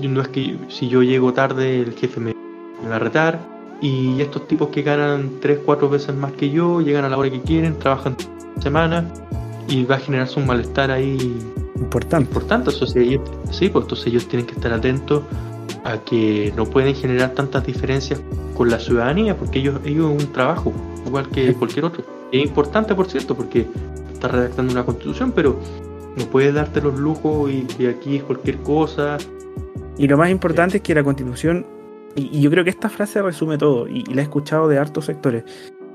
Y 0.00 0.08
no 0.08 0.20
es 0.22 0.26
que 0.26 0.56
si 0.70 0.88
yo 0.88 1.04
llego 1.04 1.32
tarde 1.32 1.78
el 1.82 1.92
jefe 1.92 2.18
me, 2.18 2.34
me 2.82 2.88
va 2.88 2.96
a 2.96 2.98
retar. 2.98 3.53
Y 3.80 4.20
estos 4.20 4.46
tipos 4.48 4.68
que 4.68 4.82
ganan 4.82 5.32
3, 5.40 5.60
4 5.64 5.88
veces 5.88 6.14
más 6.14 6.32
que 6.32 6.50
yo, 6.50 6.80
llegan 6.80 7.04
a 7.04 7.08
la 7.08 7.18
hora 7.18 7.30
que 7.30 7.40
quieren, 7.42 7.78
trabajan 7.78 8.16
semana 8.60 9.10
y 9.68 9.84
va 9.84 9.96
a 9.96 9.98
generarse 9.98 10.38
un 10.40 10.46
malestar 10.46 10.90
ahí 10.90 11.36
Importante. 11.76 12.28
importante. 12.28 12.70
Ellos- 12.96 13.20
sí, 13.50 13.68
pues 13.68 13.84
entonces 13.84 14.06
ellos 14.06 14.28
tienen 14.28 14.46
que 14.46 14.54
estar 14.54 14.72
atentos 14.72 15.22
a 15.84 15.98
que 15.98 16.52
no 16.56 16.64
pueden 16.64 16.94
generar 16.94 17.30
tantas 17.34 17.66
diferencias 17.66 18.20
con 18.56 18.70
la 18.70 18.78
ciudadanía, 18.78 19.36
porque 19.36 19.58
ellos, 19.58 19.80
ellos 19.84 20.12
es 20.16 20.24
un 20.24 20.32
trabajo, 20.32 20.72
igual 21.06 21.28
que 21.28 21.48
Sí. 21.48 21.54
cualquier 21.54 21.84
otro. 21.86 22.04
Es 22.32 22.42
importante, 22.42 22.94
por 22.94 23.06
cierto, 23.06 23.34
porque 23.34 23.66
está 24.12 24.28
redactando 24.28 24.72
una 24.72 24.84
constitución, 24.84 25.32
pero 25.32 25.58
no 26.16 26.24
puedes 26.26 26.54
darte 26.54 26.80
los 26.80 26.98
lujos 26.98 27.50
y 27.50 27.62
que 27.62 27.88
aquí 27.88 28.16
es 28.16 28.22
cualquier 28.22 28.58
cosa. 28.58 29.18
Y 29.98 30.06
lo 30.08 30.16
más 30.16 30.30
importante 30.30 30.78
es 30.78 30.82
que 30.82 30.94
la 30.94 31.04
constitución, 31.04 31.66
y, 32.16 32.36
y 32.36 32.40
yo 32.40 32.50
creo 32.50 32.64
que 32.64 32.70
esta 32.70 32.88
frase 32.88 33.22
resume 33.22 33.58
todo, 33.58 33.88
y, 33.88 34.04
y 34.08 34.14
la 34.14 34.22
he 34.22 34.24
escuchado 34.24 34.68
de 34.68 34.78
hartos 34.78 35.06
sectores, 35.06 35.44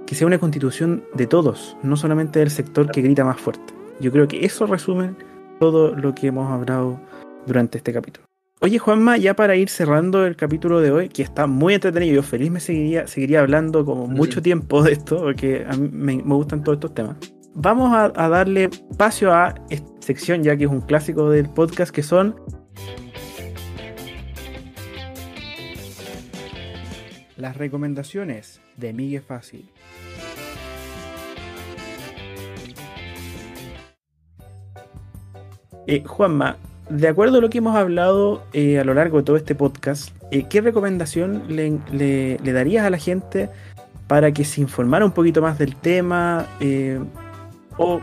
que 0.06 0.16
sea 0.16 0.28
una 0.28 0.40
constitución 0.40 1.04
de 1.14 1.28
todos, 1.28 1.78
no 1.84 1.96
solamente 1.96 2.40
del 2.40 2.50
sector 2.50 2.90
que 2.90 3.02
grita 3.02 3.24
más 3.24 3.40
fuerte. 3.40 3.74
Yo 4.00 4.12
creo 4.12 4.28
que 4.28 4.46
eso 4.46 4.66
resume 4.66 5.14
todo 5.60 5.94
lo 5.94 6.16
que 6.16 6.28
hemos 6.28 6.50
hablado 6.50 7.00
durante 7.46 7.78
este 7.78 7.94
capítulo. 7.94 8.26
Oye 8.62 8.78
Juanma, 8.78 9.18
ya 9.18 9.36
para 9.36 9.56
ir 9.56 9.70
cerrando 9.70 10.26
el 10.26 10.36
capítulo 10.36 10.82
de 10.82 10.92
hoy, 10.92 11.10
que 11.10 11.22
está 11.22 11.48
muy 11.48 11.76
entretenido, 11.76 12.16
yo 12.16 12.24
feliz 12.24 12.52
me 12.52 12.60
seguiría, 12.60 13.08
seguiría 13.08 13.40
hablando 13.40 13.86
como 13.86 14.08
mucho 14.08 14.42
tiempo 14.42 14.84
de 14.84 14.94
esto, 14.94 15.22
porque 15.22 15.66
a 15.66 15.78
mí 15.78 15.90
me, 15.92 16.18
me 16.18 16.34
gustan 16.36 16.64
todos 16.64 16.78
estos 16.78 16.94
temas. 16.94 17.16
Vamos 17.56 17.94
a, 17.94 18.12
a 18.16 18.30
darle 18.30 18.66
espacio 18.66 19.34
a 19.34 19.56
esta 19.70 19.90
sección, 20.02 20.44
ya 20.44 20.58
que 20.58 20.66
es 20.66 20.70
un 20.70 20.82
clásico 20.82 21.30
del 21.30 21.50
podcast, 21.50 21.92
que 21.92 22.04
son 22.04 22.36
Las 27.40 27.56
recomendaciones 27.56 28.60
de 28.76 28.92
Miguel 28.92 29.22
Fácil. 29.22 29.70
Eh, 35.88 36.04
Juanma, 36.06 36.58
de 36.90 37.08
acuerdo 37.08 37.38
a 37.38 37.42
lo 37.42 37.50
que 37.50 37.60
hemos 37.60 37.78
hablado 37.78 38.44
eh, 38.52 38.78
a 38.78 38.84
lo 38.84 38.94
largo 38.94 39.20
de 39.20 39.24
todo 39.24 39.38
este 39.38 39.56
podcast, 39.56 40.10
eh, 40.32 40.48
¿qué 40.50 40.60
recomendación 40.60 41.44
le, 41.48 42.38
darías 42.44 42.86
a 42.86 42.90
la 42.90 42.98
gente 42.98 43.50
para 44.08 44.34
que 44.34 44.44
se 44.44 44.60
informara 44.60 45.06
un 45.06 45.14
poquito 45.14 45.42
más 45.42 45.58
del 45.58 45.78
tema 45.78 46.46
o 47.78 48.02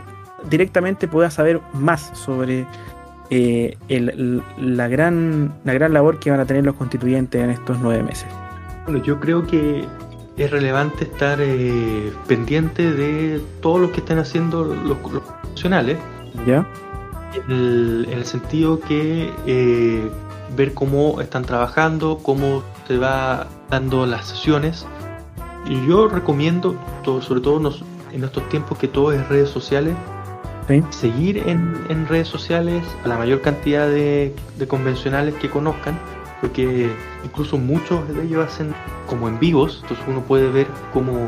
directamente 0.49 1.07
pueda 1.07 1.29
saber 1.29 1.61
más 1.73 2.11
sobre 2.17 2.65
la, 3.29 4.87
gran, 4.87 5.53
la 5.63 5.73
gran 5.73 5.93
labor 5.93 6.19
que 6.19 6.31
van 6.31 6.39
a 6.39 6.45
tener 6.47 6.65
los 6.65 6.75
constituyentes 6.75 7.39
en 7.39 7.51
estos 7.51 7.77
nueve 7.79 8.01
meses? 8.01 8.27
Bueno, 8.87 9.03
yo 9.03 9.19
creo 9.19 9.45
que 9.45 9.85
es 10.37 10.49
relevante 10.51 11.03
estar 11.03 11.39
eh, 11.41 12.13
pendiente 12.25 12.89
de 12.91 13.41
todo 13.61 13.79
lo 13.79 13.91
que 13.91 13.97
están 13.99 14.17
haciendo 14.17 14.63
los, 14.63 14.97
los 15.11 15.21
profesionales, 15.23 15.97
¿Ya? 16.45 16.65
en 17.35 17.51
el, 17.51 18.07
en 18.09 18.17
el 18.19 18.25
sentido 18.25 18.79
que 18.79 19.33
eh, 19.45 20.09
ver 20.55 20.73
cómo 20.73 21.19
están 21.19 21.43
trabajando, 21.43 22.19
cómo 22.23 22.63
se 22.87 22.97
va 22.97 23.47
dando 23.69 24.05
las 24.05 24.25
sesiones. 24.25 24.85
Y 25.67 25.85
yo 25.85 26.07
recomiendo, 26.07 26.75
todo, 27.03 27.21
sobre 27.21 27.41
todo 27.41 27.59
nos- 27.59 27.83
en 28.13 28.23
estos 28.23 28.47
tiempos 28.47 28.77
que 28.77 28.87
todo 28.87 29.11
es 29.11 29.27
redes 29.27 29.49
sociales, 29.49 29.95
Sí. 30.69 30.81
seguir 30.91 31.37
en, 31.47 31.75
en 31.89 32.07
redes 32.07 32.27
sociales 32.29 32.83
a 33.03 33.07
la 33.09 33.17
mayor 33.17 33.41
cantidad 33.41 33.87
de, 33.87 34.33
de 34.57 34.67
convencionales 34.67 35.33
que 35.35 35.49
conozcan, 35.49 35.97
porque 36.41 36.89
incluso 37.23 37.57
muchos 37.57 38.07
de 38.13 38.23
ellos 38.23 38.45
hacen 38.45 38.73
como 39.07 39.27
en 39.27 39.39
vivos, 39.39 39.79
entonces 39.83 40.05
uno 40.07 40.21
puede 40.21 40.49
ver 40.49 40.67
como 40.93 41.27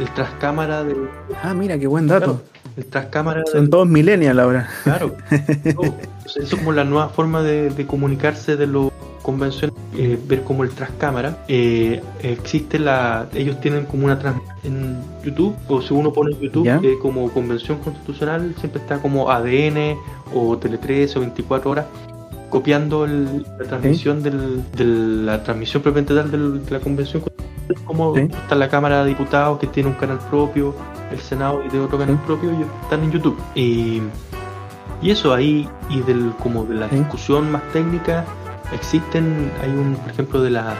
el 0.00 0.08
trascámara 0.14 0.84
de 0.84 0.96
Ah, 1.42 1.54
mira, 1.54 1.78
qué 1.78 1.86
buen 1.86 2.06
dato. 2.06 2.24
claro, 2.24 2.42
el 2.76 2.86
trascámara 2.86 3.42
Son 3.50 3.62
del- 3.62 3.70
todos 3.70 3.86
millennials 3.88 4.38
ahora. 4.38 4.68
Claro. 4.84 5.14
No, 5.74 5.82
eso 6.24 6.40
es 6.40 6.54
como 6.54 6.72
la 6.72 6.84
nueva 6.84 7.08
forma 7.10 7.42
de, 7.42 7.70
de 7.70 7.86
comunicarse 7.86 8.56
de 8.56 8.66
lo 8.66 8.90
convencional, 9.22 9.76
eh, 9.96 10.18
ver 10.26 10.42
como 10.42 10.64
el 10.64 10.70
trascámara. 10.70 11.44
Eh, 11.46 12.02
existe 12.22 12.78
la. 12.78 13.28
Ellos 13.34 13.60
tienen 13.60 13.84
como 13.84 14.06
una 14.06 14.18
trans 14.18 14.40
en 14.64 14.96
YouTube, 15.22 15.54
o 15.68 15.80
si 15.82 15.92
uno 15.94 16.12
pone 16.12 16.34
en 16.34 16.40
YouTube 16.40 16.66
eh, 16.84 16.96
como 17.00 17.30
convención 17.32 17.78
constitucional, 17.78 18.54
siempre 18.58 18.80
está 18.80 18.98
como 18.98 19.30
ADN 19.30 19.96
o 20.34 20.56
Tele 20.58 20.78
13 20.78 21.18
o 21.18 21.20
24 21.20 21.70
horas 21.70 21.86
copiando 22.52 23.06
el- 23.06 23.46
la 23.58 23.64
transmisión 23.66 24.22
del, 24.22 24.62
de 24.76 24.84
la 24.84 25.42
transmisión 25.42 25.82
propiamente 25.82 26.14
tal 26.14 26.30
del- 26.30 26.64
de 26.64 26.70
la 26.70 26.80
convención 26.80 27.22
como 27.86 28.14
Sí. 28.14 28.28
está 28.30 28.54
la 28.54 28.68
Cámara 28.68 29.02
de 29.02 29.08
Diputados 29.08 29.58
que 29.58 29.66
tiene 29.66 29.88
un 29.88 29.94
canal 29.96 30.18
propio, 30.30 30.74
el 31.10 31.18
Senado 31.18 31.62
y 31.64 31.70
de 31.70 31.80
otro 31.80 31.96
canal 31.98 32.16
Sí. 32.16 32.22
propio, 32.26 32.50
ellos 32.50 32.66
están 32.82 33.02
en 33.04 33.10
YouTube. 33.12 33.38
Y 33.54 34.02
y 35.00 35.10
eso 35.10 35.34
ahí, 35.34 35.68
y 35.90 36.00
del 36.02 36.32
como 36.40 36.64
de 36.64 36.74
la 36.76 36.86
discusión 36.86 37.50
más 37.50 37.62
técnica, 37.72 38.24
existen, 38.72 39.50
hay 39.62 39.70
un, 39.70 39.96
por 39.96 40.10
ejemplo, 40.12 40.40
de 40.42 40.50
la 40.50 40.74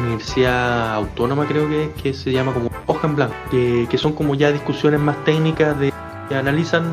Universidad 0.00 0.94
Autónoma 0.94 1.46
creo 1.46 1.66
que 1.68 1.90
que 2.00 2.12
se 2.12 2.30
llama 2.30 2.52
como 2.52 2.68
hoja 2.86 3.08
en 3.08 3.16
blanco, 3.16 3.34
que, 3.50 3.86
que 3.90 3.98
son 3.98 4.12
como 4.12 4.34
ya 4.36 4.52
discusiones 4.52 5.00
más 5.00 5.16
técnicas 5.24 5.76
de 5.80 5.92
que 6.28 6.34
analizan 6.36 6.84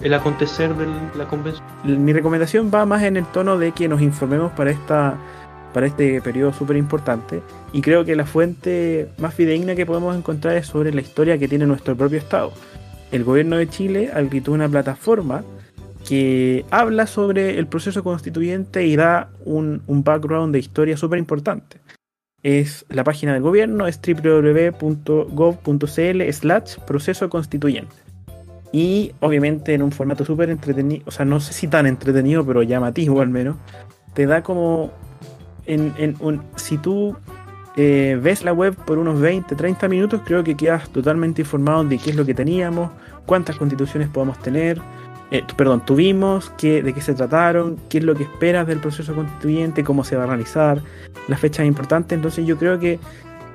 el 0.00 0.14
acontecer 0.14 0.74
de 0.74 0.86
la 1.16 1.26
convención. 1.26 1.64
Mi 1.84 2.12
recomendación 2.12 2.70
va 2.72 2.86
más 2.86 3.02
en 3.02 3.16
el 3.16 3.26
tono 3.26 3.58
de 3.58 3.72
que 3.72 3.88
nos 3.88 4.00
informemos 4.00 4.52
para 4.52 4.70
esta 4.70 5.16
para 5.72 5.86
este 5.86 6.20
periodo 6.22 6.52
súper 6.52 6.76
importante 6.76 7.42
y 7.72 7.82
creo 7.82 8.04
que 8.04 8.16
la 8.16 8.24
fuente 8.24 9.08
más 9.18 9.34
fidedigna 9.34 9.74
que 9.74 9.84
podemos 9.84 10.16
encontrar 10.16 10.56
es 10.56 10.66
sobre 10.66 10.92
la 10.94 11.02
historia 11.02 11.38
que 11.38 11.46
tiene 11.46 11.66
nuestro 11.66 11.94
propio 11.94 12.18
Estado. 12.18 12.52
El 13.12 13.24
gobierno 13.24 13.56
de 13.56 13.68
Chile 13.68 14.10
habilitó 14.12 14.52
una 14.52 14.68
plataforma 14.68 15.44
que 16.06 16.64
habla 16.70 17.06
sobre 17.06 17.58
el 17.58 17.66
proceso 17.66 18.02
constituyente 18.02 18.86
y 18.86 18.96
da 18.96 19.30
un, 19.44 19.82
un 19.86 20.04
background 20.04 20.54
de 20.54 20.58
historia 20.58 20.96
súper 20.96 21.18
importante. 21.18 21.78
Es 22.42 22.86
la 22.88 23.04
página 23.04 23.34
del 23.34 23.42
gobierno, 23.42 23.86
es 23.86 24.00
www.gov.cl 24.00 25.12
slash 26.32 26.78
proceso 26.86 27.28
constituyente. 27.28 28.07
Y 28.72 29.12
obviamente 29.20 29.74
en 29.74 29.82
un 29.82 29.92
formato 29.92 30.24
súper 30.24 30.50
entretenido, 30.50 31.02
o 31.06 31.10
sea, 31.10 31.24
no 31.24 31.40
sé 31.40 31.52
si 31.52 31.68
tan 31.68 31.86
entretenido, 31.86 32.44
pero 32.44 32.62
llamativo 32.62 33.20
al 33.20 33.28
menos, 33.28 33.56
te 34.14 34.26
da 34.26 34.42
como 34.42 34.90
en, 35.66 35.94
en 35.96 36.16
un, 36.20 36.42
si 36.56 36.76
tú 36.76 37.16
eh, 37.76 38.18
ves 38.20 38.44
la 38.44 38.52
web 38.52 38.74
por 38.74 38.98
unos 38.98 39.20
20, 39.20 39.54
30 39.54 39.88
minutos, 39.88 40.22
creo 40.24 40.42
que 40.42 40.56
quedas 40.56 40.90
totalmente 40.90 41.42
informado 41.42 41.84
de 41.84 41.98
qué 41.98 42.10
es 42.10 42.16
lo 42.16 42.26
que 42.26 42.34
teníamos, 42.34 42.90
cuántas 43.24 43.56
constituciones 43.56 44.08
podemos 44.08 44.38
tener, 44.40 44.80
eh, 45.30 45.44
perdón, 45.56 45.84
tuvimos, 45.84 46.50
qué, 46.58 46.82
de 46.82 46.92
qué 46.92 47.00
se 47.00 47.14
trataron, 47.14 47.76
qué 47.88 47.98
es 47.98 48.04
lo 48.04 48.14
que 48.14 48.24
esperas 48.24 48.66
del 48.66 48.80
proceso 48.80 49.14
constituyente, 49.14 49.84
cómo 49.84 50.02
se 50.02 50.16
va 50.16 50.24
a 50.24 50.26
realizar, 50.26 50.82
las 51.28 51.38
fechas 51.38 51.66
importantes. 51.66 52.16
Entonces 52.16 52.46
yo 52.46 52.58
creo 52.58 52.80
que 52.80 52.98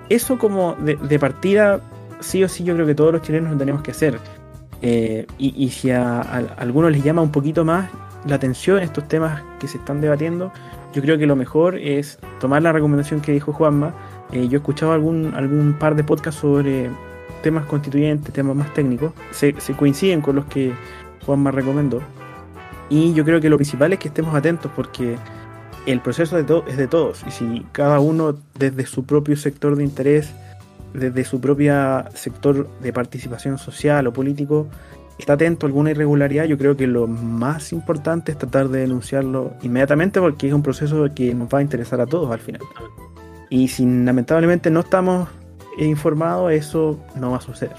eso 0.09 0.37
como 0.37 0.75
de, 0.75 0.95
de 0.95 1.19
partida, 1.19 1.81
sí 2.19 2.43
o 2.43 2.47
sí, 2.47 2.63
yo 2.63 2.75
creo 2.75 2.85
que 2.85 2.95
todos 2.95 3.11
los 3.11 3.23
chilenos 3.23 3.51
lo 3.51 3.57
tenemos 3.57 3.81
que 3.81 3.91
hacer. 3.91 4.19
Eh, 4.85 5.25
y, 5.37 5.69
si 5.69 5.91
a, 5.91 6.19
algunos 6.19 6.91
les 6.91 7.01
llama 7.05 7.21
un 7.21 7.31
poquito 7.31 7.63
más 7.63 7.89
la 8.25 8.35
atención 8.35 8.79
estos 8.79 9.07
temas 9.07 9.41
que 9.57 9.69
se 9.69 9.77
están 9.77 10.01
debatiendo, 10.01 10.51
yo 10.93 11.01
creo 11.01 11.17
que 11.17 11.25
lo 11.25 11.37
mejor 11.37 11.77
es 11.77 12.19
tomar 12.41 12.61
la 12.61 12.73
recomendación 12.73 13.21
que 13.21 13.31
dijo 13.31 13.53
Juanma. 13.53 13.93
Eh, 14.33 14.49
yo 14.49 14.57
he 14.57 14.59
escuchado 14.59 14.91
algún, 14.91 15.33
algún 15.35 15.77
par 15.79 15.95
de 15.95 16.03
podcasts 16.03 16.41
sobre 16.41 16.89
temas 17.41 17.65
constituyentes, 17.65 18.33
temas 18.33 18.57
más 18.57 18.73
técnicos. 18.73 19.13
Se, 19.31 19.53
coinciden 19.53 20.19
con 20.19 20.35
los 20.35 20.45
que 20.45 20.73
Juanma 21.25 21.51
recomendó. 21.51 22.01
Y 22.89 23.13
yo 23.13 23.23
creo 23.23 23.39
que 23.39 23.49
lo 23.49 23.55
principal 23.55 23.93
es 23.93 23.99
que 23.99 24.09
estemos 24.09 24.35
atentos 24.35 24.69
porque 24.75 25.15
el 25.85 26.01
proceso 26.01 26.37
es 26.37 26.77
de 26.77 26.87
todos. 26.87 27.23
Y 27.25 27.31
si 27.31 27.65
cada 27.71 28.01
uno 28.01 28.35
desde 28.59 28.85
su 28.85 29.05
propio 29.05 29.37
sector 29.37 29.77
de 29.77 29.85
interés 29.85 30.33
desde 30.93 31.23
su 31.23 31.41
propio 31.41 32.05
sector 32.13 32.69
de 32.79 32.93
participación 32.93 33.57
social 33.57 34.07
o 34.07 34.13
político 34.13 34.67
está 35.17 35.33
atento 35.33 35.65
a 35.65 35.67
alguna 35.67 35.91
irregularidad, 35.91 36.45
yo 36.45 36.57
creo 36.57 36.75
que 36.75 36.87
lo 36.87 37.07
más 37.07 37.71
importante 37.71 38.31
es 38.31 38.37
tratar 38.37 38.69
de 38.69 38.79
denunciarlo 38.79 39.53
inmediatamente 39.61 40.19
porque 40.19 40.47
es 40.47 40.53
un 40.53 40.63
proceso 40.63 41.07
que 41.13 41.33
nos 41.33 41.49
va 41.49 41.59
a 41.59 41.61
interesar 41.61 42.01
a 42.01 42.05
todos 42.05 42.31
al 42.31 42.39
final. 42.39 42.61
Y 43.49 43.67
si 43.67 43.85
lamentablemente 43.85 44.71
no 44.71 44.81
estamos 44.81 45.29
informados, 45.77 46.51
eso 46.51 46.99
no 47.15 47.31
va 47.31 47.37
a 47.37 47.41
suceder. 47.41 47.75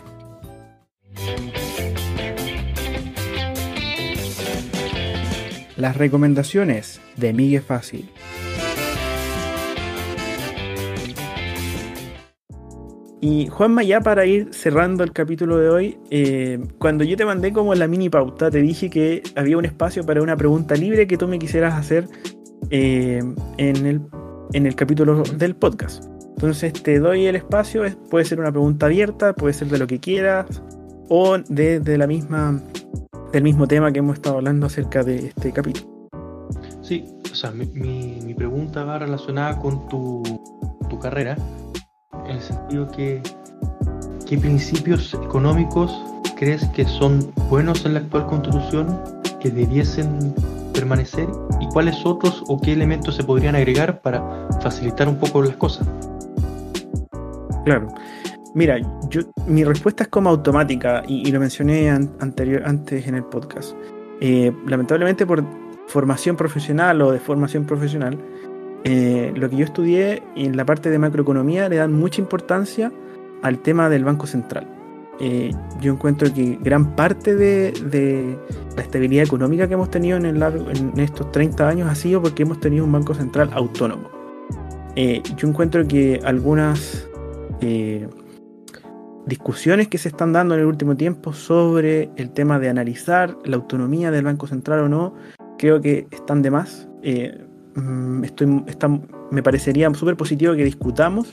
Las 5.76 5.96
recomendaciones 5.96 7.00
de 7.16 7.32
Miguel 7.32 7.62
Fácil. 7.62 8.08
Y 13.26 13.46
Juanma, 13.46 13.82
ya 13.82 14.02
para 14.02 14.26
ir 14.26 14.52
cerrando 14.52 15.02
el 15.02 15.10
capítulo 15.12 15.56
de 15.56 15.70
hoy, 15.70 15.98
eh, 16.10 16.62
cuando 16.78 17.04
yo 17.04 17.16
te 17.16 17.24
mandé 17.24 17.54
como 17.54 17.74
la 17.74 17.88
mini 17.88 18.10
pauta, 18.10 18.50
te 18.50 18.58
dije 18.58 18.90
que 18.90 19.22
había 19.34 19.56
un 19.56 19.64
espacio 19.64 20.04
para 20.04 20.20
una 20.20 20.36
pregunta 20.36 20.74
libre 20.74 21.06
que 21.06 21.16
tú 21.16 21.26
me 21.26 21.38
quisieras 21.38 21.72
hacer 21.72 22.06
eh, 22.68 23.22
en, 23.56 23.86
el, 23.86 24.02
en 24.52 24.66
el 24.66 24.74
capítulo 24.74 25.22
del 25.22 25.56
podcast. 25.56 26.04
Entonces 26.34 26.74
te 26.74 26.98
doy 26.98 27.24
el 27.24 27.36
espacio, 27.36 27.84
puede 28.10 28.26
ser 28.26 28.40
una 28.40 28.52
pregunta 28.52 28.84
abierta, 28.84 29.32
puede 29.32 29.54
ser 29.54 29.68
de 29.68 29.78
lo 29.78 29.86
que 29.86 30.00
quieras, 30.00 30.62
o 31.08 31.38
de, 31.38 31.96
la 31.96 32.06
misma, 32.06 32.60
del 33.32 33.42
mismo 33.42 33.66
tema 33.66 33.90
que 33.90 34.00
hemos 34.00 34.16
estado 34.16 34.36
hablando 34.36 34.66
acerca 34.66 35.02
de 35.02 35.28
este 35.28 35.50
capítulo. 35.50 36.10
Sí, 36.82 37.06
o 37.32 37.34
sea, 37.34 37.52
mi, 37.52 37.64
mi, 37.72 38.18
mi 38.22 38.34
pregunta 38.34 38.84
va 38.84 38.98
relacionada 38.98 39.58
con 39.58 39.88
tu, 39.88 40.22
tu 40.90 40.98
carrera 40.98 41.38
en 42.26 42.30
el 42.32 42.40
sentido 42.40 42.88
que 42.88 43.22
qué 44.26 44.38
principios 44.38 45.14
económicos 45.14 45.92
crees 46.36 46.64
que 46.68 46.84
son 46.84 47.32
buenos 47.48 47.84
en 47.84 47.94
la 47.94 48.00
actual 48.00 48.26
constitución 48.26 49.00
que 49.40 49.50
debiesen 49.50 50.34
permanecer 50.72 51.28
y 51.60 51.68
cuáles 51.68 52.04
otros 52.04 52.42
o 52.48 52.60
qué 52.60 52.72
elementos 52.72 53.16
se 53.16 53.24
podrían 53.24 53.54
agregar 53.54 54.00
para 54.00 54.48
facilitar 54.60 55.08
un 55.08 55.18
poco 55.18 55.42
las 55.42 55.56
cosas. 55.56 55.86
Claro. 57.64 57.88
Mira, 58.54 58.78
yo, 59.08 59.22
mi 59.46 59.64
respuesta 59.64 60.04
es 60.04 60.08
como 60.08 60.30
automática 60.30 61.02
y, 61.08 61.30
lo 61.32 61.40
mencioné 61.40 61.90
an, 61.90 62.14
anterior, 62.20 62.62
antes 62.64 63.06
en 63.06 63.16
el 63.16 63.24
podcast. 63.24 63.74
Eh, 64.20 64.52
lamentablemente 64.66 65.26
por 65.26 65.44
formación 65.88 66.36
profesional 66.36 67.02
o 67.02 67.10
de 67.10 67.18
formación 67.18 67.64
profesional, 67.64 68.18
eh, 68.84 69.32
lo 69.34 69.48
que 69.50 69.56
yo 69.56 69.64
estudié 69.64 70.22
en 70.36 70.56
la 70.56 70.64
parte 70.64 70.90
de 70.90 70.98
macroeconomía 70.98 71.68
le 71.68 71.76
dan 71.76 71.92
mucha 71.92 72.20
importancia 72.20 72.92
al 73.42 73.58
tema 73.60 73.88
del 73.88 74.04
Banco 74.04 74.26
Central. 74.26 74.66
Eh, 75.20 75.52
yo 75.80 75.92
encuentro 75.92 76.32
que 76.32 76.58
gran 76.60 76.96
parte 76.96 77.36
de, 77.36 77.72
de, 77.90 78.36
la 78.76 78.82
estabilidad 78.82 79.24
económica 79.24 79.68
que 79.68 79.74
hemos 79.74 79.90
tenido 79.90 80.16
en, 80.16 80.26
el 80.26 80.40
largo, 80.40 80.68
en, 80.70 80.98
estos 80.98 81.30
30 81.30 81.68
años 81.68 81.88
ha 81.88 81.94
sido 81.94 82.20
porque 82.20 82.42
hemos 82.42 82.58
tenido 82.58 82.84
un 82.84 82.92
Banco 82.92 83.14
Central 83.14 83.50
autónomo. 83.52 84.10
Eh, 84.96 85.22
yo 85.36 85.48
encuentro 85.48 85.86
que 85.86 86.20
algunas 86.24 87.08
eh, 87.60 88.08
discusiones 89.26 89.88
que 89.88 89.98
se 89.98 90.08
están 90.08 90.32
dando 90.32 90.54
en 90.54 90.60
el 90.60 90.66
último 90.66 90.96
tiempo 90.96 91.32
sobre 91.32 92.10
el 92.16 92.30
tema 92.30 92.58
de 92.58 92.68
analizar 92.68 93.36
la 93.44 93.56
autonomía 93.56 94.10
del 94.10 94.24
Banco 94.24 94.46
Central 94.46 94.80
o 94.80 94.88
no, 94.88 95.14
creo 95.58 95.80
que 95.80 96.06
están 96.10 96.42
de 96.42 96.50
más. 96.50 96.88
Eh, 97.02 97.43
Mm, 97.76 98.24
estoy, 98.24 98.64
está, 98.66 98.88
me 99.30 99.42
parecería 99.42 99.92
súper 99.94 100.16
positivo 100.16 100.54
que 100.54 100.64
discutamos 100.64 101.32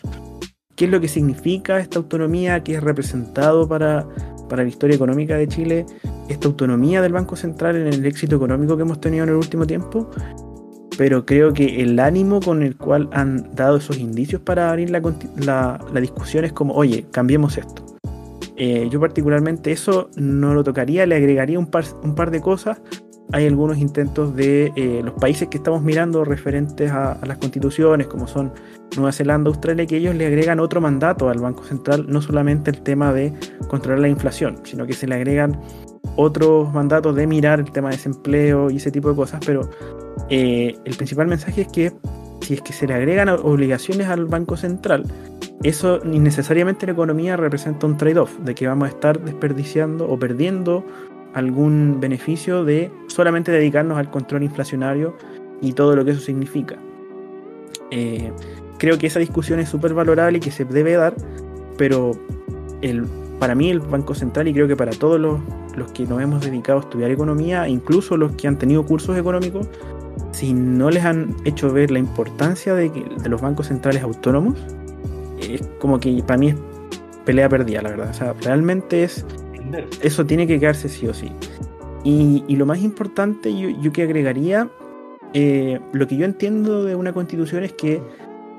qué 0.76 0.86
es 0.86 0.92
lo 0.92 1.00
que 1.00 1.08
significa 1.08 1.80
esta 1.80 2.00
autonomía, 2.00 2.64
qué 2.64 2.76
es 2.76 2.84
representado 2.84 3.68
para, 3.68 4.08
para 4.50 4.64
la 4.64 4.70
historia 4.70 4.96
económica 4.96 5.38
de 5.38 5.48
Chile, 5.48 5.86
esta 6.30 6.48
autonomía 6.48 7.02
del 7.02 7.14
Banco 7.14 7.36
Central 7.36 7.76
en 7.76 7.88
el 7.88 8.06
éxito 8.06 8.36
económico 8.36 8.76
que 8.76 8.84
hemos 8.84 9.00
tenido 9.00 9.24
en 9.24 9.30
el 9.30 9.36
último 9.36 9.68
tiempo. 9.68 10.10
Pero 10.98 11.26
creo 11.26 11.54
que 11.54 11.82
el 11.82 12.00
ánimo 12.00 12.42
con 12.42 12.64
el 12.64 12.76
cual 12.78 13.10
han 13.14 13.56
dado 13.56 13.78
esos 13.78 13.98
indicios 13.98 14.42
para 14.42 14.70
abrir 14.70 14.90
la, 14.90 15.02
la, 15.38 15.80
la 15.94 16.00
discusión 16.02 16.46
es 16.46 16.54
como, 16.54 16.74
oye, 16.74 17.06
cambiemos 17.12 17.58
esto. 17.58 17.86
Eh, 18.58 18.90
yo 18.92 19.00
particularmente 19.00 19.72
eso 19.72 20.10
no 20.18 20.54
lo 20.54 20.64
tocaría, 20.64 21.06
le 21.06 21.16
agregaría 21.16 21.58
un 21.58 21.68
par, 21.68 21.86
un 22.04 22.14
par 22.14 22.30
de 22.30 22.42
cosas, 22.42 22.82
hay 23.32 23.48
algunos 23.48 23.78
intentos 23.78 24.36
de 24.36 24.74
eh, 24.76 25.02
los 25.04 25.14
países 25.14 25.48
que 25.48 25.58
estamos 25.58 25.82
mirando 25.82 26.26
referentes 26.26 26.92
a, 26.92 27.18
las 27.26 27.38
constituciones, 27.38 28.08
como 28.08 28.28
son 28.28 28.52
Nueva 28.96 29.12
Zelanda, 29.12 29.50
Australia, 29.50 29.86
que 29.86 29.98
ellos 29.98 30.16
le 30.16 30.26
agregan 30.26 30.60
otro 30.60 30.82
mandato 30.82 31.30
al 31.30 31.40
Banco 31.40 31.64
Central, 31.64 32.06
no 32.10 32.22
solamente 32.22 32.72
el 32.72 32.82
tema 32.82 33.14
de 33.14 33.34
controlar 33.70 34.00
la 34.00 34.10
inflación, 34.10 34.60
sino 34.64 34.86
que 34.86 34.94
se 34.94 35.08
le 35.08 35.16
agregan 35.16 35.60
otros 36.18 36.74
mandatos 36.74 37.16
de 37.16 37.26
mirar 37.26 37.60
el 37.60 37.72
tema 37.72 37.90
de 37.90 37.96
desempleo 37.96 38.70
y 38.70 38.78
ese 38.78 38.92
tipo 38.92 39.10
de 39.10 39.16
cosas, 39.16 39.42
pero 39.46 39.70
eh, 40.30 40.76
el 40.84 40.96
principal 40.96 41.28
mensaje 41.28 41.62
es 41.62 41.68
que 41.70 41.94
si 42.42 42.56
es 42.56 42.62
que 42.62 42.74
se 42.74 42.88
le 42.88 42.96
agregan 42.96 43.30
obligaciones 43.30 44.08
al 44.08 44.26
Banco 44.26 44.58
Central, 44.58 45.06
eso 45.64 46.00
innecesariamente 46.04 46.86
en 46.86 46.92
economía 46.92 47.38
representa 47.38 47.86
un 47.86 47.96
trade-off, 47.96 48.36
de 48.40 48.56
que 48.56 48.68
vamos 48.68 48.88
a 48.88 48.92
estar 48.92 49.22
desperdiciando 49.22 50.10
o 50.10 50.18
perdiendo 50.18 50.84
algún 51.34 52.00
beneficio 52.00 52.66
de 52.66 52.92
solamente 53.08 53.52
dedicarnos 53.52 53.98
al 53.98 54.10
control 54.10 54.44
inflacionario 54.44 55.16
y 55.62 55.74
todo 55.74 55.96
lo 55.96 56.04
que 56.04 56.12
eso 56.12 56.22
significa. 56.22 56.78
Eh, 57.92 58.32
creo 58.78 58.98
que 58.98 59.08
esa 59.08 59.20
discusión 59.20 59.60
es 59.60 59.70
súper 59.70 59.94
valorable 59.94 60.38
y 60.38 60.42
que 60.42 60.52
se 60.52 60.66
debe 60.66 60.94
dar, 60.94 61.14
pero 61.78 62.12
el, 62.82 63.06
para 63.40 63.56
mí 63.56 63.70
el 63.70 63.80
Banco 63.80 64.16
Central 64.16 64.48
y 64.48 64.54
creo 64.54 64.68
que 64.68 64.76
para 64.76 64.92
todos 64.92 65.20
los, 65.20 65.40
los, 65.76 65.92
que 65.92 66.06
nos 66.06 66.22
hemos 66.22 66.42
dedicado 66.42 66.80
a 66.80 66.82
estudiar 66.82 67.12
economía, 67.12 67.68
incluso 67.68 68.18
los 68.18 68.34
que 68.34 68.48
han 68.48 68.58
tenido 68.58 68.86
cursos 68.86 69.18
económicos, 69.18 69.68
si 70.32 70.54
no 70.54 70.90
les 70.90 71.04
han 71.06 71.36
hecho 71.46 71.72
ver 71.72 71.92
la 71.92 72.00
importancia 72.00 72.74
de, 72.74 72.92
que, 72.92 73.04
de 73.04 73.30
los 73.30 73.42
bancos 73.42 73.68
centrales 73.68 74.02
autónomos, 74.04 74.58
es 75.40 75.62
como 75.80 76.00
que 76.00 76.24
para 76.26 76.38
mí 76.38 76.50
es 76.50 76.56
pelea 77.26 77.50
perdida, 77.50 77.82
la 77.82 77.90
verdad. 77.90 78.10
O 78.10 78.14
sea, 78.14 78.34
realmente 78.42 79.04
es 79.04 79.26
eso 80.02 80.26
tiene 80.26 80.48
que 80.48 80.60
quedarse 80.60 80.90
sí 80.90 81.08
o 81.08 81.14
sí. 81.14 81.32
Y, 82.04 82.56
lo 82.56 82.66
más 82.66 82.82
importante, 82.82 83.56
yo, 83.58 83.70
yo, 83.70 83.92
que 83.92 84.04
agregaría, 84.04 84.70
eh, 85.34 85.80
lo 85.94 86.08
que 86.08 86.18
yo 86.18 86.26
entiendo 86.26 86.84
de 86.84 86.96
una 86.96 87.14
constitución 87.14 87.64
es 87.64 87.74
que 87.74 88.02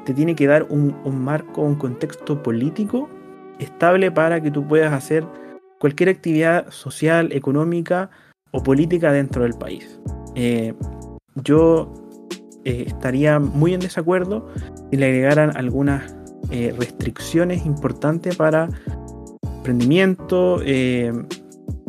te 0.04 0.14
tiene 0.14 0.34
que 0.34 0.46
dar 0.46 0.66
un, 0.68 0.94
marco, 1.24 1.62
un 1.62 1.74
contexto 1.74 2.42
político 2.42 3.08
estable 3.58 4.10
para 4.10 4.40
que 4.40 4.50
tú 4.50 4.66
puedas 4.66 4.92
hacer 4.92 5.24
cualquier 5.78 6.08
actividad 6.08 6.70
social, 6.70 7.32
económica 7.32 8.10
o 8.52 8.62
política 8.62 9.12
dentro 9.12 9.42
del 9.42 9.54
país. 9.54 10.00
Eh, 10.36 10.74
yo 11.36 11.92
eh, 12.64 12.84
estaría 12.86 13.40
muy 13.40 13.74
en 13.74 13.80
desacuerdo 13.80 14.48
si 14.90 14.96
le 14.96 15.06
agregaran 15.06 15.56
algunas 15.56 16.16
restricciones 16.76 17.64
importantes 17.64 18.36
para 18.36 18.68
emprendimiento, 19.62 20.60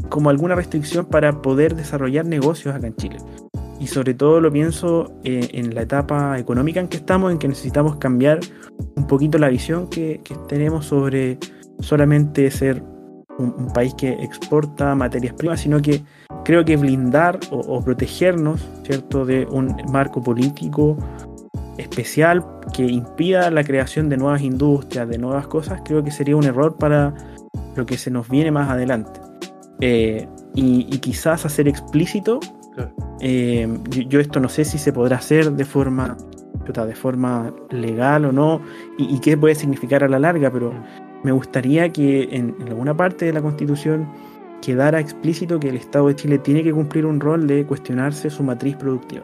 como 0.09 0.29
alguna 0.29 0.55
restricción 0.55 1.05
para 1.05 1.41
poder 1.41 1.75
desarrollar 1.75 2.25
negocios 2.25 2.75
acá 2.75 2.87
en 2.87 2.95
Chile 2.95 3.17
y 3.83 3.87
sobre 3.87 4.13
todo 4.13 4.39
lo 4.39 4.49
pienso 4.49 5.11
eh, 5.25 5.49
en 5.51 5.75
la 5.75 5.81
etapa 5.81 6.39
económica 6.39 6.79
en 6.79 6.87
que 6.87 6.95
estamos, 6.95 7.33
en 7.33 7.37
que 7.37 7.49
necesitamos 7.49 7.97
cambiar 7.97 8.39
un 8.95 9.07
poquito 9.07 9.37
la 9.37 9.49
visión 9.49 9.89
que, 9.89 10.21
tenemos 10.47 10.85
sobre 10.85 11.37
solamente 11.79 12.49
ser 12.49 12.81
un, 13.39 13.73
país 13.73 13.93
que 13.95 14.11
exporta 14.23 14.95
materias 14.95 15.33
primas, 15.33 15.59
sino 15.59 15.81
que 15.81 16.01
creo 16.45 16.63
que 16.63 16.77
blindar 16.77 17.39
o, 17.51 17.83
protegernos, 17.83 18.65
¿cierto?, 18.83 19.25
de 19.25 19.45
un 19.51 19.75
marco 19.91 20.21
político 20.21 20.97
especial 21.77 22.45
que 22.73 22.85
impida 22.85 23.51
la 23.51 23.65
creación 23.65 24.07
de 24.07 24.15
nuevas 24.15 24.43
industrias, 24.43 25.09
de 25.09 25.17
nuevas 25.17 25.47
cosas, 25.47 25.81
creo 25.83 26.03
que 26.05 26.11
sería 26.11 26.37
un 26.37 26.45
error 26.45 26.77
para 26.77 27.13
lo 27.75 27.85
que 27.85 27.97
se 27.97 28.11
nos 28.11 28.29
viene 28.29 28.51
más 28.51 28.69
adelante. 28.69 29.19
Eh, 29.81 30.27
y, 30.55 30.87
y, 30.89 30.99
quizás 30.99 31.45
hacer 31.45 31.67
explícito 31.67 32.39
eh, 33.19 33.67
yo, 34.09 34.19
esto 34.19 34.39
no 34.39 34.49
sé 34.49 34.65
si 34.65 34.77
se 34.77 34.91
podrá 34.91 35.17
hacer 35.17 35.51
de 35.51 35.65
forma, 35.65 36.17
de 36.65 36.95
forma 36.95 37.53
legal 37.69 38.25
o 38.25 38.31
no, 38.31 38.61
y, 38.97 39.19
qué 39.19 39.37
puede 39.37 39.55
significar 39.55 40.03
a 40.03 40.09
la 40.09 40.19
larga, 40.19 40.51
pero 40.51 40.73
me 41.23 41.31
gustaría 41.31 41.89
que 41.89 42.29
en, 42.31 42.55
alguna 42.67 42.95
parte 42.95 43.25
de 43.25 43.33
la 43.33 43.41
Constitución 43.41 44.09
quedara 44.61 44.99
explícito 44.99 45.59
que 45.59 45.69
el 45.69 45.77
Estado 45.77 46.07
de 46.07 46.15
Chile 46.15 46.37
tiene 46.37 46.63
que 46.63 46.73
cumplir 46.73 47.05
un 47.05 47.19
rol 47.19 47.47
de 47.47 47.65
cuestionarse 47.65 48.29
su 48.29 48.43
matriz 48.43 48.75
productiva. 48.75 49.23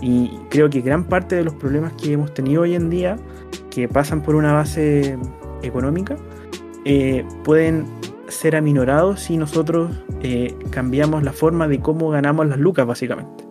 Y 0.00 0.30
creo 0.50 0.70
que 0.70 0.80
gran 0.80 1.04
parte 1.04 1.34
de 1.34 1.44
los 1.44 1.54
problemas 1.54 1.92
que 1.94 2.12
hemos 2.12 2.32
tenido 2.34 2.62
hoy 2.62 2.74
en 2.74 2.90
día, 2.90 3.16
que 3.70 3.88
pasan 3.88 4.22
por 4.22 4.36
una 4.36 4.52
base 4.52 5.18
económica, 5.62 6.16
eh, 6.84 7.24
pueden 7.44 7.86
ser 8.28 8.56
aminorados 8.56 9.20
si 9.20 9.36
nosotros 9.36 9.90
eh, 10.22 10.54
cambiamos 10.70 11.22
la 11.22 11.32
forma 11.32 11.68
de 11.68 11.80
cómo 11.80 12.10
ganamos 12.10 12.46
las 12.46 12.58
lucas, 12.58 12.86
básicamente. 12.86 13.44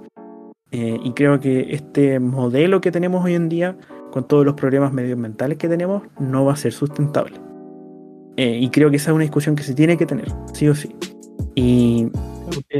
Eh, 0.72 1.00
y 1.04 1.12
creo 1.12 1.40
que 1.40 1.68
este 1.70 2.20
modelo 2.20 2.82
que 2.82 2.92
tenemos 2.92 3.24
hoy 3.24 3.36
en 3.36 3.48
día, 3.48 3.78
con 4.12 4.28
todos 4.28 4.46
los 4.46 4.56
problemas 4.56 4.92
medioambientales 4.92 5.58
que 5.58 5.70
tenemos, 5.70 6.04
no 6.20 6.46
va 6.46 6.54
a 6.54 6.56
ser 6.56 6.74
sustentable. 6.74 7.40
Eh, 8.38 8.58
y 8.60 8.70
creo 8.70 8.90
que 8.90 8.98
esa 8.98 9.12
es 9.12 9.16
una 9.16 9.24
discusión 9.24 9.56
que 9.56 9.62
se 9.62 9.76
tiene 9.76 9.98
que 9.98 10.08
tener, 10.08 10.28
sí 10.54 10.68
o 10.68 10.74
sí. 10.74 10.96
Y 11.54 12.08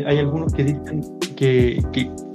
hay 0.08 0.18
algunos 0.18 0.52
que 0.54 0.64
dicen 0.64 1.04
que, 1.36 1.84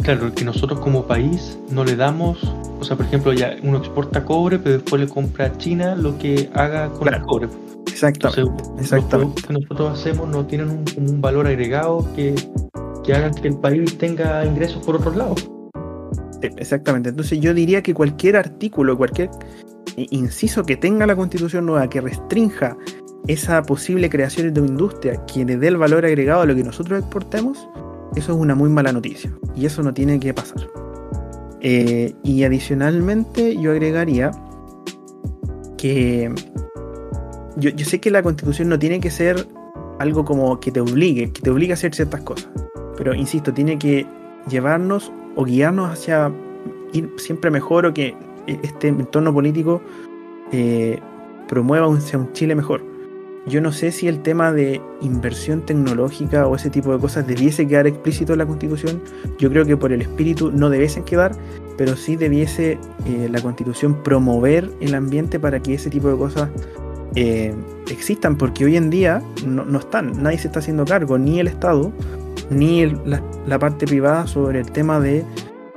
claro, 0.04 0.32
que 0.32 0.44
nosotros 0.44 0.78
como 0.78 1.06
país 1.06 1.58
no 1.72 1.84
le 1.84 1.96
damos, 1.96 2.42
o 2.78 2.84
sea, 2.84 2.96
por 2.96 3.06
ejemplo, 3.06 3.32
ya 3.32 3.56
uno 3.64 3.78
exporta 3.78 4.24
cobre, 4.24 4.60
pero 4.60 4.76
después 4.76 5.02
le 5.02 5.08
compra 5.08 5.46
a 5.46 5.58
China 5.58 5.96
lo 5.96 6.16
que 6.18 6.48
haga 6.54 6.90
con 6.90 7.12
el 7.12 7.20
cobre. 7.22 7.48
Exactamente. 7.90 8.62
exactamente. 8.78 9.40
Los 9.40 9.46
que 9.46 9.52
nosotros 9.54 9.98
hacemos 9.98 10.28
no 10.28 10.46
tienen 10.46 10.84
un, 10.96 11.20
valor 11.20 11.46
agregado 11.46 12.08
que, 12.14 12.34
que 13.04 13.14
hagan 13.14 13.34
que 13.34 13.48
el 13.48 13.56
país 13.56 13.98
tenga 13.98 14.44
ingresos 14.44 14.84
por 14.84 14.96
otros 14.96 15.16
lados. 15.16 15.50
exactamente. 16.42 17.08
Entonces 17.08 17.40
yo 17.40 17.54
diría 17.54 17.82
que 17.82 17.94
cualquier 17.94 18.36
artículo, 18.36 18.96
cualquier 18.96 19.30
inciso 20.10 20.64
que 20.64 20.76
tenga 20.76 21.06
la 21.06 21.16
constitución 21.16 21.66
nueva 21.66 21.88
que 21.88 22.00
restrinja 22.00 22.76
esa 23.26 23.62
posible 23.62 24.08
creación 24.08 24.52
de 24.54 24.60
una 24.60 24.70
industria 24.70 25.24
que 25.26 25.44
le 25.44 25.56
dé 25.56 25.68
el 25.68 25.76
valor 25.76 26.04
agregado 26.06 26.42
a 26.42 26.46
lo 26.46 26.54
que 26.54 26.62
nosotros 26.62 27.00
exportemos, 27.00 27.68
eso 28.16 28.32
es 28.32 28.38
una 28.38 28.54
muy 28.54 28.70
mala 28.70 28.92
noticia. 28.92 29.30
Y 29.56 29.66
eso 29.66 29.82
no 29.82 29.92
tiene 29.92 30.18
que 30.18 30.32
pasar. 30.32 30.68
Eh, 31.60 32.14
y 32.22 32.44
adicionalmente 32.44 33.56
yo 33.60 33.72
agregaría 33.72 34.30
que 35.76 36.32
yo, 37.58 37.84
sé 37.84 38.00
que 38.00 38.10
la 38.10 38.22
constitución 38.22 38.68
no 38.68 38.78
tiene 38.78 39.00
que 39.00 39.10
ser 39.10 39.46
algo 39.98 40.24
como 40.24 40.60
que 40.60 40.70
te 40.70 40.80
obligue, 40.80 41.32
que 41.32 41.42
te 41.42 41.50
obligue 41.50 41.72
a 41.72 41.74
hacer 41.74 41.94
ciertas 41.94 42.20
cosas. 42.22 42.48
Pero 42.96 43.14
insisto, 43.14 43.52
tiene 43.52 43.78
que 43.78 44.06
llevarnos 44.48 45.12
o 45.36 45.44
guiarnos 45.44 45.90
hacia 45.90 46.32
ir 46.92 47.10
siempre 47.16 47.50
mejor 47.50 47.86
o 47.86 47.94
que 47.94 48.16
este 48.46 48.88
entorno 48.88 49.32
político 49.32 49.82
eh, 50.52 50.98
promueva 51.48 51.88
un, 51.88 51.98
un 52.14 52.32
Chile 52.32 52.54
mejor. 52.54 52.82
Yo 53.46 53.60
no 53.62 53.72
sé 53.72 53.92
si 53.92 54.08
el 54.08 54.20
tema 54.20 54.52
de 54.52 54.80
inversión 55.00 55.64
tecnológica 55.64 56.46
o 56.46 56.56
ese 56.56 56.68
tipo 56.70 56.92
de 56.92 56.98
cosas 56.98 57.26
debiese 57.26 57.66
quedar 57.66 57.86
explícito 57.86 58.32
en 58.34 58.40
la 58.40 58.46
Constitución. 58.46 59.00
Yo 59.38 59.48
creo 59.48 59.64
que 59.64 59.76
por 59.76 59.92
el 59.92 60.02
espíritu 60.02 60.52
no 60.52 60.68
debiesen 60.68 61.04
quedar, 61.04 61.32
pero 61.78 61.96
sí 61.96 62.16
debiese 62.16 62.78
eh, 63.06 63.28
la 63.30 63.40
Constitución 63.40 64.02
promover 64.02 64.70
el 64.80 64.94
ambiente 64.94 65.40
para 65.40 65.60
que 65.60 65.74
ese 65.74 65.88
tipo 65.88 66.08
de 66.08 66.18
cosas 66.18 66.50
eh, 67.14 67.54
existan, 67.90 68.36
porque 68.36 68.64
hoy 68.64 68.76
en 68.76 68.90
día 68.90 69.22
no, 69.46 69.78
están, 69.78 70.22
nadie 70.22 70.38
se 70.38 70.48
está 70.48 70.60
haciendo 70.60 70.84
cargo, 70.84 71.18
ni 71.18 71.40
el 71.40 71.48
Estado, 71.48 71.92
ni 72.50 72.86
la, 72.86 73.58
parte 73.58 73.86
privada 73.86 74.26
sobre 74.26 74.60
el 74.60 74.70
tema 74.70 75.00
de 75.00 75.24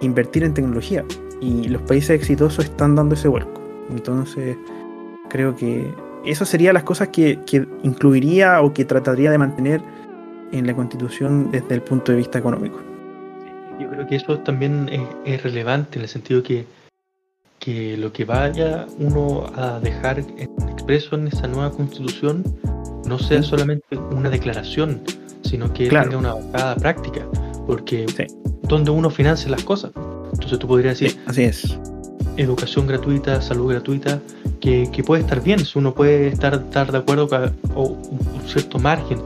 invertir 0.01 0.43
en 0.43 0.53
tecnología. 0.53 1.05
Y 1.39 1.67
los 1.69 1.81
países 1.83 2.11
exitosos 2.11 2.65
están 2.65 2.95
dando 2.95 3.15
ese 3.15 3.27
vuelco. 3.27 3.61
Entonces, 3.89 4.57
creo 5.29 5.55
que 5.55 5.91
esas 6.25 6.49
serían 6.49 6.75
las 6.75 6.83
cosas 6.83 7.07
que, 7.07 7.39
incluiría 7.83 8.61
o 8.61 8.73
que 8.73 8.85
trataría 8.85 9.31
de 9.31 9.37
mantener 9.37 9.81
en 10.51 10.67
la 10.67 10.75
constitución 10.75 11.49
desde 11.49 11.75
el 11.75 11.81
punto 11.81 12.11
de 12.11 12.17
vista 12.19 12.37
económico. 12.37 12.79
Yo 13.79 13.89
creo 13.89 14.05
que 14.05 14.17
eso 14.17 14.37
también 14.39 14.89
es, 14.89 15.01
es 15.25 15.43
relevante 15.43 15.97
en 15.97 16.03
el 16.03 16.09
sentido 16.09 16.43
que 16.43 16.65
que 17.61 17.95
lo 17.95 18.11
que 18.11 18.25
vaya 18.25 18.87
uno 18.97 19.45
a 19.55 19.79
dejar 19.79 20.23
expreso 20.93 21.15
en 21.15 21.27
esa 21.27 21.47
nueva 21.47 21.71
constitución 21.71 22.43
no 23.05 23.17
sea 23.17 23.41
solamente 23.43 23.97
una 23.97 24.29
declaración, 24.29 25.01
sino 25.41 25.71
que 25.73 25.89
tenga 25.89 26.17
una 26.17 26.33
bajada 26.33 26.75
práctica, 26.75 27.25
porque 27.65 28.05
donde 28.63 28.91
uno 28.91 29.09
financia 29.09 29.49
las 29.49 29.63
cosas. 29.63 29.91
Entonces 30.33 30.59
tú 30.59 30.67
podrías 30.67 30.99
decir, 30.99 31.19
así 31.25 31.43
es. 31.43 31.79
Educación 32.37 32.87
gratuita, 32.87 33.41
salud 33.41 33.71
gratuita, 33.71 34.19
que, 34.59 35.03
puede 35.05 35.21
estar 35.21 35.41
bien, 35.41 35.59
si 35.59 35.79
uno 35.79 35.93
puede 35.93 36.27
estar, 36.27 36.55
estar 36.55 36.91
de 36.91 36.97
acuerdo 36.97 37.27
con 37.27 37.55
un 37.75 38.41
cierto 38.47 38.77
margen. 38.79 39.19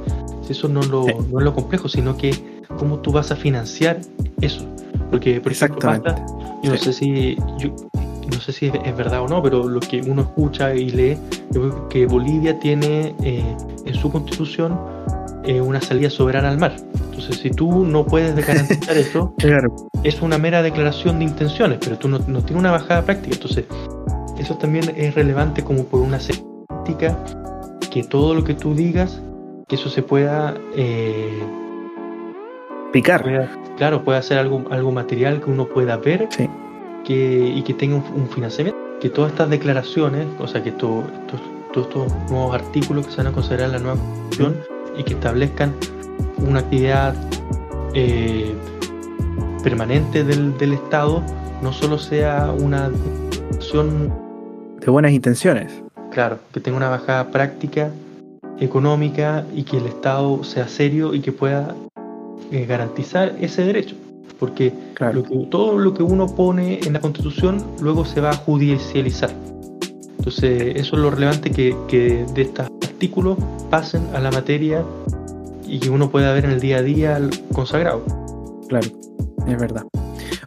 Si 0.46 0.52
eso 0.52 0.68
no, 0.68 0.84
lo, 0.84 1.06
no 1.32 1.40
es 1.40 1.46
lo 1.46 1.54
complejo, 1.54 1.90
sino 1.90 2.16
que 2.16 2.32
cómo 2.78 3.00
tú 3.00 3.12
vas 3.12 3.32
a 3.32 3.36
financiar 3.36 4.02
eso. 4.42 4.66
Porque, 5.10 5.42
por 5.42 5.52
Exactamente. 5.52 6.14
yo 6.64 6.72
no 6.72 6.78
sé 6.78 6.94
si 6.94 7.38
no 8.31 8.39
sé 8.39 8.52
si 8.52 8.68
es, 8.68 8.97
verdad 8.97 9.22
o 9.22 9.27
no, 9.27 9.41
pero 9.41 9.68
lo 9.68 9.80
que 9.80 10.02
uno 10.02 10.23
escucha 10.23 10.73
y 10.73 10.89
lee, 10.89 11.18
que 11.89 12.06
Bolivia 12.06 12.60
tiene 12.60 13.15
eh, 13.23 13.43
en 13.85 13.95
su 13.95 14.11
constitución 14.11 14.80
eh, 15.43 15.61
una 15.61 15.81
salida 15.81 16.10
soberana 16.10 16.49
al 16.49 16.57
mar. 16.57 16.76
Entonces, 17.06 17.38
si 17.38 17.52
tú 17.52 17.85
no 17.85 18.06
puedes 18.06 18.35
garantizar 18.45 18.97
eso, 18.97 19.34
es 20.03 20.22
una 20.22 20.38
mera 20.38 20.61
declaración 20.61 21.19
de 21.19 21.26
intenciones, 21.26 21.80
pero 21.81 21.97
tú 21.97 22.07
no, 22.07 22.19
no 22.19 22.41
tienes 22.41 22.60
una 22.60 22.72
bajada 22.72 23.03
práctica. 23.03 23.35
Entonces, 23.35 23.65
eso 24.38 24.56
también 24.57 24.93
es 24.95 25.15
relevante 25.15 25.64
como 25.64 25.85
por 25.85 26.02
una 26.02 26.18
ética 26.18 27.18
que 27.91 28.03
todo 28.03 28.34
lo 28.34 28.43
que 28.43 28.53
tú 28.53 28.76
digas, 28.76 29.22
que 29.68 29.76
eso 29.76 29.89
se 29.89 30.02
pueda... 30.02 30.56
Eh, 30.76 31.43
Picar. 32.91 33.49
claro, 33.76 34.06
puede 34.06 34.22
ser 34.22 34.38
algo, 34.38 34.64
algo 34.72 34.91
material 34.91 35.41
que 35.41 35.49
uno 35.49 35.68
pueda 35.68 35.97
ver 35.97 36.30
sí 36.31 36.49
y 37.14 37.61
que 37.64 37.73
tenga 37.73 37.95
un, 37.95 38.27
financiamiento. 38.30 38.80
Que 38.99 39.10
todas 39.10 39.32
estas 39.32 39.49
declaraciones, 39.49 40.27
o 40.40 40.48
sea, 40.48 40.64
que 40.64 40.72
todos 40.72 41.06
estos 41.76 42.11
nuevos 42.30 42.56
artículos 42.56 43.06
que 43.06 43.11
se 43.11 43.18
van 43.18 43.27
a 43.27 43.32
considerar 43.32 43.68
en 43.68 43.72
la 43.73 43.80
nueva 43.80 43.98
Constitución 43.98 44.57
y 44.98 45.03
que 45.03 45.14
establezcan 45.14 45.73
una 46.38 46.60
actividad 46.60 47.15
eh, 47.94 48.53
permanente 49.64 50.23
del, 50.23 50.57
del, 50.57 50.73
Estado, 50.73 51.22
no 51.61 51.73
solo 51.73 51.98
sea 51.98 52.52
una 52.57 52.91
acción 53.53 54.14
de 54.80 54.90
buenas 54.90 55.11
intenciones. 55.11 55.82
Claro, 56.11 56.40
que 56.53 56.60
tenga 56.61 56.77
una 56.77 56.90
bajada 56.90 57.30
práctica, 57.30 57.91
económica 58.60 59.45
y 59.53 59.64
que 59.64 59.77
el 59.77 59.88
Estado 59.88 60.44
sea 60.44 60.68
serio 60.68 61.14
y 61.14 61.19
que 61.19 61.34
pueda 61.34 61.76
eh, 62.52 62.65
garantizar 62.65 63.36
ese 63.41 63.64
derecho 63.64 63.95
porque 64.39 64.73
todo 65.49 65.77
lo 65.77 65.93
que 65.93 66.03
uno 66.03 66.27
pone 66.27 66.80
en 66.80 66.93
la 66.93 66.99
constitución 66.99 67.64
luego 67.81 68.06
se 68.06 68.22
va 68.22 68.31
a 68.31 68.35
judicializar. 68.35 69.31
Entonces, 70.18 70.76
eso 70.76 70.95
es 70.95 71.02
lo 71.02 71.11
relevante 71.11 71.52
que, 71.52 72.26
de 72.34 72.41
estos 72.41 72.68
artículos 72.84 73.38
pasen 73.69 74.07
a 74.14 74.19
la 74.19 74.31
materia 74.31 74.84
y 75.68 75.80
que 75.80 75.89
uno 75.89 76.10
pueda 76.10 76.34
ver 76.34 76.45
en 76.45 76.52
el 76.52 76.60
día 76.60 76.77
a 76.77 76.81
día 76.81 77.19
consagrado. 77.53 78.03
Claro, 78.68 78.88
es 79.47 79.60
verdad. 79.60 79.85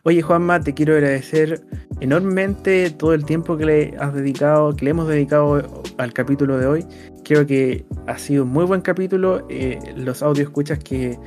Oye 0.04 0.22
Juanma, 0.22 0.60
te 0.60 0.74
quiero 0.74 0.94
agradecer 0.94 1.60
enormemente 2.00 2.90
todo 2.90 3.14
el 3.14 3.24
tiempo 3.24 3.56
que 3.56 3.66
le 3.66 3.94
has 3.98 4.14
dedicado, 4.14 4.74
que 4.74 4.84
le 4.84 4.90
hemos 4.92 5.08
dedicado 5.08 5.82
al 5.98 6.12
capítulo 6.12 6.58
de 6.58 6.66
hoy. 6.66 6.86
Creo 7.24 7.46
que 7.46 7.84
ha 8.06 8.18
sido 8.18 8.44
un 8.44 8.50
muy 8.50 8.64
buen 8.64 8.80
capítulo. 8.80 9.46
Eh, 9.48 9.78
los 9.96 10.22
audio 10.22 10.44
escuchas 10.44 10.78
que 10.78 11.18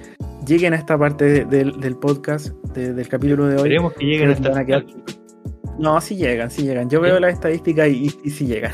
lleguen 0.45 0.73
a 0.73 0.77
esta 0.77 0.97
parte 0.97 1.45
del 1.45 1.97
podcast, 1.97 2.49
del 2.73 3.07
capítulo 3.07 3.47
de 3.47 3.55
hoy. 3.55 3.61
Esperemos 3.61 3.93
que 3.93 4.05
lleguen 4.05 4.29
a 4.29 4.33
esta 4.33 4.51
no, 5.81 5.99
sí 5.99 6.15
llegan, 6.15 6.51
sí 6.51 6.61
llegan. 6.61 6.89
Yo 6.89 7.01
veo 7.01 7.19
las 7.19 7.33
estadísticas 7.33 7.89
y, 7.89 8.09
sí 8.09 8.45
llegan. 8.45 8.71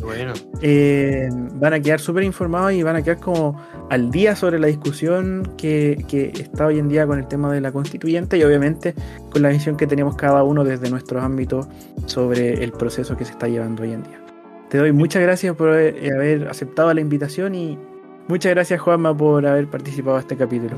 Bueno. 0.00 0.32
Eh, 0.60 1.28
van 1.54 1.72
a 1.72 1.78
quedar 1.78 2.00
súper 2.00 2.24
informados 2.24 2.72
y 2.72 2.82
van 2.82 2.96
a 2.96 3.02
quedar 3.02 3.20
como 3.20 3.56
al 3.90 4.10
día 4.10 4.34
sobre 4.34 4.58
la 4.58 4.66
discusión 4.66 5.52
que, 5.56 5.92
está 6.36 6.66
hoy 6.66 6.80
en 6.80 6.88
día 6.88 7.06
con 7.06 7.20
el 7.20 7.28
tema 7.28 7.52
de 7.52 7.60
la 7.60 7.70
constituyente 7.70 8.36
y 8.38 8.42
obviamente 8.42 8.92
con 9.30 9.42
la 9.42 9.50
visión 9.50 9.76
que 9.76 9.86
tenemos 9.86 10.16
cada 10.16 10.42
uno 10.42 10.64
desde 10.64 10.90
nuestros 10.90 11.22
ámbitos 11.22 11.68
sobre 12.06 12.64
el 12.64 12.72
proceso 12.72 13.16
que 13.16 13.24
se 13.24 13.30
está 13.30 13.46
llevando 13.46 13.84
hoy 13.84 13.92
en 13.92 14.02
día. 14.02 14.20
Te 14.68 14.78
doy 14.78 14.90
muchas 14.90 15.22
gracias 15.22 15.54
por 15.54 15.68
haber 15.68 16.48
aceptado 16.48 16.92
la 16.92 17.00
invitación 17.00 17.54
y 17.54 17.78
muchas 18.26 18.52
gracias 18.52 18.80
Juanma 18.80 19.16
por 19.16 19.46
haber 19.46 19.68
participado 19.68 20.16
en 20.16 20.22
este 20.22 20.36
capítulo. 20.36 20.76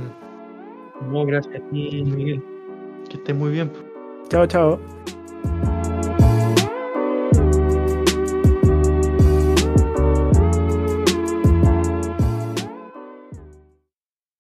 No, 1.11 1.25
gracias 1.25 1.55
a 1.57 1.71
ti, 1.71 2.03
Miguel. 2.05 2.43
Que 3.09 3.17
estés 3.17 3.35
muy 3.35 3.53
bien. 3.53 3.73
Chao, 4.29 4.47
chao. 4.47 4.79